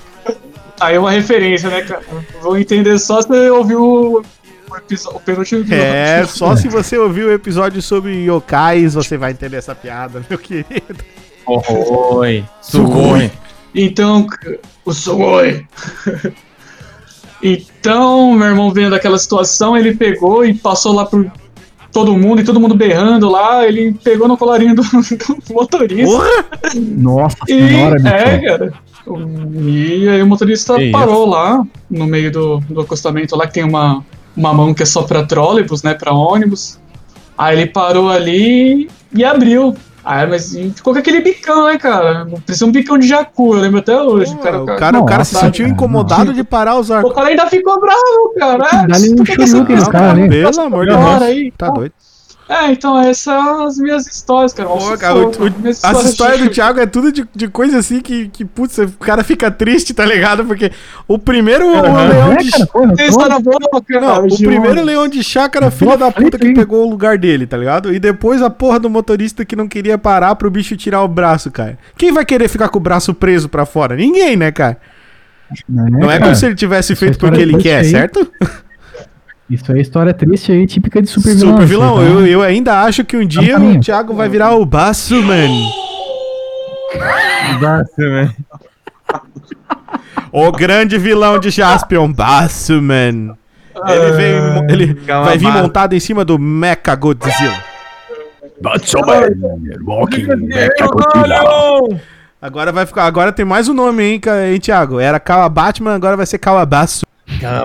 Aí 0.79 0.95
é 0.95 0.99
uma 0.99 1.11
referência, 1.11 1.69
né, 1.69 1.81
cara? 1.81 2.01
Vou 2.41 2.57
entender 2.57 2.97
só 2.99 3.21
se 3.21 3.35
eu 3.35 3.57
ouvir 3.57 3.75
o, 3.75 4.21
o, 4.69 5.15
o 5.15 5.19
penúltimo 5.19 5.61
episódio. 5.61 5.83
É, 5.83 6.25
só 6.25 6.55
se 6.55 6.67
você 6.67 6.97
ouvir 6.97 7.23
o 7.23 7.33
episódio 7.33 7.81
sobre 7.81 8.23
yokais, 8.25 8.93
você 8.93 9.17
vai 9.17 9.31
entender 9.31 9.57
essa 9.57 9.75
piada, 9.75 10.23
meu 10.29 10.37
querido. 10.37 11.03
Oi. 11.47 12.43
Sugoi. 12.61 13.31
Então, 13.73 14.27
o 14.85 14.93
Sugoi. 14.93 15.65
então, 17.41 18.33
meu 18.33 18.47
irmão 18.47 18.71
vendo 18.71 18.95
aquela 18.95 19.17
situação, 19.17 19.77
ele 19.77 19.95
pegou 19.95 20.45
e 20.45 20.53
passou 20.53 20.93
lá 20.93 21.05
por 21.05 21.31
todo 21.91 22.17
mundo, 22.17 22.41
e 22.41 22.43
todo 22.43 22.59
mundo 22.59 22.75
berrando 22.75 23.29
lá, 23.29 23.65
ele 23.65 23.93
pegou 23.93 24.27
no 24.27 24.37
colarinho 24.37 24.75
do, 24.75 24.83
do 25.47 25.53
motorista. 25.53 26.05
Porra! 26.05 26.45
Nossa 26.75 27.37
E, 27.47 27.67
senhora, 27.67 28.09
é, 28.09 28.37
cara. 28.39 28.73
E 29.63 30.07
aí 30.07 30.21
o 30.21 30.27
motorista 30.27 30.75
Que 30.75 30.91
parou 30.91 31.27
lá, 31.27 31.65
no 31.89 32.05
meio 32.05 32.31
do, 32.31 32.59
do 32.69 32.81
acostamento 32.81 33.35
lá, 33.35 33.47
que 33.47 33.53
tem 33.53 33.63
uma, 33.63 34.05
uma 34.39 34.53
mão 34.53 34.73
que 34.73 34.81
é 34.81 34.85
só 34.85 35.03
pra 35.03 35.23
trólebus, 35.25 35.83
né, 35.83 35.93
pra 35.93 36.13
ônibus. 36.13 36.79
Aí 37.37 37.57
ele 37.57 37.67
parou 37.67 38.09
ali 38.09 38.89
e 39.13 39.23
abriu. 39.25 39.75
Aí, 40.03 40.25
mas 40.25 40.53
ficou 40.75 40.93
com 40.93 40.99
aquele 40.99 41.19
bicão, 41.19 41.67
né, 41.67 41.77
cara? 41.77 42.25
Parecia 42.45 42.65
um 42.65 42.71
bicão 42.71 42.97
de 42.97 43.05
jacu, 43.07 43.53
eu 43.53 43.59
lembro 43.59 43.79
até 43.79 44.01
hoje. 44.01 44.33
Pô, 44.33 44.41
cara, 44.41 44.63
o 44.63 44.65
cara, 44.65 44.99
o 44.99 45.05
cara 45.05 45.23
se 45.25 45.35
sentiu 45.35 45.65
cara, 45.65 45.75
incomodado 45.75 46.33
de 46.33 46.43
parar 46.43 46.79
os 46.79 46.89
O 46.89 46.93
arcos. 46.93 47.13
cara 47.13 47.27
ainda 47.27 47.45
ficou 47.47 47.79
bravo, 47.79 48.33
cara. 48.39 48.87
Dá-lhe 48.87 49.13
um 49.13 49.15
no 49.15 49.89
cara 49.91 50.11
ali. 50.11 50.29
Pelo 50.29 50.61
amor 50.61 50.85
de 50.85 50.91
Deus. 50.95 51.53
Tá 51.57 51.69
doido. 51.69 51.93
É, 52.49 52.71
então 52.71 52.97
essas 52.99 53.19
são 53.19 53.67
as 53.67 53.77
minhas 53.77 54.07
histórias, 54.07 54.51
cara. 54.53 54.67
Pô, 54.69 54.97
cara, 54.97 55.15
o- 55.19 55.27
o- 55.29 55.69
as 55.83 56.03
histórias 56.05 56.39
do 56.39 56.49
Thiago 56.49 56.79
é 56.79 56.87
tudo 56.87 57.11
de, 57.11 57.23
de 57.35 57.47
coisa 57.47 57.77
assim 57.77 58.01
que, 58.01 58.27
que, 58.29 58.43
putz, 58.43 58.75
o 58.79 58.87
cara 58.99 59.23
fica 59.23 59.51
triste, 59.51 59.93
tá 59.93 60.03
ligado? 60.03 60.43
Porque 60.43 60.71
o 61.07 61.19
primeiro 61.19 61.67
o 61.67 61.79
leão 61.79 62.33
É, 62.33 62.37
de 62.37 62.49
cara, 62.49 62.65
pô, 62.65 62.83
eu 62.85 62.87
Tem 62.95 63.05
tô- 63.05 63.11
história 63.11 63.39
boa, 63.39 63.59
cara. 63.87 64.01
Não, 64.01 64.23
o 64.23 64.27
de 64.27 64.43
primeiro 64.43 64.83
leão 64.83 65.07
de 65.07 65.23
chácara, 65.23 65.69
filha 65.69 65.95
da 65.95 66.11
puta 66.11 66.39
que 66.39 66.51
pegou 66.51 66.87
o 66.87 66.89
lugar 66.89 67.19
dele, 67.19 67.45
tá 67.45 67.55
ligado? 67.55 67.93
E 67.93 67.99
depois 67.99 68.41
a 68.41 68.49
porra 68.49 68.79
do 68.79 68.89
motorista 68.89 69.45
que 69.45 69.55
não 69.55 69.67
queria 69.67 69.99
parar 69.99 70.33
pro 70.33 70.49
bicho 70.49 70.75
tirar 70.75 71.03
o 71.03 71.07
braço, 71.07 71.51
cara. 71.51 71.77
Quem 71.97 72.11
vai 72.11 72.25
querer 72.25 72.47
ficar 72.47 72.69
com 72.69 72.79
o 72.79 72.81
braço 72.81 73.13
preso 73.13 73.47
pra 73.47 73.63
fora? 73.63 73.95
Ninguém, 73.95 74.35
né, 74.35 74.51
cara? 74.51 74.77
Não 75.67 76.09
é 76.09 76.13
cara, 76.17 76.21
como 76.23 76.35
se 76.35 76.45
ele 76.47 76.55
tivesse 76.55 76.95
feito 76.95 77.19
porque 77.19 77.39
ele 77.41 77.51
triste 77.53 77.69
quer, 77.69 77.77
aí. 77.79 77.89
certo? 77.91 78.31
Isso 79.49 79.71
é 79.71 79.79
história 79.79 80.13
triste 80.13 80.51
aí, 80.51 80.67
típica 80.67 81.01
de 81.01 81.09
super 81.09 81.33
vilão. 81.35 81.53
Super 81.53 81.65
vilão. 81.65 81.97
assim, 81.97 82.05
tá? 82.07 82.13
Eu, 82.13 82.27
eu 82.27 82.41
ainda 82.43 82.81
acho 82.83 83.03
que 83.03 83.17
um 83.17 83.25
dia 83.25 83.59
o. 83.59 83.79
Thiago 83.79 84.13
vai 84.13 84.29
virar 84.29 84.53
o 84.55 84.65
Bassuman. 84.65 85.49
né? 87.97 88.33
O 90.31 90.51
grande 90.51 90.97
vilão 90.97 91.39
de 91.39 91.49
Jaspion, 91.49 92.11
Bassuman. 92.11 93.35
Ele, 93.87 94.11
vem, 94.11 94.35
ele 94.69 94.93
Calma, 94.95 95.27
vai 95.27 95.37
vir 95.37 95.51
Bas- 95.51 95.61
montado 95.61 95.93
em 95.93 95.99
cima 95.99 96.23
do 96.23 96.37
Mecha 96.37 96.95
Godzilla. 96.95 97.63
Agora 102.41 102.71
vai 102.71 102.85
ficar. 102.85 103.05
Agora 103.05 103.31
tem 103.31 103.45
mais 103.45 103.67
um 103.67 103.73
nome, 103.73 104.03
hein, 104.03 104.21
Thiago? 104.61 104.99
Era 104.99 105.19
Kawabatman, 105.19 105.95
agora 105.95 106.17
vai 106.17 106.25
ser 106.25 106.37
Kawabaçu. 106.37 107.05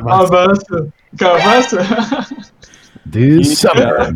Avança. 0.06 0.86
Avança. 1.22 1.78
This 3.10 3.58
summer, 3.58 4.14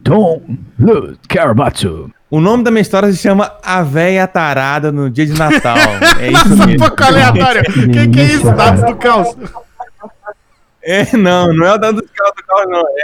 don't 0.00 0.58
lose 0.78 1.18
Karabatsu. 1.28 2.10
O 2.30 2.40
nome 2.40 2.64
da 2.64 2.70
minha 2.70 2.82
história 2.82 3.10
se 3.12 3.18
chama 3.18 3.52
A 3.62 3.82
Véia 3.82 4.26
Tarada 4.26 4.90
no 4.90 5.08
Dia 5.08 5.26
de 5.26 5.38
Natal. 5.38 5.76
É 6.18 6.30
isso 6.32 6.56
mesmo. 6.56 6.78
pouco 6.78 7.04
aleatório. 7.04 7.62
Que 7.64 8.08
que 8.08 8.20
é 8.20 8.24
isso? 8.24 8.52
Dados 8.52 8.82
do 8.82 8.96
caos. 8.96 9.36
É, 10.82 11.16
não, 11.16 11.52
não 11.52 11.66
é 11.66 11.74
o 11.74 11.78
dado 11.78 12.02
do 12.02 12.08
carro 12.08 12.32
do 12.36 12.42
carro, 12.44 12.70
não. 12.70 12.80
É 12.80 12.82
Meu 12.82 12.94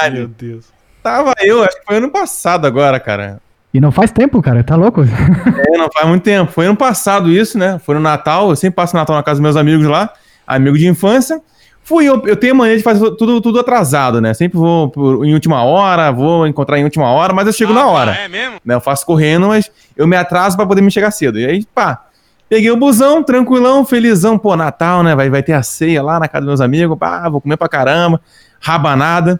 realidade. 0.00 0.34
Deus. 0.36 0.66
Tava 1.02 1.34
eu, 1.40 1.62
acho 1.62 1.78
que 1.78 1.86
foi 1.86 1.96
ano 1.96 2.10
passado 2.10 2.66
agora, 2.66 2.98
cara. 2.98 3.40
E 3.72 3.80
não 3.80 3.90
faz 3.90 4.10
tempo, 4.10 4.40
cara, 4.42 4.62
tá 4.62 4.76
louco? 4.76 5.02
É, 5.02 5.78
não 5.78 5.88
faz 5.92 6.06
muito 6.06 6.22
tempo. 6.22 6.50
Foi 6.52 6.66
ano 6.66 6.76
passado 6.76 7.30
isso, 7.30 7.58
né? 7.58 7.78
Foi 7.78 7.94
no 7.94 8.00
Natal. 8.00 8.50
Eu 8.50 8.56
sempre 8.56 8.76
passo 8.76 8.96
o 8.96 8.98
Natal 8.98 9.16
na 9.16 9.22
casa 9.22 9.40
dos 9.40 9.42
meus 9.42 9.56
amigos 9.56 9.86
lá, 9.86 10.12
amigo 10.46 10.76
de 10.76 10.86
infância. 10.86 11.40
Fui 11.86 12.06
eu, 12.08 12.20
eu 12.26 12.34
tenho 12.34 12.54
mania 12.54 12.76
de 12.78 12.82
fazer 12.82 13.10
tudo, 13.12 13.40
tudo 13.42 13.60
atrasado, 13.60 14.18
né? 14.20 14.32
Sempre 14.32 14.58
vou 14.58 14.88
por- 14.88 15.24
em 15.26 15.34
última 15.34 15.62
hora, 15.62 16.10
vou 16.10 16.46
encontrar 16.46 16.78
em 16.78 16.84
última 16.84 17.10
hora, 17.12 17.34
mas 17.34 17.46
eu 17.46 17.52
chego 17.52 17.74
na 17.74 17.86
hora. 17.86 18.12
É 18.12 18.26
mesmo? 18.26 18.56
né? 18.64 18.74
Eu 18.74 18.80
faço 18.80 19.04
correndo, 19.04 19.48
mas 19.48 19.70
eu 19.94 20.06
me 20.06 20.16
atraso 20.16 20.56
pra 20.56 20.64
poder 20.64 20.80
me 20.80 20.90
chegar 20.90 21.10
cedo. 21.10 21.38
E 21.38 21.44
aí, 21.44 21.64
pá, 21.74 22.04
peguei 22.48 22.70
o 22.70 22.76
busão, 22.76 23.22
tranquilão, 23.22 23.84
felizão, 23.84 24.38
pô, 24.38 24.56
Natal, 24.56 25.02
né? 25.02 25.14
Vai, 25.14 25.28
vai 25.28 25.42
ter 25.42 25.52
a 25.52 25.62
ceia 25.62 26.02
lá 26.02 26.18
na 26.18 26.26
casa 26.26 26.40
dos 26.40 26.48
meus 26.48 26.60
amigos, 26.62 26.96
pá, 26.98 27.28
vou 27.28 27.38
comer 27.40 27.58
pra 27.58 27.68
caramba, 27.68 28.18
rabanada. 28.60 29.38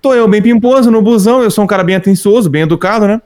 Tô 0.00 0.14
eu 0.14 0.26
bem 0.26 0.40
pimposo 0.40 0.90
no 0.90 1.02
busão, 1.02 1.42
eu 1.42 1.50
sou 1.50 1.64
um 1.64 1.66
cara 1.66 1.84
bem 1.84 1.96
atencioso, 1.96 2.48
bem 2.48 2.62
educado, 2.62 3.06
né? 3.06 3.20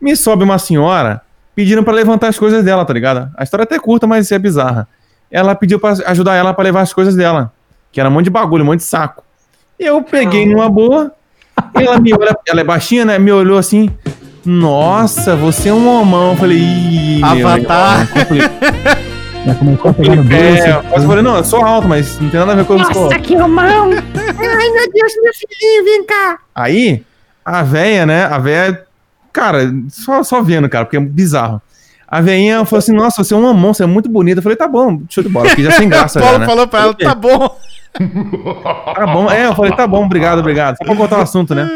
Me 0.00 0.16
sobe 0.16 0.42
uma 0.42 0.58
senhora 0.58 1.22
pedindo 1.54 1.82
pra 1.84 1.92
levantar 1.92 2.28
as 2.28 2.38
coisas 2.38 2.64
dela, 2.64 2.84
tá 2.84 2.92
ligado? 2.92 3.30
A 3.36 3.42
história 3.44 3.62
é 3.62 3.66
até 3.66 3.78
curta, 3.78 4.06
mas 4.06 4.24
isso 4.24 4.34
é 4.34 4.38
bizarra. 4.38 4.86
Ela 5.30 5.54
pediu 5.54 5.78
pra 5.78 5.90
ajudar 6.06 6.34
ela 6.34 6.54
pra 6.54 6.64
levar 6.64 6.80
as 6.82 6.92
coisas 6.92 7.14
dela, 7.16 7.52
que 7.92 8.00
era 8.00 8.08
um 8.08 8.12
monte 8.12 8.24
de 8.24 8.30
bagulho, 8.30 8.62
um 8.62 8.66
monte 8.66 8.80
de 8.80 8.86
saco. 8.86 9.22
Eu 9.78 10.02
peguei 10.02 10.46
numa 10.46 10.68
boa, 10.68 11.12
ela 11.74 11.98
me 11.98 12.12
olha, 12.12 12.36
ela 12.46 12.60
é 12.60 12.64
baixinha, 12.64 13.04
né? 13.04 13.18
Me 13.18 13.30
olhou 13.30 13.58
assim, 13.58 13.90
nossa, 14.44 15.36
você 15.36 15.68
é 15.68 15.72
um 15.72 15.88
homão. 15.88 16.32
Eu 16.32 16.36
falei, 16.36 16.58
Ih, 16.58 17.20
meu 17.20 17.48
Avatar. 17.48 18.00
irmão. 18.00 18.16
Eu 18.16 18.26
falei, 18.26 18.42
Já 19.46 19.54
começou 19.54 19.90
a 19.90 19.94
pegar 19.94 20.16
no 20.16 20.24
bolso. 20.24 20.36
É, 20.36 20.82
mas 20.90 21.02
eu 21.02 21.08
falei, 21.08 21.22
não, 21.22 21.36
eu 21.36 21.44
sou 21.44 21.64
alto, 21.64 21.88
mas 21.88 22.20
não 22.20 22.28
tem 22.28 22.40
nada 22.40 22.52
a 22.52 22.56
ver 22.56 22.64
com 22.64 22.74
eu 22.74 22.78
Nossa, 22.80 23.18
que 23.18 23.36
homão! 23.36 23.90
Ai, 23.92 24.70
meu 24.70 24.92
Deus, 24.92 25.12
meu 25.22 25.32
filhinho, 25.34 25.84
vem 25.84 26.04
cá! 26.04 26.38
Aí, 26.54 27.04
a 27.44 27.62
véia, 27.62 28.04
né? 28.04 28.24
A 28.24 28.38
véia, 28.38 28.84
cara, 29.32 29.72
só, 29.88 30.22
só 30.22 30.42
vendo, 30.42 30.68
cara, 30.68 30.84
porque 30.84 30.96
é 30.96 31.00
bizarro. 31.00 31.62
A 32.10 32.20
veinha 32.20 32.64
falou 32.64 32.78
assim: 32.78 32.92
Nossa, 32.92 33.22
você 33.22 33.34
é 33.34 33.36
uma 33.36 33.52
monstro, 33.52 33.84
é 33.84 33.86
muito 33.86 34.08
bonita. 34.08 34.38
Eu 34.38 34.42
falei: 34.42 34.56
Tá 34.56 34.66
bom, 34.66 35.00
show 35.10 35.22
de 35.22 35.28
bola, 35.28 35.46
porque 35.48 35.62
já 35.62 35.72
sem 35.72 35.88
graça. 35.88 36.18
já, 36.20 36.24
Paulo 36.24 36.38
né? 36.40 36.46
falou 36.46 36.66
pra 36.66 36.80
ela, 36.80 36.94
tá 36.94 37.14
bom. 37.14 37.56
Tá 38.94 39.06
bom, 39.06 39.30
é, 39.30 39.46
eu 39.46 39.54
falei: 39.54 39.72
Tá 39.72 39.86
bom, 39.86 40.04
obrigado, 40.04 40.38
obrigado. 40.38 40.76
Só 40.76 40.84
pra 40.84 40.96
contar 40.96 41.18
o 41.18 41.22
assunto, 41.22 41.54
né? 41.54 41.68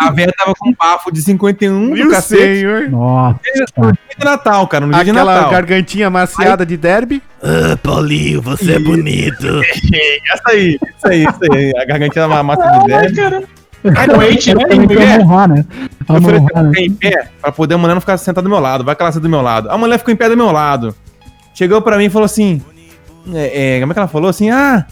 A 0.00 0.10
véia 0.10 0.32
tava 0.36 0.54
com 0.58 0.70
um 0.70 0.74
bafo 0.74 1.12
de 1.12 1.20
51 1.20 1.90
do 1.90 1.94
Meu 1.94 2.10
cacete. 2.10 2.60
senhor. 2.60 2.88
Nossa. 2.88 3.38
No 3.76 3.92
dia 3.92 3.98
de 4.18 4.24
Natal, 4.24 4.66
cara, 4.66 4.86
no 4.86 4.92
dia 4.94 5.04
de 5.04 5.10
Aquela 5.10 5.34
Natal. 5.34 5.50
gargantinha 5.50 6.08
maciada 6.08 6.64
de 6.64 6.76
derby. 6.78 7.22
Ah, 7.42 7.76
Paulinho, 7.82 8.40
você 8.40 8.72
é 8.72 8.78
bonito. 8.78 9.46
Essa 10.32 10.42
aí, 10.48 10.78
isso 10.80 11.06
aí, 11.06 11.22
isso 11.24 11.52
aí. 11.52 11.72
A 11.76 11.84
gargantinha 11.84 12.26
ma- 12.26 12.42
massa 12.42 12.62
de 12.62 12.92
Ai, 12.94 13.02
dez. 13.02 13.16
cara. 13.16 13.42
Aí 13.84 14.04
É 14.04 14.06
doente, 14.06 14.54
né? 14.54 14.64
Também 14.66 14.88
quer 14.88 15.20
honrar, 15.20 15.48
né? 15.48 15.64
Eu 16.08 16.22
falei 16.22 16.40
honrar, 16.40 16.64
né? 16.64 16.72
em 16.78 16.92
pé, 16.92 17.28
pra 17.40 17.50
poder 17.50 17.74
a 17.74 17.78
mulher 17.78 17.94
não 17.94 18.00
ficar 18.00 18.16
sentada 18.16 18.42
do 18.42 18.50
meu 18.50 18.60
lado. 18.60 18.84
Vai 18.84 18.94
que 18.94 19.02
ela 19.02 19.12
senta 19.12 19.22
do 19.22 19.28
meu 19.28 19.42
lado. 19.42 19.70
A 19.70 19.76
mulher 19.76 19.98
ficou 19.98 20.12
em 20.12 20.16
pé 20.16 20.28
do 20.28 20.36
meu 20.36 20.52
lado. 20.52 20.94
Chegou 21.54 21.82
pra 21.82 21.98
mim 21.98 22.04
e 22.04 22.10
falou 22.10 22.26
assim: 22.26 22.62
é, 23.32 23.76
é, 23.76 23.80
Como 23.80 23.92
é 23.92 23.94
que 23.94 23.98
ela 23.98 24.08
falou? 24.08 24.30
Assim, 24.30 24.50
ah. 24.50 24.86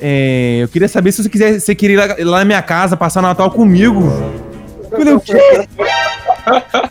é, 0.00 0.58
eu 0.62 0.68
queria 0.68 0.88
saber 0.88 1.12
se 1.12 1.22
você 1.22 1.28
quiser, 1.28 1.60
você 1.60 1.74
queria 1.74 1.94
ir 1.94 2.24
lá, 2.24 2.32
lá 2.32 2.38
na 2.40 2.44
minha 2.44 2.62
casa 2.62 2.96
passar 2.96 3.20
o 3.20 3.22
Natal 3.22 3.50
comigo. 3.50 4.02
Eu 4.90 4.98
falei, 4.98 5.14
o 5.14 5.20
quê? 5.20 5.68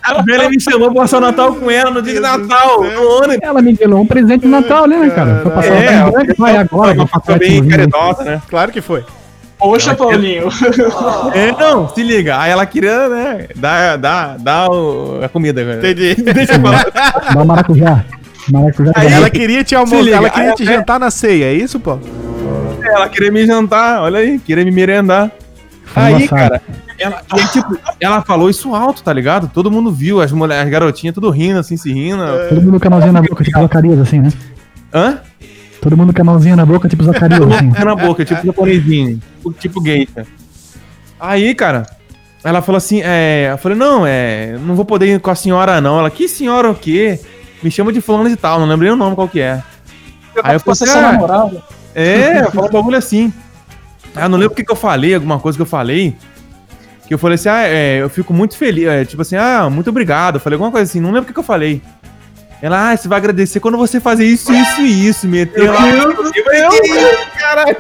A 0.04 0.22
velha 0.22 0.50
me 0.50 0.60
chamou 0.60 0.92
pra 0.92 1.04
passar 1.04 1.18
o 1.18 1.22
Natal 1.22 1.56
com 1.56 1.72
ela 1.72 1.90
no 1.90 2.02
dia 2.02 2.16
de 2.16 2.20
Natal, 2.20 2.84
no 2.84 3.22
ônibus. 3.22 3.40
Ela 3.42 3.62
me 3.62 3.74
deu 3.74 3.96
um 3.96 4.06
presente 4.06 4.42
de 4.42 4.48
Natal, 4.48 4.86
né, 4.86 5.10
cara? 5.10 5.40
Foi 5.42 5.52
passar 5.52 5.74
É, 5.76 6.06
o 6.06 6.12
branco, 6.12 6.34
vai 6.38 6.58
agora. 6.58 6.96
Passar 6.96 7.20
passou 7.20 7.40
bem 7.40 7.66
caridosa, 7.66 8.24
né? 8.24 8.42
Claro 8.50 8.72
que 8.72 8.82
foi. 8.82 9.06
Poxa, 9.58 9.96
Paulinho. 9.96 10.50
É, 11.34 11.52
não, 11.54 11.88
se 11.90 12.04
liga. 12.04 12.40
Aí 12.40 12.52
ela 12.52 12.66
queria, 12.66 13.08
né, 13.10 13.48
dar, 13.56 13.98
dar, 13.98 14.38
dar 14.38 14.70
o- 14.70 15.20
a 15.24 15.30
comida. 15.30 15.64
cara. 15.64 15.78
Entendi. 15.78 16.16
Deixa 16.34 16.54
eu 16.56 16.62
falar. 16.62 16.86
Dá 17.34 17.44
maracujá. 17.46 18.04
Maracujá. 18.52 18.92
Aí 18.96 19.10
dá- 19.10 19.16
ela 19.16 19.30
queria 19.30 19.64
te 19.64 19.74
almoçar, 19.76 20.10
ela 20.12 20.30
queria 20.30 20.50
aí 20.50 20.56
te 20.56 20.64
a- 20.64 20.66
jantar 20.66 21.00
na 21.00 21.10
ceia, 21.10 21.46
é 21.46 21.54
isso, 21.54 21.80
Paulo? 21.80 22.02
Ela 22.84 23.10
queria 23.10 23.32
me 23.32 23.46
jantar, 23.48 24.02
olha 24.04 24.20
aí, 24.20 24.38
queria 24.40 24.64
me 24.64 24.72
merendar. 24.72 25.32
Aí, 25.96 26.28
cara, 26.28 26.62
ela, 27.00 27.22
aí, 27.32 27.48
tipo, 27.48 27.78
ela 28.00 28.22
falou 28.22 28.50
isso 28.50 28.76
alto, 28.76 29.02
tá 29.02 29.12
ligado? 29.14 29.50
Todo 29.54 29.72
mundo 29.72 29.92
viu, 29.92 30.22
as 30.22 30.32
mulheres, 30.32 30.66
as 30.66 30.70
garotinhas, 30.70 31.16
tudo 31.16 31.30
rindo, 31.30 31.58
assim, 31.60 31.78
se 31.78 31.92
rindo. 31.92 32.22
Todo 32.50 32.62
mundo 32.62 32.80
com 32.80 32.88
a 32.88 32.92
mãozinha 32.92 33.14
na 33.14 33.22
boca, 33.22 33.44
tipo 33.44 33.60
Zacarias, 33.60 34.00
assim, 34.00 34.20
né? 34.20 34.30
Hã? 34.94 35.18
Todo 35.86 35.96
mundo 35.96 36.12
com 36.12 36.20
a 36.20 36.26
mãozinha 36.26 36.56
na 36.56 36.66
boca, 36.66 36.90
tipo 36.90 37.04
Zacarias, 37.04 37.40
assim. 37.42 37.70
Na 37.70 37.96
boca, 37.96 38.26
tipo 38.26 38.44
japonesinho, 38.44 39.22
tipo 39.60 39.80
geisha. 39.84 40.26
Aí, 41.20 41.54
cara, 41.54 41.86
ela 42.44 42.60
falou 42.60 42.78
assim, 42.78 43.02
é, 43.04 43.50
eu 43.52 43.58
falei, 43.60 43.78
não, 43.78 44.04
é, 44.04 44.58
não 44.66 44.74
vou 44.74 44.84
poder 44.84 45.14
ir 45.14 45.20
com 45.20 45.30
a 45.30 45.36
senhora, 45.36 45.80
não. 45.80 46.00
Ela, 46.00 46.10
que 46.10 46.28
senhora 46.28 46.72
o 46.72 46.74
quê? 46.74 47.20
Me 47.62 47.70
chama 47.70 47.94
de 47.94 48.02
fulano 48.02 48.28
de 48.28 48.36
tal, 48.36 48.60
não 48.60 48.66
lembrei 48.66 48.90
o 48.90 48.96
nome 48.96 49.16
qual 49.16 49.30
que 49.30 49.40
é. 49.40 49.62
Aí 50.44 50.56
eu 50.56 50.60
falei, 50.60 50.76
Você 50.76 50.84
assim, 50.86 50.98
é 50.98 51.04
ah, 51.04 51.12
namorada? 51.12 51.64
É, 51.94 52.44
fala 52.46 52.68
um 52.68 52.72
bagulho 52.72 52.98
assim. 52.98 53.32
Eu 54.16 54.28
não 54.28 54.40
lembro 54.40 54.54
o 54.54 54.56
que, 54.56 54.64
que 54.64 54.72
eu 54.72 54.76
falei, 54.76 55.14
alguma 55.14 55.40
coisa 55.40 55.56
que 55.56 55.62
eu 55.62 55.68
falei. 55.68 56.16
Que 57.06 57.14
eu 57.14 57.20
falei 57.20 57.36
assim, 57.36 57.50
ah, 57.50 57.62
é, 57.62 58.02
eu 58.02 58.10
fico 58.10 58.34
muito 58.34 58.58
feliz. 58.58 58.88
é, 58.88 59.06
tipo 59.06 59.22
assim, 59.22 59.36
ah, 59.36 59.70
muito 59.70 59.92
obrigado. 59.92 60.38
Eu 60.38 60.42
falei 60.42 60.56
alguma 60.56 60.72
coisa 60.72 60.90
assim, 60.90 61.00
não 61.00 61.12
lembro 61.12 61.26
o 61.26 61.26
que, 61.28 61.34
que 61.34 61.40
eu 61.40 61.44
falei. 61.44 61.80
Ela, 62.62 62.92
ah, 62.92 62.98
você 62.98 63.08
vai 63.08 63.18
agradecer 63.20 63.60
quando 63.60 63.78
você 63.78 64.00
fazer 64.00 64.26
isso, 64.26 64.52
isso 64.54 64.82
e 64.82 65.08
isso. 65.08 65.28
Meteu 65.28 65.72
lá. 65.72 65.88
Eu 65.88 66.32
que 66.32 66.40
isso, 66.40 67.28
caralho. 67.40 67.76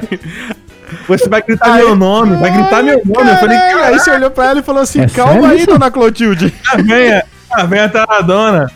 Você 1.08 1.28
vai 1.28 1.42
gritar 1.42 1.76
meu 1.78 1.96
nome, 1.96 2.36
vai 2.38 2.52
gritar 2.52 2.84
meu 2.84 3.02
nome. 3.04 3.30
Eu 3.32 3.38
falei, 3.38 3.58
Caralho, 3.58 3.64
aí 3.66 3.74
caralho, 3.74 4.00
você 4.00 4.12
olhou 4.12 4.32
pra 4.32 4.46
ela 4.46 4.60
e 4.60 4.64
falou 4.64 4.82
assim: 4.84 5.02
É 5.02 5.08
calma 5.08 5.50
aí, 5.50 5.58
isso? 5.58 5.68
dona 5.68 5.90
Clotilde. 5.90 6.54
a 6.72 6.78
venha, 6.78 7.24
a 7.52 7.64
venha 7.66 7.90
tá 7.90 8.06
na 8.08 8.22
dona. 8.22 8.72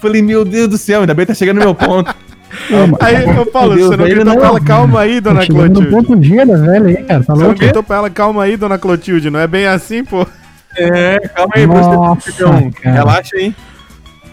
Falei, 0.00 0.22
meu 0.22 0.44
Deus 0.44 0.68
do 0.68 0.78
céu, 0.78 1.00
ainda 1.00 1.14
bem 1.14 1.26
que 1.26 1.32
tá 1.32 1.36
chegando 1.38 1.56
no 1.58 1.64
meu 1.64 1.74
ponto. 1.74 2.14
Aí, 3.00 3.16
Paulo, 3.52 3.74
Meu 3.74 3.76
Deus, 3.76 3.88
você 3.90 3.96
não 3.96 4.04
gritou 4.06 4.24
não- 4.24 4.36
pra 4.36 4.46
ela, 4.48 4.60
calma 4.60 5.00
aí, 5.00 5.20
dona 5.20 5.40
Tá 5.40 5.46
chegando 5.46 5.80
no 5.80 5.86
Clotilde. 5.88 6.08
ponto 6.08 6.22
G 6.24 6.44
da 6.46 6.56
velha 6.56 6.86
aí, 6.86 6.96
cara. 7.04 7.24
Tá 7.24 7.34
Você 7.34 7.38
não 7.40 7.46
louco? 7.48 7.60
gritou 7.60 7.82
pra 7.82 7.96
ela, 7.96 8.10
calma 8.10 8.42
aí, 8.44 8.56
dona 8.56 8.78
Clotilde. 8.78 9.28
Não 9.30 9.40
é 9.40 9.46
bem 9.46 9.66
assim, 9.66 10.04
pô. 10.04 10.26
É, 10.76 11.18
calma 11.34 11.52
aí, 11.56 11.66
Nossa, 11.66 12.30
você 12.30 12.44
um, 12.44 12.70
cara. 12.70 12.94
relaxa 12.94 13.36
aí. 13.36 13.54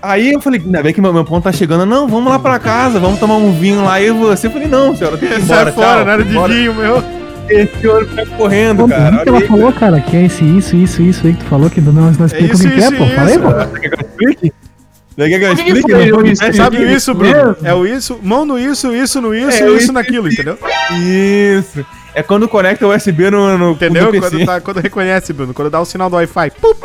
Aí 0.08 0.34
eu 0.34 0.40
falei, 0.42 0.62
ainda 0.64 0.84
bem 0.84 0.94
que 0.94 1.02
meu, 1.02 1.12
meu 1.14 1.26
ponto 1.26 1.44
tá 1.44 1.52
chegando. 1.52 1.86
Não, 1.86 2.08
vamos 2.08 2.32
lá 2.32 2.38
pra 2.40 2.60
casa, 2.60 3.00
vamos 3.00 3.20
tomar 3.20 3.36
um 3.36 3.52
vinho 3.52 3.84
lá. 3.84 4.00
E 4.00 4.12
você, 4.12 4.48
eu 4.48 4.52
falei, 4.52 4.68
não, 4.68 4.96
senhora, 4.96 5.18
tem 5.18 5.30
que 5.30 5.36
ir 5.36 5.42
embora, 5.42 5.64
Sai 5.66 5.74
fora, 5.74 5.96
tchau, 5.98 6.06
nada 6.06 6.24
de 6.24 6.34
bora. 6.34 6.54
vinho, 6.54 6.74
meu. 6.76 7.04
Esse 7.50 7.88
olho 7.88 8.08
tá 8.08 8.26
correndo, 8.38 8.84
Pô, 8.84 8.88
cara. 8.90 9.18
o 9.18 9.24
que 9.24 9.30
ela 9.30 9.38
aí, 9.38 9.48
falou, 9.48 9.72
cara? 9.72 10.02
Que 10.02 10.18
é 10.18 10.26
esse 10.26 10.44
isso, 10.44 10.76
isso, 10.76 11.02
isso 11.02 11.28
aí 11.28 11.34
que 11.34 11.40
tu 11.40 11.46
falou 11.46 11.70
que 11.70 11.80
nós 11.80 12.18
não 12.18 12.26
explicamos 12.26 12.60
isso, 12.62 12.68
o 12.68 12.72
que 12.72 12.82
é, 12.82 12.88
isso, 12.88 12.98
pô. 12.98 13.06
Falei, 13.08 13.38
pô. 13.38 13.50
Você 13.50 15.30
quer 15.30 15.40
que 15.40 15.46
eu 15.46 15.54
explique? 15.54 15.82
Você 15.82 15.84
que 15.84 15.92
eu 15.92 16.02
explique? 16.02 16.12
Não, 16.12 16.26
isso? 16.26 16.44
é 16.44 16.54
Sabe 16.54 16.78
isso 16.78 16.92
isso, 16.96 17.14
Bruno? 17.14 17.56
É 17.64 17.74
o 17.74 17.86
isso, 17.86 18.20
mão 18.22 18.46
no 18.46 18.60
isso, 18.60 18.94
isso 18.94 19.22
no 19.22 19.34
isso, 19.34 19.64
É, 19.64 19.66
o 19.66 19.76
isso 19.76 19.84
isso, 19.86 19.94
naquilo, 19.94 20.28
entendeu? 20.28 20.58
Isso. 20.92 21.86
É 22.14 22.24
quando 22.24 22.48
conecta 22.48 22.86
o 22.88 22.94
USB 22.96 23.30
no, 23.30 23.58
no 23.58 23.72
Entendeu? 23.72 24.06
no 24.06 24.12
PC. 24.12 24.30
Quando, 24.30 24.46
tá- 24.46 24.62
quando 24.62 24.80
reconhece, 24.80 25.34
Bruno. 25.34 25.54
Quando 25.54 25.70
dá 25.70 25.80
o 25.82 25.86
sinal 25.86 26.10
do 26.10 26.16
Wi-Fi. 26.16 26.52
Pup. 26.62 26.84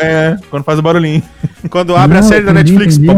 É, 0.00 0.36
quando 0.50 0.64
faz 0.64 0.78
o 0.78 0.82
barulhinho. 0.82 1.22
Quando 1.70 1.96
abre 1.96 2.18
a 2.18 2.20
Não, 2.20 2.28
série 2.28 2.44
da 2.44 2.52
Netflix. 2.52 2.96
bom. 2.98 3.14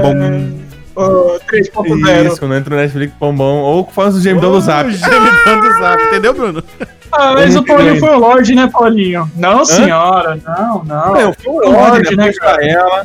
Ô, 0.95 1.39
3.0. 1.51 2.27
Isso, 2.27 2.39
quando 2.39 2.55
entra 2.55 2.75
no 2.77 2.83
Netflix, 2.83 3.15
bombom. 3.19 3.61
Ou 3.61 3.89
faz 3.91 4.15
o 4.15 4.21
gemidão 4.21 4.53
do 4.53 4.61
Zap. 4.61 4.89
O 4.89 4.93
gemidão 4.93 5.61
do 5.61 5.79
zap. 5.79 6.03
Entendeu, 6.03 6.35
Bruno? 6.35 6.63
Ah, 7.11 7.33
mas 7.35 7.57
o 7.57 7.63
Paulinho 7.63 7.99
foi 7.99 8.11
o 8.11 8.19
Lorde, 8.19 8.55
né, 8.55 8.69
Paulinho? 8.71 9.31
Não, 9.37 9.65
senhora. 9.65 10.39
Não, 10.47 10.85
não. 10.85 11.17
Eu 11.17 11.35
fui 11.35 11.53
Lorde, 11.53 11.77
ordem, 11.77 12.17
né, 12.17 12.27
né, 12.27 12.33
pra 12.39 12.67
ela. 12.67 13.05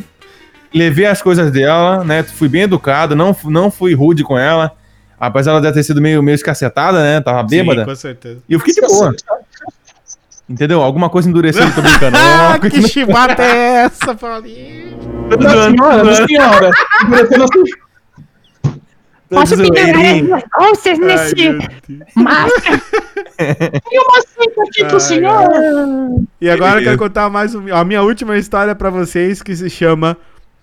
Levei 0.73 1.05
as 1.05 1.21
coisas 1.21 1.51
dela, 1.51 2.03
né? 2.03 2.23
Fui 2.23 2.49
bem 2.49 2.63
educado, 2.63 3.15
não, 3.15 3.35
não 3.45 3.71
fui 3.71 3.93
rude 3.93 4.23
com 4.23 4.37
ela. 4.37 4.73
Apesar 5.19 5.59
dela 5.59 5.73
ter 5.73 5.83
sido 5.83 6.01
meio, 6.01 6.21
meio 6.21 6.35
escacetada, 6.35 7.01
né? 7.01 7.21
Tava 7.21 7.41
bêbada. 7.43 7.81
Sim, 7.81 7.85
com 7.87 7.95
certeza. 7.95 8.39
E 8.47 8.53
eu 8.53 8.59
fiquei 8.59 8.75
de 8.75 8.81
boa. 8.81 9.15
Entendeu? 10.49 10.82
Alguma 10.82 11.10
coisa 11.10 11.30
endureceu, 11.30 11.64
tô 11.76 11.82
brincando. 11.82 12.18
Ah, 12.18 12.57
que 12.69 12.82
chibata 12.88 13.44
é 13.44 13.84
essa, 13.86 14.15
Paulinho? 14.15 14.98
Da 15.30 15.69
senhora, 15.69 16.03
da 16.06 16.15
senhora. 16.28 16.72
Endurecendo 17.06 17.44
assim. 17.44 17.64
Posso 19.30 19.57
pendurar 19.57 19.86
zoeirinho. 19.94 20.36
as 20.36 20.44
bolsas 20.57 20.99
nesse 20.99 21.57
máscara? 22.15 22.82
Tem 23.38 23.99
uma 23.99 24.22
cinta 24.22 24.61
aqui 24.69 24.86
pro 24.86 24.99
senhor. 25.02 26.22
E 26.40 26.49
agora 26.49 26.80
eu 26.80 26.84
quero 26.86 26.98
contar 26.98 27.30
mais 27.30 27.53
um- 27.53 27.74
a 27.76 27.84
minha 27.84 28.02
última 28.02 28.38
história 28.38 28.74
pra 28.74 28.90
vocês 28.90 29.41
que 29.44 29.53
se 29.53 29.69
chama 29.69 30.15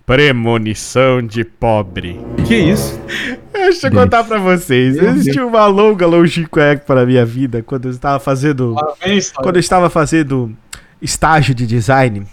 Premonição 0.07 1.21
de 1.21 1.45
Pobre. 1.45 2.19
Que 2.47 2.55
isso? 2.57 2.99
Deixa 3.71 3.87
eu 3.89 3.93
contar 3.93 4.25
pra 4.25 4.39
vocês. 4.39 4.97
Meu 4.97 5.11
Existiu 5.11 5.49
uma 5.49 5.67
longa 5.67 6.07
longínqua 6.07 6.81
para 6.87 7.03
a 7.03 7.07
minha 7.07 7.25
vida 7.25 7.63
quando 7.63 7.87
eu 7.87 7.91
estava 7.91 8.19
fazendo 8.19 8.75
história. 9.05 9.43
quando 9.43 9.57
eu 9.57 9.61
estava 9.61 9.91
fazendo 9.91 10.55
estágio 11.01 11.55
de 11.55 11.67
design, 11.67 12.27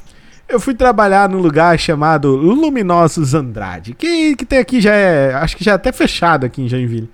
eu 0.47 0.59
fui 0.59 0.73
trabalhar 0.73 1.29
num 1.29 1.39
lugar 1.39 1.77
chamado 1.79 2.35
Luminosos 2.35 3.33
Andrade, 3.33 3.93
que, 3.93 4.35
que 4.35 4.45
tem 4.45 4.59
aqui 4.59 4.81
já 4.81 4.93
é, 4.93 5.33
acho 5.33 5.55
que 5.55 5.63
já 5.63 5.71
é 5.71 5.75
até 5.75 5.91
fechado 5.91 6.45
aqui 6.45 6.61
em 6.61 6.67
Joinville. 6.67 7.09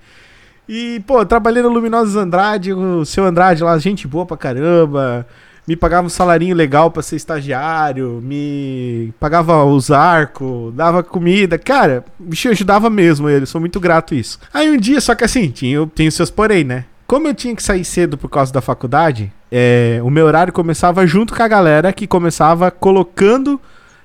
E, 0.68 1.02
pô, 1.06 1.20
eu 1.20 1.26
trabalhei 1.26 1.62
no 1.62 1.68
Luminosos 1.70 2.14
Andrade, 2.14 2.72
o 2.72 3.04
seu 3.04 3.24
Andrade 3.24 3.62
lá, 3.62 3.78
gente 3.78 4.06
boa 4.06 4.26
pra 4.26 4.36
caramba, 4.36 5.26
me 5.68 5.76
pagava 5.76 6.06
um 6.06 6.10
salarinho 6.10 6.56
legal 6.56 6.90
pra 6.90 7.02
ser 7.02 7.16
estagiário, 7.16 8.22
me 8.24 9.12
pagava 9.20 9.62
os 9.66 9.90
arcos, 9.90 10.72
dava 10.72 11.02
comida, 11.02 11.58
cara, 11.58 12.06
o 12.18 12.24
bicho 12.24 12.48
ajudava 12.48 12.88
mesmo 12.88 13.28
ele, 13.28 13.44
sou 13.44 13.60
muito 13.60 13.78
grato 13.78 14.14
isso. 14.14 14.38
Aí 14.52 14.70
um 14.70 14.78
dia, 14.78 14.98
só 14.98 15.14
que 15.14 15.24
assim, 15.24 15.50
tinha, 15.50 15.86
tem 15.88 16.08
os 16.08 16.14
seus 16.14 16.30
porém, 16.30 16.64
né? 16.64 16.86
Como 17.06 17.28
eu 17.28 17.34
tinha 17.34 17.54
que 17.54 17.62
sair 17.62 17.84
cedo 17.84 18.16
por 18.16 18.30
causa 18.30 18.50
da 18.50 18.62
faculdade, 18.62 19.30
é, 19.52 20.00
o 20.02 20.08
meu 20.08 20.24
horário 20.24 20.54
começava 20.54 21.06
junto 21.06 21.34
com 21.34 21.42
a 21.42 21.48
galera 21.48 21.92
que 21.92 22.06
começava 22.06 22.70
colocando 22.70 23.60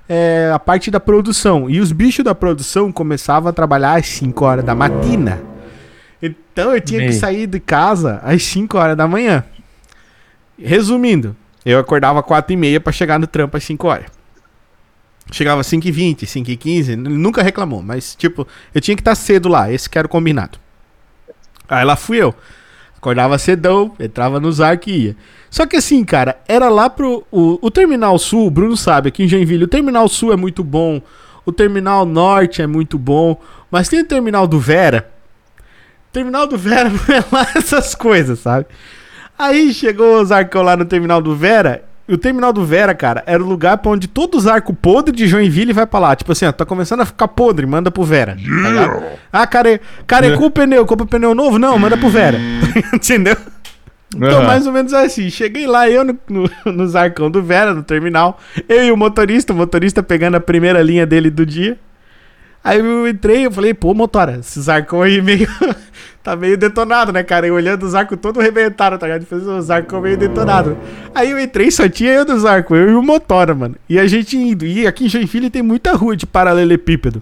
é, 0.10 0.52
a 0.54 0.60
parte 0.60 0.92
da 0.92 1.00
produção. 1.00 1.70
E 1.70 1.80
os 1.80 1.94
bichos 1.94 2.26
da 2.26 2.36
produção 2.36 2.92
começavam 2.92 3.50
a 3.50 3.54
trabalhar 3.54 3.94
às 3.94 4.08
5 4.08 4.44
horas 4.44 4.66
da 4.66 4.76
matina. 4.76 5.42
Então 6.22 6.74
eu 6.74 6.82
tinha 6.82 7.06
que 7.06 7.14
sair 7.14 7.48
de 7.48 7.62
casa 7.62 8.20
às 8.22 8.44
5 8.44 8.78
horas 8.78 8.98
da 8.98 9.08
manhã. 9.08 9.46
Resumindo, 10.58 11.36
eu 11.66 11.80
acordava 11.80 12.22
4 12.22 12.54
e 12.54 12.58
meia 12.58 12.80
pra 12.80 12.92
chegar 12.92 13.20
no 13.20 13.28
trampo 13.28 13.58
às 13.58 13.64
5 13.64 13.88
horas. 13.88 14.06
Chegava 15.32 15.62
às 15.62 15.68
5 15.68 15.88
e 15.88 15.92
20, 15.92 16.26
5 16.26 16.52
e 16.52 16.58
15, 16.58 16.92
ele 16.92 17.02
nunca 17.10 17.42
reclamou, 17.42 17.82
mas 17.82 18.16
tipo, 18.16 18.48
eu 18.74 18.82
tinha 18.82 18.96
que 18.96 19.02
estar 19.02 19.16
cedo 19.16 19.48
lá, 19.48 19.72
esse 19.72 19.90
que 19.90 19.98
era 19.98 20.06
o 20.06 20.10
combinado. 20.10 20.60
Aí 21.68 21.84
lá 21.86 21.96
fui 21.96 22.18
eu. 22.18 22.36
Acordava 22.98 23.38
cedão, 23.38 23.94
entrava 24.00 24.40
nos 24.40 24.62
arcos 24.62 24.88
e 24.88 24.98
ia. 24.98 25.18
Só 25.50 25.66
que 25.66 25.76
assim, 25.76 26.04
cara, 26.04 26.38
era 26.48 26.70
lá 26.70 26.90
pro. 26.90 27.26
O, 27.32 27.60
o 27.62 27.72
Terminal 27.72 28.18
Sul, 28.18 28.48
o 28.48 28.52
Bruno 28.52 28.78
sabe, 28.78 29.10
aqui 29.10 29.24
em 29.24 29.28
Joinville, 29.28 29.66
o 29.66 29.68
Terminal 29.68 30.08
Sul 30.08 30.32
é 30.32 30.38
muito 30.38 30.64
bom. 30.64 31.02
O 31.46 31.52
Terminal 31.52 32.06
Norte 32.06 32.62
é 32.62 32.68
muito 32.68 32.98
bom. 32.98 33.42
Mas 33.70 33.90
tem 33.90 34.02
o 34.02 34.06
terminal 34.06 34.48
do 34.48 34.60
Vera. 34.60 35.10
Terminal 36.12 36.46
do 36.46 36.58
Vera 36.58 36.90
é 37.10 37.36
lá 37.36 37.48
essas 37.56 37.96
coisas, 37.96 38.40
sabe? 38.40 38.68
Aí 39.38 39.74
chegou 39.74 40.22
os 40.22 40.32
arcão 40.32 40.62
lá 40.62 40.78
no 40.78 40.86
terminal 40.86 41.22
do 41.22 41.36
Vera. 41.36 41.84
E 42.08 42.14
o 42.14 42.18
terminal 42.18 42.52
do 42.52 42.66
Vera, 42.66 42.94
cara, 42.94 43.24
era 43.26 43.42
o 43.42 43.48
lugar 43.48 43.78
pra 43.78 43.92
onde 43.92 44.10
todos 44.10 44.42
os 44.42 44.48
arcos 44.48 44.76
podres 44.82 45.16
de 45.16 45.26
Joinville 45.26 45.72
vai 45.72 45.86
pra 45.86 46.00
lá. 46.00 46.16
Tipo 46.16 46.34
assim, 46.34 46.46
ó, 46.46 46.52
tá 46.52 46.66
começando 46.66 47.00
a 47.00 47.06
ficar 47.06 47.30
podre, 47.30 47.66
manda 47.66 47.90
pro 47.90 48.04
Vera. 48.04 48.36
Tá 48.36 48.70
ligado? 48.70 49.04
ah, 49.32 49.48
care, 49.48 49.80
carecou 50.06 50.48
o 50.48 50.52
pneu, 50.52 50.86
compra 50.86 51.06
pneu 51.06 51.34
novo? 51.34 51.58
Não, 51.58 51.80
manda 51.80 51.96
pro 51.98 52.10
Vera. 52.10 52.38
Entendeu? 52.94 53.38
Então, 54.16 54.40
Aham. 54.40 54.48
mais 54.48 54.68
ou 54.68 54.74
menos 54.74 54.94
assim. 54.94 55.30
Cheguei 55.30 55.66
lá, 55.66 55.90
eu 55.90 56.04
no, 56.04 56.20
no, 56.30 56.50
nos 56.74 56.96
arcão 56.96 57.32
do 57.32 57.42
Vera, 57.42 57.74
no 57.74 57.84
terminal. 57.84 58.38
Eu 58.68 58.86
e 58.86 58.92
o 58.92 58.98
motorista, 58.98 59.54
o 59.54 59.56
motorista 59.56 60.04
pegando 60.04 60.36
a 60.36 60.42
primeira 60.42 60.82
linha 60.82 61.06
dele 61.06 61.30
do 61.30 61.46
dia. 61.46 61.80
Aí 62.64 62.80
eu 62.80 63.08
entrei, 63.08 63.46
eu 63.46 63.52
falei, 63.52 63.74
pô, 63.74 63.94
motora, 63.94 64.38
esses 64.40 64.70
arcão 64.70 65.02
aí 65.02 65.22
meio. 65.22 65.48
tá 66.24 66.34
meio 66.36 66.58
detonado, 66.58 67.12
né, 67.12 67.22
cara? 67.22 67.46
Eu 67.46 67.56
olhando 67.56 67.84
os 67.84 67.94
arcos 67.94 68.18
todos 68.22 68.42
rebentaram, 68.42 68.98
tá 68.98 69.06
ligado? 69.06 69.26
Fez 69.26 69.46
os 69.46 69.70
arcos 69.70 70.02
meio 70.02 70.16
detonados. 70.18 70.76
Aí 71.14 71.32
eu 71.32 71.40
entrei, 71.40 71.70
só 71.70 71.90
tinha 71.90 72.14
eu 72.14 72.24
dos 72.24 72.46
arcos, 72.46 72.78
eu 72.78 72.90
e 72.92 72.96
o 72.96 73.04
motora, 73.04 73.54
mano. 73.54 73.76
E 73.90 74.00
a 74.00 74.08
gente 74.08 74.38
indo. 74.38 74.66
E 74.66 74.88
aqui 74.88 75.06
em 75.06 75.10
Joinville 75.10 75.50
tem 75.50 75.62
muita 75.62 75.92
rua 75.94 76.16
de 76.16 76.26
paralelepípedo. 76.26 77.22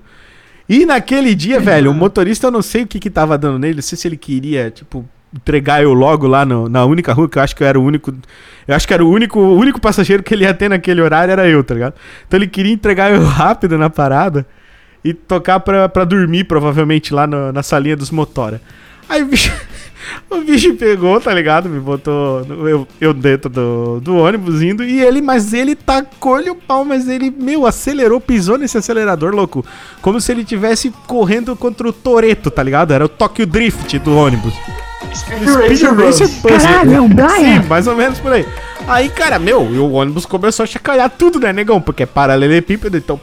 E 0.70 0.86
naquele 0.86 1.34
dia, 1.34 1.60
velho, 1.60 1.90
o 1.90 1.94
motorista, 1.94 2.48
eu 2.48 2.52
não 2.52 2.62
sei 2.62 2.84
o 2.84 2.88
que 2.88 3.00
que 3.00 3.10
tava 3.10 3.36
dando 3.38 3.58
nele, 3.58 3.76
não 3.76 3.82
sei 3.82 3.98
se 3.98 4.08
ele 4.08 4.16
queria, 4.18 4.70
tipo, 4.70 5.04
entregar 5.36 5.82
eu 5.82 5.92
logo 5.94 6.28
lá 6.28 6.46
no- 6.46 6.70
na 6.70 6.86
única 6.86 7.12
rua, 7.14 7.28
que 7.28 7.38
eu 7.40 7.42
acho 7.42 7.56
que 7.56 7.64
eu 7.64 7.68
era 7.68 7.80
o 7.80 7.84
único. 7.84 8.14
Eu 8.68 8.76
acho 8.76 8.88
que 8.88 8.94
era 8.94 9.04
o 9.04 9.10
único, 9.10 9.40
o 9.40 9.56
único 9.58 9.82
passageiro 9.82 10.22
que 10.22 10.34
ele 10.36 10.44
ia 10.44 10.54
ter 10.54 10.70
naquele 10.70 11.02
horário, 11.02 11.32
era 11.32 11.48
eu, 11.48 11.64
tá 11.64 11.74
ligado? 11.74 11.96
Então 12.28 12.38
ele 12.38 12.48
queria 12.48 12.72
entregar 12.72 13.12
eu 13.12 13.24
rápido 13.26 13.76
na 13.78 13.90
parada 13.90 14.46
e 15.04 15.14
tocar 15.14 15.60
pra, 15.60 15.90
pra 15.90 16.04
dormir, 16.06 16.44
provavelmente, 16.46 17.14
lá 17.14 17.26
no- 17.28 17.52
na 17.52 17.64
salinha 17.64 17.96
dos 17.96 18.12
motora. 18.12 18.62
Aí 19.10 19.24
o 19.24 19.26
bicho, 19.26 19.52
o 20.30 20.42
bicho 20.42 20.74
pegou, 20.76 21.20
tá 21.20 21.34
ligado? 21.34 21.68
Me 21.68 21.80
botou 21.80 22.46
no- 22.46 22.70
eu, 22.70 22.88
eu 23.00 23.14
dentro 23.14 23.50
do, 23.50 24.00
do 24.00 24.16
ônibus 24.16 24.62
indo 24.62 24.84
e 24.84 25.02
ele, 25.02 25.22
mas 25.22 25.54
ele 25.54 25.76
tacou-lhe 25.76 26.50
o 26.50 26.56
pau, 26.56 26.86
mas 26.86 27.10
ele, 27.10 27.30
meu, 27.36 27.66
acelerou, 27.66 28.22
pisou 28.22 28.58
nesse 28.58 28.78
acelerador, 28.78 29.34
louco. 29.36 29.66
Como 30.02 30.22
se 30.22 30.32
ele 30.32 30.44
tivesse 30.46 30.92
correndo 31.08 31.56
contra 31.56 31.88
o 31.90 31.92
Toreto, 31.94 32.50
tá 32.52 32.62
ligado? 32.64 32.94
Era 32.94 33.06
o 33.06 33.10
Tokyo 33.10 33.46
Drift 33.46 33.98
do 34.00 34.16
ônibus. 34.16 34.54
Speed 35.14 35.82
Racer. 35.82 36.28
Bus. 36.42 36.64
Caralho, 36.64 36.94
é 36.94 37.02
um 37.02 37.10
Brian? 37.10 37.62
Sim, 37.64 37.68
mais 37.68 37.86
ou 37.88 37.96
menos 37.96 38.18
por 38.20 38.32
aí. 38.32 38.46
Aí, 38.88 39.10
cara, 39.10 39.40
meu, 39.40 39.74
e 39.74 39.78
o 39.78 39.92
ônibus 39.92 40.26
começou 40.26 40.64
a 40.64 40.68
chacoalhar 40.68 41.10
tudo, 41.10 41.40
né, 41.40 41.54
negão? 41.54 41.80
Porque 41.82 42.04
é 42.04 42.06
paralelepípedo, 42.06 42.98
então. 42.98 43.20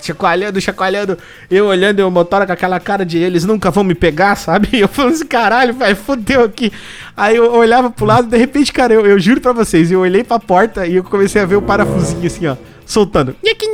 Chacoalhando, 0.00 0.60
chacoalhando. 0.60 1.18
Eu 1.50 1.66
olhando 1.66 2.00
e 2.00 2.02
o 2.02 2.10
motor 2.10 2.44
com 2.46 2.52
aquela 2.52 2.78
cara 2.78 3.04
de 3.04 3.18
eles 3.18 3.44
nunca 3.44 3.70
vão 3.70 3.84
me 3.84 3.94
pegar, 3.94 4.36
sabe? 4.36 4.68
E 4.72 4.80
eu 4.80 4.88
falando 4.88 5.14
assim, 5.14 5.26
caralho, 5.26 5.72
vai, 5.74 5.94
fodeu 5.94 6.44
aqui. 6.44 6.72
Aí 7.16 7.36
eu 7.36 7.52
olhava 7.52 7.90
pro 7.90 8.04
lado, 8.04 8.28
de 8.28 8.36
repente, 8.36 8.72
cara, 8.72 8.92
eu, 8.92 9.06
eu 9.06 9.18
juro 9.18 9.40
pra 9.40 9.52
vocês, 9.52 9.90
eu 9.90 10.00
olhei 10.00 10.24
pra 10.24 10.38
porta 10.38 10.86
e 10.86 10.96
eu 10.96 11.04
comecei 11.04 11.40
a 11.40 11.46
ver 11.46 11.56
o 11.56 11.62
parafusinho 11.62 12.26
assim, 12.26 12.46
ó. 12.46 12.56
Soltando. 12.84 13.34
Nhaqui, 13.42 13.66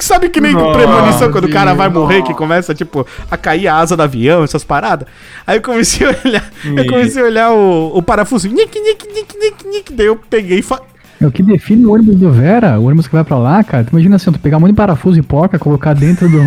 sabe 0.00 0.28
que 0.28 0.40
nem 0.40 0.52
Nossa, 0.52 0.78
premonição 0.78 1.32
quando 1.32 1.44
o 1.44 1.50
cara 1.50 1.74
vai 1.74 1.88
morrer, 1.88 2.22
que 2.22 2.34
começa, 2.34 2.74
tipo, 2.74 3.06
a 3.30 3.36
cair 3.36 3.68
a 3.68 3.76
asa 3.76 3.96
do 3.96 4.02
avião, 4.02 4.44
essas 4.44 4.64
paradas. 4.64 5.08
Aí 5.46 5.58
eu 5.58 5.62
comecei 5.62 6.06
a 6.06 6.10
olhar, 6.24 6.50
eu 6.64 6.86
comecei 6.86 7.22
a 7.22 7.24
olhar 7.24 7.52
o, 7.52 7.96
o 7.96 8.02
parafuso. 8.02 8.48
Daí 9.92 10.06
eu 10.06 10.16
peguei 10.16 10.58
e 10.58 10.62
fa... 10.62 10.80
É 11.20 11.26
o 11.26 11.32
que 11.32 11.42
define 11.42 11.86
o 11.86 11.92
ônibus 11.92 12.16
do 12.16 12.30
Vera, 12.30 12.78
o 12.78 12.84
ônibus 12.84 13.06
que 13.06 13.14
vai 13.14 13.24
pra 13.24 13.38
lá, 13.38 13.62
cara. 13.64 13.84
Tu 13.84 13.90
imagina 13.92 14.16
assim, 14.16 14.30
tu 14.32 14.38
pegar 14.38 14.58
um 14.58 14.60
monte 14.60 14.72
de 14.72 14.76
parafuso 14.76 15.18
e 15.18 15.22
porca, 15.22 15.58
colocar 15.58 15.94
dentro 15.94 16.28
do. 16.28 16.38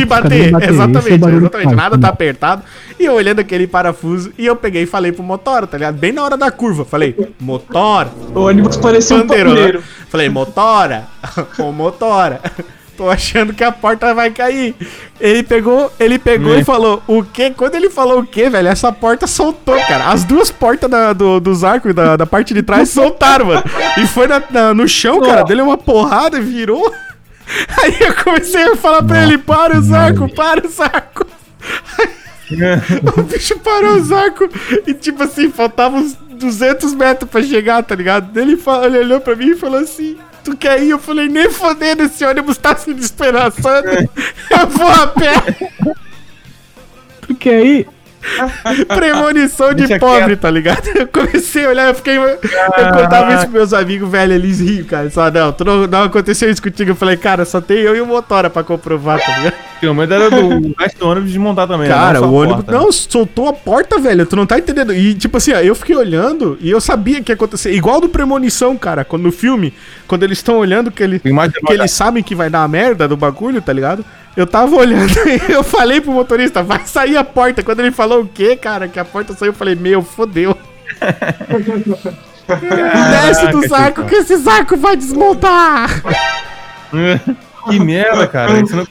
E 0.00 0.04
bater, 0.04 0.54
Esse 0.54 0.64
é 0.64 0.70
exatamente, 0.70 1.04
que 1.08 1.14
exatamente. 1.14 1.50
faz, 1.64 1.76
Nada 1.76 1.96
né? 1.96 2.02
tá 2.02 2.08
apertado. 2.08 2.62
E 2.98 3.04
eu 3.04 3.12
olhando 3.14 3.40
aquele 3.40 3.66
parafuso, 3.66 4.32
e 4.38 4.46
eu 4.46 4.54
peguei 4.56 4.82
e 4.82 4.86
falei 4.86 5.12
pro 5.12 5.22
motor, 5.22 5.66
tá 5.66 5.76
ligado? 5.76 5.96
Bem 5.96 6.12
na 6.12 6.22
hora 6.22 6.36
da 6.36 6.50
curva. 6.50 6.84
Falei, 6.84 7.16
motor, 7.40 8.08
O 8.34 8.40
ônibus 8.40 8.76
parecia 8.76 9.16
um 9.16 9.26
pandeiro. 9.26 9.78
né? 9.78 9.84
Falei, 10.08 10.28
motora, 10.28 11.04
ô 11.58 11.72
motora. 11.72 12.40
Tô 12.96 13.10
achando 13.10 13.52
que 13.52 13.64
a 13.64 13.72
porta 13.72 14.14
vai 14.14 14.30
cair. 14.30 14.72
Ele 15.20 15.42
pegou, 15.42 15.90
ele 15.98 16.16
pegou 16.16 16.56
e 16.56 16.62
falou, 16.62 17.02
o 17.08 17.24
quê? 17.24 17.50
Quando 17.50 17.74
ele 17.74 17.90
falou 17.90 18.20
o 18.20 18.24
quê, 18.24 18.48
velho? 18.48 18.68
Essa 18.68 18.92
porta 18.92 19.26
soltou, 19.26 19.74
cara. 19.88 20.10
As 20.12 20.22
duas 20.22 20.52
portas 20.52 20.88
da- 20.88 21.12
do- 21.12 21.40
dos 21.40 21.64
arcos 21.64 21.92
da, 21.92 22.16
da 22.16 22.24
parte 22.24 22.54
de 22.54 22.62
trás 22.62 22.90
soltaram, 22.90 23.46
mano. 23.46 23.64
E 23.98 24.06
foi 24.06 24.28
na- 24.28 24.40
na- 24.48 24.72
no 24.72 24.86
chão, 24.86 25.20
cara. 25.20 25.42
Dele 25.42 25.60
uma 25.62 25.76
porrada 25.76 26.38
e 26.38 26.40
virou. 26.40 26.94
Aí 27.82 27.96
eu 28.00 28.14
comecei 28.22 28.62
a 28.64 28.76
falar 28.76 29.02
pra 29.02 29.22
ele, 29.22 29.38
para 29.38 29.78
os 29.78 29.92
arcos, 29.92 30.32
para 30.32 30.66
os 30.66 30.80
arcos. 30.80 31.26
O 33.16 33.22
bicho 33.22 33.58
parou 33.60 33.96
os 33.96 34.12
arcos 34.12 34.50
e, 34.86 34.92
tipo 34.92 35.22
assim, 35.22 35.50
faltava 35.50 35.96
uns 35.96 36.14
200 36.14 36.92
metros 36.92 37.30
pra 37.30 37.42
chegar, 37.42 37.82
tá 37.82 37.94
ligado? 37.94 38.36
Ele, 38.38 38.56
fa- 38.56 38.84
ele 38.84 38.98
olhou 38.98 39.20
pra 39.20 39.34
mim 39.34 39.50
e 39.52 39.56
falou 39.56 39.80
assim: 39.80 40.18
Tu 40.44 40.54
quer 40.54 40.82
ir? 40.82 40.90
Eu 40.90 40.98
falei: 40.98 41.26
Nem 41.28 41.50
fodendo, 41.50 42.02
esse 42.02 42.22
ônibus 42.24 42.58
tá 42.58 42.76
se 42.76 42.92
despedaçando. 42.92 43.88
Eu 43.88 44.66
vou 44.68 44.88
a 44.88 45.06
pé. 45.06 45.32
Tu 47.22 47.34
quer 47.34 47.64
ir? 47.64 47.88
Premonição 48.94 49.74
de 49.74 49.86
Deixa 49.86 49.98
pobre, 49.98 50.24
quieto. 50.26 50.40
tá 50.40 50.50
ligado? 50.50 50.88
Eu 50.94 51.06
comecei 51.08 51.66
a 51.66 51.68
olhar, 51.68 51.88
eu 51.88 51.94
fiquei. 51.94 52.16
Eu 52.16 52.38
contava 52.92 53.30
isso 53.34 53.40
pros 53.42 53.52
meus 53.52 53.72
amigos, 53.72 54.10
velho, 54.10 54.32
eles 54.32 54.60
riam, 54.60 54.84
cara. 54.84 55.10
Só, 55.10 55.30
não, 55.30 55.52
tu 55.52 55.64
não, 55.64 55.86
não 55.86 56.02
aconteceu 56.04 56.50
isso 56.50 56.62
contigo. 56.62 56.90
Eu 56.90 56.96
falei, 56.96 57.16
cara, 57.16 57.44
só 57.44 57.60
tem 57.60 57.78
eu 57.78 57.94
e 57.96 58.00
o 58.00 58.06
Motora 58.06 58.48
pra 58.50 58.62
comprovar, 58.62 59.20
tá 59.20 59.36
ligado? 59.38 59.54
Pelo 59.80 59.94
menos 59.94 60.10
era 60.10 60.30
do 60.30 60.74
resto 60.78 60.98
do 60.98 61.08
ônibus 61.08 61.28
desmontar 61.30 61.66
também. 61.68 61.88
né? 61.88 61.94
Cara, 61.94 62.22
o 62.22 62.32
ônibus. 62.32 62.64
porta, 62.64 62.72
né? 62.72 62.78
Não, 62.78 62.90
soltou 62.92 63.48
a 63.48 63.52
porta, 63.52 63.98
velho. 63.98 64.24
Tu 64.24 64.36
não 64.36 64.46
tá 64.46 64.58
entendendo. 64.58 64.94
E, 64.94 65.14
tipo 65.14 65.36
assim, 65.36 65.52
ó, 65.52 65.58
eu 65.58 65.74
fiquei 65.74 65.94
olhando 65.96 66.56
e 66.60 66.70
eu 66.70 66.80
sabia 66.80 67.20
que 67.22 67.30
ia 67.30 67.34
acontecer. 67.34 67.72
Igual 67.72 68.00
do 68.00 68.08
Premonição, 68.08 68.76
cara. 68.76 69.04
Quando 69.04 69.22
no 69.24 69.32
filme, 69.32 69.74
quando 70.06 70.22
eles 70.22 70.38
estão 70.38 70.56
olhando 70.56 70.90
que, 70.90 71.02
ele, 71.02 71.18
que 71.18 71.28
eles 71.72 71.90
sabem 71.90 72.22
que 72.22 72.34
vai 72.34 72.48
dar 72.48 72.62
a 72.62 72.68
merda 72.68 73.06
do 73.06 73.16
bagulho, 73.16 73.60
tá 73.60 73.72
ligado? 73.72 74.04
Eu 74.36 74.46
tava 74.46 74.74
olhando 74.76 75.12
e 75.28 75.52
eu 75.52 75.62
falei 75.62 76.00
pro 76.00 76.12
motorista, 76.12 76.62
vai 76.62 76.84
sair 76.86 77.16
a 77.16 77.24
porta. 77.24 77.62
Quando 77.62 77.80
ele 77.80 77.92
falou 77.92 78.22
o 78.22 78.28
quê, 78.28 78.56
cara? 78.56 78.88
Que 78.88 78.98
a 78.98 79.04
porta 79.04 79.32
saiu, 79.34 79.50
eu 79.50 79.54
falei, 79.54 79.74
meu, 79.74 80.02
fodeu. 80.02 80.56
Desce 82.46 83.46
do 83.48 83.66
saco 83.68 84.04
que 84.04 84.16
esse 84.16 84.36
saco 84.38 84.76
vai 84.76 84.96
desmontar. 84.96 85.88
Que 87.66 87.80
merda, 87.80 88.26
cara. 88.26 88.60
Isso, 88.60 88.76
não... 88.76 88.86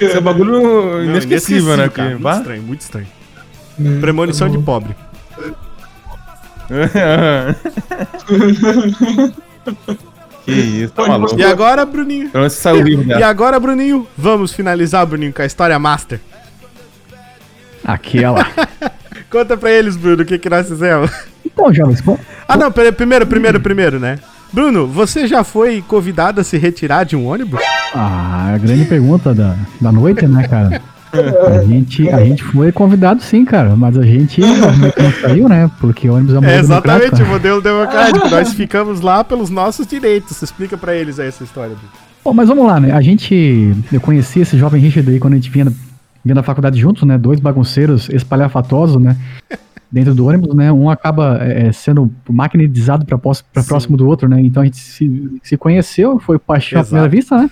Isso 0.00 0.16
é 0.16 0.18
um 0.18 0.22
bagulho 0.22 1.04
inesquecível, 1.04 1.76
né? 1.76 1.90
cara. 1.90 2.08
Muito 2.10 2.22
Bah. 2.22 2.38
estranho, 2.38 2.62
muito 2.62 2.80
estranho. 2.80 3.06
Premonição 4.00 4.48
de 4.48 4.58
pobre. 4.58 4.96
Que 10.44 10.52
isso, 10.52 10.92
tá 10.92 11.06
maluco. 11.06 11.38
E 11.38 11.42
agora, 11.44 11.84
Bruninho? 11.86 12.28
Pelo 12.30 12.42
menos 12.42 12.52
você 12.54 12.60
saiu 12.62 12.84
vivo 12.84 13.02
E 13.02 13.06
dessa. 13.06 13.26
agora, 13.26 13.58
Bruninho, 13.58 14.06
vamos 14.16 14.52
finalizar, 14.52 15.06
Bruninho, 15.06 15.32
com 15.32 15.42
a 15.42 15.46
história 15.46 15.78
master. 15.78 16.20
Aquela. 17.84 18.46
Conta 19.30 19.56
pra 19.56 19.70
eles, 19.70 19.96
Bruno, 19.96 20.22
o 20.22 20.26
que, 20.26 20.38
que 20.38 20.48
nós 20.48 20.68
fizemos. 20.68 21.10
Então, 21.44 21.72
jovens, 21.72 22.00
bom, 22.00 22.18
Ah, 22.48 22.56
não, 22.56 22.70
peraí, 22.72 22.92
primeiro, 22.92 23.26
primeiro, 23.26 23.60
primeiro, 23.60 24.00
né? 24.00 24.18
Bruno, 24.52 24.86
você 24.86 25.26
já 25.26 25.42
foi 25.42 25.82
convidado 25.86 26.40
a 26.40 26.44
se 26.44 26.56
retirar 26.56 27.04
de 27.04 27.16
um 27.16 27.26
ônibus? 27.26 27.60
Ah, 27.94 28.52
a 28.54 28.58
grande 28.58 28.84
pergunta 28.84 29.34
da, 29.34 29.56
da 29.80 29.90
noite, 29.92 30.26
né, 30.26 30.46
cara? 30.48 30.80
A 31.20 31.62
gente, 31.62 32.08
a 32.08 32.24
gente 32.24 32.42
foi 32.42 32.72
convidado 32.72 33.22
sim, 33.22 33.44
cara, 33.44 33.76
mas 33.76 33.96
a 33.96 34.02
gente 34.02 34.40
não 34.40 35.12
saiu, 35.20 35.48
né? 35.48 35.70
Porque 35.80 36.08
o 36.08 36.14
ônibus 36.14 36.34
é, 36.34 36.38
É 36.38 36.40
muito 36.40 36.52
exatamente 36.52 37.22
o 37.22 37.26
modelo 37.26 37.60
democrático. 37.60 38.28
nós 38.28 38.52
ficamos 38.52 39.00
lá 39.00 39.22
pelos 39.22 39.50
nossos 39.50 39.86
direitos. 39.86 40.40
Explica 40.42 40.76
pra 40.76 40.94
eles 40.94 41.18
aí 41.18 41.28
essa 41.28 41.44
história. 41.44 41.76
Bom, 42.24 42.32
mas 42.32 42.48
vamos 42.48 42.66
lá, 42.66 42.80
né? 42.80 42.90
A 42.92 43.00
gente. 43.02 43.74
Eu 43.92 44.00
conheci 44.00 44.40
esse 44.40 44.56
jovem 44.56 44.80
Richard 44.80 45.08
aí 45.10 45.20
quando 45.20 45.34
a 45.34 45.36
gente 45.36 45.50
vinha, 45.50 45.66
vinha 46.24 46.34
da 46.34 46.42
faculdade 46.42 46.80
juntos, 46.80 47.02
né? 47.02 47.18
Dois 47.18 47.38
bagunceiros 47.38 48.08
espalhafatosos, 48.08 49.00
né? 49.00 49.16
Dentro 49.92 50.14
do 50.14 50.26
ônibus, 50.26 50.54
né? 50.54 50.72
Um 50.72 50.88
acaba 50.88 51.38
é, 51.42 51.70
sendo 51.70 52.10
maquinizado 52.28 53.04
Sim. 53.06 53.62
próximo 53.68 53.96
do 53.96 54.06
outro, 54.08 54.28
né? 54.28 54.40
Então 54.40 54.62
a 54.62 54.64
gente 54.64 54.78
se, 54.78 55.38
se 55.42 55.56
conheceu, 55.56 56.18
foi 56.18 56.38
paixão 56.38 56.78
à 56.78 56.80
Exato. 56.80 56.88
primeira 56.88 57.08
vista, 57.08 57.36
né? 57.36 57.50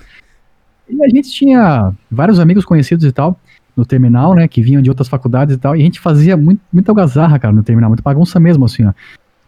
E 0.88 1.04
a 1.04 1.08
gente 1.08 1.30
tinha 1.30 1.92
vários 2.10 2.40
amigos 2.40 2.64
conhecidos 2.64 3.04
e 3.04 3.12
tal 3.12 3.38
no 3.76 3.84
terminal, 3.86 4.34
né? 4.34 4.46
Que 4.46 4.60
vinham 4.62 4.82
de 4.82 4.90
outras 4.90 5.08
faculdades 5.08 5.54
e 5.54 5.58
tal. 5.58 5.74
E 5.76 5.80
a 5.80 5.84
gente 5.84 6.00
fazia 6.00 6.36
muito, 6.36 6.60
muita 6.72 6.90
algazarra, 6.90 7.38
cara, 7.38 7.54
no 7.54 7.62
terminal, 7.62 7.90
muita 7.90 8.02
bagunça 8.02 8.38
mesmo, 8.38 8.64
assim, 8.64 8.84
ó. 8.84 8.92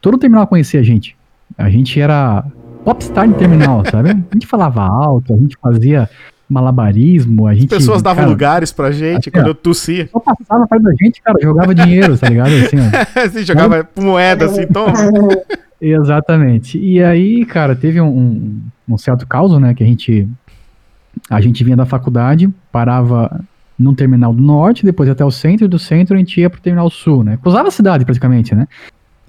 Todo 0.01 0.15
o 0.15 0.19
terminal 0.19 0.47
conhecia 0.47 0.81
a 0.81 0.83
gente. 0.83 1.17
A 1.57 1.71
gente 1.71 1.99
era 2.01 2.45
popstar 2.85 3.29
no 3.29 3.35
terminal, 3.35 3.83
sabe? 3.91 4.11
A 4.11 4.35
gente 4.35 4.47
falava 4.47 4.83
alto, 4.83 5.33
a 5.35 5.37
gente 5.37 5.57
fazia 5.61 6.09
malabarismo, 6.49 7.47
a 7.47 7.55
gente. 7.55 7.75
As 7.75 7.79
pessoas 7.79 8.03
davam 8.03 8.23
cara, 8.23 8.31
lugares 8.31 8.73
pra 8.73 8.91
gente 8.91 9.29
assim, 9.29 9.31
quando 9.31 9.49
eu 9.49 9.55
tossia. 9.55 10.09
Só 10.11 10.21
passava 10.21 10.67
perto 10.67 10.83
da 10.83 10.93
gente, 10.93 11.23
cara, 11.23 11.39
jogava 11.41 11.75
dinheiro, 11.75 12.17
tá 12.19 12.29
ligado? 12.29 12.51
Assim, 12.51 12.77
ó. 12.79 13.43
Jogava 13.45 13.89
moeda 13.99 14.47
assim, 14.47 14.67
toma. 14.67 14.93
Exatamente. 15.81 16.79
E 16.79 17.03
aí, 17.03 17.45
cara, 17.45 17.75
teve 17.75 18.01
um, 18.01 18.07
um, 18.09 18.63
um 18.89 18.99
certo 18.99 19.27
caos, 19.27 19.59
né? 19.61 19.75
Que 19.75 19.83
a 19.83 19.87
gente. 19.87 20.29
A 21.31 21.41
gente 21.41 21.63
vinha 21.63 21.77
da 21.77 21.87
faculdade, 21.87 22.53
parava 22.73 23.41
num 23.79 23.95
terminal 23.95 24.33
do 24.33 24.43
norte, 24.43 24.85
depois 24.85 25.09
até 25.09 25.25
o 25.25 25.31
centro, 25.31 25.65
e 25.65 25.69
do 25.69 25.79
centro 25.79 26.15
a 26.15 26.19
gente 26.19 26.41
ia 26.41 26.49
pro 26.49 26.61
terminal 26.61 26.89
sul, 26.91 27.25
né? 27.25 27.39
Cruzava 27.43 27.69
a 27.69 27.73
cidade 27.73 28.05
praticamente, 28.05 28.55
né? 28.55 28.69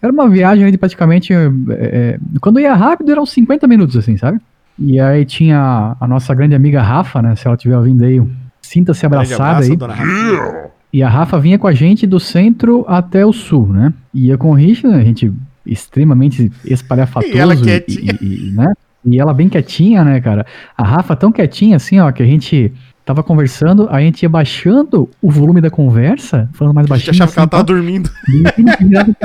Era 0.01 0.11
uma 0.11 0.29
viagem 0.29 0.69
de 0.71 0.77
praticamente. 0.77 1.33
é, 1.33 2.19
quando 2.39 2.59
ia 2.59 2.75
rápido, 2.75 3.11
eram 3.11 3.23
uns 3.23 3.31
50 3.31 3.67
minutos, 3.67 3.97
assim, 3.97 4.17
sabe? 4.17 4.39
E 4.77 4.99
aí 4.99 5.25
tinha 5.25 5.95
a 5.99 6.07
nossa 6.07 6.33
grande 6.35 6.53
amiga 6.53 6.81
Rafa, 6.81 7.21
né? 7.21 7.35
Se 7.35 7.47
ela 7.47 7.55
estiver 7.55 7.77
ouvindo 7.77 8.03
aí, 8.03 8.21
sinta-se 8.61 9.05
abraçada 9.05 9.43
abraço, 9.51 9.71
aí. 9.71 9.77
dona 9.77 9.93
Rafa. 9.93 10.69
E 10.93 11.01
a 11.01 11.09
Rafa 11.09 11.39
vinha 11.39 11.57
com 11.57 11.67
a 11.67 11.73
gente 11.73 12.05
do 12.05 12.19
centro 12.19 12.85
até 12.87 13.25
o 13.25 13.33
sul, 13.33 13.67
né? 13.67 13.93
Ia 14.13 14.37
com 14.37 14.51
o 14.51 14.53
Richard, 14.53 14.95
a 14.97 15.03
gente 15.03 15.31
extremamente 15.65 16.51
espalhafatoso. 16.63 17.33
E 17.33 17.39
ela 17.39 17.55
quietinha. 17.55 18.17
E, 18.21 18.49
e- 18.49 18.51
né? 18.51 18.71
E 19.03 19.19
ela 19.19 19.33
bem 19.33 19.47
quietinha, 19.47 20.03
né, 20.03 20.19
cara? 20.19 20.45
A 20.77 20.83
Rafa 20.83 21.15
tão 21.15 21.31
quietinha 21.31 21.75
assim, 21.75 21.99
ó, 21.99 22.11
que 22.11 22.23
a 22.23 22.25
gente 22.25 22.73
tava 23.05 23.21
conversando, 23.23 23.87
a 23.89 24.01
gente 24.01 24.23
ia 24.23 24.29
baixando 24.29 25.07
o 25.21 25.29
volume 25.29 25.61
da 25.61 25.69
conversa, 25.69 26.49
falando 26.53 26.73
mais 26.73 26.89
A 26.91 26.97
gente 26.97 27.07
baixinho. 27.07 27.23
achava 27.23 27.31
que 27.31 27.37
ela 27.39 27.45
assim, 27.45 27.49
tava 27.51 27.63
tal. 27.63 27.75
dormindo. 27.75 28.09
Repente, 28.27 28.97
a 28.97 29.03
gente. 29.03 29.17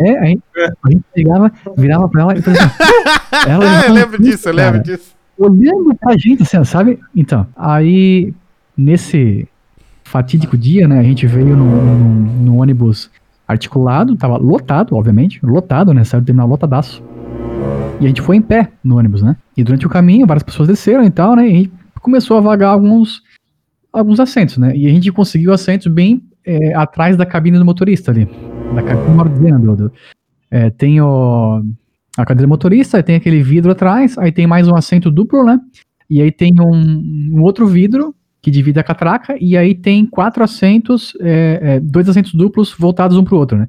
É, 0.00 0.18
a 0.18 0.24
gente, 0.26 0.42
a 0.56 0.90
gente 0.90 1.04
chegava, 1.16 1.52
virava 1.76 2.08
pra 2.08 2.20
ela 2.22 2.38
e 2.38 2.42
falava 2.42 2.64
assim, 2.64 3.48
ela 3.50 3.64
Ah, 3.80 3.86
eu 3.86 3.92
lembro 3.94 4.22
disso, 4.22 4.48
eu 4.48 4.54
cara 4.54 4.70
lembro 4.72 4.82
disso. 4.84 5.14
olhando 5.38 5.94
pra 5.94 6.16
gente, 6.16 6.42
assim, 6.42 6.62
sabe? 6.64 6.98
Então, 7.14 7.46
aí, 7.56 8.32
nesse 8.76 9.48
fatídico 10.04 10.56
dia, 10.56 10.88
né, 10.88 10.98
a 10.98 11.02
gente 11.02 11.26
veio 11.26 11.54
num 11.56 12.58
ônibus 12.58 13.10
articulado, 13.46 14.16
tava 14.16 14.36
lotado, 14.36 14.94
obviamente, 14.96 15.38
lotado, 15.44 15.92
né, 15.94 16.02
saiu 16.04 16.20
do 16.22 16.24
terminal 16.26 16.48
lotadaço. 16.48 17.02
E 18.00 18.04
a 18.04 18.08
gente 18.08 18.22
foi 18.22 18.36
em 18.36 18.42
pé 18.42 18.70
no 18.82 18.98
ônibus, 18.98 19.22
né? 19.22 19.36
E 19.56 19.64
durante 19.64 19.86
o 19.86 19.90
caminho, 19.90 20.26
várias 20.26 20.42
pessoas 20.44 20.68
desceram 20.68 21.02
e 21.04 21.10
tal, 21.10 21.34
né, 21.36 21.46
e 21.48 21.50
a 21.52 21.54
gente 21.56 21.70
começou 22.00 22.36
a 22.36 22.40
vagar 22.40 22.70
alguns, 22.70 23.22
alguns 23.98 24.20
assentos, 24.20 24.56
né? 24.58 24.76
E 24.76 24.86
a 24.86 24.90
gente 24.90 25.10
conseguiu 25.12 25.52
assentos 25.52 25.86
bem 25.86 26.22
é, 26.44 26.74
atrás 26.74 27.16
da 27.16 27.26
cabine 27.26 27.58
do 27.58 27.64
motorista 27.64 28.10
ali, 28.10 28.26
da 28.74 28.82
cabine. 28.82 29.52
Do, 29.62 29.76
do- 29.76 29.92
é, 30.50 30.70
tem 30.70 31.00
o, 31.00 31.62
a 32.16 32.24
cadeira 32.24 32.48
motorista, 32.48 32.96
aí 32.96 33.02
tem 33.02 33.16
aquele 33.16 33.42
vidro 33.42 33.70
atrás, 33.70 34.16
aí 34.18 34.32
tem 34.32 34.46
mais 34.46 34.66
um 34.66 34.74
assento 34.74 35.10
duplo, 35.10 35.44
né? 35.44 35.60
E 36.08 36.22
aí 36.22 36.32
tem 36.32 36.54
um, 36.58 37.36
um 37.36 37.42
outro 37.42 37.66
vidro 37.66 38.14
que 38.40 38.50
divide 38.50 38.78
a 38.78 38.84
catraca, 38.84 39.36
e 39.40 39.56
aí 39.56 39.74
tem 39.74 40.06
quatro 40.06 40.42
assentos, 40.42 41.12
é, 41.20 41.58
é, 41.62 41.80
dois 41.80 42.08
assentos 42.08 42.32
duplos 42.32 42.72
voltados 42.78 43.16
um 43.16 43.24
pro 43.24 43.36
outro, 43.36 43.58
né? 43.58 43.66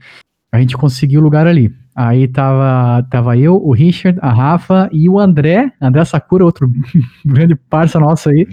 A 0.51 0.59
gente 0.59 0.77
conseguiu 0.77 1.19
lugar 1.21 1.45
ali. 1.47 1.71
Aí 2.01 2.29
tava, 2.29 3.05
tava 3.09 3.37
eu, 3.37 3.57
o 3.57 3.73
Richard, 3.73 4.17
a 4.21 4.31
Rafa 4.31 4.87
e 4.89 5.09
o 5.09 5.19
André, 5.19 5.69
André 5.81 6.05
Sakura, 6.05 6.45
outro 6.45 6.71
grande 7.25 7.55
parça 7.55 7.99
nosso 7.99 8.29
aí. 8.29 8.47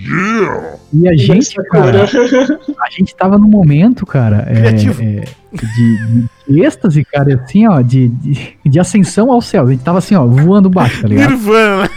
E 0.92 1.08
a 1.08 1.14
gente, 1.14 1.54
cara, 1.70 2.06
a 2.06 2.90
gente 2.90 3.14
tava 3.14 3.38
num 3.38 3.46
momento, 3.46 4.04
cara, 4.04 4.44
é, 4.48 4.70
é, 4.70 4.72
de, 4.72 6.28
de 6.48 6.60
êxtase, 6.60 7.04
cara, 7.04 7.40
assim, 7.40 7.68
ó, 7.68 7.80
de, 7.82 8.08
de, 8.08 8.56
de 8.66 8.80
ascensão 8.80 9.30
ao 9.30 9.40
céu. 9.40 9.68
A 9.68 9.70
gente 9.70 9.84
tava 9.84 9.98
assim, 9.98 10.16
ó, 10.16 10.26
voando 10.26 10.68
baixo, 10.68 11.02
tá 11.02 11.06
ligado? 11.06 11.30
Nirvana. 11.30 11.88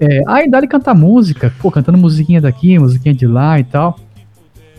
É, 0.00 0.22
aí 0.26 0.48
dá-lhe 0.48 0.66
cantar 0.66 0.94
música, 0.94 1.52
pô, 1.60 1.70
cantando 1.70 1.98
musiquinha 1.98 2.40
daqui, 2.40 2.78
musiquinha 2.78 3.14
de 3.14 3.26
lá 3.26 3.60
e 3.60 3.64
tal. 3.64 4.00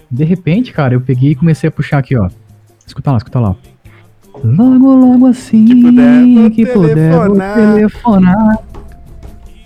De 0.10 0.24
repente, 0.24 0.74
cara, 0.74 0.96
eu 0.96 1.02
peguei 1.02 1.34
e 1.34 1.36
comecei 1.36 1.68
a 1.68 1.72
puxar 1.72 2.00
aqui, 2.00 2.18
ó. 2.18 2.32
Escuta 2.84 3.12
lá, 3.12 3.18
escuta 3.18 3.40
lá. 3.40 3.52
ó. 3.52 3.73
Logo, 4.44 4.96
logo 4.96 5.28
assim 5.28 5.66
Que 5.66 5.82
puder, 5.82 6.26
vou 6.42 6.52
que 6.52 6.66
puder 6.66 7.12
vou 7.12 7.36
telefonar. 7.36 7.56
telefonar. 7.76 8.58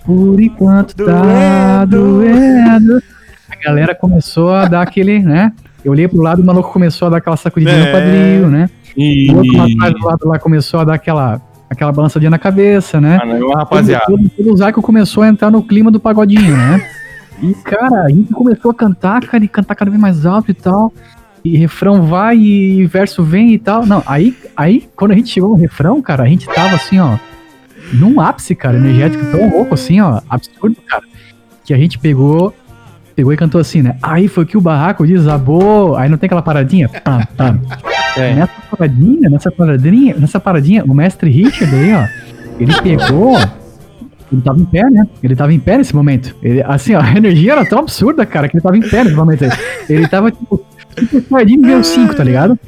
Por 0.04 0.40
enquanto 0.40 0.94
tá 0.96 1.84
Doendo. 1.84 2.18
doendo. 2.18 3.02
A 3.50 3.64
galera 3.64 3.94
começou 3.94 4.52
a 4.52 4.66
dar 4.66 4.82
aquele, 4.82 5.18
né? 5.20 5.52
Eu 5.84 5.92
olhei 5.92 6.06
pro 6.08 6.20
lado 6.22 6.40
e 6.40 6.42
o 6.42 6.46
maluco 6.46 6.72
começou 6.72 7.06
a 7.06 7.10
dar 7.12 7.16
aquela 7.18 7.36
sacudidinha 7.36 7.76
É. 7.78 7.84
no 7.86 7.92
quadril, 7.92 8.48
né? 8.48 8.70
E... 8.96 9.30
O 9.30 9.36
outro 9.38 9.56
lá 9.56 9.64
atrás 9.64 9.94
do 9.94 10.04
lado 10.06 10.28
lá 10.28 10.38
começou 10.38 10.80
a 10.80 10.84
dar 10.84 10.94
aquela, 10.94 11.40
aquela 11.68 11.92
balançadinha 11.92 12.30
na 12.30 12.38
cabeça, 12.38 13.00
né? 13.00 13.18
Ah, 13.22 13.26
não, 13.26 13.50
rapaziada. 13.52 14.04
Todo, 14.06 14.28
todo 14.30 14.52
o 14.52 14.56
Zaco 14.56 14.80
começou 14.82 15.22
a 15.22 15.28
entrar 15.28 15.50
no 15.50 15.62
clima 15.62 15.90
do 15.90 16.00
pagodinho, 16.00 16.56
né? 16.56 16.80
E, 17.40 17.54
cara, 17.54 18.02
a 18.06 18.08
gente 18.08 18.32
começou 18.32 18.72
a 18.72 18.74
cantar, 18.74 19.20
cara, 19.24 19.44
e 19.44 19.46
cantar 19.46 19.76
cada 19.76 19.88
vez 19.88 20.00
mais 20.02 20.26
alto 20.26 20.50
e 20.50 20.54
tal. 20.54 20.92
E 21.48 21.56
refrão 21.56 22.02
vai 22.02 22.36
e 22.36 22.86
verso 22.86 23.22
vem 23.22 23.54
e 23.54 23.58
tal. 23.58 23.86
Não, 23.86 24.02
aí, 24.06 24.36
aí 24.56 24.88
quando 24.94 25.12
a 25.12 25.14
gente 25.14 25.30
chegou 25.30 25.50
no 25.50 25.56
refrão, 25.56 26.02
cara, 26.02 26.24
a 26.24 26.28
gente 26.28 26.46
tava 26.46 26.76
assim, 26.76 26.98
ó, 26.98 27.16
num 27.92 28.20
ápice, 28.20 28.54
cara, 28.54 28.76
energético 28.76 29.24
tão 29.30 29.50
louco 29.50 29.74
assim, 29.74 30.00
ó, 30.00 30.20
absurdo, 30.28 30.76
cara. 30.86 31.04
Que 31.64 31.72
a 31.72 31.78
gente 31.78 31.98
pegou, 31.98 32.54
pegou 33.14 33.32
e 33.32 33.36
cantou 33.36 33.60
assim, 33.60 33.82
né? 33.82 33.96
Aí 34.02 34.28
foi 34.28 34.44
que 34.46 34.56
o 34.56 34.60
barraco 34.60 35.06
desabou. 35.06 35.96
Aí 35.96 36.08
não 36.08 36.18
tem 36.18 36.26
aquela 36.26 36.42
paradinha? 36.42 36.88
Pam, 36.88 37.20
pam. 37.36 37.60
É. 38.16 38.34
Nessa 38.34 38.52
paradinha, 38.70 39.30
nessa 39.30 39.50
paradinha, 39.50 40.14
nessa 40.16 40.40
paradinha, 40.40 40.84
o 40.84 40.94
mestre 40.94 41.30
Richard 41.30 41.74
aí, 41.74 41.94
ó, 41.94 42.06
ele 42.60 42.74
pegou. 42.82 43.36
Ele 44.30 44.42
tava 44.42 44.60
em 44.60 44.64
pé, 44.66 44.82
né? 44.90 45.06
Ele 45.22 45.34
tava 45.34 45.54
em 45.54 45.58
pé 45.58 45.78
nesse 45.78 45.96
momento. 45.96 46.36
Ele, 46.42 46.62
assim, 46.62 46.94
ó, 46.94 47.00
a 47.00 47.16
energia 47.16 47.52
era 47.52 47.64
tão 47.64 47.78
absurda, 47.78 48.26
cara, 48.26 48.48
que 48.48 48.56
ele 48.56 48.62
tava 48.62 48.76
em 48.76 48.82
pé 48.82 49.04
nesse 49.04 49.16
momento 49.16 49.44
aí. 49.44 49.50
Ele 49.88 50.06
tava, 50.06 50.30
tipo, 50.30 50.62
Sardinha 51.28 51.58
nível 51.58 51.84
5, 51.84 52.14
tá 52.14 52.24
ligado? 52.24 52.58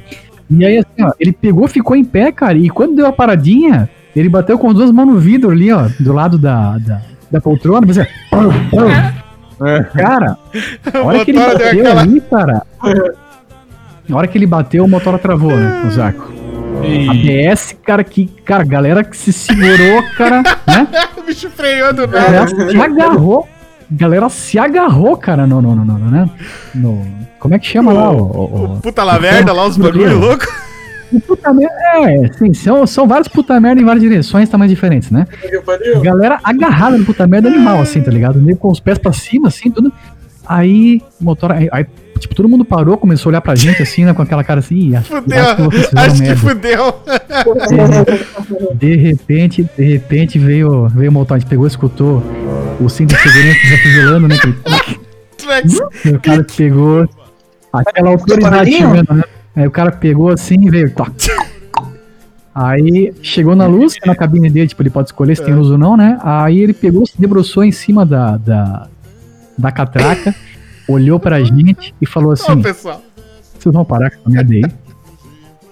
E 0.50 0.64
aí, 0.64 0.78
assim, 0.78 1.02
ó, 1.02 1.12
ele 1.20 1.32
pegou, 1.32 1.66
ficou 1.68 1.94
em 1.96 2.04
pé, 2.04 2.32
cara, 2.32 2.56
e 2.58 2.68
quando 2.68 2.96
deu 2.96 3.06
a 3.06 3.12
paradinha, 3.12 3.88
ele 4.16 4.28
bateu 4.28 4.58
com 4.58 4.68
as 4.68 4.74
duas 4.74 4.90
mãos 4.90 5.06
no 5.06 5.16
vidro 5.18 5.50
ali, 5.50 5.70
ó, 5.72 5.86
do 6.00 6.12
lado 6.12 6.36
da, 6.38 6.76
da, 6.78 7.00
da 7.30 7.40
poltrona, 7.40 7.86
assim, 7.90 8.04
pum. 8.30 9.66
É. 9.66 9.82
Cara, 9.94 10.38
a 10.92 10.98
hora 11.02 11.24
que 11.24 11.30
ele 11.30 11.38
deu 11.38 11.48
bateu 11.52 11.68
aquela- 11.68 12.00
ali, 12.00 12.20
cara. 12.22 12.62
Na 14.08 14.16
hora 14.16 14.26
que 14.26 14.36
ele 14.38 14.46
bateu, 14.46 14.84
o 14.84 14.88
motor 14.88 15.18
travou, 15.18 15.54
né? 15.56 15.84
O 15.86 15.90
Zaco. 15.90 16.32
A 17.10 17.12
BS, 17.14 17.76
cara, 17.84 18.02
que. 18.02 18.26
Cara, 18.44 18.64
galera 18.64 19.04
que 19.04 19.16
se 19.16 19.32
segurou, 19.32 20.02
cara, 20.16 20.42
né? 20.66 20.86
O 21.18 21.22
bicho 21.22 21.50
freou 21.50 21.92
do 21.92 22.04
A 22.04 22.06
nada. 22.06 22.20
galera 22.24 22.48
se 22.48 22.80
agarrou. 22.80 23.46
Galera 23.90 24.28
se 24.28 24.58
agarrou, 24.58 25.16
cara, 25.16 25.46
no. 25.46 25.60
no, 25.60 25.74
no, 25.74 25.84
no, 25.84 26.10
né? 26.10 26.30
no 26.74 27.04
como 27.40 27.54
é 27.54 27.58
que 27.58 27.66
chama 27.66 27.92
lá? 27.92 28.10
O, 28.10 28.20
o, 28.20 28.64
O 28.76 28.80
puta 28.80 29.02
lá 29.02 29.18
merda 29.18 29.52
lá, 29.52 29.66
os 29.66 29.76
bagulho 29.78 30.18
louco. 30.18 30.46
o 31.10 31.18
puta 31.20 31.52
merda. 31.54 31.74
É, 31.74 32.32
sim, 32.34 32.52
são, 32.52 32.86
são 32.86 33.08
vários 33.08 33.28
puta 33.28 33.58
merda 33.58 33.80
em 33.80 33.84
várias 33.84 34.02
direções, 34.02 34.48
tamanhos 34.48 34.72
diferentes, 34.72 35.10
né? 35.10 35.26
Galera 36.02 36.38
agarrada 36.44 36.98
no 36.98 37.04
puta 37.04 37.26
merda 37.26 37.48
animal, 37.48 37.80
assim, 37.80 38.02
tá 38.02 38.10
ligado? 38.10 38.38
Meio 38.40 38.58
com 38.58 38.68
os 38.70 38.78
pés 38.78 38.98
pra 38.98 39.12
cima, 39.12 39.48
assim, 39.48 39.70
tudo. 39.70 39.90
Aí, 40.46 41.02
o 41.20 41.24
motor. 41.24 41.52
Aí, 41.52 41.68
aí, 41.72 41.86
tipo, 42.20 42.34
todo 42.34 42.48
mundo 42.48 42.64
parou, 42.64 42.96
começou 42.96 43.28
a 43.28 43.32
olhar 43.32 43.40
pra 43.40 43.54
gente, 43.54 43.82
assim, 43.82 44.04
né? 44.04 44.12
Com 44.14 44.22
aquela 44.22 44.44
cara 44.44 44.60
assim, 44.60 44.76
"Ih, 44.76 44.96
acho, 44.96 45.08
Fudeu. 45.08 45.38
acho 45.38 45.56
que 45.56 45.98
Acho 45.98 46.14
que 46.14 46.20
merda." 46.22 46.36
fudeu. 46.36 46.94
De 48.74 48.96
repente, 48.96 49.68
de 49.76 49.84
repente 49.84 50.38
veio, 50.38 50.88
veio 50.88 51.10
o 51.10 51.14
motor, 51.14 51.34
a 51.34 51.38
gente 51.38 51.48
pegou, 51.48 51.66
escutou 51.66 52.22
o 52.80 52.88
cinto 52.88 53.14
de 53.14 53.20
segurança 53.20 53.58
desafivelando, 53.62 54.28
né? 54.28 54.36
Que, 54.38 56.10
o 56.10 56.20
cara 56.20 56.46
pegou 56.56 57.08
aquela 57.72 58.10
autoridade 58.10 58.72
chegando, 58.72 59.14
né? 59.14 59.24
Aí 59.56 59.66
o 59.66 59.70
cara 59.70 59.90
pegou 59.90 60.30
assim 60.30 60.56
e 60.66 60.70
veio. 60.70 60.90
Toc. 60.94 61.10
Aí 62.54 63.12
chegou 63.22 63.54
na 63.54 63.66
luz, 63.66 63.94
na 64.04 64.14
cabine 64.14 64.50
dele, 64.50 64.68
tipo, 64.68 64.82
ele 64.82 64.90
pode 64.90 65.08
escolher 65.08 65.36
se 65.36 65.44
tem 65.44 65.54
luz 65.54 65.70
ou 65.70 65.78
não, 65.78 65.96
né? 65.96 66.18
Aí 66.22 66.60
ele 66.60 66.72
pegou, 66.72 67.06
se 67.06 67.18
debruçou 67.18 67.64
em 67.64 67.72
cima 67.72 68.04
da, 68.04 68.36
da, 68.36 68.88
da 69.56 69.72
catraca, 69.72 70.34
olhou 70.90 71.18
pra 71.20 71.42
gente 71.42 71.94
e 72.00 72.06
falou 72.06 72.30
Ó, 72.30 72.32
assim: 72.32 72.62
pessoal. 72.62 73.02
vocês 73.58 73.72
vão 73.72 73.84
parar 73.84 74.10
com 74.10 74.16
essa 74.20 74.30
merda 74.30 74.54
aí? 74.54 74.64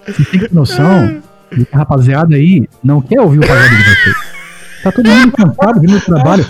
Vocês 0.07 0.29
têm 0.29 0.47
noção 0.51 1.21
de 1.51 1.65
que 1.65 1.75
a 1.75 1.79
rapaziada 1.79 2.35
aí 2.35 2.67
não 2.83 3.01
quer 3.01 3.21
ouvir 3.21 3.39
o 3.39 3.47
pagode 3.47 3.75
de 3.75 3.83
vocês. 3.83 4.15
Tá 4.83 4.91
todo 4.93 5.09
mundo 5.09 5.31
cansado, 5.33 5.81
vindo 5.81 5.99
do 5.99 6.05
trabalho. 6.05 6.45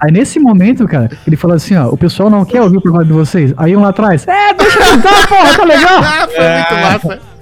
Aí 0.00 0.10
nesse 0.10 0.40
momento, 0.40 0.86
cara, 0.88 1.10
ele 1.26 1.36
falou 1.36 1.56
assim, 1.56 1.76
ó, 1.76 1.88
o 1.88 1.96
pessoal 1.96 2.28
não 2.28 2.44
quer 2.44 2.60
ouvir 2.60 2.78
o 2.78 2.82
pagode 2.82 3.06
de 3.06 3.12
vocês. 3.12 3.54
Aí 3.56 3.76
um 3.76 3.80
lá 3.80 3.90
atrás, 3.90 4.26
é, 4.26 4.52
deixa 4.54 4.78
eu 4.78 4.84
cantar, 4.84 5.28
porra, 5.28 5.54
tá 5.56 5.64
legal. 5.64 6.00
Ah, 6.02 6.28
foi 6.28 6.48
muito 6.48 7.08
massa. 7.08 7.38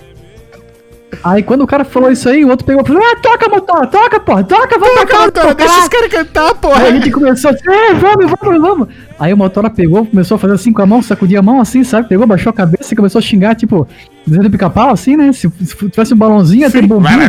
Aí 1.24 1.42
quando 1.42 1.62
o 1.62 1.66
cara 1.66 1.84
falou 1.84 2.10
isso 2.10 2.28
aí, 2.28 2.44
o 2.44 2.48
outro 2.50 2.66
pegou 2.66 2.82
e 2.82 2.86
falou, 2.86 3.02
ah, 3.02 3.16
toca, 3.22 3.48
motor, 3.48 3.86
toca, 3.86 4.20
porra, 4.20 4.44
toca, 4.44 4.78
vamos 4.78 4.94
Toca, 4.96 5.06
tocar, 5.06 5.24
motora, 5.24 5.54
deixa 5.54 5.78
os 5.80 5.88
caras 5.88 6.08
cantar, 6.08 6.54
porra. 6.56 6.82
Aí 6.82 6.88
a 6.88 6.92
gente 6.92 7.10
começou 7.10 7.50
assim, 7.50 7.68
é, 7.70 7.94
vamos, 7.94 8.30
vamos, 8.40 8.60
vamos. 8.60 8.88
Aí 9.18 9.32
o 9.32 9.36
motora 9.36 9.70
pegou, 9.70 10.04
começou 10.04 10.34
a 10.34 10.38
fazer 10.38 10.54
assim 10.54 10.72
com 10.72 10.82
a 10.82 10.86
mão, 10.86 11.00
sacudia 11.02 11.38
a 11.38 11.42
mão 11.42 11.60
assim, 11.60 11.82
sabe? 11.82 12.08
Pegou, 12.08 12.26
baixou 12.26 12.50
a 12.50 12.52
cabeça 12.52 12.92
e 12.92 12.96
começou 12.96 13.18
a 13.18 13.22
xingar, 13.22 13.54
tipo, 13.54 13.88
dizendo 14.26 14.50
pica-pau 14.50 14.90
assim, 14.90 15.16
né? 15.16 15.32
Se, 15.32 15.50
se 15.50 15.88
tivesse 15.88 16.12
um 16.12 16.16
balãozinho, 16.18 16.70
ter 16.70 16.86
bombinha, 16.86 17.24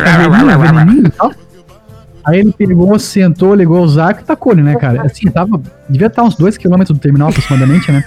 e 1.06 1.10
tal. 1.10 1.32
Aí 2.26 2.40
ele 2.40 2.52
pegou, 2.52 2.98
sentou, 2.98 3.54
ligou 3.54 3.82
o 3.82 3.88
Zaco 3.88 4.20
e 4.20 4.24
tacou 4.24 4.52
ele, 4.52 4.62
né, 4.62 4.76
cara? 4.76 5.02
Assim, 5.02 5.30
tava. 5.30 5.62
Devia 5.88 6.08
estar 6.08 6.24
uns 6.24 6.36
2km 6.36 6.86
do 6.88 6.98
terminal 6.98 7.30
aproximadamente, 7.30 7.90
né? 7.90 8.04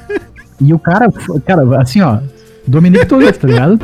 E 0.60 0.72
o 0.76 0.78
cara, 0.78 1.08
cara, 1.44 1.82
assim, 1.82 2.02
ó, 2.02 2.20
Dominique 2.68 3.08
Toretto, 3.08 3.40
tá 3.40 3.48
ligado? 3.48 3.80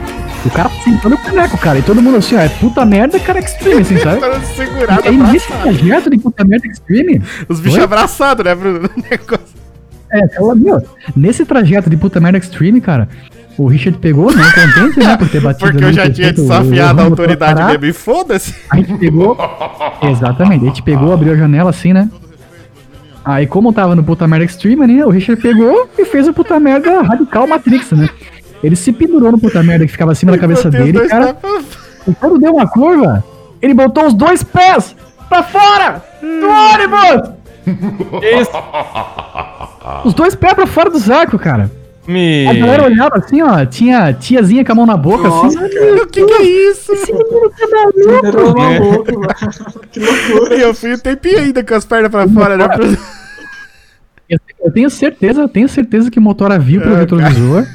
O 0.45 0.49
cara 0.51 0.69
sentou 0.83 1.09
no 1.09 1.17
caneco, 1.17 1.57
cara. 1.57 1.79
E 1.79 1.81
todo 1.81 2.03
mundo 2.03 2.17
assim, 2.17 2.35
ó, 2.35 2.39
é 2.39 2.49
puta 2.49 2.85
merda, 2.85 3.19
cara, 3.19 3.39
extreme, 3.39 3.81
assim, 3.81 3.97
sabe? 3.97 4.21
Tava 4.21 4.39
segurado, 4.41 5.01
E 5.05 5.07
aí, 5.07 5.17
nesse 5.17 5.51
projeto 5.51 6.09
de 6.11 6.19
puta 6.19 6.45
merda 6.45 6.67
extreme, 6.67 7.21
Os 7.49 7.59
bichos 7.59 7.79
abraçados, 7.79 8.45
né, 8.45 8.53
Bruno? 8.53 8.87
O 8.95 9.01
negócio. 9.09 9.56
É, 10.11 10.21
ela, 10.37 10.55
meu, 10.55 10.81
nesse 11.15 11.45
trajeto 11.45 11.89
de 11.89 11.97
puta 11.97 12.19
merda 12.19 12.37
extreme, 12.37 12.79
cara, 12.79 13.09
o 13.57 13.67
Richard 13.67 13.97
pegou, 13.99 14.31
não 14.31 14.43
contente, 14.51 14.99
né, 14.99 15.17
por 15.17 15.27
ter 15.29 15.41
batido 15.41 15.71
Porque 15.71 15.83
eu 15.85 15.93
já 15.93 16.09
tinha 16.09 16.31
desafiado 16.31 17.01
a 17.01 17.05
autoridade 17.05 17.61
mesmo. 17.63 17.85
E 17.85 17.93
foda-se. 17.93 18.55
A 18.69 18.77
gente 18.77 18.93
pegou. 18.97 19.37
Exatamente, 20.03 20.63
a 20.63 20.67
gente 20.67 20.81
pegou, 20.83 21.13
abriu 21.13 21.33
a 21.33 21.35
janela 21.35 21.69
assim, 21.71 21.91
né? 21.93 22.09
Aí, 23.25 23.45
como 23.45 23.73
tava 23.73 23.93
no 23.95 24.03
puta 24.03 24.25
merda 24.27 24.45
extreme, 24.45 24.87
né? 24.87 25.05
O 25.05 25.09
Richard 25.09 25.41
pegou 25.41 25.89
e 25.97 26.05
fez 26.05 26.27
o 26.27 26.33
puta 26.33 26.57
merda 26.59 27.01
radical 27.01 27.45
Matrix, 27.45 27.91
né? 27.91 28.07
Ele 28.63 28.75
se 28.75 28.93
pendurou 28.93 29.31
no 29.31 29.37
puta 29.39 29.61
merda 29.61 29.85
que 29.85 29.91
ficava 29.91 30.13
acima 30.13 30.31
da 30.31 30.37
cabeça 30.37 30.69
dele, 30.71 30.99
cara. 31.09 31.33
pra- 31.33 31.59
E 32.07 32.13
quando 32.15 32.39
deu 32.39 32.53
uma 32.53 32.65
curva, 32.67 33.21
ele 33.61 33.73
botou 33.73 34.07
os 34.07 34.13
dois 34.13 34.43
pés 34.43 34.95
pra 35.27 35.43
fora 35.43 36.01
do 36.21 36.47
ônibus! 36.47 37.36
Esse 38.21 38.51
Os 40.05 40.13
dois 40.13 40.35
pés 40.35 40.53
pra 40.53 40.67
fora 40.67 40.89
do 40.89 40.99
saco, 40.99 41.37
cara. 41.39 41.69
me... 42.07 42.47
A 42.47 42.53
galera 42.53 42.83
olhava 42.85 43.17
assim, 43.17 43.41
ó, 43.41 43.65
tinha 43.65 44.13
tiazinha 44.13 44.63
com 44.65 44.71
a 44.71 44.75
mão 44.75 44.85
na 44.85 44.97
boca, 44.97 45.27
Nossa, 45.27 45.47
assim. 45.65 45.73
cara. 45.75 46.03
O 46.03 46.07
que 46.07 46.25
que 46.25 46.33
é 46.33 46.43
isso? 46.43 46.91
Esse 46.93 47.11
menino 47.13 47.49
tá 47.51 47.67
maluco. 47.67 48.59
Velho. 48.59 49.21
Que 49.91 49.99
loucura. 49.99 50.55
E 50.55 50.61
eu 50.61 50.73
fui 50.73 50.93
um 50.93 50.97
tempinho 50.97 51.39
ainda 51.39 51.63
com 51.63 51.73
as 51.73 51.85
pernas 51.85 52.11
pra 52.11 52.27
fora, 52.27 52.57
né? 52.57 52.65
Eu, 54.29 54.37
eu 54.65 54.71
tenho 54.71 54.89
certeza, 54.89 55.41
eu 55.41 55.47
tenho 55.47 55.69
certeza 55.69 56.11
que 56.11 56.19
o 56.19 56.21
motora 56.21 56.59
viu 56.59 56.81
pelo 56.81 56.95
É, 56.95 56.99
retrovisor. 56.99 57.65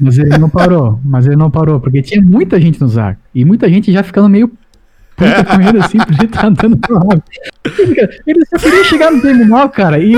Mas 0.00 0.18
ele 0.18 0.36
não 0.38 0.48
parou, 0.48 1.00
mas 1.04 1.26
ele 1.26 1.36
não 1.36 1.50
parou, 1.50 1.80
porque 1.80 2.02
tinha 2.02 2.20
muita 2.22 2.60
gente 2.60 2.80
no 2.80 2.88
Zarco. 2.88 3.20
E 3.34 3.44
muita 3.44 3.68
gente 3.68 3.92
já 3.92 4.02
ficando 4.02 4.28
meio 4.28 4.50
puta 5.18 5.44
com 5.44 5.60
ele 5.60 5.78
assim, 5.78 5.98
por 5.98 6.12
ele 6.12 6.28
tá 6.28 6.46
andando 6.46 6.76
pra 6.78 6.96
lá. 6.98 7.22
Ele 8.26 8.46
só 8.46 8.56
queria 8.56 8.84
chegar 8.84 9.10
no 9.10 9.20
terminal, 9.20 9.68
cara, 9.68 9.98
e 9.98 10.14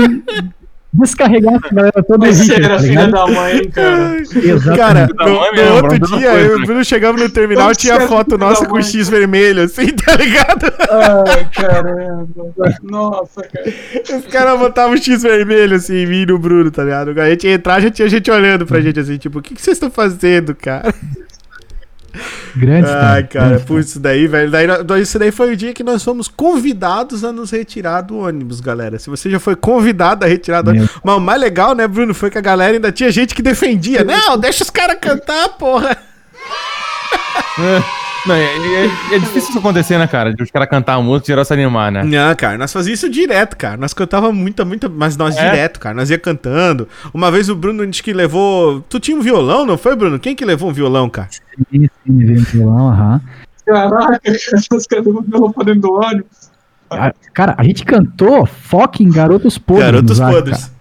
descarregar 0.93 1.55
essa 1.55 1.73
galera 1.73 2.03
toda 2.03 2.31
você 2.31 2.53
era 2.53 2.69
tá 2.69 2.79
filha 2.79 3.07
da 3.07 3.27
mãe, 3.27 3.69
cara. 3.69 4.17
Exatamente. 4.19 4.77
Cara, 4.77 5.07
no, 5.07 5.25
no 5.25 5.75
outro 5.75 5.99
dia, 6.17 6.33
eu 6.33 6.57
e 6.57 6.61
o? 6.61 6.65
Bruno 6.65 6.83
chegamos 6.83 7.21
no 7.21 7.29
terminal, 7.29 7.73
tinha 7.73 7.99
você 7.99 8.07
foto 8.07 8.37
nossa 8.37 8.65
com 8.65 8.81
X 8.81 9.09
vermelho, 9.09 9.63
assim, 9.63 9.87
tá 9.95 10.15
ligado? 10.15 10.65
Ai, 10.89 11.49
caramba. 11.53 12.53
Nossa, 12.83 13.41
cara. 13.41 14.17
Os 14.17 14.25
caras 14.27 14.59
botavam 14.59 14.93
o 14.93 14.97
X 14.97 15.23
vermelho, 15.23 15.75
assim, 15.77 15.95
em 15.95 16.07
mim 16.07 16.21
e 16.21 16.25
no 16.25 16.37
Bruno, 16.37 16.69
tá 16.69 16.83
ligado? 16.83 17.19
A 17.19 17.29
gente 17.29 17.47
ia 17.47 17.53
entrar, 17.53 17.79
já 17.79 17.89
tinha 17.89 18.09
gente 18.09 18.29
olhando 18.29 18.65
pra 18.65 18.81
gente, 18.81 18.99
assim, 18.99 19.17
tipo, 19.17 19.39
o 19.39 19.41
que, 19.41 19.55
que 19.55 19.61
vocês 19.61 19.77
estão 19.77 19.89
fazendo, 19.89 20.53
cara? 20.53 20.93
Grande 22.55 22.89
Ai, 22.89 23.23
cara, 23.23 23.59
putz, 23.59 23.89
isso 23.91 23.99
daí, 23.99 24.27
velho. 24.27 24.51
Daí, 24.51 24.67
daí- 24.83 25.01
isso 25.01 25.17
daí 25.17 25.31
foi 25.31 25.53
o 25.53 25.57
dia 25.57 25.73
que 25.73 25.83
nós 25.83 26.03
fomos 26.03 26.27
convidados 26.27 27.23
a 27.23 27.31
nos 27.31 27.51
retirar 27.51 28.01
do 28.01 28.17
ônibus, 28.19 28.59
galera. 28.59 28.99
Se 28.99 29.09
você 29.09 29.29
já 29.29 29.39
foi 29.39 29.55
convidado 29.55 30.25
a 30.25 30.27
retirar 30.27 30.61
do 30.61 30.71
Meu. 30.71 30.81
ônibus. 30.81 30.99
Mas 31.03 31.15
o 31.15 31.19
mais 31.21 31.39
legal, 31.39 31.73
né, 31.73 31.87
Bruno, 31.87 32.13
foi 32.13 32.29
que 32.29 32.37
a 32.37 32.41
galera 32.41 32.73
ainda 32.73 32.91
tinha 32.91 33.11
gente 33.11 33.33
que 33.33 33.41
defendia. 33.41 34.03
Não, 34.05 34.37
deixa 34.37 34.63
os 34.63 34.69
caras 34.69 34.97
cantar, 34.99 35.49
porra. 35.57 35.97
Não, 38.25 38.35
é, 38.35 38.43
é- 38.43 39.15
é 39.15 39.19
difícil 39.19 39.49
isso 39.49 39.59
acontecer, 39.59 39.97
né, 39.97 40.05
cara? 40.05 40.33
De 40.33 40.43
os 40.43 40.51
caras 40.51 40.69
cantar 40.69 40.93
a 40.93 41.01
música 41.01 41.25
e 41.25 41.27
geral 41.31 41.43
se 41.43 41.53
animar, 41.53 41.91
né? 41.91 42.03
Não, 42.03 42.35
cara, 42.35 42.57
nós 42.57 42.71
fazíamos 42.71 42.99
isso 42.99 43.09
direto, 43.11 43.57
cara. 43.57 43.77
Nós 43.77 43.93
cantava 43.93 44.31
muita, 44.31 44.63
muita, 44.63 44.87
mas 44.87 45.17
nós 45.17 45.35
É? 45.37 45.49
direto, 45.49 45.79
cara. 45.79 45.95
Nós 45.95 46.09
ia 46.11 46.19
cantando. 46.19 46.87
Uma 47.13 47.31
vez 47.31 47.49
o 47.49 47.55
Bruno 47.55 47.85
disse 47.87 48.03
que 48.03 48.13
levou. 48.13 48.81
Tu 48.81 48.99
tinha 48.99 49.17
um 49.17 49.21
violão, 49.21 49.65
não 49.65 49.77
foi, 49.77 49.95
Bruno? 49.95 50.19
Quem 50.19 50.35
que 50.35 50.45
levou 50.45 50.69
um 50.69 50.73
violão, 50.73 51.09
cara? 51.09 51.29
Sim, 51.71 51.87
sim, 52.05 52.17
veio 52.17 52.39
um 52.39 52.43
violão, 52.43 52.89
aham. 52.89 53.21
Caraca, 53.65 54.21
caras 54.89 55.05
levam 55.31 55.51
pra 55.51 55.63
dentro 55.63 55.81
do 55.81 55.93
ônibus. 55.93 56.51
Cara, 57.33 57.55
a 57.57 57.63
gente 57.63 57.85
cantou 57.85 58.45
fucking 58.45 59.09
Garotos 59.09 59.57
Podres. 59.57 59.85
Garotos 59.85 60.19
podres. 60.19 60.71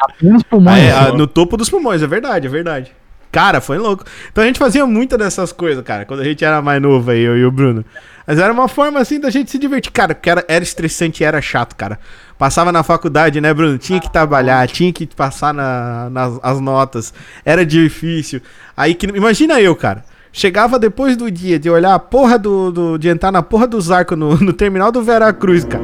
Apenas 0.00 0.42
pulmões. 0.42 0.76
Ah, 0.76 0.78
é, 0.80 0.92
ah, 0.92 1.12
no 1.12 1.26
topo 1.26 1.56
dos 1.56 1.68
pulmões, 1.68 2.02
é 2.02 2.06
verdade, 2.06 2.46
é 2.46 2.50
verdade. 2.50 2.92
Cara, 3.38 3.60
foi 3.60 3.78
louco. 3.78 4.04
Então 4.32 4.42
a 4.42 4.46
gente 4.48 4.58
fazia 4.58 4.84
muita 4.84 5.16
dessas 5.16 5.52
coisas, 5.52 5.84
cara, 5.84 6.04
quando 6.04 6.18
a 6.18 6.24
gente 6.24 6.44
era 6.44 6.60
mais 6.60 6.82
novo 6.82 7.08
aí, 7.08 7.20
eu 7.20 7.38
e 7.38 7.44
o 7.44 7.52
Bruno. 7.52 7.84
Mas 8.26 8.36
era 8.36 8.52
uma 8.52 8.66
forma 8.66 8.98
assim 8.98 9.20
da 9.20 9.30
gente 9.30 9.48
se 9.48 9.60
divertir. 9.60 9.92
Cara, 9.92 10.12
porque 10.12 10.28
era, 10.28 10.44
era 10.48 10.64
estressante 10.64 11.22
e 11.22 11.24
era 11.24 11.40
chato, 11.40 11.76
cara. 11.76 12.00
Passava 12.36 12.72
na 12.72 12.82
faculdade, 12.82 13.40
né, 13.40 13.54
Bruno? 13.54 13.78
Tinha 13.78 14.00
que 14.00 14.12
trabalhar, 14.12 14.66
tinha 14.66 14.92
que 14.92 15.06
passar 15.06 15.54
na, 15.54 16.10
nas 16.10 16.36
as 16.42 16.60
notas. 16.60 17.14
Era 17.44 17.64
difícil. 17.64 18.42
Aí 18.76 18.92
que. 18.92 19.06
Imagina 19.06 19.60
eu, 19.60 19.76
cara. 19.76 20.04
Chegava 20.32 20.78
depois 20.78 21.16
do 21.16 21.30
dia 21.30 21.58
de 21.58 21.68
olhar 21.70 21.94
a 21.94 21.98
porra 21.98 22.38
do. 22.38 22.70
do- 22.70 22.98
de 22.98 23.08
entrar 23.08 23.32
na 23.32 23.42
porra 23.42 23.66
dos 23.66 23.90
arcos 23.90 24.16
no, 24.18 24.36
no 24.38 24.52
terminal 24.52 24.92
do 24.92 25.02
Veracruz, 25.02 25.64
cara. 25.64 25.82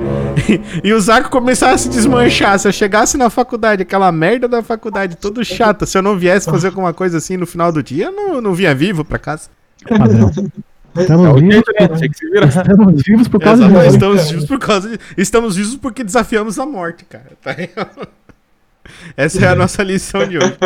E, 0.82 0.92
os 0.92 1.08
arcos 1.08 1.30
começaram 1.30 1.74
a 1.74 1.78
se 1.78 1.88
desmanchar. 1.88 2.58
Se 2.58 2.68
eu 2.68 2.72
chegasse 2.72 3.16
na 3.16 3.30
faculdade, 3.30 3.82
aquela 3.82 4.10
merda 4.12 4.46
da 4.46 4.62
faculdade, 4.62 5.16
todo 5.16 5.44
chata, 5.44 5.86
se 5.86 5.96
eu 5.96 6.02
não 6.02 6.18
viesse 6.18 6.50
fazer 6.50 6.66
alguma 6.68 6.92
coisa 6.92 7.18
assim 7.18 7.36
no 7.36 7.46
final 7.46 7.72
do 7.72 7.82
dia, 7.82 8.06
eu 8.06 8.12
não, 8.12 8.40
não 8.40 8.52
vinha 8.54 8.74
vivo 8.74 9.04
pra 9.04 9.18
casa. 9.18 9.48
Padrão. 9.88 10.30
É 10.96 11.00
Estamos 11.00 11.28
o 11.28 11.34
vivos, 11.34 11.52
jeito, 11.54 11.72
né? 11.80 11.88
Tinha 11.88 12.08
que 12.08 12.16
se 12.18 12.30
virar. 12.30 12.46
estamos 12.48 13.02
vivos 13.02 13.28
por 13.28 13.40
causa 13.40 13.66
disso. 13.68 13.86
estamos 13.94 14.30
vivos 14.30 14.44
por 14.46 14.58
causa 14.60 14.88
de, 14.90 14.98
Estamos 15.16 15.56
vivos 15.56 15.76
porque 15.76 16.04
desafiamos 16.04 16.58
a 16.58 16.66
morte, 16.66 17.04
cara. 17.04 17.32
Tá. 17.42 17.56
Essa 19.16 19.44
é 19.46 19.48
a 19.48 19.54
nossa 19.56 19.82
lição 19.82 20.26
de 20.28 20.38
hoje. 20.38 20.56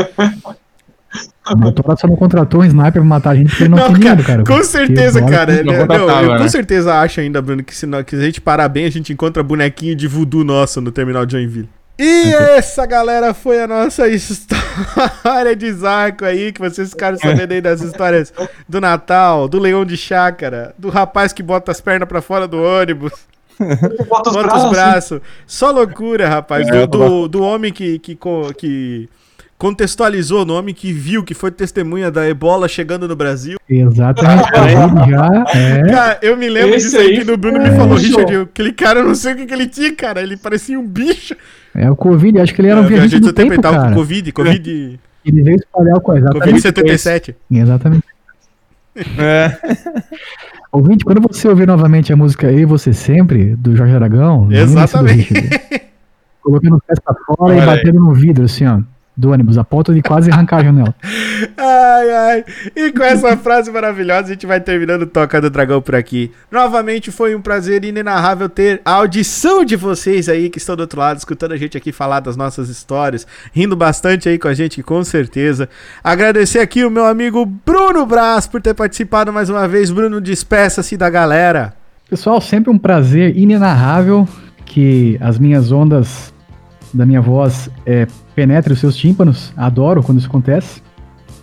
O 1.50 1.56
Motora 1.56 1.96
só 1.96 2.06
não 2.06 2.16
contratou 2.16 2.60
um 2.60 2.64
sniper 2.64 2.92
pra 2.92 3.04
matar 3.04 3.30
a 3.30 3.34
gente 3.34 3.48
porque 3.48 3.62
ele 3.62 3.70
não, 3.70 3.78
Não, 3.78 3.92
tem 3.94 4.02
cara, 4.02 4.22
cara. 4.22 4.44
com 4.44 4.62
certeza, 4.62 5.18
Porque, 5.20 5.34
cara. 5.34 5.52
olha, 5.52 5.64
Não, 5.64 5.72
não 5.86 6.06
não, 6.06 6.20
eu 6.22 6.28
com 6.36 6.42
né? 6.44 6.48
certeza 6.48 6.94
acho 7.00 7.20
ainda, 7.20 7.40
Bruno, 7.40 7.64
que 7.64 7.74
se, 7.74 7.86
não- 7.86 8.04
que 8.04 8.14
se 8.14 8.22
a 8.22 8.24
gente 8.26 8.40
parar 8.40 8.68
bem, 8.68 8.84
a 8.84 8.90
gente 8.90 9.12
encontra 9.12 9.42
bonequinho 9.42 9.96
de 9.96 10.06
voodoo 10.06 10.44
nosso 10.44 10.80
no 10.82 10.92
terminal 10.92 11.24
de 11.24 11.32
Joinville. 11.32 11.68
E 11.98 12.32
essa, 12.32 12.86
galera, 12.86 13.32
foi 13.34 13.60
a 13.60 13.66
nossa 13.66 14.06
história 14.08 15.56
de 15.56 15.72
Zarco 15.72 16.24
aí, 16.24 16.52
que 16.52 16.60
vocês 16.60 16.90
ficaram 16.90 17.16
sabendo 17.18 17.52
aí 17.52 17.60
das 17.60 17.80
histórias 17.80 18.32
do 18.68 18.80
Natal, 18.80 19.48
do 19.48 19.58
leão 19.58 19.84
de 19.84 19.96
chácara, 19.96 20.74
do 20.78 20.90
rapaz 20.90 21.32
que 21.32 21.42
bota 21.42 21.72
as 21.72 21.80
pernas 21.80 22.08
pra 22.08 22.20
fora 22.20 22.46
do 22.46 22.58
ônibus. 22.62 23.12
Bota 24.08 24.30
os 24.30 24.36
Bota 24.36 24.46
braços. 24.46 24.64
os 24.66 24.70
braços. 24.70 25.20
Só 25.44 25.72
loucura, 25.72 26.28
rapaz. 26.28 26.68
É, 26.68 26.86
do, 26.86 26.86
do, 26.86 27.28
do 27.28 27.42
homem 27.42 27.72
que, 27.72 27.98
que, 27.98 28.16
que 28.56 29.08
contextualizou, 29.58 30.44
no 30.44 30.54
homem 30.54 30.72
que 30.72 30.92
viu, 30.92 31.24
que 31.24 31.34
foi 31.34 31.50
testemunha 31.50 32.10
da 32.12 32.28
ebola 32.28 32.68
chegando 32.68 33.08
no 33.08 33.16
Brasil. 33.16 33.58
Exatamente. 33.68 34.48
Já 35.10 35.28
é. 35.54 35.82
Cara, 35.90 36.18
eu 36.22 36.36
me 36.36 36.48
lembro 36.48 36.76
Esse 36.76 36.86
disso 36.86 36.98
aí 36.98 37.08
aí 37.18 37.24
que 37.24 37.30
o 37.32 37.36
Bruno 37.36 37.60
foi- 37.60 37.68
me 37.70 37.76
falou. 37.76 37.96
Richard, 37.98 38.32
eu- 38.32 38.42
aquele 38.42 38.72
cara, 38.72 39.00
eu 39.00 39.04
não 39.04 39.14
sei 39.16 39.32
o 39.32 39.36
que, 39.36 39.46
que 39.46 39.52
ele 39.54 39.66
tinha, 39.66 39.92
cara. 39.94 40.22
Ele 40.22 40.36
parecia 40.36 40.78
um 40.78 40.86
bicho. 40.86 41.34
É 41.74 41.90
o 41.90 41.96
Covid, 41.96 42.38
acho 42.40 42.54
que 42.54 42.60
ele 42.60 42.68
era 42.68 42.80
um 42.80 42.84
É, 42.84 42.88
viajante 42.88 43.18
do 43.20 43.32
tempo, 43.32 43.60
cara. 43.60 43.88
com 43.88 43.94
Covid, 43.94 44.32
Covid, 44.32 45.00
Ele 45.24 45.42
veio 45.42 45.56
espalhar 45.56 45.96
o 45.96 46.00
coisa. 46.00 46.26
Covid 46.28 46.56
Exatamente. 46.56 46.62
77. 46.62 47.36
Exatamente. 47.50 48.04
É. 49.18 49.58
Ouvinte, 50.70 51.04
quando 51.04 51.20
você 51.20 51.48
ouvir 51.48 51.66
novamente 51.66 52.12
a 52.12 52.16
música 52.16 52.50
e 52.52 52.64
Você 52.64 52.92
Sempre, 52.92 53.56
do 53.56 53.74
Jorge 53.74 53.94
Aragão, 53.94 54.42
lembre-se 54.42 54.66
do 54.74 54.78
Exatamente. 54.80 55.34
Richard. 55.34 55.82
colocando 56.42 56.76
o 56.76 56.80
pé 56.80 56.94
pra 57.04 57.14
fora 57.14 57.54
e 57.54 57.58
Olha 57.58 57.60
aí. 57.72 57.76
batendo 57.78 58.00
no 58.00 58.12
vidro, 58.14 58.44
assim, 58.44 58.66
ó, 58.66 58.80
do 59.18 59.32
ônibus, 59.32 59.58
a 59.58 59.64
ponto 59.64 59.92
de 59.92 60.00
quase 60.00 60.30
arrancar 60.30 60.58
a 60.58 60.64
janela. 60.64 60.94
Ai, 61.56 62.10
ai. 62.10 62.44
E 62.76 62.92
com 62.92 63.02
essa 63.02 63.36
frase 63.36 63.68
maravilhosa, 63.68 64.26
a 64.26 64.28
gente 64.28 64.46
vai 64.46 64.60
terminando 64.60 65.02
o 65.02 65.06
Toca 65.06 65.40
do 65.40 65.50
Dragão 65.50 65.82
por 65.82 65.96
aqui. 65.96 66.30
Novamente 66.52 67.10
foi 67.10 67.34
um 67.34 67.42
prazer 67.42 67.84
inenarrável 67.84 68.48
ter 68.48 68.80
a 68.84 68.92
audição 68.92 69.64
de 69.64 69.74
vocês 69.74 70.28
aí 70.28 70.48
que 70.48 70.58
estão 70.58 70.76
do 70.76 70.80
outro 70.80 71.00
lado, 71.00 71.18
escutando 71.18 71.50
a 71.50 71.56
gente 71.56 71.76
aqui 71.76 71.90
falar 71.90 72.20
das 72.20 72.36
nossas 72.36 72.68
histórias, 72.68 73.26
rindo 73.52 73.74
bastante 73.74 74.28
aí 74.28 74.38
com 74.38 74.46
a 74.46 74.54
gente, 74.54 74.84
com 74.84 75.02
certeza. 75.02 75.68
Agradecer 76.02 76.60
aqui 76.60 76.84
o 76.84 76.90
meu 76.90 77.04
amigo 77.04 77.44
Bruno 77.44 78.06
Braz 78.06 78.46
por 78.46 78.62
ter 78.62 78.74
participado 78.74 79.32
mais 79.32 79.50
uma 79.50 79.66
vez. 79.66 79.90
Bruno, 79.90 80.20
despeça-se 80.20 80.96
da 80.96 81.10
galera. 81.10 81.74
Pessoal, 82.08 82.40
sempre 82.40 82.70
um 82.70 82.78
prazer 82.78 83.36
inenarrável 83.36 84.28
que 84.64 85.18
as 85.20 85.40
minhas 85.40 85.72
ondas 85.72 86.32
da 86.92 87.06
minha 87.06 87.20
voz 87.20 87.68
é, 87.86 88.06
penetrem 88.34 88.74
os 88.74 88.80
seus 88.80 88.96
tímpanos. 88.96 89.52
Adoro 89.56 90.02
quando 90.02 90.18
isso 90.18 90.28
acontece. 90.28 90.82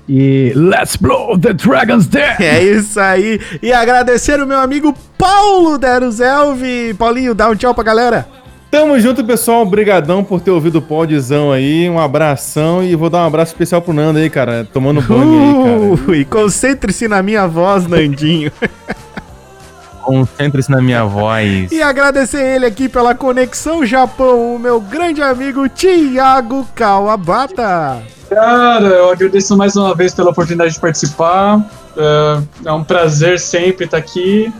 E 0.07 0.53
let's 0.55 0.95
blow 0.95 1.37
the 1.37 1.53
dragon's 1.53 2.05
dead! 2.05 2.39
É 2.39 2.63
isso 2.63 2.99
aí. 2.99 3.39
E 3.61 3.73
agradecer 3.73 4.39
o 4.39 4.45
meu 4.45 4.59
amigo 4.59 4.93
Paulo 5.17 5.77
Deruzelvi. 5.77 6.93
Paulinho, 6.93 7.33
dá 7.33 7.49
um 7.49 7.55
tchau 7.55 7.73
pra 7.73 7.83
galera. 7.83 8.27
Tamo 8.69 8.99
junto, 8.99 9.23
pessoal. 9.23 9.61
Obrigadão 9.61 10.23
por 10.23 10.41
ter 10.41 10.51
ouvido 10.51 10.79
o 10.79 10.81
podzão 10.81 11.51
aí. 11.51 11.89
Um 11.89 11.99
abração 11.99 12.83
e 12.83 12.95
vou 12.95 13.09
dar 13.09 13.19
um 13.19 13.27
abraço 13.27 13.53
especial 13.53 13.81
pro 13.81 13.93
Nando 13.93 14.19
aí, 14.19 14.29
cara. 14.29 14.67
Tomando 14.71 15.01
banho 15.01 15.41
aí, 15.41 15.63
cara. 15.63 16.11
Uh, 16.11 16.15
e 16.15 16.25
concentre-se 16.25 17.07
na 17.07 17.23
minha 17.23 17.47
voz, 17.47 17.87
Nandinho. 17.87 18.51
Concentre-se 20.05 20.69
na 20.69 20.79
minha 20.81 21.03
voz. 21.03 21.71
E 21.71 21.81
agradecer 21.81 22.55
ele 22.55 22.65
aqui 22.67 22.87
pela 22.87 23.15
Conexão 23.15 23.83
Japão, 23.83 24.55
o 24.55 24.59
meu 24.59 24.79
grande 24.79 25.19
amigo 25.19 25.67
Tiago 25.67 26.67
Kawabata. 26.75 28.03
Cara, 28.29 28.85
eu 28.85 29.09
agradeço 29.09 29.57
mais 29.57 29.75
uma 29.75 29.95
vez 29.95 30.13
pela 30.13 30.29
oportunidade 30.29 30.75
de 30.75 30.79
participar. 30.79 31.67
É, 31.97 32.69
é 32.69 32.71
um 32.71 32.83
prazer 32.83 33.39
sempre 33.39 33.85
estar 33.85 33.97
aqui. 33.97 34.53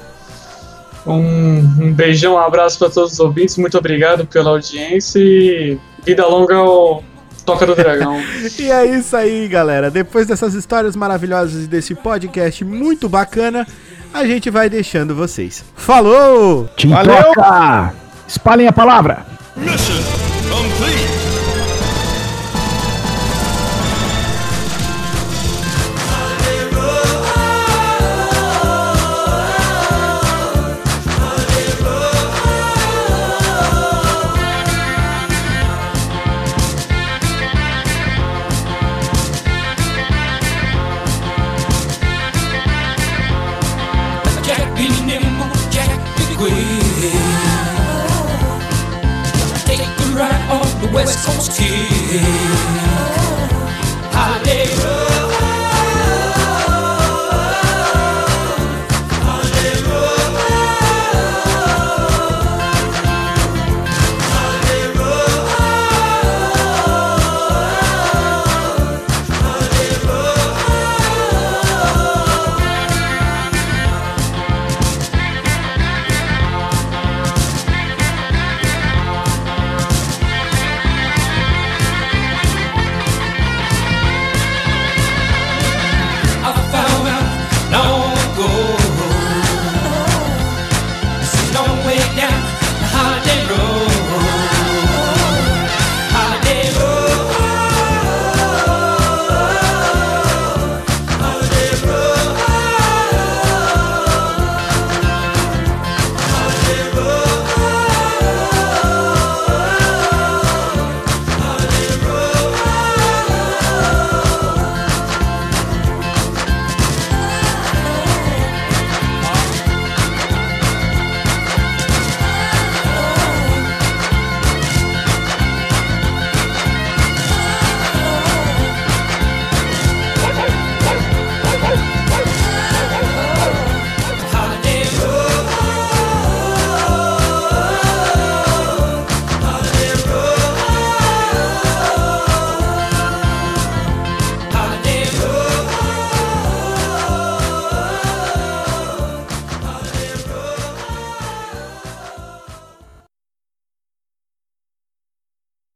Um, 1.06 1.60
um 1.80 1.94
beijão, 1.94 2.34
um 2.34 2.40
abraço 2.40 2.80
para 2.80 2.90
todos 2.90 3.14
os 3.14 3.20
ouvintes. 3.20 3.56
Muito 3.58 3.78
obrigado 3.78 4.26
pela 4.26 4.50
audiência 4.50 5.20
e 5.20 5.78
vida 6.04 6.26
longa 6.26 6.56
ao 6.56 7.04
Toca 7.46 7.68
do 7.68 7.76
Dragão. 7.76 8.20
e 8.58 8.72
é 8.72 8.86
isso 8.86 9.16
aí, 9.16 9.48
galera. 9.48 9.92
Depois 9.92 10.26
dessas 10.26 10.56
histórias 10.56 10.96
maravilhosas 10.96 11.68
desse 11.68 11.94
podcast 11.94 12.66
muito 12.66 13.08
bacana, 13.08 13.68
a 14.16 14.26
gente 14.26 14.50
vai 14.50 14.70
deixando 14.70 15.14
vocês. 15.14 15.64
Falou! 15.76 16.70
Te 16.76 16.88
Valeu! 16.88 17.34
Toca. 17.34 17.94
Espalhem 18.28 18.68
a 18.68 18.74
palavra! 18.74 19.26
Mission. 19.56 20.25